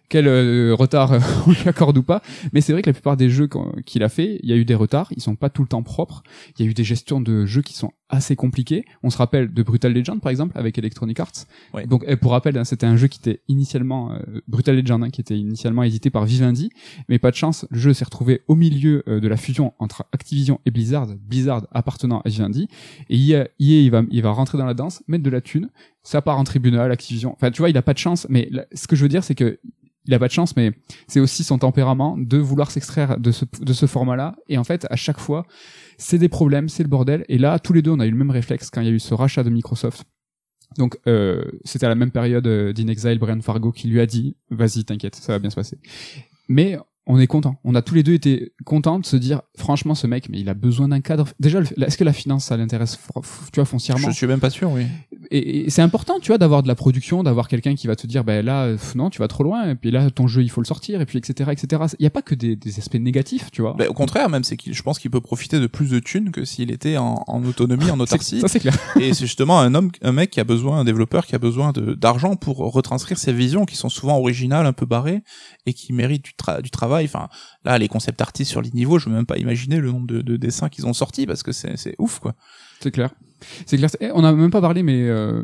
quel 0.09 0.27
euh, 0.27 0.73
retard 0.73 1.13
euh, 1.13 1.19
on 1.47 1.51
lui 1.51 1.67
accorde 1.67 1.97
ou 1.97 2.03
pas. 2.03 2.21
Mais 2.53 2.61
c'est 2.61 2.73
vrai 2.73 2.81
que 2.81 2.89
la 2.89 2.93
plupart 2.93 3.17
des 3.17 3.29
jeux 3.29 3.49
qu'il 3.85 4.03
a 4.03 4.09
fait, 4.09 4.39
il 4.43 4.49
y 4.49 4.53
a 4.53 4.55
eu 4.55 4.65
des 4.65 4.75
retards, 4.75 5.07
ils 5.15 5.21
sont 5.21 5.35
pas 5.35 5.49
tout 5.49 5.61
le 5.61 5.67
temps 5.67 5.83
propres. 5.83 6.23
Il 6.57 6.65
y 6.65 6.67
a 6.67 6.71
eu 6.71 6.73
des 6.73 6.83
gestions 6.83 7.21
de 7.21 7.45
jeux 7.45 7.61
qui 7.61 7.73
sont 7.73 7.91
assez 8.09 8.35
compliquées. 8.35 8.85
On 9.03 9.09
se 9.09 9.17
rappelle 9.17 9.53
de 9.53 9.63
Brutal 9.63 9.93
Legend 9.93 10.21
par 10.21 10.29
exemple 10.29 10.57
avec 10.57 10.77
Electronic 10.77 11.19
Arts. 11.19 11.45
Donc 11.87 12.05
pour 12.17 12.31
rappel, 12.31 12.57
hein, 12.57 12.63
c'était 12.63 12.85
un 12.85 12.95
jeu 12.95 13.07
qui 13.07 13.19
était 13.19 13.41
initialement 13.49 14.13
euh, 14.13 14.41
Brutal 14.47 14.77
Legend 14.77 15.03
hein, 15.03 15.09
qui 15.09 15.19
était 15.19 15.37
initialement 15.37 15.83
édité 15.83 16.09
par 16.09 16.25
Vivendi, 16.25 16.69
mais 17.09 17.19
pas 17.19 17.31
de 17.31 17.35
chance, 17.35 17.65
le 17.69 17.79
jeu 17.79 17.93
s'est 17.93 18.05
retrouvé 18.05 18.41
au 18.47 18.55
milieu 18.55 19.03
de 19.07 19.27
la 19.27 19.35
fusion 19.35 19.73
entre 19.79 20.05
Activision 20.13 20.61
et 20.65 20.71
Blizzard, 20.71 21.07
Blizzard 21.27 21.67
appartenant 21.71 22.21
à 22.21 22.29
Vivendi. 22.29 22.69
Et 23.09 23.17
EA, 23.17 23.47
EA 23.59 23.81
il 23.81 23.91
va 23.91 24.03
il 24.09 24.21
va 24.21 24.31
rentrer 24.31 24.57
dans 24.57 24.65
la 24.65 24.73
danse, 24.73 25.03
mettre 25.07 25.23
de 25.23 25.29
la 25.29 25.41
thune, 25.41 25.69
ça 26.07 26.21
part 26.21 26.37
en 26.37 26.45
tribunal, 26.45 26.89
Activision. 26.89 27.33
Enfin, 27.33 27.51
tu 27.51 27.61
vois, 27.61 27.69
il 27.69 27.75
a 27.75 27.81
pas 27.81 27.91
de 27.91 27.97
chance, 27.97 28.27
mais 28.29 28.49
ce 28.73 28.87
que 28.87 28.95
je 28.95 29.03
veux 29.03 29.09
dire, 29.09 29.25
c'est 29.25 29.35
que 29.35 29.59
il 30.07 30.13
a 30.13 30.19
pas 30.19 30.27
de 30.27 30.33
chance, 30.33 30.55
mais 30.55 30.71
c'est 31.07 31.19
aussi 31.19 31.43
son 31.43 31.59
tempérament 31.59 32.17
de 32.17 32.37
vouloir 32.37 32.71
s'extraire 32.71 33.19
de 33.19 33.31
ce, 33.31 33.85
format-là. 33.85 34.35
Et 34.47 34.57
en 34.57 34.63
fait, 34.63 34.87
à 34.89 34.95
chaque 34.95 35.19
fois, 35.19 35.45
c'est 35.97 36.17
des 36.17 36.29
problèmes, 36.29 36.69
c'est 36.69 36.83
le 36.83 36.89
bordel. 36.89 37.25
Et 37.29 37.37
là, 37.37 37.59
tous 37.59 37.73
les 37.73 37.81
deux, 37.81 37.91
on 37.91 37.99
a 37.99 38.07
eu 38.07 38.11
le 38.11 38.17
même 38.17 38.31
réflexe 38.31 38.69
quand 38.69 38.81
il 38.81 38.87
y 38.87 38.89
a 38.89 38.93
eu 38.93 38.99
ce 38.99 39.13
rachat 39.13 39.43
de 39.43 39.49
Microsoft. 39.49 40.05
Donc, 40.77 40.97
euh, 41.07 41.43
c'était 41.63 41.85
à 41.85 41.89
la 41.89 41.95
même 41.95 42.11
période 42.11 42.45
euh, 42.47 42.73
d'Inexile, 42.73 43.19
Brian 43.19 43.41
Fargo 43.41 43.71
qui 43.71 43.87
lui 43.87 43.99
a 43.99 44.05
dit, 44.05 44.35
vas-y, 44.49 44.83
t'inquiète, 44.83 45.15
ça 45.15 45.33
va 45.33 45.39
bien 45.39 45.49
se 45.49 45.55
passer. 45.55 45.77
Mais 46.49 46.77
on 47.07 47.19
est 47.19 47.27
content. 47.27 47.59
On 47.63 47.73
a 47.73 47.81
tous 47.81 47.95
les 47.95 48.03
deux 48.03 48.13
été 48.13 48.51
contents 48.65 48.99
de 48.99 49.05
se 49.05 49.15
dire, 49.15 49.41
franchement, 49.57 49.95
ce 49.95 50.07
mec, 50.07 50.27
mais 50.29 50.39
il 50.39 50.49
a 50.49 50.53
besoin 50.53 50.89
d'un 50.89 50.99
cadre. 50.99 51.27
Déjà, 51.39 51.61
est-ce 51.61 51.97
que 51.97 52.03
la 52.03 52.13
finance, 52.13 52.45
ça 52.45 52.57
l'intéresse, 52.57 52.99
tu 53.51 53.55
vois, 53.55 53.65
foncièrement? 53.65 54.09
Je 54.09 54.15
suis 54.15 54.27
même 54.27 54.41
pas 54.41 54.49
sûr, 54.49 54.69
oui. 54.71 54.85
Et, 55.31 55.69
c'est 55.69 55.81
important, 55.81 56.19
tu 56.19 56.27
vois, 56.27 56.37
d'avoir 56.37 56.63
de 56.63 56.67
la 56.67 56.75
production, 56.75 57.23
d'avoir 57.23 57.47
quelqu'un 57.47 57.75
qui 57.75 57.87
va 57.87 57.95
te 57.95 58.07
dire, 58.07 58.23
ben 58.23 58.45
là, 58.45 58.75
non, 58.95 59.09
tu 59.09 59.19
vas 59.19 59.27
trop 59.27 59.43
loin, 59.43 59.69
et 59.69 59.75
puis 59.75 59.91
là, 59.91 60.09
ton 60.09 60.27
jeu, 60.27 60.43
il 60.43 60.49
faut 60.49 60.61
le 60.61 60.65
sortir, 60.65 61.01
et 61.01 61.05
puis 61.05 61.17
etc., 61.17 61.51
etc. 61.51 61.83
Il 61.99 62.03
n'y 62.03 62.07
a 62.07 62.11
pas 62.11 62.21
que 62.21 62.35
des, 62.35 62.55
des, 62.55 62.79
aspects 62.79 62.95
négatifs, 62.95 63.51
tu 63.51 63.61
vois. 63.61 63.73
Ben, 63.77 63.87
au 63.87 63.93
contraire, 63.93 64.29
même, 64.29 64.43
c'est 64.43 64.57
qu'il, 64.57 64.73
je 64.73 64.83
pense 64.83 64.99
qu'il 64.99 65.11
peut 65.11 65.21
profiter 65.21 65.59
de 65.59 65.67
plus 65.67 65.89
de 65.89 65.99
thunes 65.99 66.31
que 66.31 66.45
s'il 66.45 66.71
était 66.71 66.97
en, 66.97 67.23
en 67.27 67.43
autonomie, 67.45 67.89
en 67.91 67.99
autarcie. 68.01 68.41
ça, 68.41 68.47
c'est 68.47 68.59
clair. 68.59 68.77
et 68.99 69.13
c'est 69.13 69.25
justement 69.25 69.59
un 69.59 69.73
homme, 69.75 69.91
un 70.01 70.11
mec 70.11 70.29
qui 70.29 70.39
a 70.39 70.43
besoin, 70.43 70.79
un 70.79 70.85
développeur 70.85 71.25
qui 71.25 71.35
a 71.35 71.39
besoin 71.39 71.71
de, 71.71 71.93
d'argent 71.93 72.35
pour 72.35 72.57
retranscrire 72.57 73.17
ses 73.17 73.33
visions 73.33 73.65
qui 73.65 73.75
sont 73.75 73.89
souvent 73.89 74.17
originales, 74.17 74.65
un 74.65 74.73
peu 74.73 74.85
barrées, 74.85 75.21
et 75.65 75.73
qui 75.73 75.93
méritent 75.93 76.23
du, 76.23 76.33
du 76.63 76.71
travail. 76.71 77.05
Enfin, 77.05 77.29
là, 77.63 77.77
les 77.77 77.87
concepts 77.87 78.21
artistes 78.21 78.51
sur 78.51 78.61
les 78.61 78.71
niveaux, 78.71 78.99
je 78.99 79.09
veux 79.09 79.15
même 79.15 79.25
pas 79.25 79.37
imaginer 79.37 79.77
le 79.77 79.91
nombre 79.91 80.07
de, 80.07 80.37
dessins 80.37 80.69
qu'ils 80.69 80.85
ont 80.85 80.93
sortis 80.93 81.25
parce 81.25 81.43
que 81.43 81.51
c'est 81.51 81.95
ouf 81.99 82.19
quoi. 82.19 82.35
C'est 82.79 82.91
clair. 82.91 83.11
C'est 83.65 83.77
clair. 83.77 83.89
Eh, 83.99 84.11
on 84.13 84.23
a 84.23 84.33
même 84.33 84.51
pas 84.51 84.61
parlé, 84.61 84.83
mais 84.83 85.07
euh, 85.07 85.43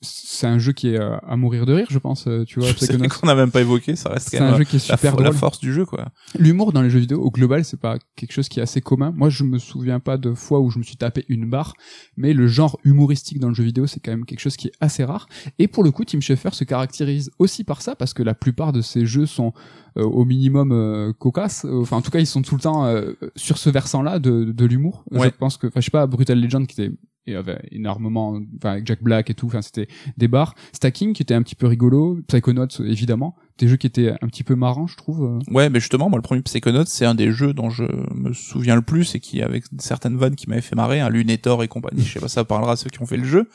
c'est 0.00 0.46
un 0.46 0.58
jeu 0.58 0.72
qui 0.72 0.90
est 0.90 0.98
euh, 0.98 1.16
à 1.26 1.36
mourir 1.36 1.66
de 1.66 1.72
rire, 1.72 1.86
je 1.90 1.98
pense. 1.98 2.26
Euh, 2.28 2.44
tu 2.44 2.60
vois, 2.60 2.68
c'est 2.76 2.96
qu'on 3.08 3.28
a 3.28 3.34
même 3.34 3.50
pas 3.50 3.60
évoqué, 3.60 3.96
ça 3.96 4.10
reste 4.10 4.30
quand 4.30 4.44
même 4.44 4.54
un 4.54 4.58
jeu 4.58 4.64
qui 4.64 4.76
est 4.76 4.78
super 4.78 5.16
la, 5.16 5.24
la 5.24 5.32
force 5.32 5.58
du 5.58 5.72
jeu, 5.72 5.84
quoi. 5.84 6.08
L'humour 6.38 6.72
dans 6.72 6.82
les 6.82 6.90
jeux 6.90 7.00
vidéo, 7.00 7.20
au 7.20 7.30
global, 7.30 7.64
c'est 7.64 7.80
pas 7.80 7.98
quelque 8.14 8.32
chose 8.32 8.48
qui 8.48 8.60
est 8.60 8.62
assez 8.62 8.80
commun. 8.80 9.12
Moi, 9.16 9.28
je 9.28 9.42
me 9.42 9.58
souviens 9.58 9.98
pas 9.98 10.16
de 10.16 10.34
fois 10.34 10.60
où 10.60 10.70
je 10.70 10.78
me 10.78 10.84
suis 10.84 10.96
tapé 10.96 11.24
une 11.28 11.50
barre, 11.50 11.74
mais 12.16 12.32
le 12.32 12.46
genre 12.46 12.78
humoristique 12.84 13.40
dans 13.40 13.48
le 13.48 13.54
jeu 13.54 13.64
vidéo, 13.64 13.86
c'est 13.86 13.98
quand 14.00 14.12
même 14.12 14.24
quelque 14.24 14.40
chose 14.40 14.56
qui 14.56 14.68
est 14.68 14.72
assez 14.80 15.04
rare. 15.04 15.28
Et 15.58 15.66
pour 15.66 15.82
le 15.82 15.90
coup, 15.90 16.04
Tim 16.04 16.20
Schafer 16.20 16.54
se 16.54 16.64
caractérise 16.64 17.30
aussi 17.38 17.64
par 17.64 17.82
ça, 17.82 17.96
parce 17.96 18.14
que 18.14 18.22
la 18.22 18.34
plupart 18.34 18.72
de 18.72 18.82
ses 18.82 19.04
jeux 19.04 19.26
sont 19.26 19.52
euh, 19.96 20.04
au 20.04 20.24
minimum 20.24 20.70
euh, 20.70 21.12
cocasse. 21.12 21.66
Enfin, 21.68 21.96
en 21.96 22.02
tout 22.02 22.12
cas, 22.12 22.20
ils 22.20 22.26
sont 22.26 22.42
tout 22.42 22.54
le 22.54 22.60
temps 22.60 22.84
euh, 22.86 23.14
sur 23.34 23.58
ce 23.58 23.68
versant-là 23.68 24.20
de, 24.20 24.44
de 24.44 24.64
l'humour. 24.64 25.04
Je 25.10 25.28
pense 25.30 25.56
que, 25.56 25.66
enfin, 25.66 25.80
je 25.80 25.86
sais 25.86 25.90
pas, 25.90 26.06
Brutal 26.06 26.40
Legend 26.40 26.66
qui 26.68 26.80
était 26.80 26.94
et 27.28 27.36
avait 27.36 27.60
énormément 27.70 28.40
enfin 28.56 28.72
avec 28.72 28.86
Jack 28.86 29.02
Black 29.02 29.30
et 29.30 29.34
tout 29.34 29.46
enfin 29.46 29.62
c'était 29.62 29.88
des 30.16 30.28
bars. 30.28 30.54
Stacking 30.72 31.12
qui 31.12 31.22
était 31.22 31.34
un 31.34 31.42
petit 31.42 31.54
peu 31.54 31.66
rigolo. 31.66 32.18
Psychonauts 32.28 32.66
évidemment. 32.80 33.36
Des 33.58 33.66
jeux 33.66 33.76
qui 33.76 33.88
étaient 33.88 34.12
un 34.22 34.28
petit 34.28 34.44
peu 34.44 34.54
marrants 34.54 34.86
je 34.86 34.96
trouve 34.96 35.40
ouais 35.50 35.68
mais 35.68 35.80
justement 35.80 36.08
moi 36.08 36.18
le 36.18 36.22
premier 36.22 36.42
Psychonauts 36.42 36.84
c'est 36.86 37.04
un 37.04 37.14
des 37.14 37.32
jeux 37.32 37.52
dont 37.52 37.70
je 37.70 37.84
me 38.14 38.32
souviens 38.32 38.76
le 38.76 38.82
plus 38.82 39.14
et 39.14 39.20
qui 39.20 39.42
avec 39.42 39.64
certaines 39.78 40.16
vannes 40.16 40.36
qui 40.36 40.48
m'avaient 40.48 40.60
fait 40.60 40.76
marrer 40.76 41.00
un 41.00 41.08
Lunator 41.08 41.62
et 41.64 41.68
compagnie 41.68 42.02
je 42.02 42.12
sais 42.12 42.20
pas 42.20 42.28
ça 42.28 42.44
parlera 42.44 42.72
à 42.72 42.76
ceux 42.76 42.90
qui 42.90 43.02
ont 43.02 43.06
fait 43.06 43.16
le 43.16 43.24
jeu. 43.24 43.48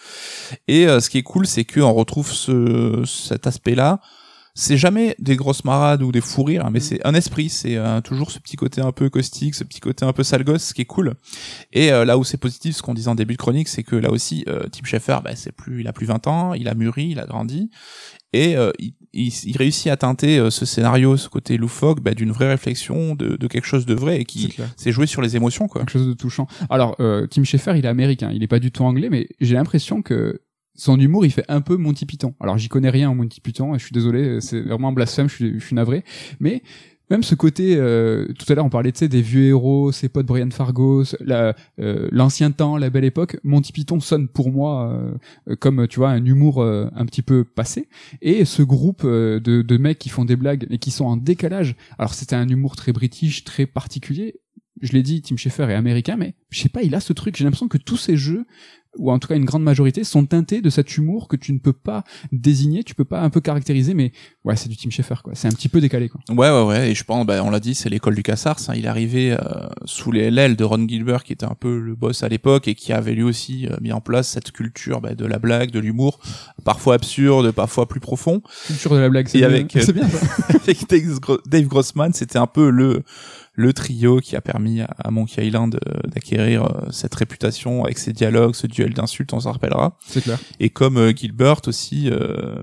Et 0.68 0.88
ce 0.88 1.10
qui 1.10 1.18
est 1.18 1.24
cool 1.24 1.48
c'est 1.48 1.64
que 1.64 1.80
on 1.80 1.94
retrouve 1.94 2.32
ce 2.32 3.04
cet 3.06 3.48
aspect 3.48 3.76
là 3.76 4.02
c'est 4.56 4.78
jamais 4.78 5.16
des 5.20 5.36
grosses 5.36 5.64
marades 5.64 6.04
ou 6.04 6.12
des 6.12 6.22
fous 6.22 6.44
rires, 6.44 6.70
mais 6.70 6.80
mm. 6.80 6.84
c'est 6.84 7.08
un 7.08 7.14
esprit, 7.16 7.50
c'est 7.50 7.76
euh, 7.76 8.02
toujours 8.02 8.30
ce 8.30 8.40
petit 8.40 8.56
côté 8.56 8.82
un 8.82 8.92
peu 8.92 9.10
caustique, 9.10 9.56
ce 9.56 9.64
petit 9.64 9.80
côté 9.80 10.06
un 10.06 10.14
peu 10.14 10.24
sale 10.24 10.44
gosse, 10.44 10.64
ce 10.64 10.74
qui 10.74 10.82
est 10.82 10.86
cool. 10.86 11.16
Et 11.72 11.92
euh, 11.92 12.06
là 12.06 12.18
où 12.18 12.24
c'est 12.24 12.38
positif, 12.38 12.76
ce 12.76 12.82
qu'on 12.82 12.94
disait 12.94 13.10
en 13.10 13.16
début 13.16 13.34
de 13.34 13.40
chronique, 13.40 13.68
c'est 13.68 13.84
que 13.84 13.96
là 13.96 14.12
aussi, 14.12 14.46
euh, 14.48 14.68
Tim 14.72 14.86
Schafer, 14.86 15.18
bah, 15.24 15.36
c'est 15.36 15.52
plus, 15.52 15.82
il 15.82 15.88
a 15.88 15.94
plus 15.94 16.06
20 16.06 16.28
ans, 16.28 16.54
il 16.54 16.68
a 16.68 16.76
mûri, 16.76 17.08
il 17.10 17.20
a 17.20 17.26
grandi, 17.26 17.72
et 18.32 18.56
euh, 18.56 18.72
il, 18.78 18.94
il, 19.14 19.58
réussit 19.58 19.92
à 19.92 19.98
teinter 19.98 20.50
ce 20.52 20.66
scénario, 20.66 21.18
ce 21.18 21.30
côté 21.30 21.58
loufoque, 21.58 22.02
bah, 22.02 22.14
d'une 22.14 22.32
vraie 22.32 22.50
réflexion, 22.50 23.16
de, 23.16 23.36
de, 23.36 23.48
quelque 23.48 23.68
chose 23.68 23.88
de 23.88 23.96
vrai, 23.96 24.22
et 24.22 24.26
qui 24.26 24.56
s'est 24.78 24.92
joué 24.92 25.08
sur 25.08 25.22
les 25.24 25.36
émotions, 25.36 25.68
quoi. 25.68 25.82
Quelque 25.82 25.92
chose 25.92 26.08
de 26.08 26.14
touchant. 26.14 26.48
Alors, 26.70 26.96
Tim 26.98 27.44
Schafer, 27.44 27.76
il 27.76 27.86
est 27.86 27.90
américain, 27.90 28.32
il 28.32 28.44
est 28.44 28.48
pas 28.48 28.60
du 28.60 28.72
tout 28.72 28.84
anglais, 28.84 29.10
mais 29.10 29.28
j'ai 29.40 29.56
l'impression 29.56 30.02
que 30.02 30.42
son 30.76 31.00
humour, 31.00 31.26
il 31.26 31.32
fait 31.32 31.46
un 31.50 31.62
peu 31.62 31.78
Monty 31.78 32.06
Python. 32.06 32.34
Alors 32.40 32.58
j'y 32.58 32.70
connais 32.70 32.90
rien 32.90 33.10
en 33.10 33.16
Monty 33.16 33.42
Python, 33.42 33.78
je 33.78 33.84
suis 33.84 33.94
désolé, 33.94 34.42
c'est 34.42 34.62
vraiment 34.62 34.90
un 34.90 34.94
blasphème, 34.94 35.30
je 35.30 35.60
suis, 35.60 35.76
navré. 35.76 36.04
Mais 36.40 36.64
même 37.10 37.22
ce 37.22 37.36
côté, 37.36 37.76
euh, 37.78 38.28
tout 38.40 38.52
à 38.52 38.56
l'heure 38.56 38.66
on 38.66 38.70
parlait 38.70 38.92
de 38.92 39.06
des 39.06 39.22
vieux 39.22 39.44
héros, 39.44 39.92
ses 39.92 40.10
potes 40.10 40.26
Brian 40.26 40.50
Fargo, 40.50 41.04
euh, 41.30 41.54
l'ancien 42.12 42.52
temps, 42.52 42.78
la 42.78 42.90
belle 42.90 43.04
époque. 43.04 43.38
Monty 43.44 43.72
Python 43.72 44.00
sonne 44.00 44.28
pour 44.28 44.52
moi 44.52 45.00
euh, 45.48 45.56
comme 45.58 45.88
tu 45.88 46.00
vois 46.00 46.10
un 46.10 46.26
humour 46.26 46.64
un 46.64 47.06
petit 47.06 47.22
peu 47.22 47.44
passé. 47.44 47.88
Et 48.22 48.46
ce 48.46 48.64
groupe 48.64 49.06
de, 49.06 49.40
de 49.40 49.78
mecs 49.78 50.00
qui 50.00 50.10
font 50.10 50.26
des 50.26 50.36
blagues 50.36 50.66
et 50.72 50.80
qui 50.80 50.90
sont 50.90 51.06
en 51.06 51.18
décalage. 51.18 51.76
Alors 52.00 52.16
c'était 52.16 52.36
un 52.36 52.48
humour 52.48 52.76
très 52.76 52.94
british, 52.94 53.44
très 53.44 53.68
particulier. 53.68 54.40
Je 54.82 54.92
l'ai 54.92 55.04
dit, 55.04 55.22
Tim 55.22 55.38
Schafer 55.38 55.70
est 55.70 55.76
américain, 55.76 56.18
mais 56.18 56.34
je 56.50 56.60
sais 56.60 56.70
pas, 56.70 56.82
il 56.82 56.96
a 56.96 57.00
ce 57.00 57.14
truc. 57.14 57.38
J'ai 57.38 57.44
l'impression 57.44 57.68
que 57.68 57.78
tous 57.78 57.96
ces 57.96 58.18
jeux 58.18 58.46
ou 58.98 59.12
en 59.12 59.20
tout 59.20 59.28
cas 59.28 59.36
une 59.36 59.46
grande 59.46 59.64
majorité, 59.64 60.04
sont 60.04 60.26
teintés 60.26 60.62
de 60.62 60.70
cet 60.70 60.98
humour 60.98 61.28
que 61.28 61.36
tu 61.36 61.54
ne 61.54 61.60
peux 61.60 61.74
pas 61.74 62.04
désigner, 62.32 62.84
tu 62.84 62.96
peux 62.96 63.06
pas 63.06 63.22
un 63.22 63.30
peu 63.30 63.42
caractériser, 63.42 63.94
mais 63.94 64.12
ouais, 64.44 64.56
c'est 64.56 64.70
du 64.70 64.78
Tim 64.78 64.90
Schafer, 64.90 65.22
quoi. 65.24 65.34
C'est 65.36 65.48
un 65.48 65.52
petit 65.52 65.70
peu 65.70 65.82
décalé, 65.82 66.10
quoi. 66.10 66.22
Ouais, 66.30 66.50
ouais, 66.50 66.68
ouais. 66.68 66.92
Et 66.92 66.96
je 66.96 67.04
pense, 67.04 67.26
bah, 67.26 67.44
on 67.44 67.50
l'a 67.50 67.60
dit, 67.60 67.76
c'est 67.76 67.90
l'école 67.90 68.16
du 68.16 68.24
Cassars. 68.24 68.58
Hein. 68.68 68.74
Il 68.76 68.86
est 68.86 68.90
arrivé 68.90 69.32
euh, 69.32 69.38
sous 69.86 70.12
les 70.12 70.32
l'aile 70.32 70.56
de 70.56 70.64
Ron 70.64 70.88
Gilbert, 70.88 71.24
qui 71.24 71.34
était 71.34 71.46
un 71.46 71.56
peu 71.60 71.80
le 71.80 71.96
boss 71.96 72.24
à 72.24 72.30
l'époque 72.30 72.68
et 72.68 72.76
qui 72.76 72.94
avait 72.94 73.14
lui 73.14 73.24
aussi 73.24 73.68
euh, 73.68 73.76
mis 73.82 73.92
en 73.92 74.02
place 74.02 74.28
cette 74.28 74.52
culture 74.52 75.02
bah, 75.02 75.16
de 75.16 75.26
la 75.26 75.40
blague, 75.40 75.72
de 75.72 75.80
l'humour, 75.80 76.20
parfois 76.64 76.96
absurde, 76.96 77.52
parfois 77.52 77.88
plus 77.88 78.00
profond. 78.00 78.42
Culture 78.68 78.94
de 78.94 79.00
la 79.00 79.10
blague, 79.10 79.28
c'est 79.28 79.40
bien. 79.40 79.68
c'est 79.70 79.94
bien. 79.94 80.08
avec 80.50 80.86
Dave 81.48 81.68
Grossman, 81.68 82.14
c'était 82.14 82.40
un 82.40 82.48
peu 82.48 82.70
le 82.70 83.04
le 83.56 83.72
trio 83.72 84.20
qui 84.20 84.36
a 84.36 84.42
permis 84.42 84.82
à 84.82 85.12
Monkey 85.12 85.46
Island 85.46 85.80
euh, 85.88 86.00
d'acquérir 86.08 86.64
euh, 86.64 86.90
cette 86.92 87.14
réputation 87.14 87.84
avec 87.84 88.00
ses 88.00 88.12
dialogues, 88.12 88.56
ce 88.56 88.66
duel 88.66 88.94
d'insultes, 88.94 89.32
on 89.34 89.42
s'en 89.42 89.52
rappellera. 89.52 89.98
C'est 90.06 90.24
clair. 90.24 90.40
Et 90.60 90.72
comme 90.72 90.98
euh, 90.98 91.14
Gilbert 91.16 91.62
aussi, 91.68 92.10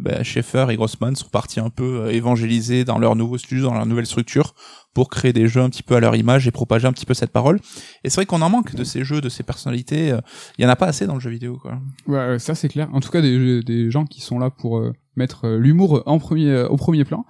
bah, 0.00 0.22
Schaeffer 0.22 0.66
et 0.70 0.76
Grossman 0.76 1.14
sont 1.14 1.28
partis 1.28 1.60
un 1.60 1.70
peu 1.70 2.10
évangéliser 2.12 2.84
dans 2.84 2.98
leur 2.98 3.14
nouveau 3.14 3.38
studio, 3.38 3.66
dans 3.66 3.74
leur 3.74 3.86
nouvelle 3.86 4.06
structure, 4.06 4.54
pour 4.94 5.08
créer 5.08 5.32
des 5.32 5.48
jeux 5.48 5.62
un 5.62 5.70
petit 5.70 5.82
peu 5.82 5.96
à 5.96 6.00
leur 6.00 6.16
image 6.16 6.46
et 6.46 6.50
propager 6.50 6.86
un 6.86 6.92
petit 6.92 7.06
peu 7.06 7.14
cette 7.14 7.32
parole. 7.32 7.60
Et 8.04 8.10
c'est 8.10 8.16
vrai 8.16 8.26
qu'on 8.26 8.42
en 8.42 8.50
manque 8.50 8.74
de 8.74 8.84
ces 8.84 9.04
jeux, 9.04 9.20
de 9.20 9.28
ces 9.28 9.42
personnalités. 9.42 10.16
Il 10.58 10.62
y 10.62 10.66
en 10.66 10.70
a 10.70 10.76
pas 10.76 10.86
assez 10.86 11.06
dans 11.06 11.14
le 11.14 11.20
jeu 11.20 11.30
vidéo, 11.30 11.58
quoi. 11.60 11.78
Ouais, 12.06 12.38
ça 12.38 12.54
c'est 12.54 12.68
clair. 12.68 12.88
En 12.92 13.00
tout 13.00 13.10
cas, 13.10 13.20
des, 13.20 13.62
des 13.62 13.90
gens 13.90 14.04
qui 14.04 14.20
sont 14.20 14.38
là 14.38 14.50
pour 14.50 14.82
mettre 15.16 15.44
euh, 15.44 15.58
l'humour 15.58 16.02
en 16.06 16.18
premier 16.18 16.50
euh, 16.50 16.68
au 16.68 16.76
premier 16.76 17.04
plan. 17.04 17.24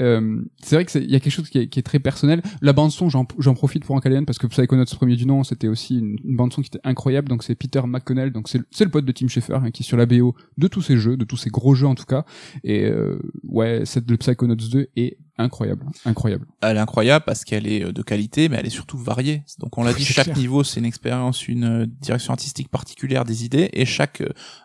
Euh, 0.00 0.42
c'est 0.62 0.76
vrai 0.76 0.84
que 0.84 0.98
il 0.98 1.10
y 1.10 1.16
a 1.16 1.20
quelque 1.20 1.32
chose 1.32 1.48
qui 1.48 1.58
est, 1.58 1.68
qui 1.68 1.78
est, 1.78 1.82
très 1.82 1.98
personnel. 1.98 2.42
La 2.60 2.72
bande 2.72 2.90
son, 2.90 3.08
j'en 3.08 3.54
profite 3.54 3.84
pour 3.84 3.96
en 3.96 4.00
caler 4.00 4.20
parce 4.24 4.38
que 4.38 4.46
Psychonauts 4.46 4.84
premier 4.96 5.16
du 5.16 5.26
nom, 5.26 5.44
c'était 5.44 5.68
aussi 5.68 5.98
une, 5.98 6.36
bande 6.36 6.52
son 6.52 6.62
qui 6.62 6.68
était 6.68 6.80
incroyable. 6.84 7.28
Donc 7.28 7.42
c'est 7.42 7.54
Peter 7.54 7.80
McConnell, 7.84 8.32
donc 8.32 8.48
c'est 8.48 8.84
le 8.84 8.90
pote 8.90 9.04
de 9.04 9.12
Tim 9.12 9.28
Schafer 9.28 9.54
hein, 9.54 9.70
qui 9.70 9.82
est 9.82 9.86
sur 9.86 9.96
la 9.96 10.06
BO 10.06 10.34
de 10.58 10.68
tous 10.68 10.82
ces 10.82 10.96
jeux, 10.96 11.16
de 11.16 11.24
tous 11.24 11.36
ces 11.36 11.50
gros 11.50 11.74
jeux 11.74 11.86
en 11.86 11.94
tout 11.94 12.04
cas. 12.04 12.24
Et 12.64 12.84
euh, 12.84 13.18
ouais, 13.44 13.82
cette 13.84 14.06
de 14.06 14.16
Psychonauts 14.16 14.54
2 14.54 14.88
est 14.96 15.18
incroyable, 15.38 15.86
incroyable. 16.04 16.46
Elle 16.60 16.76
est 16.76 16.80
incroyable 16.80 16.99
parce 17.20 17.44
qu'elle 17.44 17.66
est 17.66 17.84
euh, 17.84 17.92
de 17.92 18.02
qualité, 18.02 18.48
mais 18.48 18.56
elle 18.58 18.66
est 18.66 18.70
surtout 18.70 18.98
variée. 18.98 19.42
Donc 19.58 19.78
on 19.78 19.82
l'a 19.82 19.92
dit, 20.00 20.04
chaque 20.04 20.36
niveau 20.36 20.62
c'est 20.62 20.80
une 20.80 20.86
expérience, 20.86 21.48
une 21.48 21.82
euh, 21.82 21.86
direction 21.86 22.32
artistique 22.32 22.68
particulière 22.68 23.24
des 23.24 23.44
idées, 23.44 23.70
et 23.72 23.84
chaque 23.84 24.22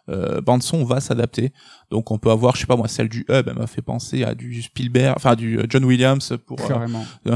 euh, 0.10 0.42
bande 0.42 0.64
son 0.64 0.84
va 0.84 1.00
s'adapter. 1.00 1.54
Donc 1.92 2.12
on 2.12 2.18
peut 2.18 2.32
avoir, 2.32 2.56
je 2.56 2.62
sais 2.62 2.68
pas 2.68 2.76
moi, 2.76 2.88
celle 2.88 3.10
du 3.10 3.26
Hub, 3.30 3.48
elle 3.48 3.56
m'a 3.56 3.68
fait 3.68 3.82
penser 3.82 4.24
à 4.24 4.36
du 4.36 4.62
Spielberg, 4.62 5.14
enfin 5.16 5.36
du 5.36 5.60
John 5.70 5.86
Williams 5.86 6.34
pour. 6.46 6.60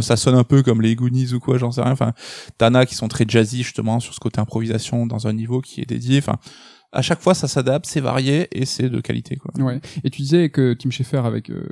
ça 0.01 0.17
sonne 0.17 0.35
un 0.35 0.43
peu 0.43 0.63
comme 0.63 0.81
les 0.81 0.95
Goonies 0.95 1.33
ou 1.33 1.39
quoi, 1.39 1.57
j'en 1.57 1.71
sais 1.71 1.81
rien. 1.81 1.91
Enfin, 1.91 2.13
Tana 2.57 2.85
qui 2.85 2.95
sont 2.95 3.07
très 3.07 3.25
jazzy 3.27 3.63
justement 3.63 3.99
sur 3.99 4.13
ce 4.13 4.19
côté 4.19 4.39
improvisation 4.39 5.05
dans 5.05 5.27
un 5.27 5.33
niveau 5.33 5.61
qui 5.61 5.81
est 5.81 5.85
dédié. 5.85 6.17
Enfin 6.17 6.37
à 6.91 7.01
chaque 7.01 7.21
fois 7.21 7.33
ça 7.33 7.47
s'adapte, 7.47 7.85
c'est 7.85 7.99
varié 7.99 8.47
et 8.51 8.65
c'est 8.65 8.89
de 8.89 8.99
qualité 8.99 9.35
quoi. 9.35 9.51
Ouais. 9.63 9.79
Et 10.03 10.09
tu 10.09 10.21
disais 10.21 10.49
que 10.49 10.73
Tim 10.73 10.89
Schafer 10.89 11.25
avec 11.25 11.49
euh, 11.49 11.63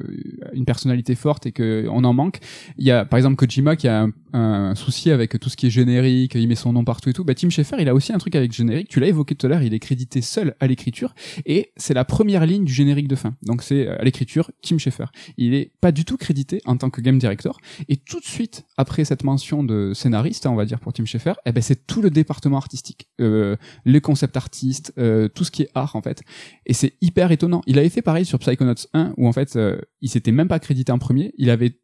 une 0.53 0.65
personnalité 0.65 1.15
forte 1.15 1.45
et 1.45 1.51
que 1.51 1.88
on 1.89 2.03
en 2.03 2.13
manque. 2.13 2.39
Il 2.78 2.86
y 2.86 2.91
a 2.91 3.05
par 3.05 3.18
exemple 3.18 3.36
Kojima 3.36 3.76
qui 3.76 3.88
a 3.88 4.07
un, 4.34 4.76
souci 4.76 5.09
avec 5.09 5.39
tout 5.39 5.49
ce 5.49 5.57
qui 5.57 5.68
est 5.68 5.70
générique, 5.72 6.36
il 6.36 6.47
met 6.47 6.55
son 6.55 6.74
nom 6.74 6.84
partout 6.84 7.09
et 7.09 7.13
tout. 7.13 7.24
Bah 7.24 7.34
Tim 7.34 7.49
Schafer, 7.49 7.78
il 7.80 7.89
a 7.89 7.95
aussi 7.95 8.13
un 8.13 8.18
truc 8.18 8.36
avec 8.36 8.51
générique. 8.51 8.89
Tu 8.89 8.99
l'as 8.99 9.07
évoqué 9.07 9.34
tout 9.34 9.47
à 9.47 9.49
l'heure, 9.49 9.63
il 9.63 9.74
est 9.74 9.80
crédité 9.80 10.22
seul 10.22 10.55
à 10.59 10.68
l'écriture 10.68 11.15
et 11.45 11.72
c'est 11.78 11.93
la 11.93 12.05
première 12.05 12.45
ligne 12.45 12.63
du 12.63 12.74
générique 12.74 13.07
de 13.07 13.15
fin. 13.15 13.36
Donc 13.41 13.63
c'est 13.63 13.88
à 13.88 14.03
l'écriture 14.03 14.51
Tim 14.61 14.78
Schafer. 14.78 15.05
Il 15.38 15.55
est 15.55 15.72
pas 15.82 15.91
du 15.91 16.05
tout 16.05 16.18
crédité 16.18 16.61
en 16.65 16.78
tant 16.78 16.89
que 16.89 17.01
game 17.01 17.18
director 17.18 17.59
et 17.89 17.97
tout 17.97 18.20
de 18.20 18.26
suite 18.26 18.65
après 18.78 19.05
cette 19.05 19.24
mention 19.24 19.63
de 19.63 19.93
scénariste, 19.95 20.45
on 20.45 20.55
va 20.55 20.65
dire 20.65 20.80
pour 20.80 20.93
Tim 20.93 21.05
Schafer, 21.05 21.34
eh 21.45 21.51
ben 21.51 21.61
c'est 21.61 21.88
tout 21.88 22.01
le 22.01 22.11
département 22.11 22.57
artistique, 22.57 23.07
euh, 23.20 23.55
les 23.86 24.01
concepts 24.01 24.38
artistes, 24.38 24.93
euh, 24.97 25.06
tout 25.33 25.43
ce 25.43 25.51
qui 25.51 25.63
est 25.63 25.69
art 25.75 25.95
en 25.95 26.01
fait. 26.01 26.21
Et 26.65 26.73
c'est 26.73 26.93
hyper 27.01 27.31
étonnant. 27.31 27.61
Il 27.67 27.79
avait 27.79 27.89
fait 27.89 28.01
pareil 28.01 28.25
sur 28.25 28.39
Psychonauts 28.39 28.87
1 28.93 29.13
où 29.17 29.27
en 29.27 29.33
fait 29.33 29.55
euh, 29.55 29.79
il 30.01 30.09
s'était 30.09 30.31
même 30.31 30.47
pas 30.47 30.59
crédité 30.59 30.91
en 30.91 30.99
premier, 30.99 31.33
il 31.37 31.49
avait 31.49 31.79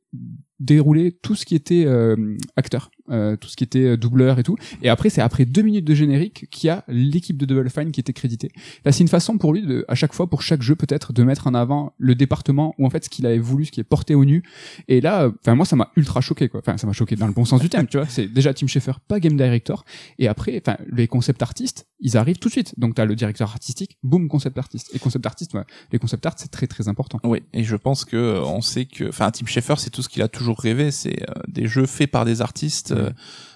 dérouler 0.60 1.12
tout 1.12 1.36
ce 1.36 1.46
qui 1.46 1.56
était 1.56 1.86
euh, 1.86 2.38
acteur, 2.56 2.92
euh, 3.10 3.36
tout 3.36 3.50
ce 3.50 3.56
qui 3.56 3.64
était 3.64 3.86
euh, 3.86 3.98
doubleur 3.98 4.40
et 4.40 4.44
tout. 4.44 4.56
Et 4.82 4.90
après, 4.90 5.10
c'est 5.10 5.22
après 5.22 5.46
deux 5.46 5.62
minutes 5.62 5.86
de 5.86 5.94
générique 5.94 6.48
qu'il 6.52 6.68
y 6.68 6.70
a 6.70 6.84
l'équipe 6.88 7.38
de 7.38 7.46
Double 7.46 7.70
Fine 7.70 7.92
qui 7.92 8.00
était 8.00 8.14
créditée. 8.14 8.50
Là, 8.86 8.92
c'est 8.92 9.02
une 9.02 9.10
façon 9.10 9.38
pour 9.38 9.54
lui, 9.54 9.62
de, 9.62 9.86
à 9.88 9.96
chaque 9.96 10.14
fois, 10.14 10.30
pour 10.30 10.42
chaque 10.42 10.62
jeu 10.62 10.76
peut-être, 10.76 11.14
de 11.14 11.24
mettre 11.24 11.48
en 11.48 11.54
avant 11.54 11.94
le 11.98 12.16
département 12.16 12.74
ou 12.78 12.86
en 12.86 12.90
fait 12.90 13.06
ce 13.06 13.10
qu'il 13.10 13.26
avait 13.26 13.40
voulu, 13.40 13.66
ce 13.66 13.72
qui 13.72 13.80
est 13.80 13.84
porté 13.84 14.16
au 14.16 14.26
nu. 14.26 14.44
Et 14.88 15.02
là, 15.02 15.30
enfin 15.42 15.56
moi, 15.56 15.66
ça 15.66 15.76
m'a 15.76 15.92
ultra 15.96 16.22
choqué 16.22 16.50
quoi. 16.50 16.62
Enfin, 16.62 16.78
ça 16.78 16.88
m'a 16.88 16.94
choqué 16.94 17.16
dans 17.16 17.28
le 17.28 17.34
bon 17.34 17.46
sens 17.46 17.62
du 17.62 17.70
terme, 17.70 17.88
tu 17.88 17.98
vois. 17.98 18.08
C'est 18.08 18.28
déjà 18.28 18.54
Tim 18.54 18.68
Schafer, 18.68 18.94
pas 19.08 19.20
game 19.20 19.36
director. 19.36 19.84
Et 20.20 20.28
après, 20.28 20.62
enfin, 20.66 20.78
les 20.92 21.08
concept 21.08 21.42
artistes, 21.42 21.88
ils 22.00 22.18
arrivent 22.18 22.40
tout 22.40 22.50
de 22.50 22.54
suite. 22.54 22.78
Donc 22.78 22.96
t'as 22.96 23.06
le 23.06 23.16
directeur 23.16 23.50
artistique, 23.50 23.98
boum, 24.04 24.28
concept 24.28 24.58
artiste. 24.58 24.92
Et 24.94 25.00
concept 25.00 25.26
artiste, 25.26 25.54
ouais, 25.54 25.64
les 25.92 26.00
concept 26.00 26.26
art, 26.26 26.36
c'est 26.38 26.52
très 26.52 26.68
très 26.68 26.88
important. 26.88 27.20
Oui, 27.24 27.44
et 27.54 27.64
je 27.64 27.76
pense 27.76 28.06
que 28.06 28.42
on 28.46 28.62
sait 28.62 28.86
que, 28.86 29.10
enfin, 29.10 29.32
Tim 29.32 29.46
Schafer, 29.46 29.76
c'est 29.78 29.90
tout 29.90 30.02
ce 30.02 30.10
qu'il 30.10 30.22
a 30.22 30.28
toujours 30.28 30.60
rêvé, 30.60 30.92
c'est 30.92 31.30
euh, 31.30 31.34
des 31.48 31.68
jeux 31.68 31.86
faits 31.86 32.12
par 32.12 32.26
des 32.26 32.42
artistes. 32.42 32.93
Euh, 32.94 33.10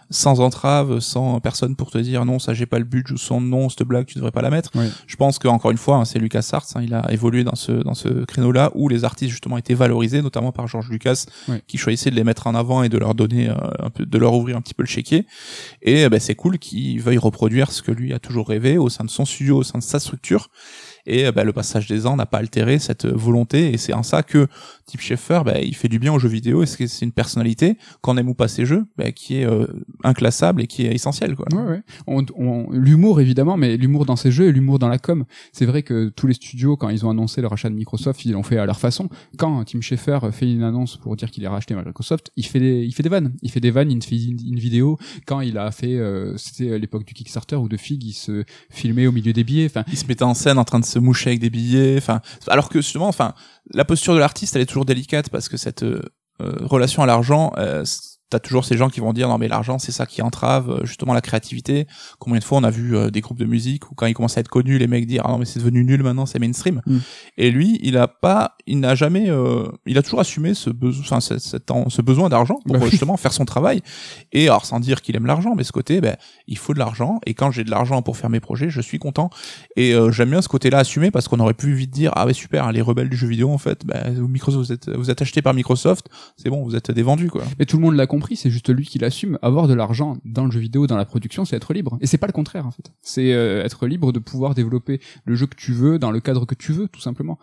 sans 0.09 0.39
entrave, 0.39 0.99
sans 0.99 1.39
personne 1.39 1.75
pour 1.75 1.91
te 1.91 1.97
dire 1.97 2.23
non, 2.25 2.39
ça 2.39 2.53
j'ai 2.53 2.65
pas 2.65 2.79
le 2.79 2.85
budget 2.85 3.13
ou 3.13 3.17
son 3.17 3.41
nom, 3.41 3.69
cette 3.69 3.83
blague 3.83 4.05
tu 4.05 4.15
devrais 4.15 4.31
pas 4.31 4.41
la 4.41 4.49
mettre. 4.49 4.71
Je 5.05 5.15
pense 5.15 5.37
que 5.39 5.47
encore 5.47 5.71
une 5.71 5.77
fois, 5.77 5.97
hein, 5.97 6.05
c'est 6.05 6.19
Lucas 6.19 6.47
Arts, 6.53 6.65
hein, 6.75 6.81
il 6.81 6.93
a 6.93 7.11
évolué 7.11 7.43
dans 7.43 7.55
ce 7.55 7.71
dans 7.71 7.93
ce 7.93 8.25
créneau-là 8.25 8.71
où 8.75 8.87
les 8.87 9.03
artistes 9.03 9.31
justement 9.31 9.57
étaient 9.57 9.73
valorisés, 9.73 10.21
notamment 10.21 10.51
par 10.51 10.67
George 10.67 10.89
Lucas, 10.89 11.25
qui 11.67 11.77
choisissait 11.77 12.09
de 12.09 12.15
les 12.15 12.23
mettre 12.23 12.47
en 12.47 12.55
avant 12.55 12.83
et 12.83 12.89
de 12.89 12.97
leur 12.97 13.15
donner 13.15 13.49
euh, 13.49 13.55
un 13.79 13.89
peu, 13.89 14.05
de 14.05 14.17
leur 14.17 14.33
ouvrir 14.33 14.55
un 14.55 14.61
petit 14.61 14.73
peu 14.73 14.83
le 14.83 14.87
chéquier. 14.87 15.25
Et 15.81 16.07
ben 16.09 16.19
c'est 16.19 16.35
cool 16.35 16.57
qu'il 16.57 17.01
veuille 17.01 17.17
reproduire 17.17 17.71
ce 17.71 17.81
que 17.81 17.91
lui 17.91 18.13
a 18.13 18.19
toujours 18.19 18.47
rêvé 18.47 18.77
au 18.77 18.89
sein 18.89 19.03
de 19.03 19.09
son 19.09 19.25
studio, 19.25 19.57
au 19.57 19.63
sein 19.63 19.79
de 19.79 19.83
sa 19.83 19.99
structure 19.99 20.49
et 21.07 21.31
bah, 21.31 21.43
le 21.43 21.53
passage 21.53 21.87
des 21.87 22.05
ans 22.05 22.17
n'a 22.17 22.25
pas 22.25 22.37
altéré 22.39 22.79
cette 22.79 23.05
volonté 23.07 23.71
et 23.71 23.77
c'est 23.77 23.93
en 23.93 24.03
ça 24.03 24.23
que 24.23 24.47
Tip 24.87 25.01
Schaeffer 25.01 25.41
bah, 25.45 25.59
il 25.59 25.75
fait 25.75 25.89
du 25.89 25.99
bien 25.99 26.13
aux 26.13 26.19
jeux 26.19 26.29
vidéo 26.29 26.63
et 26.63 26.65
c'est 26.65 27.01
une 27.05 27.11
personnalité 27.11 27.77
qu'on 28.01 28.17
aime 28.17 28.29
ou 28.29 28.33
pas 28.33 28.47
ses 28.47 28.65
jeux 28.65 28.85
bah, 28.97 29.11
qui 29.11 29.37
est 29.37 29.45
euh, 29.45 29.67
inclassable 30.03 30.61
et 30.61 30.67
qui 30.67 30.85
est 30.85 30.95
essentiel 30.95 31.35
quoi. 31.35 31.45
Ouais, 31.53 31.81
ouais. 32.07 32.25
l'humour 32.71 33.21
évidemment 33.21 33.57
mais 33.57 33.77
l'humour 33.77 34.05
dans 34.05 34.15
ses 34.15 34.31
jeux 34.31 34.47
et 34.47 34.51
l'humour 34.51 34.79
dans 34.79 34.87
la 34.87 34.97
com. 34.97 35.25
C'est 35.51 35.65
vrai 35.65 35.83
que 35.83 36.09
tous 36.09 36.27
les 36.27 36.33
studios 36.33 36.77
quand 36.77 36.89
ils 36.89 37.05
ont 37.05 37.09
annoncé 37.09 37.41
le 37.41 37.47
rachat 37.47 37.69
de 37.69 37.75
Microsoft, 37.75 38.23
ils 38.25 38.31
l'ont 38.31 38.43
fait 38.43 38.57
à 38.57 38.65
leur 38.65 38.79
façon. 38.79 39.09
Quand 39.37 39.63
Tim 39.65 39.81
Schafer 39.81 40.19
fait 40.31 40.51
une 40.51 40.63
annonce 40.63 40.97
pour 40.97 41.15
dire 41.15 41.31
qu'il 41.31 41.45
a 41.45 41.51
racheté 41.51 41.75
Microsoft, 41.75 42.31
il 42.35 42.45
fait 42.45 42.59
des 42.59 42.85
il 42.85 42.93
fait 42.93 43.03
des 43.03 43.09
vannes, 43.09 43.33
il 43.41 43.51
fait 43.51 43.59
des 43.59 43.71
vannes, 43.71 43.91
il 43.91 44.03
fait 44.03 44.15
une, 44.15 44.57
vidéo 44.57 44.97
quand 45.25 45.41
il 45.41 45.57
a 45.57 45.71
fait 45.71 45.95
euh, 45.95 46.35
c'était 46.37 46.73
à 46.73 46.77
l'époque 46.77 47.05
du 47.05 47.13
Kickstarter 47.13 47.57
ou 47.57 47.67
de 47.67 47.77
Fig, 47.77 48.03
il 48.03 48.13
se 48.13 48.43
filmait 48.69 49.07
au 49.07 49.11
milieu 49.11 49.33
des 49.33 49.43
billets, 49.43 49.65
enfin 49.65 49.83
il 49.91 49.97
se 49.97 50.05
mettait 50.07 50.23
en 50.23 50.33
scène 50.33 50.57
en 50.57 50.63
train 50.63 50.79
de 50.79 50.85
se 50.85 50.99
moucher 50.99 51.31
avec 51.31 51.39
des 51.39 51.49
billets. 51.49 51.95
Enfin, 51.97 52.21
alors 52.47 52.69
que 52.69 52.81
justement, 52.81 53.07
enfin, 53.07 53.33
la 53.73 53.85
posture 53.85 54.13
de 54.13 54.19
l'artiste, 54.19 54.55
elle 54.55 54.61
est 54.61 54.67
toujours 54.67 54.85
délicate 54.85 55.29
parce 55.29 55.49
que 55.49 55.57
cette 55.57 55.83
euh, 55.83 56.01
relation 56.39 57.03
à 57.03 57.05
l'argent, 57.05 57.51
euh, 57.57 57.83
t'as 58.29 58.39
toujours 58.39 58.65
ces 58.65 58.75
gens 58.75 58.89
qui 58.89 58.99
vont 58.99 59.13
dire 59.13 59.29
non 59.29 59.37
mais 59.37 59.47
l'argent 59.47 59.79
c'est 59.79 59.91
ça 59.91 60.05
qui 60.05 60.21
entrave 60.21 60.69
euh, 60.69 60.85
justement 60.85 61.13
la 61.13 61.21
créativité. 61.21 61.87
Combien 62.19 62.39
de 62.39 62.43
fois 62.43 62.57
on 62.57 62.63
a 62.63 62.69
vu 62.69 62.95
euh, 62.95 63.09
des 63.09 63.21
groupes 63.21 63.39
de 63.39 63.45
musique 63.45 63.89
où 63.89 63.95
quand 63.95 64.05
ils 64.05 64.13
commencent 64.13 64.37
à 64.37 64.41
être 64.41 64.49
connus 64.49 64.77
les 64.77 64.87
mecs 64.87 65.05
dire 65.05 65.23
ah 65.25 65.31
non 65.31 65.37
mais 65.37 65.45
c'est 65.45 65.59
devenu 65.59 65.83
nul 65.83 66.03
maintenant 66.03 66.25
c'est 66.25 66.39
mainstream. 66.39 66.81
Mm. 66.85 66.97
et 67.37 67.51
lui 67.51 67.79
il 67.81 67.97
a 67.97 68.07
pas 68.07 68.55
il 68.65 68.79
n'a 68.79 68.95
jamais 68.95 69.29
euh, 69.29 69.67
il 69.85 69.97
a 69.97 70.03
toujours 70.03 70.19
assumé 70.19 70.53
ce 70.53 70.69
besoin 70.69 71.17
enfin 71.17 71.19
ce 71.89 72.01
besoin 72.01 72.29
d'argent 72.29 72.59
pour 72.65 72.77
bah 72.77 72.85
justement 72.89 73.15
faire 73.17 73.33
son 73.33 73.45
travail. 73.45 73.81
Et 74.33 74.49
alors 74.49 74.65
sans 74.65 74.79
dire 74.79 75.01
qu'il 75.01 75.15
aime 75.15 75.25
l'argent 75.25 75.55
mais 75.55 75.63
ce 75.63 75.71
côté 75.71 76.01
ben 76.01 76.17
il 76.47 76.57
faut 76.57 76.73
de 76.73 76.79
l'argent. 76.79 77.19
Et 77.25 77.33
quand 77.33 77.51
j'ai 77.51 77.63
de 77.63 77.71
l'argent 77.71 78.01
pour 78.01 78.17
faire 78.17 78.29
mes 78.29 78.41
projets 78.41 78.69
je 78.69 78.81
suis 78.81 78.99
content. 78.99 79.29
Et 79.77 79.93
j'aime 80.11 80.31
bien 80.31 80.41
ce 80.41 80.49
côté 80.49 80.69
là 80.69 80.79
assumé 80.79 81.11
parce 81.11 81.27
qu'on 81.27 81.39
aurait 81.39 81.53
pu 81.53 81.73
vite 81.73 81.91
dire 81.91 82.11
ah 82.15 82.25
ouais 82.25 82.33
super 82.33 82.71
les 82.71 82.81
rebelles 82.81 83.09
du 83.09 83.15
jeu 83.15 83.27
vidéo 83.27 83.51
en 83.51 83.57
fait 83.57 83.85
ben 83.85 84.19
Microsoft 84.27 84.67
vous 84.67 84.73
êtes 84.73 84.89
vous 84.89 85.09
êtes 85.09 85.21
acheté 85.21 85.41
par 85.41 85.53
Microsoft. 85.53 86.07
C'est 86.35 86.49
bon 86.49 86.63
vous 86.63 86.75
êtes 86.75 86.91
des 86.91 87.03
vendus 87.03 87.29
quoi. 87.29 87.43
Et 87.59 87.65
tout 87.65 87.77
le 87.77 87.83
monde 87.83 87.95
l'a 87.95 88.07
compris, 88.17 88.35
c'est 88.35 88.49
juste 88.49 88.69
lui 88.69 88.85
qui 88.85 88.97
l'assume. 88.97 89.37
Avoir 89.43 89.67
de 89.67 89.75
l'argent 89.75 90.17
dans 90.25 90.45
le 90.45 90.51
jeu 90.51 90.59
vidéo, 90.59 90.87
dans 90.87 90.97
la 90.97 91.05
production, 91.05 91.45
c'est 91.45 91.55
être 91.55 91.71
libre. 91.71 91.97
Et 92.01 92.07
c'est 92.07 92.17
pas 92.17 92.25
le 92.25 92.33
contraire 92.33 92.65
en 92.65 92.71
fait. 92.71 92.91
C'est 93.01 93.31
euh, 93.33 93.63
être 93.63 93.85
libre 93.85 94.11
de 94.11 94.17
pouvoir 94.17 94.55
développer 94.55 94.99
le 95.25 95.35
jeu 95.35 95.45
que 95.45 95.55
tu 95.55 95.71
veux 95.71 95.99
dans 95.99 96.09
le 96.09 96.19
cadre 96.19 96.45
que 96.45 96.55
tu 96.55 96.71
veux, 96.71 96.87
tout 96.87 96.99
simplement. 96.99 97.37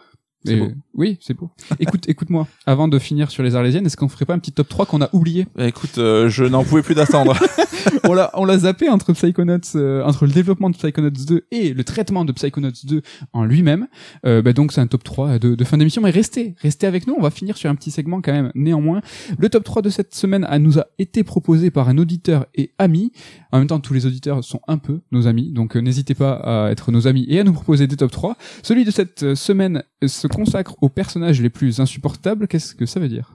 C'est 0.45 0.57
beau. 0.57 0.69
Oui, 0.95 1.19
c'est 1.21 1.35
beau. 1.35 1.51
écoute, 1.81 2.09
écoute-moi. 2.09 2.47
Avant 2.67 2.89
de 2.89 2.99
finir 2.99 3.31
sur 3.31 3.43
les 3.43 3.57
Arlésiennes, 3.57 3.87
est-ce 3.87 3.97
qu'on 3.97 4.09
ferait 4.09 4.25
pas 4.27 4.35
un 4.35 4.39
petit 4.39 4.53
top 4.53 4.69
3 4.69 4.87
qu'on 4.87 5.01
a 5.01 5.09
oublié? 5.13 5.47
Bah, 5.57 5.67
Écoute, 5.67 5.99
euh, 5.99 6.29
je 6.29 6.45
n'en 6.45 6.65
pouvais 6.65 6.83
plus 6.83 6.95
d'attendre. 6.95 7.37
on 8.05 8.13
l'a, 8.13 8.31
on 8.35 8.45
l'a 8.45 8.59
zappé 8.59 8.89
entre 8.89 9.13
Psychonauts, 9.13 9.59
euh, 9.75 10.05
entre 10.05 10.27
le 10.27 10.33
développement 10.33 10.71
de 10.71 10.77
Psychonauts 10.77 11.11
2 11.11 11.47
et 11.51 11.73
le 11.73 11.85
traitement 11.85 12.25
de 12.25 12.33
Psychonauts 12.33 12.71
2 12.85 13.03
en 13.33 13.45
lui-même. 13.45 13.89
Euh, 14.27 14.43
bah, 14.43 14.53
donc 14.53 14.73
c'est 14.73 14.81
un 14.81 14.87
top 14.87 15.03
3 15.03 15.39
de, 15.39 15.55
de 15.55 15.65
fin 15.65 15.79
d'émission. 15.79 16.03
Mais 16.03 16.11
restez, 16.11 16.55
restez 16.61 16.87
avec 16.87 17.07
nous. 17.07 17.15
On 17.19 17.23
va 17.23 17.31
finir 17.31 17.57
sur 17.57 17.71
un 17.71 17.75
petit 17.75 17.91
segment 17.91 18.21
quand 18.21 18.33
même. 18.33 18.53
Néanmoins, 18.55 19.01
le 19.39 19.49
top 19.49 19.65
3 19.65 19.83
de 19.83 19.91
cette 19.91 20.15
semaine 20.15 20.45
a, 20.45 20.59
nous 20.59 20.79
a 20.79 20.87
été 20.99 21.25
proposé 21.25 21.71
par 21.71 21.89
un 21.89 21.99
auditeur 21.99 22.47
et 22.55 22.73
ami. 22.79 23.13
En 23.51 23.59
même 23.59 23.69
temps, 23.69 23.81
tous 23.81 23.95
les 23.95 24.07
auditeurs 24.07 24.45
sont 24.45 24.61
un 24.69 24.79
peu 24.79 25.01
nos 25.11 25.27
amis. 25.27 25.53
Donc 25.53 25.75
n'hésitez 25.77 26.15
pas 26.15 26.35
à 26.35 26.71
être 26.71 26.93
nos 26.93 27.07
amis 27.07 27.27
et 27.29 27.41
à 27.41 27.45
nous 27.45 27.53
proposer 27.53 27.87
des 27.87 27.97
top 27.97 28.11
3. 28.11 28.37
Celui 28.63 28.85
de 28.85 28.91
cette 28.91 29.35
semaine 29.35 29.83
se 30.09 30.27
consacre 30.27 30.77
aux 30.81 30.89
personnages 30.89 31.41
les 31.41 31.51
plus 31.51 31.81
insupportables, 31.81 32.49
qu'est-ce 32.49 32.75
que 32.75 32.87
ça 32.87 33.01
veut 33.01 33.09
dire? 33.09 33.31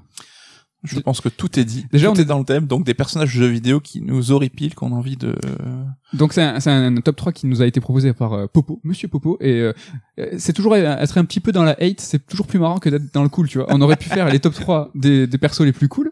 Je 0.84 1.00
pense 1.00 1.20
que 1.20 1.30
tout 1.30 1.60
est 1.60 1.66
dit. 1.66 1.86
Déjà, 1.92 2.10
on 2.10 2.16
est 2.16 2.26
dans 2.26 2.40
le 2.40 2.46
thème, 2.46 2.66
donc 2.66 2.86
des 2.86 2.94
personnages 2.94 3.36
de 3.36 3.42
jeux 3.42 3.48
vidéo 3.48 3.80
qui 3.82 4.02
nous 4.02 4.32
horripilent, 4.32 4.76
qu'on 4.76 4.94
a 4.94 4.96
envie 4.96 5.18
de... 5.18 5.36
Donc 6.14 6.34
c'est 6.34 6.42
un, 6.42 6.58
un, 6.68 6.96
top 7.02 7.18
3 7.18 7.32
qui 7.34 7.48
nous 7.48 7.62
a 7.62 7.68
été 7.68 7.80
proposé 7.82 8.14
par 8.14 8.34
euh, 8.34 8.48
Popo, 8.48 8.80
Monsieur 8.84 9.08
Popo, 9.08 9.38
et 9.42 9.62
euh, 9.62 9.74
c'est 10.38 10.54
toujours 10.54 10.76
être 10.76 11.18
un 11.18 11.26
petit 11.26 11.40
peu 11.40 11.52
dans 11.52 11.64
la 11.64 11.76
hate, 11.80 12.00
c'est 12.00 12.26
toujours 12.26 12.48
plus 12.48 12.60
marrant 12.60 12.80
que 12.80 12.90
d'être 12.90 13.14
dans 13.14 13.24
le 13.24 13.30
cool, 13.30 13.48
tu 13.48 13.60
vois. 13.60 13.68
On 13.70 13.82
aurait 13.82 13.98
pu 13.98 14.10
faire 14.10 14.30
les 14.30 14.40
top 14.40 14.54
3 14.54 14.92
des, 14.96 15.28
des 15.28 15.38
persos 15.38 15.62
les 15.62 15.74
plus 15.74 15.88
cool, 15.88 16.12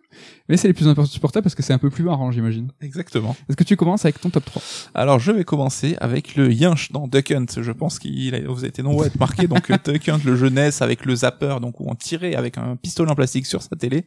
mais 0.50 0.58
c'est 0.58 0.68
les 0.68 0.74
plus 0.74 0.88
insupportables 0.88 1.44
parce 1.44 1.56
que 1.56 1.64
c'est 1.64 1.74
un 1.74 1.78
peu 1.78 1.90
plus 1.90 2.04
marrant, 2.04 2.32
j'imagine. 2.32 2.72
Exactement. 2.82 3.36
Est-ce 3.50 3.58
que 3.58 3.64
tu 3.64 3.76
commences 3.76 4.06
avec 4.06 4.20
ton 4.22 4.30
top 4.30 4.46
3 4.46 4.62
Alors, 4.94 5.20
je 5.20 5.32
vais 5.32 5.44
commencer 5.44 5.96
avec 6.00 6.36
le 6.36 6.52
Yinch 6.52 6.92
dans 6.92 7.08
Duck 7.08 7.32
Hunt. 7.32 7.46
Je 7.58 7.72
pense 7.72 8.00
qu'il 8.00 8.36
a, 8.36 8.42
vous 8.42 8.60
avez 8.60 8.68
été 8.68 8.84
nombreux 8.84 9.06
à 9.06 9.08
être 9.08 9.20
marqué. 9.20 9.48
donc, 9.48 9.70
euh, 9.72 9.78
Duck 9.86 10.08
Hunt, 10.10 10.20
le 10.26 10.36
jeunesse 10.36 10.82
avec 10.82 11.06
le 11.06 11.16
zapper, 11.16 11.58
donc 11.62 11.80
où 11.80 11.86
on 11.88 11.96
tirait 11.96 12.36
avec 12.36 12.58
un 12.58 12.76
pistolet 12.76 13.10
en 13.10 13.16
plastique 13.16 13.46
sur 13.46 13.62
sa 13.62 13.76
télé 13.76 14.06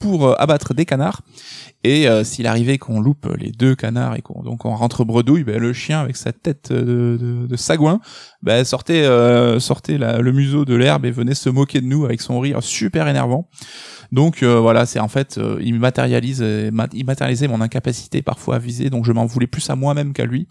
pour 0.00 0.26
euh, 0.26 0.34
abattre 0.38 0.74
des 0.74 0.84
canards. 0.84 1.22
Et 1.84 2.08
euh, 2.08 2.24
s'il 2.24 2.46
arrivait 2.46 2.78
qu'on 2.78 3.00
loupe 3.00 3.28
les 3.38 3.52
deux 3.52 3.74
canards 3.74 4.16
et 4.16 4.22
qu'on 4.22 4.42
donc 4.42 4.64
on 4.64 4.74
rentre 4.74 5.04
bredouille, 5.04 5.44
ben, 5.44 5.58
le 5.58 5.72
chien 5.72 6.00
avec 6.00 6.16
sa 6.16 6.32
tête 6.32 6.72
de, 6.72 7.16
de, 7.18 7.46
de 7.46 7.56
sagouin 7.56 8.00
ben, 8.42 8.64
sortait 8.64 9.06
sortait 9.60 9.96
le 9.98 10.32
museau 10.32 10.64
de 10.64 10.74
l'herbe 10.74 11.06
et 11.06 11.10
venait 11.10 11.34
se 11.34 11.48
moquer 11.48 11.80
de 11.80 11.86
nous 11.86 12.04
avec 12.04 12.20
son 12.20 12.40
rire 12.40 12.62
super 12.62 13.08
énervant. 13.08 13.48
Donc 14.12 14.42
euh, 14.42 14.58
voilà, 14.58 14.86
c'est 14.86 15.00
en 15.00 15.08
fait, 15.08 15.38
euh, 15.38 15.58
il 15.60 15.78
matérialise, 15.78 16.42
euh, 16.42 16.70
il 16.92 17.04
matérialisait 17.04 17.48
mon 17.48 17.60
incapacité 17.60 18.22
parfois 18.22 18.56
à 18.56 18.58
viser, 18.58 18.90
donc 18.90 19.04
je 19.04 19.12
m'en 19.12 19.24
voulais 19.24 19.46
plus 19.46 19.68
à 19.70 19.76
moi-même 19.76 20.12
qu'à 20.12 20.24
lui. 20.24 20.48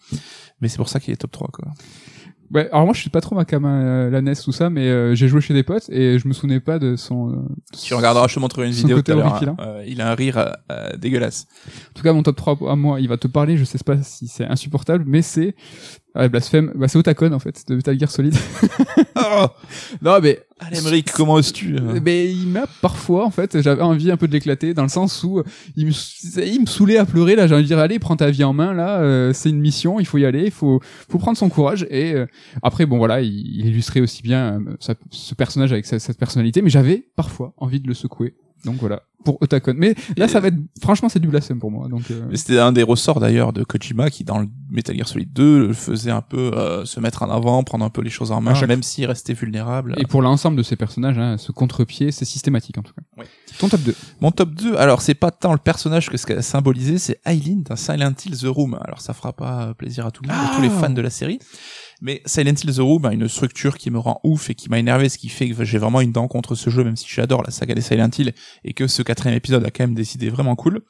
Mais 0.62 0.70
c'est 0.70 0.78
pour 0.78 0.89
ça 0.89 1.00
qu'il 1.00 1.14
est 1.14 1.18
top 1.18 1.32
3 1.32 1.50
quoi. 1.52 1.66
Ouais, 2.52 2.68
alors 2.72 2.86
moi 2.86 2.93
je 2.95 3.02
suis 3.02 3.12
pas 3.12 3.22
trop 3.22 3.36
ma 3.36 3.45
euh, 3.52 4.10
la 4.10 4.22
NES 4.22 4.34
tout 4.43 4.52
ça, 4.52 4.70
mais 4.70 4.88
euh, 4.88 5.14
j'ai 5.14 5.28
joué 5.28 5.39
chez 5.39 5.54
des 5.54 5.62
potes 5.62 5.88
et 5.89 6.18
je 6.18 6.28
me 6.28 6.34
souvenais 6.34 6.60
pas 6.60 6.80
de 6.80 6.95
son. 6.95 7.30
Euh, 7.30 7.36
tu 7.80 7.93
regarderas, 7.93 8.28
je 8.28 8.36
te 8.36 8.39
montrerai 8.39 8.68
une 8.68 8.74
vidéo 8.74 9.02
tout 9.02 9.12
à 9.12 9.16
l'heure. 9.16 9.43
Hein. 9.43 9.82
il 9.86 10.02
a 10.02 10.10
un 10.10 10.16
rire 10.16 10.56
dégueulasse. 10.97 11.47
En 11.91 11.93
tout 11.93 12.04
cas, 12.04 12.14
mon 12.14 12.24
top 12.24 12.36
3 12.36 12.72
à 12.72 12.76
moi, 12.76 13.00
il 13.00 13.08
va 13.08 13.18
te 13.18 13.28
parler. 13.28 13.58
Je 13.58 13.64
sais 13.64 13.78
pas 13.86 14.02
si 14.02 14.28
c'est 14.28 14.45
insupportable, 14.45 15.04
mais 15.08 15.22
c'est 15.22 15.56
ah, 16.20 16.28
blasphème. 16.28 16.72
Bah, 16.76 16.88
c'est 16.88 16.97
Otacon 16.97 17.32
en 17.32 17.39
fait, 17.39 17.63
de 17.67 17.76
Metal 17.76 17.97
Gear 17.99 18.11
Solid. 18.11 18.36
oh 19.15 19.47
non 20.01 20.20
mais 20.22 20.43
Allez, 20.61 21.03
comment 21.03 21.36
oses-tu 21.36 21.78
hein 21.78 22.01
Mais 22.03 22.30
il 22.30 22.47
m'a 22.47 22.65
parfois, 22.82 23.26
en 23.26 23.30
fait, 23.32 23.61
j'avais 23.61 23.82
envie 23.82 24.11
un 24.11 24.17
peu 24.17 24.28
de 24.28 24.34
l'éclater, 24.34 24.74
dans 24.74 24.84
le 24.84 24.89
sens 24.89 25.24
où 25.24 25.41
il 25.78 25.86
me, 25.86 25.91
il 26.43 26.61
me 26.61 26.65
saoulait 26.65 26.97
à 26.97 27.05
pleurer. 27.05 27.38
Là, 27.38 27.47
j'ai 27.47 27.53
envie 27.53 27.63
de 27.63 27.67
dire, 27.67 27.80
allez, 27.80 27.97
prends 27.97 28.17
ta 28.17 28.30
vie 28.30 28.43
en 28.43 28.51
main. 28.51 28.74
Là, 28.74 29.32
c'est 29.32 29.49
une 29.49 29.61
mission, 29.61 30.01
il 30.01 30.05
faut 30.05 30.17
y 30.17 30.26
aller, 30.26 30.43
il 30.43 30.51
faut, 30.51 30.82
faut 31.09 31.17
prendre 31.17 31.38
son 31.38 31.47
courage. 31.47 31.88
Et 31.89 32.13
après, 32.61 32.86
bon 32.86 32.97
voilà, 32.97 33.22
il, 33.22 33.65
illustrait 33.65 34.01
aussi 34.01 34.22
bien 34.22 34.61
euh, 34.67 34.91
ce 35.11 35.36
personnage 35.36 35.72
avec 35.72 35.86
cette 35.86 36.17
personnalité, 36.17 36.61
mais 36.61 36.70
j'avais 36.70 37.05
parfois 37.15 37.53
envie 37.57 37.80
de 37.80 37.88
le 37.88 37.93
secouer 37.93 38.36
Donc 38.66 38.76
voilà 38.78 39.03
pour 39.24 39.41
Otakon. 39.41 39.74
Mais 39.76 39.95
là, 40.18 40.28
ça 40.28 40.39
va 40.39 40.47
être, 40.47 40.57
franchement, 40.82 41.10
c'est 41.10 41.20
du 41.20 41.28
blasphème 41.28 41.60
pour 41.60 41.72
moi. 41.72 41.88
Donc, 41.88 42.10
euh... 42.12 42.28
c'était 42.34 42.60
un 42.60 42.72
des 42.72 42.84
ressorts 42.84 43.20
d'ailleurs 43.20 43.53
de 43.53 43.64
Kojima 43.64 44.10
qui, 44.10 44.24
dans 44.24 44.39
le 44.39 44.47
Metal 44.70 44.95
Gear 44.95 45.07
Solid 45.07 45.32
2, 45.34 45.74
faisait 45.74 46.12
un 46.12 46.22
peu 46.22 46.51
euh, 46.53 46.86
se 46.86 46.99
mettre 46.99 47.24
en 47.24 47.30
avant, 47.30 47.64
prendre 47.64 47.84
un 47.84 47.89
peu 47.89 48.01
les 48.01 48.10
choses 48.10 48.32
en 48.32 48.41
main, 48.41 48.53
même 48.66 48.84
s'il 48.84 49.05
restait 49.05 49.34
vulnérable. 49.34 49.95
Et 49.97 50.05
pour 50.05 50.22
l'ensemble 50.22 50.57
de 50.57 50.64
ces 50.64 50.76
personnages, 50.76 51.18
hein, 51.18 51.38
ce 51.38 51.51
contre-pied, 51.51 52.12
c'est 52.12 52.26
systématique 52.26 52.78
en 52.78 52.84
tout 52.84 52.93
cas. 52.93 53.01
Oui. 53.18 53.26
Ton 53.57 53.68
top 53.68 53.82
2 53.82 53.95
Mon 54.22 54.32
top 54.32 54.51
2, 54.51 54.76
alors 54.78 55.01
c'est 55.01 55.16
pas 55.16 55.32
tant 55.32 55.51
le 55.51 55.57
personnage 55.57 56.10
que 56.10 56.18
ce 56.18 56.26
qu'elle 56.26 56.38
a 56.38 56.43
symbolisé, 56.43 56.97
c'est 56.97 57.20
Eileen 57.26 57.64
dans 57.64 57.76
Silent 57.76 58.14
Hill 58.26 58.38
The 58.38 58.45
Room. 58.45 58.78
Alors 58.82 59.01
ça 59.01 59.14
fera 59.14 59.34
pas 59.34 59.74
plaisir 59.74 60.05
à 60.05 60.12
tout 60.12 60.24
le 60.24 60.30
monde, 60.30 60.45
à 60.49 60.55
tous 60.55 60.62
les 60.62 60.70
fans 60.70 60.89
de 60.89 61.01
la 61.01 61.10
série. 61.10 61.39
Mais 62.02 62.22
Silent 62.26 62.54
Hill 62.64 62.74
The 62.74 62.80
Room 62.80 63.06
a 63.06 63.14
une 63.14 63.28
structure 63.28 63.78
qui 63.78 63.91
me 63.91 64.00
rend 64.00 64.20
ouf 64.24 64.50
et 64.50 64.56
qui 64.56 64.70
m'a 64.70 64.80
énervé, 64.80 65.10
ce 65.10 65.18
qui 65.18 65.30
fait 65.30 65.50
que 65.50 65.64
j'ai 65.64 65.78
vraiment 65.78 66.02
une 66.02 66.12
dent 66.12 66.28
contre 66.28 66.56
ce 66.56 66.70
jeu, 66.70 66.84
même 66.84 66.95
si 66.95 67.08
j'adore 67.10 67.43
la 67.43 67.52
saga 67.52 67.76
des 67.76 67.82
Silent 67.82 68.10
Hill 68.18 68.34
et 68.64 68.74
que 68.74 68.88
ce 68.88 69.02
quatrième 69.02 69.36
épisode 69.38 69.66
a 69.66 69.72
quand 69.72 69.84
même 69.84 69.95
décidé 69.95 70.30
vraiment 70.30 70.56
cool. 70.56 70.82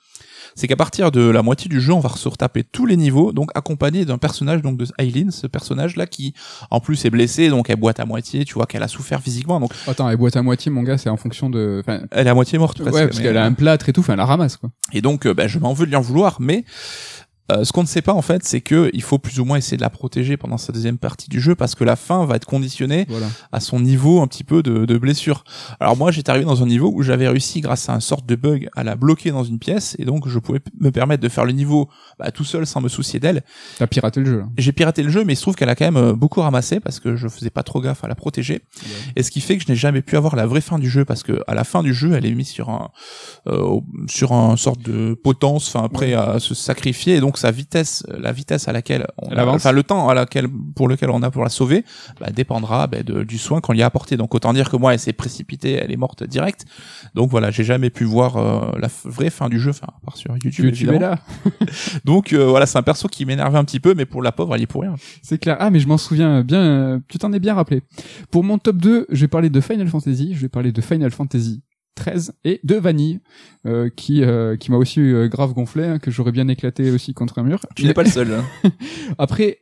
C'est 0.55 0.67
qu'à 0.67 0.75
partir 0.75 1.11
de 1.11 1.21
la 1.21 1.41
moitié 1.41 1.69
du 1.69 1.79
jeu, 1.79 1.93
on 1.93 1.99
va 1.99 2.09
se 2.09 2.27
retaper 2.27 2.63
tous 2.63 2.85
les 2.85 2.97
niveaux, 2.97 3.31
donc 3.31 3.51
accompagné 3.55 4.05
d'un 4.05 4.17
personnage 4.17 4.61
donc 4.61 4.77
de 4.77 4.85
Aileen, 4.97 5.31
ce 5.31 5.47
personnage 5.47 5.95
là 5.95 6.07
qui 6.07 6.33
en 6.71 6.79
plus 6.79 7.05
est 7.05 7.09
blessé, 7.09 7.49
donc 7.49 7.69
elle 7.69 7.75
boite 7.77 7.99
à 7.99 8.05
moitié, 8.05 8.45
tu 8.45 8.55
vois 8.55 8.65
qu'elle 8.65 8.83
a 8.83 8.87
souffert 8.87 9.21
physiquement. 9.21 9.59
Donc 9.59 9.71
attends, 9.87 10.09
elle 10.09 10.17
boite 10.17 10.35
à 10.35 10.41
moitié, 10.41 10.71
mon 10.71 10.83
gars, 10.83 10.97
c'est 10.97 11.09
en 11.09 11.17
fonction 11.17 11.49
de. 11.49 11.81
Enfin, 11.81 12.01
elle 12.11 12.27
est 12.27 12.29
à 12.29 12.33
moitié 12.33 12.57
morte. 12.57 12.79
Presque, 12.81 12.95
ouais, 12.95 13.07
parce 13.07 13.19
qu'elle 13.19 13.37
a 13.37 13.45
un 13.45 13.53
plâtre 13.53 13.89
et 13.89 13.93
tout, 13.93 14.01
enfin, 14.01 14.13
elle 14.13 14.19
la 14.19 14.25
ramasse 14.25 14.57
quoi. 14.57 14.69
Et 14.91 15.01
donc, 15.01 15.25
euh, 15.25 15.33
ben, 15.33 15.47
je 15.47 15.59
m'en 15.59 15.73
veux 15.73 15.85
de 15.85 15.91
lui 15.91 15.95
en 15.95 16.01
vouloir, 16.01 16.37
mais 16.39 16.65
euh, 17.51 17.63
ce 17.63 17.71
qu'on 17.71 17.81
ne 17.81 17.87
sait 17.87 18.01
pas 18.01 18.13
en 18.13 18.21
fait, 18.21 18.43
c'est 18.43 18.61
que 18.61 18.89
il 18.93 19.01
faut 19.01 19.17
plus 19.17 19.39
ou 19.39 19.45
moins 19.45 19.57
essayer 19.57 19.77
de 19.77 19.81
la 19.81 19.89
protéger 19.89 20.37
pendant 20.37 20.57
sa 20.57 20.71
deuxième 20.71 20.97
partie 20.97 21.29
du 21.29 21.39
jeu 21.39 21.55
parce 21.55 21.75
que 21.75 21.83
la 21.83 21.95
fin 21.95 22.25
va 22.25 22.35
être 22.35 22.45
conditionnée 22.45 23.07
à 23.51 23.59
son 23.59 23.79
niveau 23.79 24.21
un 24.21 24.27
petit 24.27 24.43
peu 24.43 24.61
de, 24.63 24.85
de 24.85 24.97
blessure. 24.97 25.43
Alors 25.79 25.97
moi, 25.97 26.11
j'étais 26.11 26.29
arrivé 26.29 26.45
dans 26.45 26.61
un 26.63 26.65
niveau 26.65 26.91
où 26.93 27.01
j'avais 27.01 27.27
réussi 27.27 27.61
grâce 27.61 27.89
à 27.89 27.93
un 27.93 27.99
sorte 27.99 28.25
de 28.25 28.35
bug 28.35 28.69
à 28.75 28.83
la 28.83 28.95
bloquer 28.95 29.31
dans 29.31 29.43
une 29.43 29.59
pièce 29.59 29.95
et 29.99 30.05
donc 30.05 30.27
je 30.27 30.39
pouvais 30.39 30.59
me 30.79 30.91
permettre 30.91 31.23
de 31.23 31.29
faire 31.29 31.45
le 31.45 31.51
niveau 31.51 31.89
bah, 32.19 32.31
tout 32.31 32.43
seul 32.43 32.65
sans 32.65 32.81
me 32.81 32.89
soucier 32.89 33.19
d'elle. 33.19 33.43
T'as 33.77 33.87
piraté 33.87 34.19
le 34.19 34.25
jeu. 34.25 34.43
J'ai 34.57 34.71
piraté 34.71 35.03
le 35.03 35.09
jeu, 35.09 35.23
mais 35.23 35.33
il 35.33 35.35
se 35.35 35.41
trouve 35.41 35.55
qu'elle 35.55 35.69
a 35.69 35.75
quand 35.75 35.85
même 35.85 35.97
euh, 35.97 36.13
beaucoup 36.13 36.41
ramassé 36.41 36.79
parce 36.79 36.99
que 36.99 37.15
je 37.15 37.27
faisais 37.27 37.49
pas 37.49 37.63
trop 37.63 37.81
gaffe 37.81 38.03
à 38.03 38.07
la 38.07 38.15
protéger. 38.15 38.61
Et 39.15 39.23
ce 39.23 39.31
qui 39.31 39.41
fait 39.41 39.57
que 39.57 39.63
je 39.63 39.71
n'ai 39.71 39.75
jamais 39.75 40.01
pu 40.01 40.17
avoir 40.17 40.35
la 40.35 40.45
vraie 40.45 40.61
fin 40.61 40.79
du 40.79 40.89
jeu 40.89 41.05
parce 41.05 41.23
que 41.23 41.41
à 41.47 41.53
la 41.53 41.63
fin 41.63 41.83
du 41.83 41.93
jeu, 41.93 42.13
elle 42.13 42.25
est 42.25 42.33
mise 42.33 42.49
sur 42.49 42.69
un 42.69 42.89
euh, 43.47 43.79
sur 44.07 44.33
un 44.33 44.55
sorte 44.57 44.81
de 44.81 45.13
potence, 45.13 45.73
enfin 45.73 45.85
après 45.85 46.13
à 46.13 46.39
se 46.39 46.53
sacrifier 46.53 47.15
et 47.15 47.19
donc 47.19 47.38
sa 47.39 47.51
vitesse, 47.51 48.05
la 48.09 48.31
vitesse 48.31 48.67
à 48.67 48.73
laquelle 48.73 49.07
on 49.17 49.35
a, 49.35 49.45
enfin 49.45 49.71
le 49.71 49.83
temps 49.83 50.09
à 50.09 50.13
laquelle 50.13 50.47
pour 50.75 50.87
lequel 50.87 51.09
on 51.09 51.23
a 51.23 51.31
pour 51.31 51.43
la 51.43 51.49
sauver, 51.49 51.83
bah, 52.19 52.29
dépendra 52.31 52.87
bah, 52.87 53.03
de, 53.03 53.23
du 53.23 53.37
soin 53.37 53.61
qu'on 53.61 53.73
lui 53.73 53.81
a 53.81 53.85
apporté. 53.85 54.17
Donc 54.17 54.35
autant 54.35 54.53
dire 54.53 54.69
que 54.69 54.77
moi, 54.77 54.93
elle 54.93 54.99
s'est 54.99 55.13
précipitée, 55.13 55.73
elle 55.73 55.91
est 55.91 55.97
morte 55.97 56.23
direct. 56.23 56.65
Donc 57.15 57.29
voilà, 57.29 57.51
j'ai 57.51 57.63
jamais 57.63 57.89
pu 57.89 58.03
voir 58.03 58.37
euh, 58.37 58.71
la 58.77 58.89
vraie 59.05 59.29
fin 59.29 59.49
du 59.49 59.59
jeu, 59.59 59.71
enfin 59.71 59.87
à 59.87 60.05
part 60.05 60.17
sur 60.17 60.31
YouTube. 60.33 60.65
YouTube 60.65 60.91
est 60.91 60.99
là. 60.99 61.19
Donc 62.05 62.33
euh, 62.33 62.45
voilà, 62.45 62.65
c'est 62.65 62.77
un 62.77 62.83
perso 62.83 63.07
qui 63.07 63.25
m'énervait 63.25 63.57
un 63.57 63.65
petit 63.65 63.79
peu, 63.79 63.93
mais 63.95 64.05
pour 64.05 64.21
la 64.21 64.31
pauvre, 64.31 64.55
elle 64.55 64.61
y 64.61 64.63
est 64.63 64.67
pour 64.67 64.81
rien. 64.81 64.95
C'est 65.21 65.37
clair. 65.37 65.57
Ah 65.59 65.69
mais 65.69 65.79
je 65.79 65.87
m'en 65.87 65.97
souviens 65.97 66.43
bien. 66.43 66.61
Euh, 66.61 66.99
tu 67.07 67.17
t'en 67.17 67.31
es 67.33 67.39
bien 67.39 67.55
rappelé. 67.55 67.81
Pour 68.31 68.43
mon 68.43 68.57
top 68.57 68.77
2, 68.77 69.07
je 69.09 69.21
vais 69.21 69.27
parler 69.27 69.49
de 69.49 69.61
Final 69.61 69.87
Fantasy. 69.87 70.33
Je 70.33 70.41
vais 70.41 70.49
parler 70.49 70.71
de 70.71 70.81
Final 70.81 71.11
Fantasy 71.11 71.61
13 71.95 72.33
et 72.45 72.59
de 72.63 72.75
Vanille 72.75 73.19
euh, 73.65 73.89
qui 73.93 74.23
euh, 74.23 74.55
qui 74.55 74.71
m'a 74.71 74.77
aussi 74.77 74.99
euh, 74.99 75.27
grave 75.27 75.53
gonflé 75.53 75.83
hein, 75.83 75.99
que 75.99 76.11
j'aurais 76.11 76.31
bien 76.31 76.47
éclaté 76.47 76.91
aussi 76.91 77.13
contre 77.13 77.39
un 77.39 77.43
mur. 77.43 77.59
Tu 77.75 77.85
n'es 77.85 77.93
pas 77.93 78.03
le 78.03 78.09
seul. 78.09 78.33
Hein. 78.33 78.71
Après 79.17 79.59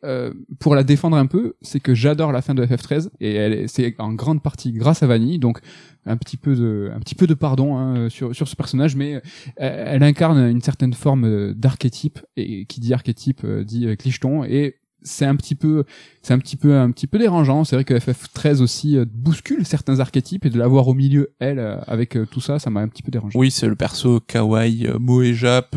pour 0.60 0.76
la 0.76 0.84
défendre 0.84 1.18
un 1.18 1.26
peu, 1.26 1.56
c'est 1.62 1.80
que 1.80 1.94
j'adore 1.94 2.32
la 2.32 2.42
fin 2.42 2.54
de 2.54 2.66
FF13 2.66 3.10
et 3.20 3.34
elle 3.34 3.70
c'est 3.70 3.96
en 4.00 4.14
grande 4.14 4.42
partie 4.42 4.72
grâce 4.72 5.04
à 5.04 5.08
Vanille 5.08 5.40
donc 5.40 5.60
un 6.06 6.18
petit 6.18 6.38
peu 6.38 6.56
de 6.56 6.92
un 6.94 7.00
petit 7.00 7.16
peu 7.16 7.28
de 7.28 7.34
pardon 7.34 7.78
hein, 7.78 8.10
sur 8.10 8.36
sur 8.36 8.48
ce 8.48 8.56
personnage 8.56 8.96
mais 8.96 9.22
elle, 9.58 9.84
elle 9.88 10.04
incarne 10.04 10.38
une 10.50 10.62
certaine 10.62 10.94
forme 10.94 11.54
d'archétype 11.54 12.20
et 12.36 12.66
qui 12.66 12.80
dit 12.80 12.94
archétype 12.94 13.46
dit 13.46 13.96
clicheton 13.98 14.44
et 14.44 14.76
c'est 15.08 15.26
un 15.26 15.36
petit 15.36 15.56
peu 15.56 15.84
c'est 16.22 16.34
un 16.34 16.40
petit 16.40 16.58
peu 16.58 16.78
un 16.78 16.92
petit 16.92 17.08
peu 17.08 17.18
dérangeant 17.18 17.64
c'est 17.64 17.76
vrai 17.76 17.86
que 17.86 17.94
FF13 17.94 18.62
aussi 18.62 18.98
euh, 18.98 19.06
bouscule 19.10 19.66
certains 19.66 20.00
archétypes 20.00 20.46
et 20.46 20.50
de 20.50 20.58
l'avoir 20.58 20.88
au 20.88 20.94
milieu 20.94 21.34
elle 21.40 21.60
euh, 21.60 21.80
avec 21.88 22.16
euh, 22.16 22.26
tout 22.26 22.42
ça 22.42 22.60
ça 22.60 22.70
m'a 22.70 22.82
un 22.82 22.88
petit 22.88 23.04
peu 23.04 23.12
dérangé 23.12 23.38
oui 23.38 23.52
c'est 23.52 23.68
le 23.68 23.76
perso 23.76 24.20
kawaii 24.20 24.88
moe 25.00 25.34
jap 25.34 25.76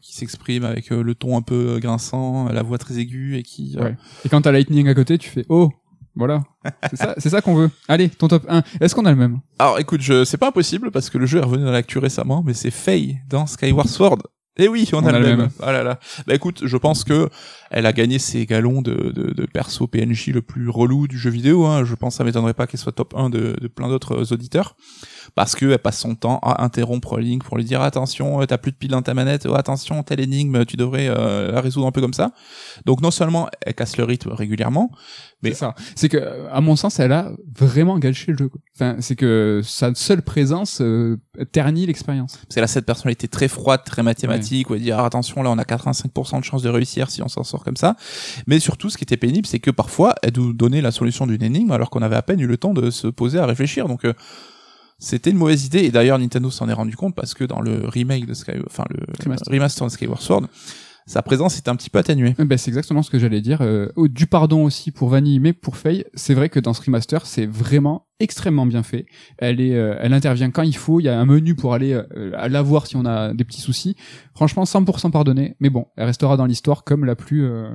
qui 0.00 0.14
s'exprime 0.14 0.64
avec 0.64 0.90
le 0.90 1.14
ton 1.14 1.36
un 1.36 1.42
peu 1.42 1.78
grinçant 1.80 2.48
la 2.48 2.62
voix 2.62 2.78
très 2.78 2.98
aiguë 2.98 3.36
et 3.36 3.42
qui 3.42 3.76
ouais. 3.78 3.96
et 4.24 4.28
quand 4.28 4.42
t'as 4.42 4.52
Lightning 4.52 4.88
à 4.88 4.94
côté 4.94 5.18
tu 5.18 5.30
fais 5.30 5.44
oh 5.48 5.70
voilà, 6.18 6.44
c'est 6.90 6.96
ça, 6.96 7.14
c'est 7.18 7.28
ça 7.28 7.42
qu'on 7.42 7.54
veut. 7.54 7.70
Allez, 7.88 8.08
ton 8.08 8.26
top 8.26 8.46
1. 8.48 8.62
Est-ce 8.80 8.94
qu'on 8.94 9.04
a 9.04 9.10
le 9.10 9.18
même? 9.18 9.40
Alors 9.58 9.78
écoute, 9.78 10.00
je 10.00 10.24
c'est 10.24 10.38
pas 10.38 10.48
impossible 10.48 10.90
parce 10.90 11.10
que 11.10 11.18
le 11.18 11.26
jeu 11.26 11.40
est 11.40 11.44
revenu 11.44 11.64
dans 11.64 11.70
l'actu 11.70 11.98
récemment, 11.98 12.42
mais 12.42 12.54
c'est 12.54 12.70
Faye 12.70 13.18
dans 13.28 13.46
Skyward 13.46 13.86
Sword. 13.86 14.22
Eh 14.58 14.68
oui, 14.68 14.88
on, 14.92 15.04
a, 15.04 15.12
le 15.12 15.36
même. 15.36 15.48
Ah 15.60 15.72
là 15.72 15.82
là. 15.82 16.00
Bah 16.26 16.34
écoute, 16.34 16.62
je 16.64 16.76
pense 16.76 17.04
que 17.04 17.28
elle 17.70 17.84
a 17.84 17.92
gagné 17.92 18.18
ses 18.18 18.46
galons 18.46 18.80
de, 18.80 19.12
de, 19.14 19.32
de 19.32 19.46
perso 19.46 19.86
PNJ 19.86 20.28
le 20.28 20.40
plus 20.40 20.70
relou 20.70 21.06
du 21.06 21.18
jeu 21.18 21.30
vidéo. 21.30 21.66
Hein. 21.66 21.84
Je 21.84 21.94
pense 21.94 22.14
que 22.14 22.18
ça 22.18 22.24
m'étonnerait 22.24 22.54
pas 22.54 22.66
qu'elle 22.66 22.80
soit 22.80 22.92
top 22.92 23.14
1 23.14 23.28
de, 23.28 23.56
de 23.60 23.68
plein 23.68 23.88
d'autres 23.88 24.32
auditeurs. 24.32 24.76
Parce 25.36 25.54
que 25.54 25.66
elle 25.66 25.78
passe 25.78 26.00
son 26.00 26.14
temps 26.14 26.38
à 26.42 26.64
interrompre 26.64 27.18
Link 27.18 27.44
pour 27.44 27.58
lui 27.58 27.64
dire 27.64 27.82
attention, 27.82 28.44
t'as 28.46 28.56
plus 28.56 28.72
de 28.72 28.76
pile 28.76 28.90
dans 28.90 29.02
ta 29.02 29.12
manette, 29.14 29.46
oh, 29.46 29.54
attention, 29.54 30.02
telle 30.02 30.20
énigme, 30.20 30.64
tu 30.64 30.76
devrais 30.76 31.08
euh, 31.08 31.52
la 31.52 31.60
résoudre 31.60 31.86
un 31.86 31.92
peu 31.92 32.00
comme 32.00 32.14
ça. 32.14 32.32
Donc 32.86 33.02
non 33.02 33.10
seulement 33.10 33.48
elle 33.60 33.74
casse 33.74 33.98
le 33.98 34.04
rythme 34.04 34.32
régulièrement, 34.32 34.90
mais 35.42 35.50
c'est 35.50 35.56
ça. 35.56 35.74
C'est 35.94 36.08
que, 36.08 36.46
à 36.50 36.60
mon 36.62 36.74
sens, 36.74 36.98
elle 36.98 37.12
a 37.12 37.30
vraiment 37.54 37.98
gâché 37.98 38.32
le 38.32 38.38
jeu. 38.38 38.50
Enfin, 38.74 38.96
c'est 39.00 39.14
que 39.14 39.60
sa 39.62 39.94
seule 39.94 40.22
présence 40.22 40.80
euh, 40.80 41.18
ternit 41.52 41.84
l'expérience. 41.84 42.40
C'est 42.48 42.62
là 42.62 42.66
cette 42.66 42.86
personnalité 42.86 43.28
très 43.28 43.48
froide, 43.48 43.82
très 43.84 44.02
mathématique, 44.02 44.70
ouais. 44.70 44.76
où 44.76 44.76
elle 44.76 44.82
dit 44.82 44.92
ah, 44.92 45.04
attention, 45.04 45.42
là 45.42 45.50
on 45.50 45.58
a 45.58 45.64
85% 45.64 46.40
de 46.40 46.44
chance 46.44 46.62
de 46.62 46.70
réussir 46.70 47.10
si 47.10 47.22
on 47.22 47.28
s'en 47.28 47.44
sort 47.44 47.62
comme 47.62 47.76
ça. 47.76 47.96
Mais 48.46 48.58
surtout, 48.58 48.88
ce 48.88 48.96
qui 48.96 49.04
était 49.04 49.18
pénible, 49.18 49.46
c'est 49.46 49.60
que 49.60 49.70
parfois 49.70 50.14
elle 50.22 50.32
nous 50.36 50.54
donnait 50.54 50.80
la 50.80 50.90
solution 50.90 51.26
d'une 51.26 51.42
énigme 51.42 51.72
alors 51.72 51.90
qu'on 51.90 52.02
avait 52.02 52.16
à 52.16 52.22
peine 52.22 52.40
eu 52.40 52.46
le 52.46 52.56
temps 52.56 52.72
de 52.72 52.90
se 52.90 53.06
poser 53.06 53.38
à 53.38 53.44
réfléchir. 53.44 53.88
Donc 53.88 54.06
euh, 54.06 54.14
c'était 54.98 55.30
une 55.30 55.36
mauvaise 55.36 55.66
idée 55.66 55.80
et 55.80 55.90
d'ailleurs 55.90 56.18
Nintendo 56.18 56.50
s'en 56.50 56.68
est 56.68 56.72
rendu 56.72 56.96
compte 56.96 57.14
parce 57.14 57.34
que 57.34 57.44
dans 57.44 57.60
le 57.60 57.86
remake 57.86 58.26
de 58.26 58.34
Sky, 58.34 58.52
enfin 58.66 58.84
le 58.90 59.00
remaster, 59.22 59.52
remaster 59.52 59.86
de 59.86 59.92
Skyward 59.92 60.20
Sword, 60.20 60.46
sa 61.08 61.22
présence 61.22 61.56
est 61.56 61.68
un 61.68 61.76
petit 61.76 61.88
peu 61.88 62.00
atténuée. 62.00 62.34
Ben, 62.38 62.58
c'est 62.58 62.70
exactement 62.70 63.02
ce 63.02 63.10
que 63.10 63.18
j'allais 63.20 63.40
dire. 63.40 63.62
Euh, 63.62 63.88
du 63.96 64.26
pardon 64.26 64.64
aussi 64.64 64.90
pour 64.90 65.08
Vanille, 65.08 65.38
mais 65.38 65.52
pour 65.52 65.76
Faye, 65.76 66.04
c'est 66.14 66.34
vrai 66.34 66.48
que 66.48 66.58
dans 66.58 66.72
ce 66.74 66.82
remaster, 66.82 67.26
c'est 67.26 67.46
vraiment 67.46 68.08
extrêmement 68.18 68.66
bien 68.66 68.82
fait. 68.82 69.06
Elle 69.38 69.60
est, 69.60 69.76
euh, 69.76 69.96
elle 70.00 70.12
intervient 70.12 70.50
quand 70.50 70.62
il 70.62 70.76
faut. 70.76 70.98
Il 70.98 71.04
y 71.04 71.08
a 71.08 71.18
un 71.18 71.24
menu 71.24 71.54
pour 71.54 71.74
aller 71.74 71.92
euh, 71.92 72.32
à 72.34 72.48
la 72.48 72.60
voir 72.60 72.88
si 72.88 72.96
on 72.96 73.04
a 73.04 73.34
des 73.34 73.44
petits 73.44 73.60
soucis. 73.60 73.94
Franchement, 74.34 74.64
100% 74.64 75.12
pardonné. 75.12 75.54
Mais 75.60 75.70
bon, 75.70 75.86
elle 75.96 76.06
restera 76.06 76.36
dans 76.36 76.46
l'histoire 76.46 76.82
comme 76.82 77.04
la 77.04 77.14
plus 77.14 77.44
euh, 77.44 77.70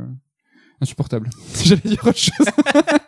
insupportable. 0.82 1.30
J'allais 1.64 1.82
dire 1.86 2.00
autre 2.06 2.18
chose. 2.18 2.48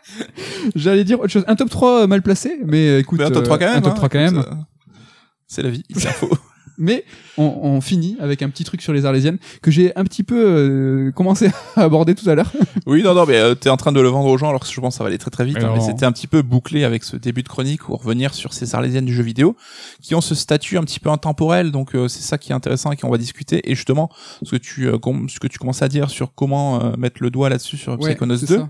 J'allais 0.74 1.04
dire 1.04 1.20
autre 1.20 1.28
chose. 1.28 1.44
Un 1.46 1.56
top 1.56 1.70
3 1.70 2.06
mal 2.06 2.22
placé, 2.22 2.60
mais 2.64 3.00
écoute, 3.00 3.18
mais 3.18 3.26
un 3.26 3.30
top 3.30 3.44
3 3.44 3.58
quand 3.58 3.66
même. 3.66 3.78
Un 3.78 3.82
top 3.82 3.94
3 3.94 4.04
hein, 4.04 4.08
quand 4.10 4.18
même. 4.18 4.64
C'est 5.46 5.62
la 5.62 5.70
vie, 5.70 5.82
il 5.88 6.00
faut. 6.00 6.30
Mais 6.78 7.04
on, 7.38 7.44
on, 7.62 7.80
finit 7.80 8.16
avec 8.20 8.42
un 8.42 8.48
petit 8.48 8.64
truc 8.64 8.82
sur 8.82 8.92
les 8.92 9.04
Arlésiennes 9.06 9.38
que 9.62 9.70
j'ai 9.70 9.96
un 9.96 10.04
petit 10.04 10.22
peu 10.22 10.44
euh, 10.46 11.12
commencé 11.12 11.50
à 11.76 11.82
aborder 11.82 12.14
tout 12.14 12.28
à 12.28 12.34
l'heure. 12.34 12.50
oui, 12.86 13.02
non, 13.02 13.14
non, 13.14 13.26
mais 13.26 13.36
euh, 13.36 13.54
t'es 13.54 13.70
en 13.70 13.76
train 13.76 13.92
de 13.92 14.00
le 14.00 14.08
vendre 14.08 14.28
aux 14.28 14.38
gens 14.38 14.48
alors 14.48 14.60
que 14.60 14.66
je 14.66 14.80
pense 14.80 14.94
que 14.94 14.98
ça 14.98 15.04
va 15.04 15.08
aller 15.08 15.18
très 15.18 15.30
très 15.30 15.44
vite. 15.44 15.58
Mais, 15.58 15.64
hein, 15.64 15.72
mais 15.74 15.80
c'était 15.80 16.06
un 16.06 16.12
petit 16.12 16.26
peu 16.26 16.42
bouclé 16.42 16.84
avec 16.84 17.04
ce 17.04 17.16
début 17.16 17.42
de 17.42 17.48
chronique 17.48 17.88
ou 17.88 17.96
revenir 17.96 18.34
sur 18.34 18.52
ces 18.52 18.74
Arlésiennes 18.74 19.06
du 19.06 19.14
jeu 19.14 19.22
vidéo 19.22 19.56
qui 20.00 20.14
ont 20.14 20.20
ce 20.20 20.34
statut 20.34 20.78
un 20.78 20.82
petit 20.82 21.00
peu 21.00 21.10
intemporel. 21.10 21.70
Donc 21.70 21.94
euh, 21.94 22.08
c'est 22.08 22.22
ça 22.22 22.38
qui 22.38 22.52
est 22.52 22.54
intéressant 22.54 22.92
et 22.92 22.96
qu'on 22.96 23.10
va 23.10 23.18
discuter. 23.18 23.70
Et 23.70 23.74
justement, 23.74 24.10
ce 24.42 24.52
que 24.52 24.56
tu 24.56 24.88
euh, 24.88 24.98
ce 25.28 25.38
que 25.40 25.46
tu 25.46 25.58
commences 25.58 25.82
à 25.82 25.88
dire 25.88 26.10
sur 26.10 26.34
comment 26.34 26.82
euh, 26.82 26.96
mettre 26.96 27.22
le 27.22 27.30
doigt 27.30 27.48
là-dessus 27.48 27.76
sur 27.76 27.98
ouais, 28.00 28.10
Psychonauts 28.10 28.36
2. 28.36 28.46
Ça. 28.46 28.68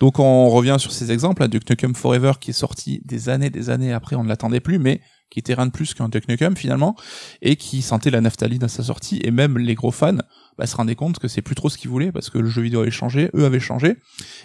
Donc 0.00 0.18
on 0.18 0.48
revient 0.48 0.76
sur 0.78 0.92
ces 0.92 1.12
exemples, 1.12 1.42
là, 1.42 1.48
Duke 1.48 1.68
Nukem 1.68 1.94
Forever 1.94 2.32
qui 2.40 2.50
est 2.50 2.54
sorti 2.54 3.00
des 3.04 3.28
années, 3.28 3.50
des 3.50 3.70
années 3.70 3.92
après, 3.92 4.16
on 4.16 4.24
ne 4.24 4.28
l'attendait 4.28 4.60
plus, 4.60 4.78
mais 4.78 5.00
qui 5.30 5.38
était 5.38 5.54
rien 5.54 5.66
de 5.66 5.70
plus 5.72 5.94
qu'un 5.94 6.08
Nukem 6.28 6.56
finalement, 6.56 6.96
et 7.42 7.56
qui 7.56 7.82
sentait 7.82 8.10
la 8.10 8.20
naphtaline 8.20 8.64
à 8.64 8.68
sa 8.68 8.82
sortie, 8.82 9.20
et 9.24 9.30
même 9.30 9.58
les 9.58 9.74
gros 9.74 9.90
fans 9.90 10.18
bah, 10.58 10.66
se 10.66 10.76
rendaient 10.76 10.94
compte 10.94 11.18
que 11.18 11.28
c'est 11.28 11.42
plus 11.42 11.54
trop 11.54 11.68
ce 11.68 11.78
qu'ils 11.78 11.90
voulaient, 11.90 12.12
parce 12.12 12.30
que 12.30 12.38
le 12.38 12.48
jeu 12.48 12.62
vidéo 12.62 12.80
avait 12.80 12.90
changé, 12.90 13.30
eux 13.34 13.44
avaient 13.44 13.60
changé, 13.60 13.96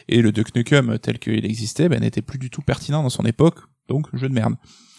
et 0.08 0.22
le 0.22 0.32
Duke 0.32 0.56
Nukem 0.56 0.98
tel 1.00 1.20
qu'il 1.20 1.46
existait 1.46 1.90
bah, 1.90 2.00
n'était 2.00 2.22
plus 2.22 2.40
du 2.40 2.50
tout 2.50 2.62
pertinent 2.62 3.04
dans 3.04 3.10
son 3.10 3.24
époque, 3.24 3.60
donc 3.88 4.08
jeu 4.16 4.30
de 4.30 4.34
merde. 4.34 4.56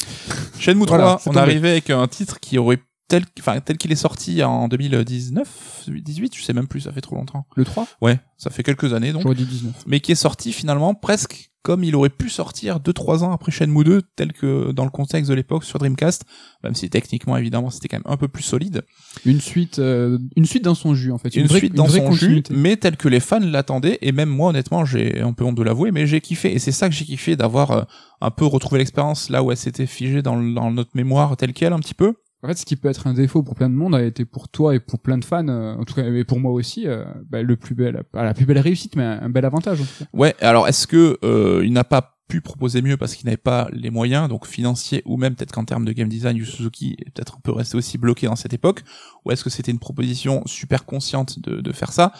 Shenmue 0.59 0.87
3, 0.87 0.99
Voilà, 0.99 1.19
c'est 1.21 1.31
on 1.31 1.37
arrivait 1.37 1.71
avec 1.71 1.91
un 1.91 2.07
titre 2.09 2.41
qui 2.41 2.59
aurait 2.59 2.81
tel, 3.09 3.25
enfin, 3.39 3.61
tel 3.61 3.77
qu'il 3.77 3.93
est 3.93 3.97
sorti 3.97 4.43
en 4.43 4.69
2019, 4.69 5.89
18, 5.89 6.37
je 6.37 6.43
sais 6.43 6.53
même 6.53 6.67
plus, 6.67 6.83
ça 6.83 6.93
fait 6.93 7.01
trop 7.01 7.17
longtemps. 7.17 7.47
Le 7.57 7.65
3 7.65 7.87
Ouais, 8.01 8.19
ça 8.39 8.51
fait 8.51 8.63
quelques 8.63 8.95
années 8.95 9.13
donc 9.13 9.23
J'aurais 9.23 9.35
dit 9.35 9.45
19. 9.45 9.85
mais 9.87 10.01
qui 10.01 10.13
est 10.13 10.17
sorti 10.17 10.53
finalement 10.53 10.95
presque 10.95 11.52
comme 11.63 11.85
il 11.85 11.95
aurait 11.95 12.09
pu 12.11 12.29
sortir 12.29 12.81
2-3 12.81 13.23
ans 13.23 13.33
après 13.33 13.53
Shenmue 13.53 13.85
2, 13.85 14.03
tel 14.17 14.33
que 14.33 14.73
dans 14.73 14.85
le 14.85 14.91
contexte 14.91 15.31
de 15.31 15.35
l'époque 15.35 15.65
sur 15.65 15.79
Dreamcast, 15.79 16.25
même 16.65 16.75
si 16.75 16.91
techniquement 16.91 17.37
évidemment 17.37 17.71
c'était 17.71 17.89
quand 17.89 17.99
même 17.99 18.13
un 18.13 18.17
peu 18.17 18.29
plus 18.29 18.43
solide. 18.43 18.83
Une 19.25 19.41
suite, 19.41 19.79
euh, 19.79 20.19
une 20.37 20.45
suite 20.45 20.65
dans 20.65 20.75
son 20.75 20.95
jus 20.95 21.13
en 21.13 21.19
fait. 21.19 21.35
Une, 21.37 21.47
vraie- 21.47 21.59
suite 21.61 21.75
dans 21.75 21.87
son 21.89 22.13
jus, 22.13 22.43
mais 22.51 22.77
tel 22.77 22.97
que 22.97 23.09
les 23.09 23.21
fans 23.21 23.39
l'attendaient, 23.41 23.99
et 24.03 24.13
même 24.13 24.29
moi 24.29 24.51
honnêtement 24.51 24.85
j'ai 24.85 25.21
un 25.21 25.33
peu 25.33 25.45
honte 25.45 25.57
de 25.57 25.63
l'avouer, 25.63 25.93
mais 25.93 26.07
j'ai 26.07 26.21
kiffé, 26.21 26.53
et 26.53 26.59
c'est 26.59 26.73
ça 26.73 26.89
que 26.89 26.95
j'ai 26.95 27.05
kiffé 27.05 27.37
d'avoir 27.37 27.71
euh, 27.71 27.83
un 28.21 28.31
peu 28.31 28.45
retrouvé 28.45 28.79
l'expérience 28.79 29.31
là 29.31 29.43
où 29.43 29.51
elle 29.51 29.57
s'était 29.57 29.87
figée 29.87 30.23
dans, 30.23 30.41
dans 30.43 30.71
notre 30.71 30.91
mémoire 30.95 31.37
telle 31.37 31.53
qu'elle 31.53 31.73
un 31.73 31.79
petit 31.81 31.95
peu. 31.95 32.15
En 32.45 32.49
fait, 32.49 32.59
ce 32.59 32.67
qui 32.67 32.75
peut 32.75 32.89
être 32.89 33.07
un 33.07 33.15
défaut 33.15 33.45
pour 33.45 33.55
plein 33.55 33.71
de 33.71 33.75
monde 33.75 33.95
a 33.95 34.03
été 34.03 34.25
pour 34.25 34.49
toi 34.49 34.75
et 34.75 34.81
pour 34.81 34.99
plein 34.99 35.17
de 35.17 35.25
fans, 35.25 35.47
euh, 35.47 35.77
en 35.77 35.85
tout 35.85 35.95
cas, 35.95 36.05
et 36.05 36.25
pour 36.25 36.41
moi 36.41 36.51
aussi, 36.51 36.89
euh, 36.89 37.05
bah, 37.31 37.41
le 37.41 37.57
plus 37.57 37.77
bel, 37.77 38.03
pas 38.11 38.25
la 38.25 38.35
plus 38.35 38.47
belle 38.47 38.59
réussite, 38.59 38.97
mais 38.97 39.05
un, 39.05 39.29
bel 39.29 39.45
avantage. 39.45 39.81
En 39.81 39.85
tout 39.85 39.91
cas. 40.01 40.05
Ouais, 40.13 40.35
alors 40.41 40.67
est-ce 40.67 40.89
que 40.89 41.19
euh, 41.23 41.63
il 41.65 41.73
n'a 41.73 41.85
pas 41.85 42.19
pu 42.27 42.41
proposer 42.41 42.83
mieux 42.83 42.97
parce 42.97 43.15
qu'il 43.15 43.27
n'avait 43.27 43.37
pas 43.37 43.69
les 43.73 43.91
moyens, 43.91 44.29
donc 44.29 44.47
financiers 44.47 45.03
ou 45.05 45.17
même 45.19 45.37
peut-être 45.37 45.53
qu'en 45.53 45.65
termes 45.65 45.85
de 45.85 45.93
game 45.93 46.09
design, 46.09 46.37
Yu 46.37 46.45
Suzuki 46.45 46.97
est 46.99 47.11
peut-être 47.11 47.37
un 47.37 47.41
peu 47.41 47.53
aussi 47.53 47.97
bloqué 47.97 48.27
dans 48.27 48.37
cette 48.37 48.55
époque, 48.55 48.83
ou 49.25 49.31
est-ce 49.31 49.45
que 49.45 49.51
c'était 49.51 49.71
une 49.71 49.79
proposition 49.79 50.43
super 50.47 50.85
consciente 50.85 51.39
de, 51.39 51.61
de 51.61 51.73
faire 51.73 51.93
ça? 51.93 52.13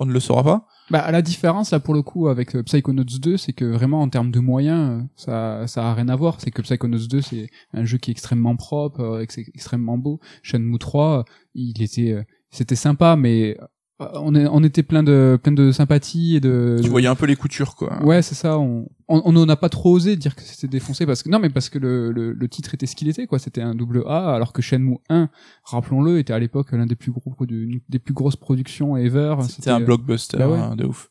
On 0.00 0.06
ne 0.06 0.12
le 0.12 0.20
saura 0.20 0.42
pas. 0.42 0.66
Bah, 0.90 1.00
à 1.00 1.10
la 1.12 1.20
différence 1.22 1.70
là 1.72 1.80
pour 1.80 1.92
le 1.94 2.02
coup 2.02 2.28
avec 2.28 2.56
euh, 2.56 2.62
Psychonauts 2.62 3.04
2, 3.04 3.36
c'est 3.36 3.52
que 3.52 3.64
vraiment 3.64 4.00
en 4.00 4.08
termes 4.08 4.30
de 4.30 4.40
moyens, 4.40 5.02
euh, 5.02 5.04
ça, 5.16 5.66
ça 5.66 5.90
a 5.90 5.94
rien 5.94 6.08
à 6.08 6.16
voir. 6.16 6.40
C'est 6.40 6.50
que 6.50 6.62
Psychonauts 6.62 7.06
2, 7.08 7.20
c'est 7.20 7.48
un 7.74 7.84
jeu 7.84 7.98
qui 7.98 8.10
est 8.10 8.12
extrêmement 8.12 8.56
propre, 8.56 9.00
euh, 9.00 9.20
ex- 9.20 9.38
extrêmement 9.38 9.98
beau. 9.98 10.20
Shenmue 10.42 10.78
3, 10.78 11.18
euh, 11.18 11.22
il 11.54 11.82
était, 11.82 12.12
euh, 12.12 12.22
c'était 12.50 12.76
sympa, 12.76 13.16
mais 13.16 13.56
on, 13.98 14.34
est, 14.34 14.46
on 14.46 14.62
était 14.64 14.82
plein 14.82 15.02
de, 15.02 15.38
plein 15.42 15.52
de 15.52 15.72
sympathie 15.72 16.36
et 16.36 16.40
de. 16.40 16.78
Tu 16.82 16.88
voyais 16.88 17.08
un 17.08 17.14
peu 17.16 17.26
les 17.26 17.36
coutures, 17.36 17.74
quoi. 17.74 18.02
Ouais, 18.04 18.22
c'est 18.22 18.34
ça. 18.36 18.58
On 18.58 18.86
on 19.08 19.32
n'en 19.32 19.48
a 19.48 19.56
pas 19.56 19.68
trop 19.70 19.90
osé 19.92 20.16
dire 20.16 20.36
que 20.36 20.42
c'était 20.42 20.68
défoncé 20.68 21.06
parce 21.06 21.22
que 21.22 21.30
non, 21.30 21.38
mais 21.38 21.48
parce 21.48 21.68
que 21.70 21.78
le, 21.78 22.12
le, 22.12 22.32
le 22.32 22.48
titre 22.48 22.74
était 22.74 22.86
ce 22.86 22.94
qu'il 22.94 23.08
était, 23.08 23.26
quoi. 23.26 23.38
C'était 23.38 23.62
un 23.62 23.74
double 23.74 24.04
A, 24.06 24.34
alors 24.34 24.52
que 24.52 24.60
Shenmue 24.60 24.98
1, 25.08 25.30
rappelons-le, 25.64 26.18
était 26.18 26.32
à 26.34 26.38
l'époque 26.38 26.72
l'un 26.72 26.84
des 26.86 26.94
plus 26.94 27.10
gros 27.10 27.30
produ- 27.30 27.80
des 27.88 27.98
plus 27.98 28.12
grosses 28.14 28.36
productions 28.36 28.96
ever. 28.96 29.36
C'était 29.48 29.70
un 29.70 29.80
blockbuster 29.80 30.36
Bah 30.36 30.48
ouais. 30.48 30.58
hein, 30.58 30.76
de 30.76 30.84
ouf. 30.84 31.08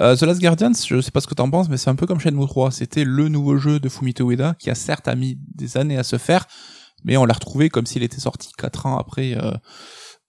Euh, 0.00 0.16
The 0.16 0.22
Last 0.22 0.40
Guardians, 0.40 0.72
je 0.86 1.00
sais 1.00 1.10
pas 1.12 1.20
ce 1.20 1.26
que 1.28 1.34
t'en 1.34 1.48
penses, 1.48 1.68
mais 1.68 1.76
c'est 1.76 1.90
un 1.90 1.94
peu 1.94 2.06
comme 2.06 2.18
Shenmue 2.18 2.46
3. 2.46 2.70
C'était 2.72 3.04
le 3.04 3.28
nouveau 3.28 3.56
jeu 3.56 3.78
de 3.78 3.88
Fumito 3.88 4.28
Ueda 4.30 4.54
qui 4.58 4.70
a 4.70 4.74
certes 4.74 5.06
a 5.06 5.14
mis 5.14 5.38
des 5.54 5.76
années 5.76 5.98
à 5.98 6.02
se 6.02 6.18
faire, 6.18 6.46
mais 7.04 7.16
on 7.16 7.24
l'a 7.24 7.34
retrouvé 7.34 7.68
comme 7.68 7.86
s'il 7.86 8.02
était 8.02 8.20
sorti 8.20 8.50
quatre 8.58 8.86
ans 8.86 8.98
après 8.98 9.36
euh, 9.36 9.52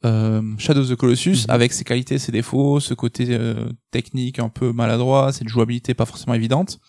euh, 0.05 0.41
Shadow 0.57 0.81
of 0.81 0.89
the 0.89 0.95
Colossus, 0.95 1.45
Mhm. 1.47 1.53
avec 1.53 1.73
ses 1.73 1.83
qualités, 1.83 2.17
ses 2.17 2.31
défauts, 2.31 2.79
ce 2.79 2.93
côté 2.93 3.27
euh, 3.29 3.69
technique 3.91 4.39
un 4.39 4.49
peu 4.49 4.71
maladroit, 4.73 5.31
cette 5.31 5.47
jouabilité 5.47 5.93
pas 5.93 6.05
forcément 6.05 6.33
évidente. 6.33 6.79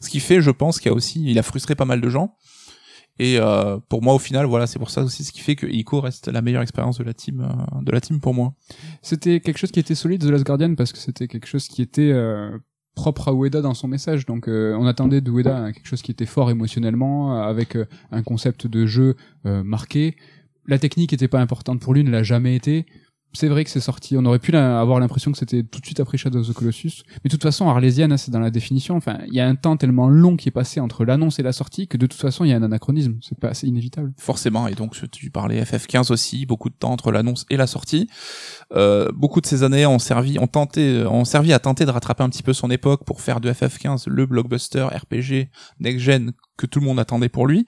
Ce 0.00 0.08
qui 0.08 0.20
fait, 0.20 0.40
je 0.40 0.50
pense, 0.50 0.80
qu'il 0.80 0.90
a 0.90 0.94
aussi, 0.94 1.22
il 1.24 1.38
a 1.38 1.42
frustré 1.42 1.74
pas 1.74 1.84
mal 1.84 2.00
de 2.00 2.08
gens. 2.08 2.36
Et 3.20 3.38
euh, 3.38 3.78
pour 3.88 4.02
moi, 4.02 4.12
au 4.14 4.18
final, 4.18 4.44
voilà, 4.46 4.66
c'est 4.66 4.80
pour 4.80 4.90
ça 4.90 5.04
aussi 5.04 5.22
ce 5.22 5.30
qui 5.30 5.40
fait 5.40 5.54
que 5.54 5.66
Ico 5.66 6.00
reste 6.00 6.26
la 6.26 6.42
meilleure 6.42 6.62
expérience 6.62 6.98
de 6.98 7.04
la 7.04 7.14
team, 7.14 7.40
euh, 7.42 7.80
de 7.82 7.92
la 7.92 8.00
team 8.00 8.18
pour 8.20 8.34
moi. 8.34 8.54
C'était 9.02 9.38
quelque 9.38 9.58
chose 9.58 9.70
qui 9.70 9.78
était 9.78 9.94
solide, 9.94 10.22
The 10.22 10.30
Last 10.30 10.44
Guardian, 10.44 10.74
parce 10.74 10.92
que 10.92 10.98
c'était 10.98 11.28
quelque 11.28 11.46
chose 11.46 11.68
qui 11.68 11.80
était 11.80 12.10
euh, 12.12 12.50
propre 12.96 13.28
à 13.28 13.32
Ueda 13.32 13.60
dans 13.60 13.74
son 13.74 13.86
message. 13.86 14.26
Donc 14.26 14.48
euh, 14.48 14.76
on 14.80 14.86
attendait 14.86 15.20
de 15.20 15.30
Ueda 15.30 15.70
quelque 15.72 15.86
chose 15.86 16.02
qui 16.02 16.10
était 16.10 16.26
fort 16.26 16.50
émotionnellement, 16.50 17.40
avec 17.40 17.76
euh, 17.76 17.84
un 18.10 18.24
concept 18.24 18.66
de 18.66 18.84
jeu 18.84 19.14
euh, 19.46 19.62
marqué. 19.62 20.16
La 20.66 20.78
technique 20.78 21.12
était 21.12 21.28
pas 21.28 21.40
importante 21.40 21.80
pour 21.80 21.94
lui, 21.94 22.04
ne 22.04 22.10
l'a 22.10 22.22
jamais 22.22 22.56
été. 22.56 22.86
C'est 23.36 23.48
vrai 23.48 23.64
que 23.64 23.70
c'est 23.70 23.80
sorti, 23.80 24.16
on 24.16 24.24
aurait 24.26 24.38
pu 24.38 24.54
avoir 24.56 25.00
l'impression 25.00 25.32
que 25.32 25.38
c'était 25.38 25.64
tout 25.64 25.80
de 25.80 25.84
suite 25.84 25.98
après 25.98 26.16
Shadow 26.16 26.38
of 26.38 26.48
the 26.48 26.52
Colossus. 26.52 27.02
Mais 27.08 27.28
de 27.28 27.30
toute 27.30 27.42
façon, 27.42 27.68
Arlésienne, 27.68 28.16
c'est 28.16 28.30
dans 28.30 28.38
la 28.38 28.52
définition. 28.52 28.94
Enfin, 28.94 29.18
il 29.26 29.34
y 29.34 29.40
a 29.40 29.48
un 29.48 29.56
temps 29.56 29.76
tellement 29.76 30.08
long 30.08 30.36
qui 30.36 30.48
est 30.48 30.52
passé 30.52 30.78
entre 30.78 31.04
l'annonce 31.04 31.40
et 31.40 31.42
la 31.42 31.52
sortie 31.52 31.88
que 31.88 31.96
de 31.96 32.06
toute 32.06 32.20
façon, 32.20 32.44
il 32.44 32.50
y 32.50 32.52
a 32.52 32.56
un 32.56 32.62
anachronisme. 32.62 33.18
C'est 33.20 33.36
pas, 33.36 33.52
c'est 33.52 33.66
inévitable. 33.66 34.12
Forcément, 34.18 34.68
et 34.68 34.74
donc 34.74 34.94
tu 35.10 35.30
parlais 35.32 35.60
FF15 35.60 36.12
aussi, 36.12 36.46
beaucoup 36.46 36.70
de 36.70 36.76
temps 36.76 36.92
entre 36.92 37.10
l'annonce 37.10 37.44
et 37.50 37.56
la 37.56 37.66
sortie. 37.66 38.08
Euh, 38.72 39.10
beaucoup 39.12 39.40
de 39.40 39.46
ces 39.46 39.64
années 39.64 39.84
ont 39.84 39.98
servi, 39.98 40.38
ont 40.38 40.46
tenté, 40.46 41.04
ont 41.04 41.24
servi 41.24 41.52
à 41.52 41.58
tenter 41.58 41.86
de 41.86 41.90
rattraper 41.90 42.22
un 42.22 42.28
petit 42.28 42.44
peu 42.44 42.52
son 42.52 42.70
époque 42.70 43.04
pour 43.04 43.20
faire 43.20 43.40
de 43.40 43.52
FF15 43.52 44.04
le 44.06 44.26
blockbuster 44.26 44.84
RPG 44.84 45.50
next-gen 45.80 46.32
que 46.56 46.66
tout 46.66 46.80
le 46.80 46.86
monde 46.86 46.98
attendait 47.00 47.28
pour 47.28 47.46
lui. 47.46 47.66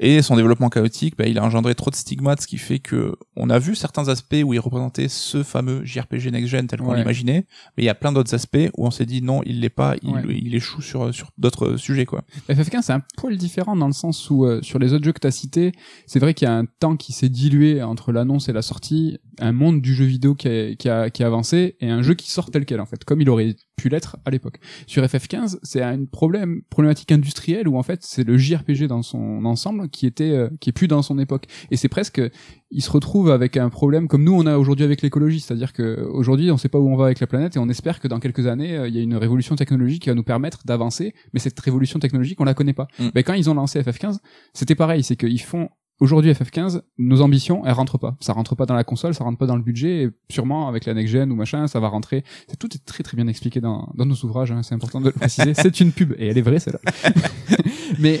Et 0.00 0.22
son 0.22 0.34
développement 0.36 0.68
chaotique, 0.70 1.14
bah, 1.16 1.26
il 1.28 1.38
a 1.38 1.44
engendré 1.44 1.74
trop 1.76 1.90
de 1.90 1.94
stigmates, 1.94 2.40
ce 2.42 2.46
qui 2.48 2.58
fait 2.58 2.80
que 2.80 3.14
on 3.36 3.48
a 3.48 3.58
vu 3.60 3.74
certains 3.76 4.08
aspects 4.08 4.36
où 4.44 4.52
il 4.52 4.58
représentait 4.58 5.06
ce 5.08 5.42
fameux 5.44 5.84
JRPG 5.84 6.30
next-gen 6.32 6.66
tel 6.66 6.80
qu'on 6.80 6.90
Ouais. 6.90 6.98
l'imaginait, 6.98 7.46
mais 7.76 7.84
il 7.84 7.86
y 7.86 7.88
a 7.88 7.94
plein 7.94 8.10
d'autres 8.12 8.34
aspects 8.34 8.70
où 8.76 8.86
on 8.86 8.90
s'est 8.90 9.06
dit 9.06 9.22
non, 9.22 9.40
il 9.46 9.60
l'est 9.60 9.68
pas, 9.68 9.94
il, 10.02 10.10
Ouais. 10.10 10.22
il 10.28 10.54
échoue 10.54 10.82
sur 10.82 11.14
sur 11.14 11.30
d'autres 11.38 11.76
sujets 11.76 12.06
quoi. 12.06 12.24
FF15 12.48 12.82
c'est 12.82 12.92
un 12.92 13.02
poil 13.16 13.36
différent 13.36 13.76
dans 13.76 13.86
le 13.86 13.92
sens 13.92 14.28
où 14.30 14.44
euh, 14.44 14.60
sur 14.62 14.78
les 14.80 14.92
autres 14.92 15.04
jeux 15.04 15.12
que 15.12 15.20
tu 15.20 15.26
as 15.28 15.30
cités, 15.30 15.72
c'est 16.06 16.18
vrai 16.18 16.34
qu'il 16.34 16.46
y 16.46 16.50
a 16.50 16.54
un 16.56 16.64
temps 16.66 16.96
qui 16.96 17.12
s'est 17.12 17.28
dilué 17.28 17.82
entre 17.82 18.10
l'annonce 18.12 18.48
et 18.48 18.52
la 18.52 18.62
sortie, 18.62 19.18
un 19.40 19.52
monde 19.52 19.80
du 19.80 19.94
jeu 19.94 20.04
vidéo 20.04 20.34
qui 20.34 20.48
a, 20.48 20.74
qui 20.74 20.88
a, 20.88 21.10
qui 21.10 21.22
a 21.22 21.26
avancé 21.26 21.76
et 21.80 21.90
un 21.90 22.02
jeu 22.02 22.14
qui 22.14 22.30
sort 22.30 22.50
tel 22.50 22.64
quel 22.64 22.80
en 22.80 22.86
fait, 22.86 23.04
comme 23.04 23.20
il 23.20 23.30
aurait 23.30 23.56
pu 23.76 23.88
l'être 23.88 24.16
à 24.24 24.30
l'époque. 24.30 24.58
Sur 24.86 25.02
FF15, 25.02 25.58
c'est 25.62 25.82
un 25.82 26.04
problème 26.04 26.62
problématique 26.70 27.12
industrielle 27.12 27.68
où 27.68 27.76
en 27.76 27.82
fait 27.82 28.00
c'est 28.02 28.24
le 28.24 28.36
JRPG 28.36 28.86
dans 28.86 29.02
son 29.02 29.44
ensemble 29.44 29.88
qui 29.88 30.06
était 30.06 30.30
euh, 30.30 30.48
qui 30.60 30.70
est 30.70 30.72
plus 30.72 30.88
dans 30.88 31.02
son 31.02 31.18
époque 31.18 31.46
et 31.70 31.76
c'est 31.76 31.88
presque 31.88 32.20
il 32.70 32.82
se 32.82 32.90
retrouve 32.90 33.30
avec 33.30 33.56
un 33.56 33.68
problème 33.70 34.08
comme 34.08 34.24
nous 34.24 34.34
on 34.34 34.46
a 34.46 34.56
aujourd'hui 34.58 34.84
avec 34.84 35.02
l'écologie, 35.02 35.40
c'est-à-dire 35.40 35.72
que 35.72 36.02
aujourd'hui 36.12 36.50
on 36.50 36.56
sait 36.56 36.68
pas 36.68 36.78
où 36.78 36.88
on 36.88 36.96
va 36.96 37.06
avec 37.06 37.20
la 37.20 37.26
planète 37.26 37.56
et 37.56 37.58
on 37.58 37.68
espère 37.68 38.00
que 38.00 38.08
dans 38.08 38.20
quelques 38.20 38.46
années 38.46 38.76
euh, 38.76 38.88
il 38.88 38.94
y 38.94 38.98
a 38.98 39.02
une 39.02 39.16
révolution 39.16 39.56
technologique 39.56 40.02
qui 40.02 40.08
va 40.08 40.14
nous 40.14 40.24
permettre 40.24 40.64
d'avancer, 40.64 41.14
mais 41.32 41.40
cette 41.40 41.58
révolution 41.58 41.98
technologique 41.98 42.40
on 42.40 42.44
la 42.44 42.54
connaît 42.54 42.72
pas. 42.72 42.88
Mm. 42.98 43.08
Ben 43.14 43.24
quand 43.24 43.34
ils 43.34 43.50
ont 43.50 43.54
lancé 43.54 43.80
FF15, 43.80 44.18
c'était 44.52 44.74
pareil, 44.74 45.02
c'est 45.02 45.16
qu'ils 45.16 45.40
font 45.40 45.68
aujourd'hui 46.00 46.32
FF15, 46.32 46.82
nos 46.98 47.20
ambitions 47.20 47.64
elles 47.64 47.72
rentrent 47.72 47.98
pas, 47.98 48.16
ça 48.20 48.32
rentre 48.32 48.54
pas 48.54 48.66
dans 48.66 48.74
la 48.74 48.84
console, 48.84 49.14
ça 49.14 49.24
rentre 49.24 49.38
pas 49.38 49.46
dans 49.46 49.56
le 49.56 49.62
budget, 49.62 50.04
et 50.04 50.10
sûrement 50.30 50.68
avec 50.68 50.84
la 50.86 50.94
next 50.94 51.12
gen 51.12 51.30
ou 51.30 51.36
machin 51.36 51.66
ça 51.66 51.80
va 51.80 51.88
rentrer. 51.88 52.24
C'est 52.48 52.58
tout 52.58 52.74
est 52.74 52.84
très 52.84 53.02
très 53.02 53.16
bien 53.16 53.26
expliqué 53.26 53.60
dans 53.60 53.92
dans 53.94 54.06
nos 54.06 54.16
ouvrages, 54.16 54.52
hein, 54.52 54.62
c'est 54.62 54.74
important 54.74 55.00
de 55.00 55.06
le 55.06 55.12
préciser. 55.12 55.54
c'est 55.54 55.80
une 55.80 55.92
pub 55.92 56.14
et 56.18 56.28
elle 56.28 56.38
est 56.38 56.42
vraie 56.42 56.58
celle-là. 56.58 56.80
mais 57.98 58.20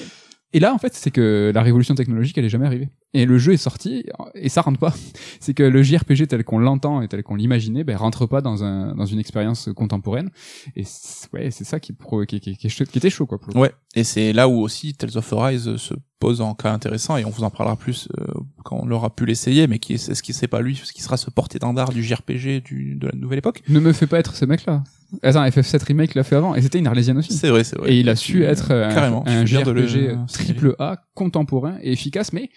et 0.54 0.60
là, 0.60 0.72
en 0.72 0.78
fait, 0.78 0.94
c'est 0.94 1.10
que 1.10 1.52
la 1.54 1.60
révolution 1.62 1.94
technologique, 1.94 2.38
elle 2.38 2.44
est 2.46 2.48
jamais 2.48 2.64
arrivée. 2.66 2.88
Et 3.12 3.26
le 3.26 3.38
jeu 3.38 3.52
est 3.52 3.56
sorti, 3.58 4.04
et 4.34 4.48
ça 4.48 4.60
rentre 4.62 4.78
pas. 4.80 4.92
C'est 5.40 5.54
que 5.54 5.62
le 5.62 5.82
JRPG 5.84 6.26
tel 6.26 6.42
qu'on 6.42 6.58
l'entend 6.58 7.00
et 7.02 7.06
tel 7.06 7.22
qu'on 7.22 7.36
l'imaginait, 7.36 7.84
ben, 7.84 7.96
rentre 7.96 8.26
pas 8.26 8.40
dans 8.40 8.64
un, 8.64 8.94
dans 8.96 9.06
une 9.06 9.20
expérience 9.20 9.68
contemporaine. 9.76 10.30
Et 10.74 10.82
c'est- 10.84 11.32
ouais, 11.32 11.50
c'est 11.52 11.62
ça 11.64 11.78
qui, 11.78 11.92
pro- 11.92 12.24
qui, 12.24 12.40
qui, 12.40 12.56
qui, 12.56 12.66
est 12.66 12.84
qui 12.90 12.98
était 12.98 13.10
chaud, 13.10 13.26
quoi. 13.26 13.38
pour. 13.38 13.54
Ouais, 13.54 13.70
et 13.94 14.02
c'est 14.02 14.32
là 14.32 14.48
où 14.48 14.58
aussi 14.60 14.94
Tales 14.94 15.16
of 15.16 15.32
Arise 15.32 15.68
euh, 15.68 15.76
se 15.76 15.94
pose 16.18 16.40
en 16.40 16.54
cas 16.54 16.72
intéressant, 16.72 17.16
et 17.16 17.24
on 17.24 17.30
vous 17.30 17.44
en 17.44 17.50
parlera 17.50 17.76
plus 17.76 18.08
euh, 18.18 18.24
quand 18.64 18.80
on 18.82 18.90
aura 18.90 19.14
pu 19.14 19.26
l'essayer, 19.26 19.66
mais 19.68 19.78
qui 19.78 19.92
est, 19.92 20.08
est-ce 20.08 20.22
qu'il 20.22 20.34
sait 20.34 20.48
pas 20.48 20.60
lui, 20.60 20.74
ce 20.74 20.92
qui 20.92 21.02
sera 21.02 21.16
ce 21.16 21.30
porte-étendard 21.30 21.92
du 21.92 22.02
JRPG 22.02 22.62
du, 22.64 22.96
de 22.96 23.06
la 23.06 23.12
nouvelle 23.14 23.38
époque 23.38 23.62
Ne 23.68 23.78
me 23.78 23.92
fais 23.92 24.06
pas 24.08 24.18
être 24.18 24.34
ce 24.34 24.44
mec-là. 24.44 24.82
Attends, 25.22 25.44
FF7 25.46 25.84
Remake 25.84 26.14
l'a 26.14 26.24
fait 26.24 26.36
avant, 26.36 26.54
et 26.54 26.62
c'était 26.62 26.78
une 26.78 26.86
arlésienne 26.86 27.18
aussi. 27.18 27.32
C'est 27.32 27.50
vrai, 27.50 27.64
c'est 27.64 27.76
vrai. 27.76 27.92
Et 27.92 28.00
il 28.00 28.08
a 28.08 28.16
su 28.16 28.44
être 28.44 28.72
un, 28.72 28.92
carrément, 28.92 29.22
tu 29.22 29.30
un 29.30 29.72
le 29.72 29.86
JRPG 29.86 30.26
triple 30.32 30.74
A, 30.78 31.04
contemporain 31.14 31.78
et 31.82 31.92
efficace, 31.92 32.32
mais 32.32 32.50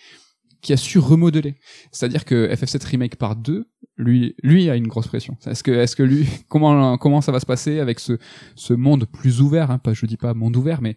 qui 0.61 0.73
a 0.73 0.77
su 0.77 0.99
remodeler. 0.99 1.55
C'est-à-dire 1.91 2.25
que 2.25 2.47
FF7 2.53 2.85
Remake 2.85 3.15
par 3.15 3.35
2, 3.35 3.69
lui, 3.97 4.35
lui 4.43 4.69
a 4.69 4.75
une 4.75 4.87
grosse 4.87 5.07
pression. 5.07 5.37
Est-ce 5.45 5.63
que, 5.63 5.71
est-ce 5.71 5.95
que 5.95 6.03
lui, 6.03 6.27
comment, 6.49 6.97
comment 6.97 7.21
ça 7.21 7.31
va 7.31 7.39
se 7.39 7.45
passer 7.45 7.79
avec 7.79 7.99
ce, 7.99 8.17
ce 8.55 8.73
monde 8.73 9.05
plus 9.05 9.41
ouvert, 9.41 9.71
hein, 9.71 9.77
pas, 9.77 9.93
je 9.93 10.05
dis 10.05 10.17
pas 10.17 10.33
monde 10.33 10.55
ouvert, 10.55 10.81
mais 10.81 10.95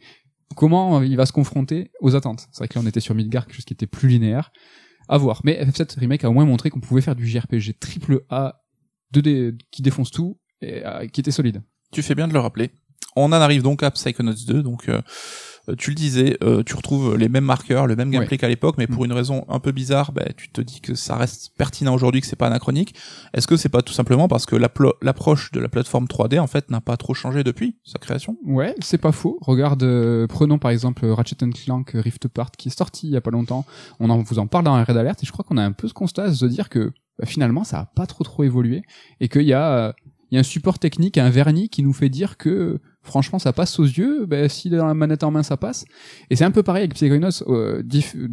comment 0.57 1.03
il 1.03 1.17
va 1.17 1.27
se 1.27 1.33
confronter 1.33 1.91
aux 2.01 2.17
attentes? 2.17 2.49
C'est 2.53 2.59
vrai 2.59 2.69
que 2.69 2.79
là, 2.79 2.83
on 2.85 2.89
était 2.89 3.01
sur 3.01 3.15
Midgar, 3.15 3.47
quelque 3.47 3.57
chose 3.57 3.65
qui 3.65 3.75
était 3.75 3.87
plus 3.87 4.09
linéaire. 4.09 4.51
À 5.09 5.19
voir. 5.19 5.41
Mais 5.45 5.63
FF7 5.65 5.99
Remake 5.99 6.25
a 6.25 6.31
au 6.31 6.33
moins 6.33 6.45
montré 6.45 6.71
qu'on 6.71 6.81
pouvait 6.81 7.01
faire 7.01 7.17
du 7.17 7.27
JRPG 7.27 7.79
triple 7.81 8.23
A, 8.29 8.63
2D, 9.13 9.59
qui 9.73 9.83
défonce 9.83 10.11
tout, 10.11 10.40
et 10.63 10.87
euh, 10.87 11.07
qui 11.07 11.21
était 11.21 11.31
solide. 11.31 11.63
Tu 11.93 12.03
fais 12.03 12.15
bien 12.15 12.29
de 12.29 12.33
le 12.33 12.41
rappeler. 12.41 12.71
On 13.17 13.25
en 13.25 13.33
arrive 13.33 13.63
donc 13.63 13.83
à 13.83 13.91
Psychonauts 13.91 14.35
2, 14.47 14.63
donc 14.63 14.89
euh, 14.89 15.03
euh, 15.69 15.75
tu 15.77 15.91
le 15.91 15.97
disais, 15.97 16.37
euh, 16.45 16.63
tu 16.63 16.77
retrouves 16.77 17.17
les 17.17 17.29
mêmes 17.29 17.45
marqueurs, 17.45 17.89
le 17.89 17.97
même 17.97 18.09
gameplay 18.11 18.39
qu'à 18.39 18.47
l'époque, 18.47 18.77
mais 18.79 18.87
pour 18.87 19.03
Mm. 19.03 19.07
une 19.07 19.13
raison 19.13 19.45
un 19.49 19.59
peu 19.59 19.73
bizarre, 19.73 20.13
bah, 20.13 20.27
tu 20.37 20.49
te 20.49 20.61
dis 20.61 20.81
que 20.81 20.95
ça 20.95 21.17
reste 21.17 21.51
pertinent 21.59 21.93
aujourd'hui, 21.93 22.21
que 22.21 22.29
c'est 22.29 22.37
pas 22.37 22.47
anachronique. 22.47 22.95
Est-ce 23.35 23.49
que 23.49 23.57
c'est 23.57 23.69
pas 23.69 23.83
tout 23.83 23.93
simplement 23.93 24.29
parce 24.29 24.47
que 24.47 24.55
l'approche 24.55 25.51
de 25.51 25.59
la 25.59 25.69
plateforme 25.69 26.07
3D 26.07 26.39
en 26.39 26.47
fait 26.47 26.71
n'a 26.71 26.81
pas 26.81 26.97
trop 26.97 27.13
changé 27.15 27.43
depuis 27.43 27.77
sa 27.85 27.99
création? 27.99 28.37
Ouais, 28.47 28.77
c'est 28.81 28.99
pas 28.99 29.13
faux. 29.13 29.39
Regarde, 29.41 29.83
euh, 29.83 30.29
prenons 30.29 30.59
par 30.59 30.71
exemple 30.71 31.05
Ratchet 31.07 31.37
Clank 31.65 31.91
Rift 31.95 32.27
Apart 32.27 32.53
qui 32.53 32.69
est 32.69 32.79
sorti 32.79 33.09
il 33.09 33.13
y 33.13 33.17
a 33.17 33.21
pas 33.21 33.33
longtemps. 33.33 33.67
On 33.99 34.09
en, 34.09 34.23
vous 34.23 34.39
en 34.39 34.47
parle 34.47 34.65
dans 34.67 34.75
un 34.75 34.85
Red 34.85 34.97
Alert 34.97 35.21
et 35.21 35.27
je 35.27 35.33
crois 35.33 35.45
qu'on 35.45 35.57
a 35.57 35.65
un 35.65 35.73
peu 35.73 35.89
ce 35.89 35.95
constat 35.95 36.29
de 36.29 36.35
se 36.35 36.47
dire 36.47 36.69
que 36.69 36.93
bah, 37.19 37.27
finalement 37.27 37.65
ça 37.65 37.81
a 37.81 37.87
pas 37.87 38.07
trop 38.07 38.23
trop 38.23 38.45
évolué 38.45 38.83
et 39.19 39.29
qu'il 39.29 39.43
y 39.43 39.53
a 39.53 39.73
euh, 39.89 39.93
il 40.31 40.35
y 40.35 40.39
a 40.39 40.41
un 40.41 40.45
support 40.45 40.79
technique, 40.79 41.19
un 41.19 41.31
vernis 41.31 41.69
qui 41.69 41.83
nous 41.83 41.93
fait 41.93 42.09
dire 42.09 42.37
que 42.37 42.79
franchement 43.03 43.39
ça 43.39 43.53
passe 43.53 43.79
aux 43.79 43.85
yeux. 43.85 44.27
Ben 44.27 44.49
si 44.49 44.71
dans 44.71 44.87
la 44.87 44.95
manette 44.95 45.25
en 45.25 45.31
main 45.31 45.43
ça 45.43 45.57
passe. 45.57 45.85
Et 46.31 46.37
c'est 46.37 46.45
un 46.45 46.51
peu 46.51 46.63
pareil 46.63 46.83
avec 46.83 46.95
Psychonauts, 46.95 47.49
euh, 47.49 47.83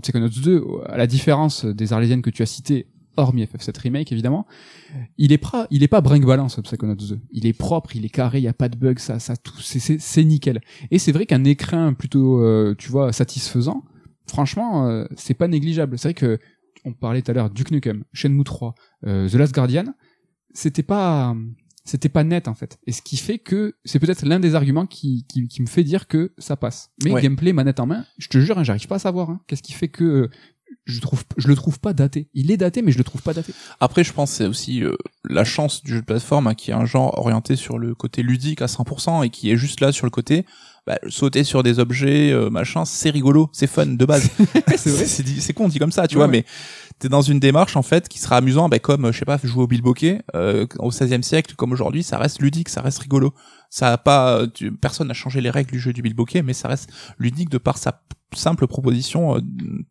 Psychonauts 0.01 0.29
2 0.29 0.63
à 0.85 0.97
la 0.97 1.07
différence 1.07 1.65
des 1.65 1.93
Arlésiennes 1.93 2.21
que 2.21 2.29
tu 2.29 2.43
as 2.43 2.47
citées 2.47 2.87
hormis 3.17 3.43
FF7 3.43 3.81
remake 3.81 4.11
évidemment, 4.11 4.45
il 5.17 5.31
est 5.31 5.37
pas, 5.37 5.67
il 5.71 5.83
est 5.83 5.87
pas 5.87 6.01
brinque-ballant 6.01 6.49
ce 6.49 6.61
Psychonauts 6.61 6.95
2. 6.95 7.19
Il 7.31 7.45
est 7.45 7.53
propre, 7.53 7.95
il 7.95 8.05
est 8.05 8.09
carré, 8.09 8.37
il 8.37 8.43
y 8.43 8.47
a 8.47 8.53
pas 8.53 8.69
de 8.69 8.77
bugs, 8.77 8.99
ça, 8.99 9.19
ça 9.19 9.35
tout, 9.35 9.59
c'est 9.59 10.23
nickel. 10.23 10.61
Et 10.91 10.99
c'est 10.99 11.11
vrai 11.11 11.25
qu'un 11.25 11.43
écrin 11.43 11.93
plutôt, 11.93 12.41
euh, 12.41 12.75
tu 12.77 12.89
vois, 12.89 13.11
satisfaisant, 13.11 13.83
franchement, 14.27 14.87
euh, 14.87 15.05
c'est 15.15 15.33
pas 15.33 15.47
négligeable. 15.47 15.97
C'est 15.97 16.09
vrai 16.09 16.13
que 16.13 16.39
on 16.85 16.93
parlait 16.93 17.21
tout 17.21 17.31
à 17.31 17.33
l'heure 17.33 17.49
Duke 17.49 17.71
Nukem, 17.71 18.03
Shenmue 18.13 18.43
3, 18.43 18.75
euh, 19.07 19.27
The 19.27 19.33
Last 19.33 19.53
Guardian, 19.53 19.85
c'était 20.53 20.83
pas, 20.83 21.35
c'était 21.87 22.09
pas 22.09 22.23
net 22.23 22.47
en 22.47 22.53
fait. 22.53 22.77
Et 22.85 22.91
ce 22.91 23.01
qui 23.01 23.17
fait 23.17 23.39
que 23.39 23.75
c'est 23.85 23.99
peut-être 23.99 24.25
l'un 24.25 24.39
des 24.39 24.55
arguments 24.55 24.85
qui, 24.85 25.25
qui, 25.29 25.47
qui 25.47 25.61
me 25.61 25.67
fait 25.67 25.83
dire 25.83 26.07
que 26.07 26.33
ça 26.37 26.55
passe. 26.55 26.91
Mais 27.03 27.11
Ouais. 27.11 27.21
gameplay 27.21 27.53
manette 27.53 27.79
en 27.79 27.85
main, 27.85 28.05
je 28.17 28.27
te 28.27 28.37
jure, 28.39 28.57
hein, 28.59 28.63
j'arrive 28.63 28.87
pas 28.87 28.95
à 28.95 28.99
savoir. 28.99 29.29
hein. 29.29 29.39
Qu'est-ce 29.47 29.63
qui 29.63 29.73
fait 29.73 29.87
que 29.87 30.03
euh, 30.03 30.29
je 30.85 30.99
trouve, 30.99 31.23
je 31.37 31.47
le 31.47 31.55
trouve 31.55 31.79
pas 31.79 31.93
daté. 31.93 32.29
Il 32.33 32.51
est 32.51 32.57
daté, 32.57 32.81
mais 32.81 32.91
je 32.91 32.97
le 32.97 33.03
trouve 33.05 33.21
pas 33.21 33.33
daté. 33.33 33.53
Après, 33.79 34.03
je 34.03 34.11
pense 34.13 34.31
que 34.31 34.37
c'est 34.37 34.47
aussi 34.47 34.83
euh, 34.83 34.95
la 35.29 35.43
chance 35.45 35.81
du 35.83 35.93
jeu 35.93 36.01
de 36.01 36.05
plateforme, 36.05 36.47
hein, 36.47 36.55
qui 36.55 36.71
est 36.71 36.73
un 36.73 36.85
genre 36.85 37.17
orienté 37.17 37.55
sur 37.55 37.77
le 37.77 37.95
côté 37.95 38.21
ludique 38.23 38.61
à 38.61 38.65
100% 38.67 39.25
et 39.25 39.29
qui 39.29 39.49
est 39.49 39.57
juste 39.57 39.79
là 39.81 39.91
sur 39.93 40.05
le 40.05 40.09
côté 40.11 40.45
bah, 40.87 40.97
sauter 41.09 41.43
sur 41.43 41.61
des 41.63 41.77
objets, 41.79 42.31
euh, 42.31 42.49
machin, 42.49 42.85
c'est 42.85 43.09
rigolo, 43.11 43.49
c'est 43.51 43.67
fun 43.67 43.85
de 43.85 44.05
base. 44.05 44.29
c'est 44.77 44.89
vrai. 44.89 45.05
c'est 45.05 45.53
con 45.53 45.67
dit 45.67 45.77
comme 45.79 45.91
ça, 45.91 46.07
tu 46.07 46.15
Ouais, 46.15 46.19
vois, 46.25 46.25
ouais. 46.31 46.39
mais 46.39 46.45
t'es 46.99 47.09
dans 47.09 47.21
une 47.21 47.39
démarche 47.39 47.75
en 47.75 47.81
fait 47.83 48.07
qui 48.07 48.19
sera 48.19 48.37
amusant, 48.37 48.69
bah, 48.69 48.79
comme 48.79 49.05
euh, 49.05 49.11
je 49.11 49.19
sais 49.19 49.25
pas, 49.25 49.37
jouer 49.43 49.63
au 49.63 49.67
bilboquet 49.67 50.21
euh, 50.35 50.65
au 50.79 50.89
XVIe 50.89 51.21
siècle, 51.23 51.53
comme 51.55 51.71
aujourd'hui, 51.73 52.01
ça 52.03 52.17
reste 52.17 52.41
ludique, 52.41 52.69
ça 52.69 52.81
reste 52.81 52.99
rigolo. 52.99 53.33
Ça 53.69 53.91
a 53.91 53.97
pas, 53.97 54.37
euh, 54.39 54.47
tu- 54.47 54.71
personne 54.71 55.09
n'a 55.09 55.13
changé 55.13 55.41
les 55.41 55.49
règles 55.49 55.71
du 55.71 55.79
jeu 55.79 55.91
du 55.91 56.01
bilboquet, 56.01 56.41
mais 56.41 56.53
ça 56.53 56.69
reste 56.69 56.89
ludique 57.19 57.49
de 57.49 57.57
par 57.57 57.77
sa 57.77 58.01
simple 58.33 58.65
proposition 58.67 59.35
euh, 59.35 59.39
de 59.41 59.85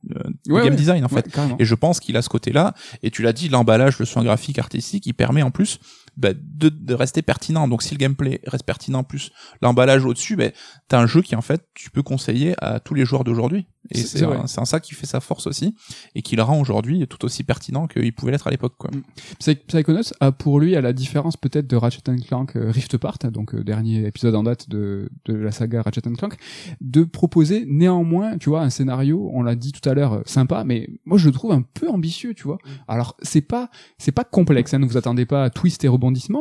Ouais, 0.52 0.62
game 0.62 0.70
ouais. 0.70 0.76
design 0.76 1.04
en 1.04 1.08
fait. 1.08 1.26
Ouais. 1.36 1.56
Et 1.58 1.64
je 1.66 1.74
pense 1.74 2.00
qu'il 2.00 2.16
a 2.16 2.22
ce 2.22 2.28
côté-là. 2.30 2.72
Et 3.02 3.10
tu 3.10 3.22
l'as 3.22 3.32
dit, 3.34 3.48
l'emballage, 3.50 3.98
le 3.98 4.04
soin 4.06 4.24
graphique, 4.24 4.58
artistique, 4.58 5.04
il 5.06 5.12
permet 5.14 5.42
en 5.42 5.50
plus 5.50 5.78
bah, 6.16 6.30
de, 6.34 6.68
de 6.68 6.94
rester 6.94 7.22
pertinent. 7.22 7.68
Donc 7.68 7.82
si 7.82 7.94
le 7.94 7.98
gameplay 7.98 8.40
reste 8.46 8.64
pertinent 8.64 9.04
plus 9.04 9.30
l'emballage 9.62 10.04
au-dessus, 10.04 10.36
bah, 10.36 10.48
t'as 10.88 11.00
un 11.00 11.06
jeu 11.06 11.22
qui 11.22 11.36
en 11.36 11.42
fait 11.42 11.66
tu 11.74 11.90
peux 11.90 12.02
conseiller 12.02 12.54
à 12.62 12.80
tous 12.80 12.94
les 12.94 13.04
joueurs 13.04 13.24
d'aujourd'hui. 13.24 13.66
Et 13.92 13.98
C'est- 13.98 14.24
en 14.58 14.64
ça 14.64 14.80
qui 14.80 14.94
fait 14.94 15.06
sa 15.06 15.20
force 15.20 15.46
aussi 15.46 15.76
et 16.16 16.22
qui 16.22 16.34
le 16.34 16.42
rend 16.42 16.58
aujourd'hui 16.60 17.06
tout 17.06 17.24
aussi 17.24 17.44
pertinent 17.44 17.86
qu'il 17.86 18.12
pouvait 18.12 18.32
l'être 18.32 18.48
à 18.48 18.50
l'époque. 18.50 18.74
Quoi. 18.76 18.90
Psy- 19.38 19.54
Psychonauts 19.68 20.12
a 20.18 20.32
pour 20.32 20.58
lui, 20.58 20.74
à 20.74 20.80
la 20.80 20.92
différence 20.92 21.36
peut-être 21.36 21.68
de 21.68 21.76
Ratchet 21.76 22.02
Clank 22.26 22.56
euh, 22.56 22.70
Rift 22.72 22.94
Apart, 22.94 23.18
donc 23.30 23.54
euh, 23.54 23.62
dernier 23.62 24.04
épisode 24.06 24.34
en 24.34 24.42
date 24.42 24.68
de, 24.68 25.08
de 25.26 25.34
la 25.34 25.52
saga 25.52 25.82
Ratchet 25.82 26.00
Clank, 26.00 26.34
de 26.80 27.04
proposer 27.04 27.64
néanmoins, 27.68 28.38
tu 28.38 28.48
vois, 28.48 28.62
un 28.62 28.70
scénario, 28.70 29.30
on 29.32 29.42
l'a 29.44 29.54
dit 29.54 29.70
tout 29.70 29.88
à 29.88 29.94
l'heure, 29.94 30.14
euh, 30.14 30.22
sympa, 30.26 30.64
mais 30.64 30.88
moi 31.04 31.16
je 31.16 31.26
le 31.28 31.32
trouve 31.32 31.52
un 31.52 31.62
peu 31.62 31.88
ambitieux, 31.88 32.34
tu 32.34 32.42
vois. 32.42 32.58
Alors 32.88 33.16
c'est 33.22 33.40
pas 33.40 33.70
c'est 33.98 34.10
pas 34.12 34.24
complexe, 34.24 34.74
hein, 34.74 34.80
ne 34.80 34.86
vous 34.86 34.96
attendez 34.96 35.26
pas 35.26 35.44
à 35.44 35.50
twist 35.50 35.84
et 35.84 35.88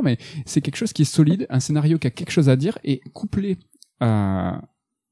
mais 0.03 0.17
c'est 0.45 0.61
quelque 0.61 0.77
chose 0.77 0.93
qui 0.93 1.03
est 1.03 1.05
solide, 1.05 1.45
un 1.49 1.59
scénario 1.59 1.97
qui 1.99 2.07
a 2.07 2.11
quelque 2.11 2.31
chose 2.31 2.49
à 2.49 2.55
dire 2.55 2.77
et 2.83 3.01
couplé 3.13 3.57
à 3.99 4.61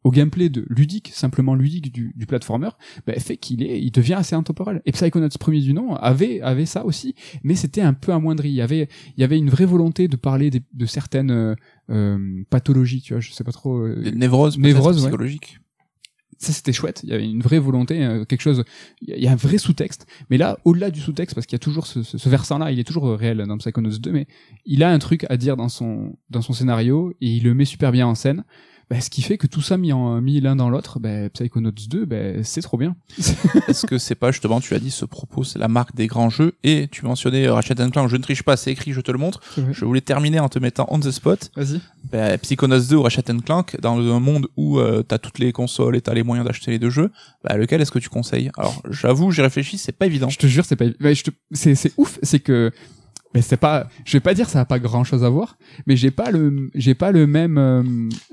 au 0.05 0.11
gameplay 0.11 0.49
de 0.49 0.65
ludique, 0.69 1.11
simplement 1.13 1.55
ludique 1.55 1.93
du, 1.93 2.11
du 2.17 2.25
platformer, 2.25 2.67
ben, 3.07 3.17
fait 3.21 3.37
qu'il 3.37 3.63
est, 3.63 3.81
il 3.81 3.89
devient 3.89 4.15
assez 4.15 4.35
intemporel. 4.35 4.81
Et 4.85 4.91
Psychonauts 4.91 5.29
premier 5.39 5.61
du 5.61 5.73
nom 5.73 5.95
avait 5.95 6.41
avait 6.41 6.65
ça 6.65 6.83
aussi, 6.85 7.15
mais 7.41 7.55
c'était 7.55 7.79
un 7.79 7.93
peu 7.93 8.11
amoindri. 8.11 8.49
Il 8.49 8.55
y 8.55 8.61
avait 8.61 8.89
il 9.15 9.21
y 9.21 9.23
avait 9.23 9.37
une 9.37 9.49
vraie 9.49 9.63
volonté 9.63 10.09
de 10.09 10.17
parler 10.17 10.49
des- 10.49 10.61
de 10.73 10.85
certaines 10.85 11.31
euh, 11.31 11.55
euh, 11.89 12.43
pathologies, 12.49 13.01
tu 13.01 13.13
vois, 13.13 13.21
je 13.21 13.31
sais 13.31 13.45
pas 13.45 13.53
trop. 13.53 13.77
euh, 13.77 14.11
névroses, 14.13 14.57
névroses, 14.57 14.97
ouais. 14.97 15.03
psychologiques. 15.03 15.59
Ça 16.43 16.53
c'était 16.53 16.73
chouette. 16.73 17.01
Il 17.03 17.09
y 17.09 17.13
avait 17.13 17.25
une 17.29 17.41
vraie 17.41 17.59
volonté, 17.59 18.03
euh, 18.03 18.25
quelque 18.25 18.41
chose. 18.41 18.63
Il 19.01 19.17
y 19.17 19.27
a- 19.27 19.31
un 19.31 19.35
vrai 19.35 19.57
sous-texte. 19.57 20.05
Mais 20.29 20.37
là, 20.37 20.57
au-delà 20.65 20.91
du 20.91 20.99
sous-texte, 20.99 21.33
parce 21.35 21.47
qu'il 21.47 21.55
y 21.55 21.57
a 21.57 21.59
toujours 21.59 21.87
ce, 21.87 22.03
ce 22.03 22.29
versant-là, 22.29 22.71
il 22.71 22.79
est 22.79 22.83
toujours 22.83 23.07
euh, 23.07 23.15
réel 23.15 23.37
dans 23.47 23.57
Psychonauts 23.57 23.97
2, 23.99 24.11
mais 24.11 24.27
il 24.65 24.83
a 24.83 24.89
un 24.91 24.99
truc 24.99 25.25
à 25.29 25.37
dire 25.37 25.57
dans 25.57 25.69
son 25.69 26.15
dans 26.29 26.41
son 26.41 26.53
scénario 26.53 27.13
et 27.21 27.27
il 27.37 27.43
le 27.43 27.53
met 27.53 27.65
super 27.65 27.91
bien 27.91 28.05
en 28.07 28.15
scène. 28.15 28.43
Bah, 28.89 28.99
ce 29.01 29.09
qui 29.09 29.21
fait 29.21 29.37
que 29.37 29.47
tout 29.47 29.61
ça 29.61 29.77
mis 29.77 29.93
en 29.93 30.21
mis 30.21 30.39
l'un 30.41 30.55
dans 30.55 30.69
l'autre, 30.69 30.99
bah, 30.99 31.29
Psychonauts 31.29 31.71
2, 31.71 32.05
bah, 32.05 32.43
c'est 32.43 32.61
trop 32.61 32.77
bien. 32.77 32.95
Est-ce 33.67 33.85
que 33.85 33.97
c'est 33.97 34.15
pas 34.15 34.31
justement, 34.31 34.59
tu 34.59 34.73
as 34.73 34.79
dit, 34.79 34.91
ce 34.91 35.05
propos, 35.05 35.43
c'est 35.43 35.59
la 35.59 35.67
marque 35.67 35.95
des 35.95 36.07
grands 36.07 36.29
jeux 36.29 36.53
et 36.63 36.87
tu 36.91 37.05
mentionnais 37.05 37.45
euh, 37.45 37.53
Ratchet 37.53 37.75
Clank, 37.75 38.09
je 38.09 38.17
ne 38.17 38.21
triche 38.21 38.43
pas, 38.43 38.57
c'est 38.57 38.71
écrit, 38.71 38.91
je 38.91 39.01
te 39.01 39.11
le 39.11 39.17
montre. 39.17 39.41
Je 39.71 39.85
voulais 39.85 40.01
terminer 40.01 40.39
en 40.39 40.49
te 40.49 40.59
mettant 40.59 40.85
on 40.89 40.99
the 40.99 41.11
spot. 41.11 41.51
Vas-y. 41.55 41.79
Bah, 42.11 42.37
Psychonauts 42.37 42.87
2 42.89 42.95
ou 42.95 43.03
Ratchet 43.03 43.23
Clank, 43.45 43.79
dans 43.81 43.97
un 43.97 44.19
monde 44.19 44.47
où 44.57 44.79
euh, 44.79 45.03
t'as 45.03 45.17
toutes 45.17 45.39
les 45.39 45.51
consoles 45.51 45.95
et 45.95 46.01
t'as 46.01 46.13
les 46.13 46.23
moyens 46.23 46.45
d'acheter 46.47 46.71
les 46.71 46.79
deux 46.79 46.89
jeux, 46.89 47.11
bah, 47.43 47.55
lequel 47.55 47.81
est-ce 47.81 47.91
que 47.91 47.99
tu 47.99 48.09
conseilles? 48.09 48.51
Alors, 48.57 48.81
j'avoue, 48.89 49.31
j'ai 49.31 49.41
réfléchi, 49.41 49.77
c'est 49.77 49.91
pas 49.91 50.05
évident. 50.05 50.29
Je 50.29 50.37
te 50.37 50.47
jure, 50.47 50.65
c'est 50.65 50.75
pas, 50.75 50.85
je 50.85 51.23
te, 51.23 51.31
c'est, 51.51 51.75
c'est 51.75 51.93
ouf, 51.97 52.19
c'est 52.21 52.39
que, 52.39 52.71
mais 53.33 53.41
c'est 53.41 53.57
pas, 53.57 53.87
je 54.05 54.13
vais 54.13 54.21
pas 54.21 54.33
dire 54.33 54.49
ça 54.49 54.61
a 54.61 54.65
pas 54.65 54.79
grand 54.79 55.03
chose 55.03 55.23
à 55.23 55.29
voir, 55.29 55.57
mais 55.87 55.95
j'ai 55.95 56.11
pas 56.11 56.31
le, 56.31 56.69
j'ai 56.75 56.93
pas 56.93 57.11
le 57.11 57.27
même, 57.27 57.57
euh, 57.57 57.83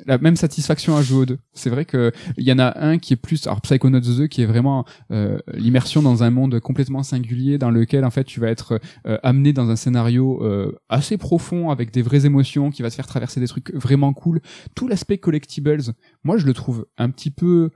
la 0.07 0.19
même 0.19 0.37
satisfaction 0.37 0.97
à 0.97 1.03
jouer 1.03 1.23
aux 1.23 1.27
deux. 1.27 1.39
C'est 1.53 1.71
vrai 1.71 1.85
que 1.85 2.13
il 2.37 2.45
y 2.45 2.53
en 2.53 2.59
a 2.59 2.79
un 2.81 2.99
qui 2.99 3.15
est 3.15 3.17
plus, 3.17 3.47
alors 3.47 3.61
Psychonauts 3.61 4.01
2 4.01 4.27
qui 4.27 4.43
est 4.43 4.47
vraiment 4.47 4.85
euh, 5.11 5.39
l'immersion 5.55 6.03
dans 6.03 6.23
un 6.23 6.31
monde 6.31 6.61
complètement 6.61 7.03
singulier 7.03 7.59
dans 7.59 7.71
lequel 7.71 8.05
en 8.05 8.11
fait 8.11 8.25
tu 8.25 8.41
vas 8.41 8.49
être 8.49 8.81
euh, 9.07 9.19
amené 9.23 9.53
dans 9.53 9.71
un 9.71 9.77
scénario 9.77 10.43
assez 10.89 11.17
profond 11.17 11.71
avec 11.71 11.93
des 11.93 12.03
vraies 12.03 12.27
émotions 12.27 12.71
qui 12.71 12.83
va 12.83 12.91
te 12.91 12.95
faire 12.95 13.07
traverser 13.07 13.41
des 13.41 13.47
trucs 13.47 13.73
vraiment 13.75 14.13
cool. 14.13 14.41
Tout 14.75 14.89
l'aspect 14.89 15.19
collectibles, 15.19 15.81
moi 16.25 16.37
je 16.37 16.47
le 16.47 16.55
trouve 16.55 16.87
un 16.99 17.11
petit 17.11 17.31
peu 17.31 17.71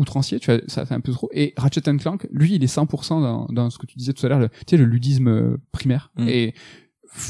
outrancier, 0.00 0.40
tu 0.40 0.50
vois, 0.52 0.60
ça 0.66 0.84
fait 0.86 0.94
un 0.94 1.00
peu 1.00 1.12
trop. 1.12 1.28
Et 1.32 1.54
Ratchet 1.56 1.80
Clank, 1.82 2.26
lui, 2.32 2.54
il 2.56 2.64
est 2.64 2.74
100% 2.74 3.20
dans, 3.22 3.46
dans 3.50 3.70
ce 3.70 3.78
que 3.78 3.86
tu 3.86 3.96
disais 3.98 4.12
tout 4.12 4.26
à 4.26 4.28
l'heure, 4.28 4.48
tu 4.50 4.56
sais, 4.70 4.76
le 4.76 4.84
ludisme 4.84 5.28
euh, 5.28 5.56
primaire. 5.72 6.10
Mm. 6.16 6.28
Et 6.28 6.54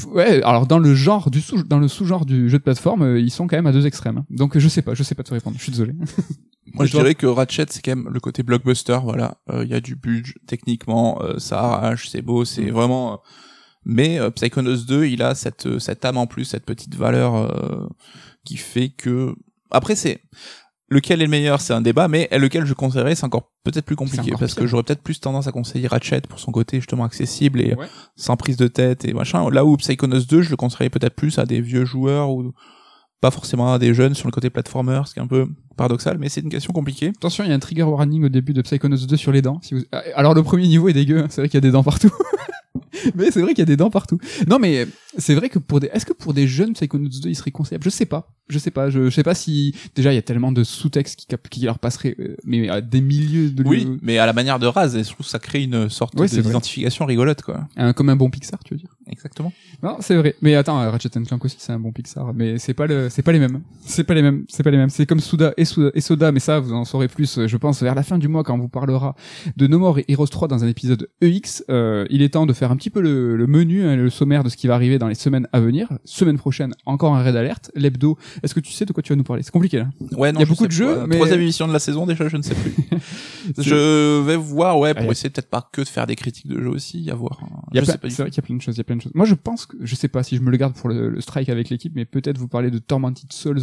ouais, 0.07 0.41
alors 0.43 0.67
dans 0.67 0.79
le 0.79 0.95
genre 0.95 1.29
du 1.31 1.41
sous, 1.41 1.63
dans 1.63 1.79
le 1.79 1.87
sous-genre 1.87 2.25
du 2.25 2.49
jeu 2.49 2.57
de 2.57 2.63
plateforme, 2.63 3.03
euh, 3.03 3.19
ils 3.19 3.31
sont 3.31 3.47
quand 3.47 3.55
même 3.57 3.67
à 3.67 3.71
deux 3.71 3.85
extrêmes. 3.85 4.19
hein. 4.19 4.25
Donc 4.29 4.57
je 4.57 4.67
sais 4.67 4.81
pas, 4.81 4.93
je 4.93 5.03
sais 5.03 5.15
pas 5.15 5.23
te 5.23 5.33
répondre. 5.33 5.57
Je 5.57 5.63
suis 5.63 5.71
désolé. 5.71 5.93
Moi, 6.73 6.85
je 6.85 6.91
dirais 6.91 7.15
que 7.15 7.25
Ratchet, 7.25 7.65
c'est 7.69 7.81
quand 7.81 7.95
même 7.95 8.07
le 8.09 8.19
côté 8.19 8.43
blockbuster, 8.43 8.99
voilà. 9.03 9.37
Il 9.61 9.67
y 9.67 9.73
a 9.73 9.81
du 9.81 9.95
budget, 9.95 10.35
techniquement, 10.47 11.21
euh, 11.21 11.37
ça 11.37 11.59
arrache, 11.59 12.07
c'est 12.07 12.21
beau, 12.21 12.45
c'est 12.45 12.67
Mm. 12.67 12.73
vraiment... 12.73 13.13
euh, 13.13 13.17
Mais 13.83 14.19
euh, 14.19 14.29
Psychonauts 14.29 14.85
2, 14.87 15.05
il 15.07 15.21
a 15.23 15.33
cette, 15.35 15.65
euh, 15.65 15.79
cette 15.79 16.05
âme 16.05 16.17
en 16.17 16.27
plus, 16.27 16.45
cette 16.45 16.65
petite 16.65 16.95
valeur 16.95 17.35
euh, 17.35 17.87
qui 18.45 18.55
fait 18.57 18.89
que... 18.89 19.33
Après, 19.71 19.95
c'est... 19.95 20.21
Lequel 20.91 21.21
est 21.21 21.25
le 21.25 21.29
meilleur, 21.31 21.61
c'est 21.61 21.73
un 21.73 21.79
débat, 21.79 22.09
mais 22.09 22.27
lequel 22.33 22.65
je 22.65 22.73
conseillerais, 22.73 23.15
c'est 23.15 23.23
encore 23.25 23.49
peut-être 23.63 23.85
plus 23.85 23.95
compliqué, 23.95 24.33
parce 24.37 24.53
que 24.53 24.67
j'aurais 24.67 24.83
peut-être 24.83 25.01
plus 25.01 25.21
tendance 25.21 25.47
à 25.47 25.51
conseiller 25.53 25.87
Ratchet 25.87 26.21
pour 26.27 26.37
son 26.39 26.51
côté 26.51 26.77
justement 26.77 27.05
accessible 27.05 27.61
et 27.61 27.73
Ouais. 27.75 27.87
sans 28.17 28.35
prise 28.35 28.57
de 28.57 28.67
tête 28.67 29.05
et 29.05 29.13
machin. 29.13 29.49
Là 29.49 29.63
où 29.63 29.77
Psychonauts 29.77 30.19
2, 30.29 30.41
je 30.41 30.49
le 30.49 30.57
conseillerais 30.57 30.89
peut-être 30.89 31.15
plus 31.15 31.39
à 31.39 31.45
des 31.45 31.61
vieux 31.61 31.85
joueurs 31.85 32.29
ou 32.29 32.51
pas 33.21 33.31
forcément 33.31 33.71
à 33.71 33.79
des 33.79 33.93
jeunes 33.93 34.15
sur 34.15 34.27
le 34.27 34.31
côté 34.33 34.49
platformer, 34.49 35.01
ce 35.05 35.13
qui 35.13 35.19
est 35.19 35.23
un 35.23 35.27
peu 35.27 35.47
paradoxal, 35.77 36.17
mais 36.17 36.27
c'est 36.27 36.41
une 36.41 36.49
question 36.49 36.73
compliquée. 36.73 37.09
Attention, 37.15 37.43
il 37.45 37.49
y 37.49 37.53
a 37.53 37.55
un 37.55 37.59
trigger 37.59 37.83
warning 37.83 38.25
au 38.25 38.29
début 38.29 38.51
de 38.53 38.61
Psychonauts 38.61 39.05
2 39.07 39.15
sur 39.15 39.31
les 39.31 39.41
dents. 39.41 39.59
Si 39.61 39.75
vous... 39.75 39.81
Ah, 39.93 40.01
Alors 40.15 40.33
le 40.33 40.43
premier 40.43 40.67
niveau 40.67 40.89
est 40.89 40.93
dégueu, 40.93 41.19
hein. 41.19 41.27
c'est 41.29 41.39
vrai 41.39 41.47
qu'il 41.47 41.55
y 41.55 41.59
a 41.59 41.61
des 41.61 41.71
dents 41.71 41.83
partout. 41.83 42.11
mais 43.15 43.31
c'est 43.31 43.41
vrai 43.41 43.51
qu'il 43.53 43.59
y 43.59 43.61
a 43.61 43.65
des 43.65 43.77
dents 43.77 43.89
partout. 43.89 44.17
Non 44.47 44.59
mais 44.59 44.87
c'est 45.17 45.35
vrai 45.35 45.49
que 45.49 45.59
pour 45.59 45.79
des 45.79 45.87
est-ce 45.93 46.05
que 46.05 46.13
pour 46.13 46.33
des 46.33 46.47
jeunes 46.47 46.73
Psychonauts 46.73 47.09
2 47.21 47.29
il 47.29 47.35
serait 47.35 47.51
conseillable? 47.51 47.83
Je 47.83 47.89
sais 47.89 48.05
pas. 48.05 48.29
Je 48.49 48.59
sais 48.59 48.71
pas, 48.71 48.89
je, 48.89 49.05
je 49.05 49.09
sais 49.11 49.23
pas 49.23 49.33
si 49.33 49.73
déjà 49.95 50.11
il 50.11 50.15
y 50.15 50.17
a 50.19 50.21
tellement 50.21 50.51
de 50.51 50.65
sous-textes 50.65 51.17
qui, 51.17 51.25
cap- 51.25 51.47
qui 51.47 51.61
leur 51.61 51.79
passeraient 51.79 52.17
euh, 52.19 52.35
mais 52.43 52.67
à 52.67 52.81
des 52.81 52.99
milieux 52.99 53.49
de 53.49 53.63
Oui, 53.63 53.87
mais 54.01 54.17
à 54.17 54.25
la 54.25 54.33
manière 54.33 54.59
de 54.59 54.67
Raz, 54.67 54.97
et 54.97 55.03
je 55.05 55.09
trouve 55.13 55.25
que 55.25 55.31
ça 55.31 55.39
crée 55.39 55.63
une 55.63 55.87
sorte 55.89 56.19
Ouais, 56.19 56.27
d'identification 56.27 57.05
rigolote, 57.05 57.43
quoi. 57.43 57.67
un, 57.77 57.93
comme 57.93 58.09
un 58.09 58.17
bon 58.17 58.29
Pixar, 58.29 58.59
tu 58.65 58.73
veux 58.73 58.77
dire 58.79 58.89
Exactement. 59.09 59.53
Non, 59.83 59.97
c'est 60.01 60.15
vrai. 60.17 60.35
Mais 60.41 60.55
attends, 60.55 60.81
euh, 60.81 60.89
Ratchet 60.89 61.09
Clank 61.09 61.43
aussi, 61.45 61.55
c'est 61.59 61.71
un 61.71 61.79
bon 61.79 61.91
Pixar. 61.93 62.33
Mais 62.33 62.57
c'est 62.59 62.73
pas 62.73 62.87
le, 62.87 63.09
c'est 63.09 63.21
pas 63.21 63.31
les 63.31 63.39
mêmes. 63.39 63.61
C'est 63.85 64.03
pas 64.03 64.13
les 64.15 64.21
mêmes. 64.21 64.43
C'est 64.49 64.63
pas 64.63 64.71
les 64.71 64.77
mêmes. 64.77 64.89
C'est 64.89 65.05
comme 65.05 65.19
Suda 65.21 65.53
et, 65.55 65.63
Suda 65.65 65.91
et 65.93 66.01
Soda, 66.01 66.31
mais 66.33 66.39
ça, 66.41 66.59
vous 66.59 66.73
en 66.73 66.83
saurez 66.83 67.07
plus, 67.07 67.37
euh, 67.37 67.47
je 67.47 67.55
pense, 67.57 67.81
vers 67.81 67.95
la 67.95 68.03
fin 68.03 68.17
du 68.17 68.27
mois 68.27 68.43
quand 68.43 68.53
on 68.55 68.59
vous 68.59 68.67
parlera 68.69 69.15
de 69.55 69.67
No 69.67 69.79
More 69.79 69.99
Heroes 70.09 70.27
3 70.27 70.49
dans 70.49 70.63
un 70.63 70.67
épisode 70.67 71.09
EX. 71.21 71.63
Euh, 71.69 72.05
il 72.09 72.21
est 72.21 72.29
temps 72.29 72.45
de 72.45 72.53
faire 72.53 72.69
un 72.71 72.75
petit 72.75 72.89
peu 72.89 72.99
le, 73.01 73.37
le 73.37 73.47
menu, 73.47 73.83
hein, 73.85 73.95
le 73.95 74.09
sommaire 74.09 74.43
de 74.43 74.49
ce 74.49 74.57
qui 74.57 74.67
va 74.67 74.75
arriver 74.75 74.97
dans 75.01 75.07
les 75.07 75.15
semaines 75.15 75.47
à 75.51 75.59
venir. 75.59 75.89
Semaine 76.05 76.37
prochaine, 76.37 76.73
encore 76.85 77.13
un 77.15 77.21
raid 77.23 77.35
alerte. 77.35 77.71
L'hebdo. 77.75 78.17
Est-ce 78.43 78.53
que 78.55 78.59
tu 78.59 78.71
sais 78.71 78.85
de 78.85 78.93
quoi 78.93 79.01
tu 79.03 79.11
vas 79.11 79.17
nous 79.17 79.23
parler? 79.23 79.41
C'est 79.43 79.51
compliqué, 79.51 79.77
là. 79.79 79.89
Ouais, 80.15 80.31
non, 80.31 80.39
Il 80.39 80.43
y 80.43 80.45
a 80.45 80.47
beaucoup 80.47 80.67
de 80.67 80.71
jeux, 80.71 80.95
pas. 80.95 81.07
mais- 81.07 81.15
Troisième 81.15 81.41
émission 81.41 81.67
de 81.67 81.73
la 81.73 81.79
saison, 81.79 82.05
déjà, 82.05 82.27
je 82.29 82.37
ne 82.37 82.41
sais 82.43 82.55
plus. 82.55 82.73
Je 83.57 84.21
vais 84.21 84.35
voir, 84.35 84.77
ouais, 84.79 84.93
pour 84.93 85.01
Allez. 85.03 85.11
essayer 85.11 85.29
peut-être 85.29 85.49
pas 85.49 85.67
que 85.71 85.81
de 85.81 85.87
faire 85.87 86.05
des 86.07 86.15
critiques 86.15 86.47
de 86.47 86.61
jeux 86.61 86.69
aussi, 86.69 87.09
à 87.09 87.15
voir. 87.15 87.39
Il 87.71 87.75
y 87.75 87.79
a 87.79 87.81
je 87.81 87.85
plein- 87.85 87.93
sais 87.93 87.97
pas 87.97 88.07
du 88.07 88.13
c'est 88.13 88.21
vrai 88.21 88.29
qu'il 88.31 88.37
y 88.41 88.45
a 88.45 88.47
plein 88.47 88.55
de 88.55 88.61
choses, 88.61 88.75
il 88.75 88.77
y 88.77 88.81
a 88.81 88.83
plein 88.83 88.95
de 88.95 89.01
choses. 89.01 89.11
Moi, 89.15 89.25
je 89.25 89.33
pense 89.33 89.65
que, 89.65 89.77
je 89.81 89.95
sais 89.95 90.07
pas 90.07 90.21
si 90.23 90.37
je 90.37 90.41
me 90.41 90.51
le 90.51 90.57
garde 90.57 90.73
pour 90.73 90.89
le, 90.89 91.09
le 91.09 91.21
strike 91.21 91.49
avec 91.49 91.69
l'équipe, 91.69 91.93
mais 91.95 92.05
peut-être 92.05 92.37
vous 92.37 92.47
parler 92.47 92.69
de 92.71 92.77
Tormented 92.77 93.33
Souls, 93.33 93.61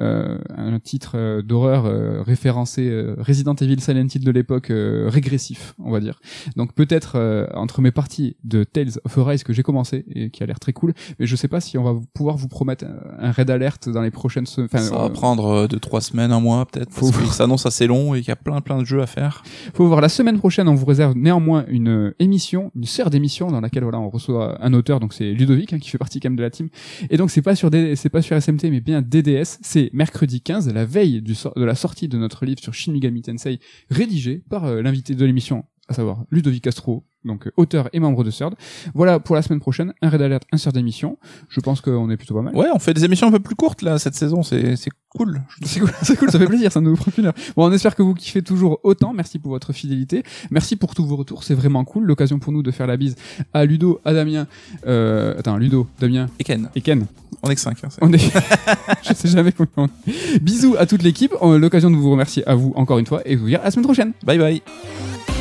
euh, 0.00 0.38
un 0.56 0.78
titre 0.78 1.12
euh, 1.16 1.42
d'horreur 1.42 1.86
euh, 1.86 2.22
référencé 2.22 2.88
euh, 2.88 3.16
Resident 3.18 3.54
Evil 3.54 3.80
Silent 3.80 4.06
Hill 4.14 4.24
de 4.24 4.30
l'époque 4.30 4.70
euh, 4.70 5.08
régressif, 5.08 5.74
on 5.78 5.90
va 5.90 6.00
dire. 6.00 6.20
Donc 6.56 6.72
peut-être 6.74 7.16
euh, 7.16 7.46
entre 7.54 7.80
mes 7.80 7.90
parties 7.90 8.36
de 8.44 8.62
Tales 8.64 8.92
of 9.04 9.18
Arise 9.18 9.42
que 9.42 9.52
j'ai 9.52 9.62
commencé 9.62 10.04
et 10.14 10.30
qui 10.30 10.42
a 10.42 10.46
l'air 10.46 10.60
très 10.60 10.72
cool. 10.76 10.92
Mais 11.18 11.26
je 11.26 11.34
sais 11.36 11.48
pas 11.48 11.60
si 11.60 11.76
on 11.78 11.82
va 11.82 11.94
pouvoir 12.14 12.36
vous 12.36 12.48
promettre 12.48 12.84
un 13.18 13.30
raid 13.32 13.50
alerte 13.50 13.88
dans 13.88 14.02
les 14.02 14.10
prochaines 14.10 14.46
semaines. 14.46 14.68
Enfin, 14.72 14.84
Ça 14.84 14.94
va 14.96 15.04
euh, 15.04 15.08
prendre 15.08 15.46
euh, 15.46 15.66
deux 15.66 15.80
trois 15.80 16.00
semaines, 16.00 16.30
un 16.32 16.40
mois 16.40 16.64
peut-être, 16.66 16.92
Faut- 16.92 17.10
parce 17.10 17.22
qu'il 17.22 17.32
s'annonce 17.32 17.66
assez 17.66 17.86
long 17.86 18.14
et 18.14 18.20
qu'il 18.20 18.28
y 18.28 18.32
a 18.32 18.36
plein 18.36 18.60
plein 18.60 18.78
de 18.78 18.84
jeux 18.84 19.02
à 19.02 19.06
faire. 19.06 19.42
faut 19.74 19.86
voir 19.86 20.00
la 20.00 20.08
semaine 20.08 20.38
prochaine 20.38 20.68
on 20.68 20.74
vous 20.74 20.86
réserve 20.86 21.14
néanmoins 21.16 21.64
une 21.68 21.88
euh, 21.88 22.14
émission 22.18 22.70
une 22.76 22.84
série 22.84 23.10
d'émissions 23.10 23.50
dans 23.50 23.60
laquelle 23.60 23.82
voilà 23.82 23.98
on 24.00 24.08
reçoit 24.10 24.62
un 24.64 24.72
auteur 24.74 25.00
donc 25.00 25.12
c'est 25.14 25.32
Ludovic 25.32 25.72
hein, 25.72 25.78
qui 25.78 25.90
fait 25.90 25.98
partie 25.98 26.20
quand 26.20 26.28
même 26.28 26.36
de 26.36 26.42
la 26.42 26.50
team 26.50 26.68
et 27.10 27.16
donc 27.16 27.30
c'est 27.30 27.42
pas 27.42 27.54
sur 27.56 27.70
D- 27.70 27.96
c'est 27.96 28.08
pas 28.10 28.22
sur 28.22 28.36
SMT 28.40 28.64
mais 28.70 28.80
bien 28.80 29.02
DDS 29.02 29.58
c'est 29.62 29.90
mercredi 29.92 30.40
15 30.40 30.72
la 30.72 30.84
veille 30.84 31.22
du 31.22 31.34
de 31.34 31.64
la 31.64 31.74
sortie 31.74 32.08
de 32.08 32.18
notre 32.18 32.44
livre 32.44 32.60
sur 32.60 32.74
Shin 32.74 32.92
Megami 32.92 33.22
Tensei 33.22 33.58
rédigé 33.90 34.42
par 34.50 34.64
euh, 34.64 34.82
l'invité 34.82 35.14
de 35.14 35.24
l'émission 35.24 35.64
à 35.88 35.94
savoir 35.94 36.24
Ludovic 36.30 36.64
Castro 36.64 37.04
donc 37.26 37.46
euh, 37.46 37.52
auteur 37.56 37.88
et 37.92 38.00
membre 38.00 38.24
de 38.24 38.30
CERD 38.30 38.54
voilà 38.94 39.18
pour 39.20 39.34
la 39.36 39.42
semaine 39.42 39.60
prochaine 39.60 39.92
un 40.02 40.08
raid 40.08 40.22
alert 40.22 40.44
un 40.52 40.56
CERD 40.56 40.76
d'émission 40.76 41.18
je 41.48 41.60
pense 41.60 41.80
qu'on 41.80 42.08
est 42.10 42.16
plutôt 42.16 42.34
pas 42.34 42.42
mal 42.42 42.54
Ouais, 42.54 42.68
on 42.74 42.78
fait 42.78 42.94
des 42.94 43.04
émissions 43.04 43.26
un 43.28 43.32
peu 43.32 43.40
plus 43.40 43.54
courtes 43.56 43.82
là 43.82 43.98
cette 43.98 44.14
saison, 44.14 44.42
c'est 44.42 44.76
c'est 44.76 44.90
cool. 45.10 45.40
C'est 45.62 45.80
cool, 45.80 45.90
c'est 46.02 46.16
cool, 46.18 46.30
ça 46.30 46.38
fait 46.38 46.46
plaisir, 46.46 46.70
ça 46.70 46.80
nous 46.82 46.94
prend 46.94 47.10
une 47.16 47.26
heure. 47.26 47.32
Bon, 47.56 47.66
on 47.66 47.72
espère 47.72 47.94
que 47.96 48.02
vous 48.02 48.12
kiffez 48.12 48.42
toujours 48.42 48.80
autant. 48.82 49.14
Merci 49.14 49.38
pour 49.38 49.50
votre 49.50 49.72
fidélité. 49.72 50.22
Merci 50.50 50.76
pour 50.76 50.94
tous 50.94 51.06
vos 51.06 51.16
retours, 51.16 51.42
c'est 51.42 51.54
vraiment 51.54 51.84
cool. 51.84 52.04
L'occasion 52.04 52.38
pour 52.38 52.52
nous 52.52 52.62
de 52.62 52.70
faire 52.70 52.86
la 52.86 52.98
bise 52.98 53.16
à 53.54 53.64
Ludo, 53.64 53.98
à 54.04 54.12
Damien, 54.12 54.46
euh, 54.86 55.34
attends, 55.38 55.56
Ludo, 55.56 55.86
Damien 56.00 56.28
Et 56.38 56.44
Ken, 56.44 56.68
et 56.74 56.82
Ken. 56.82 57.06
on 57.42 57.48
est 57.48 57.54
que 57.54 57.60
5 57.62 57.82
hein, 57.84 57.88
On 58.02 58.12
est, 58.12 58.18
je 59.08 59.14
sais 59.14 59.28
jamais 59.28 59.52
combien 59.52 59.72
on 59.78 60.10
est. 60.10 60.38
Bisous 60.42 60.76
à 60.78 60.84
toute 60.84 61.02
l'équipe. 61.02 61.32
Euh, 61.40 61.58
L'occasion 61.58 61.90
de 61.90 61.96
vous 61.96 62.10
remercier 62.10 62.46
à 62.46 62.54
vous 62.54 62.72
encore 62.76 62.98
une 62.98 63.06
fois 63.06 63.22
et 63.24 63.36
vous 63.36 63.46
dire 63.46 63.60
à 63.62 63.64
la 63.64 63.70
semaine 63.70 63.86
prochaine. 63.86 64.12
Bye 64.24 64.38
bye. 64.38 65.35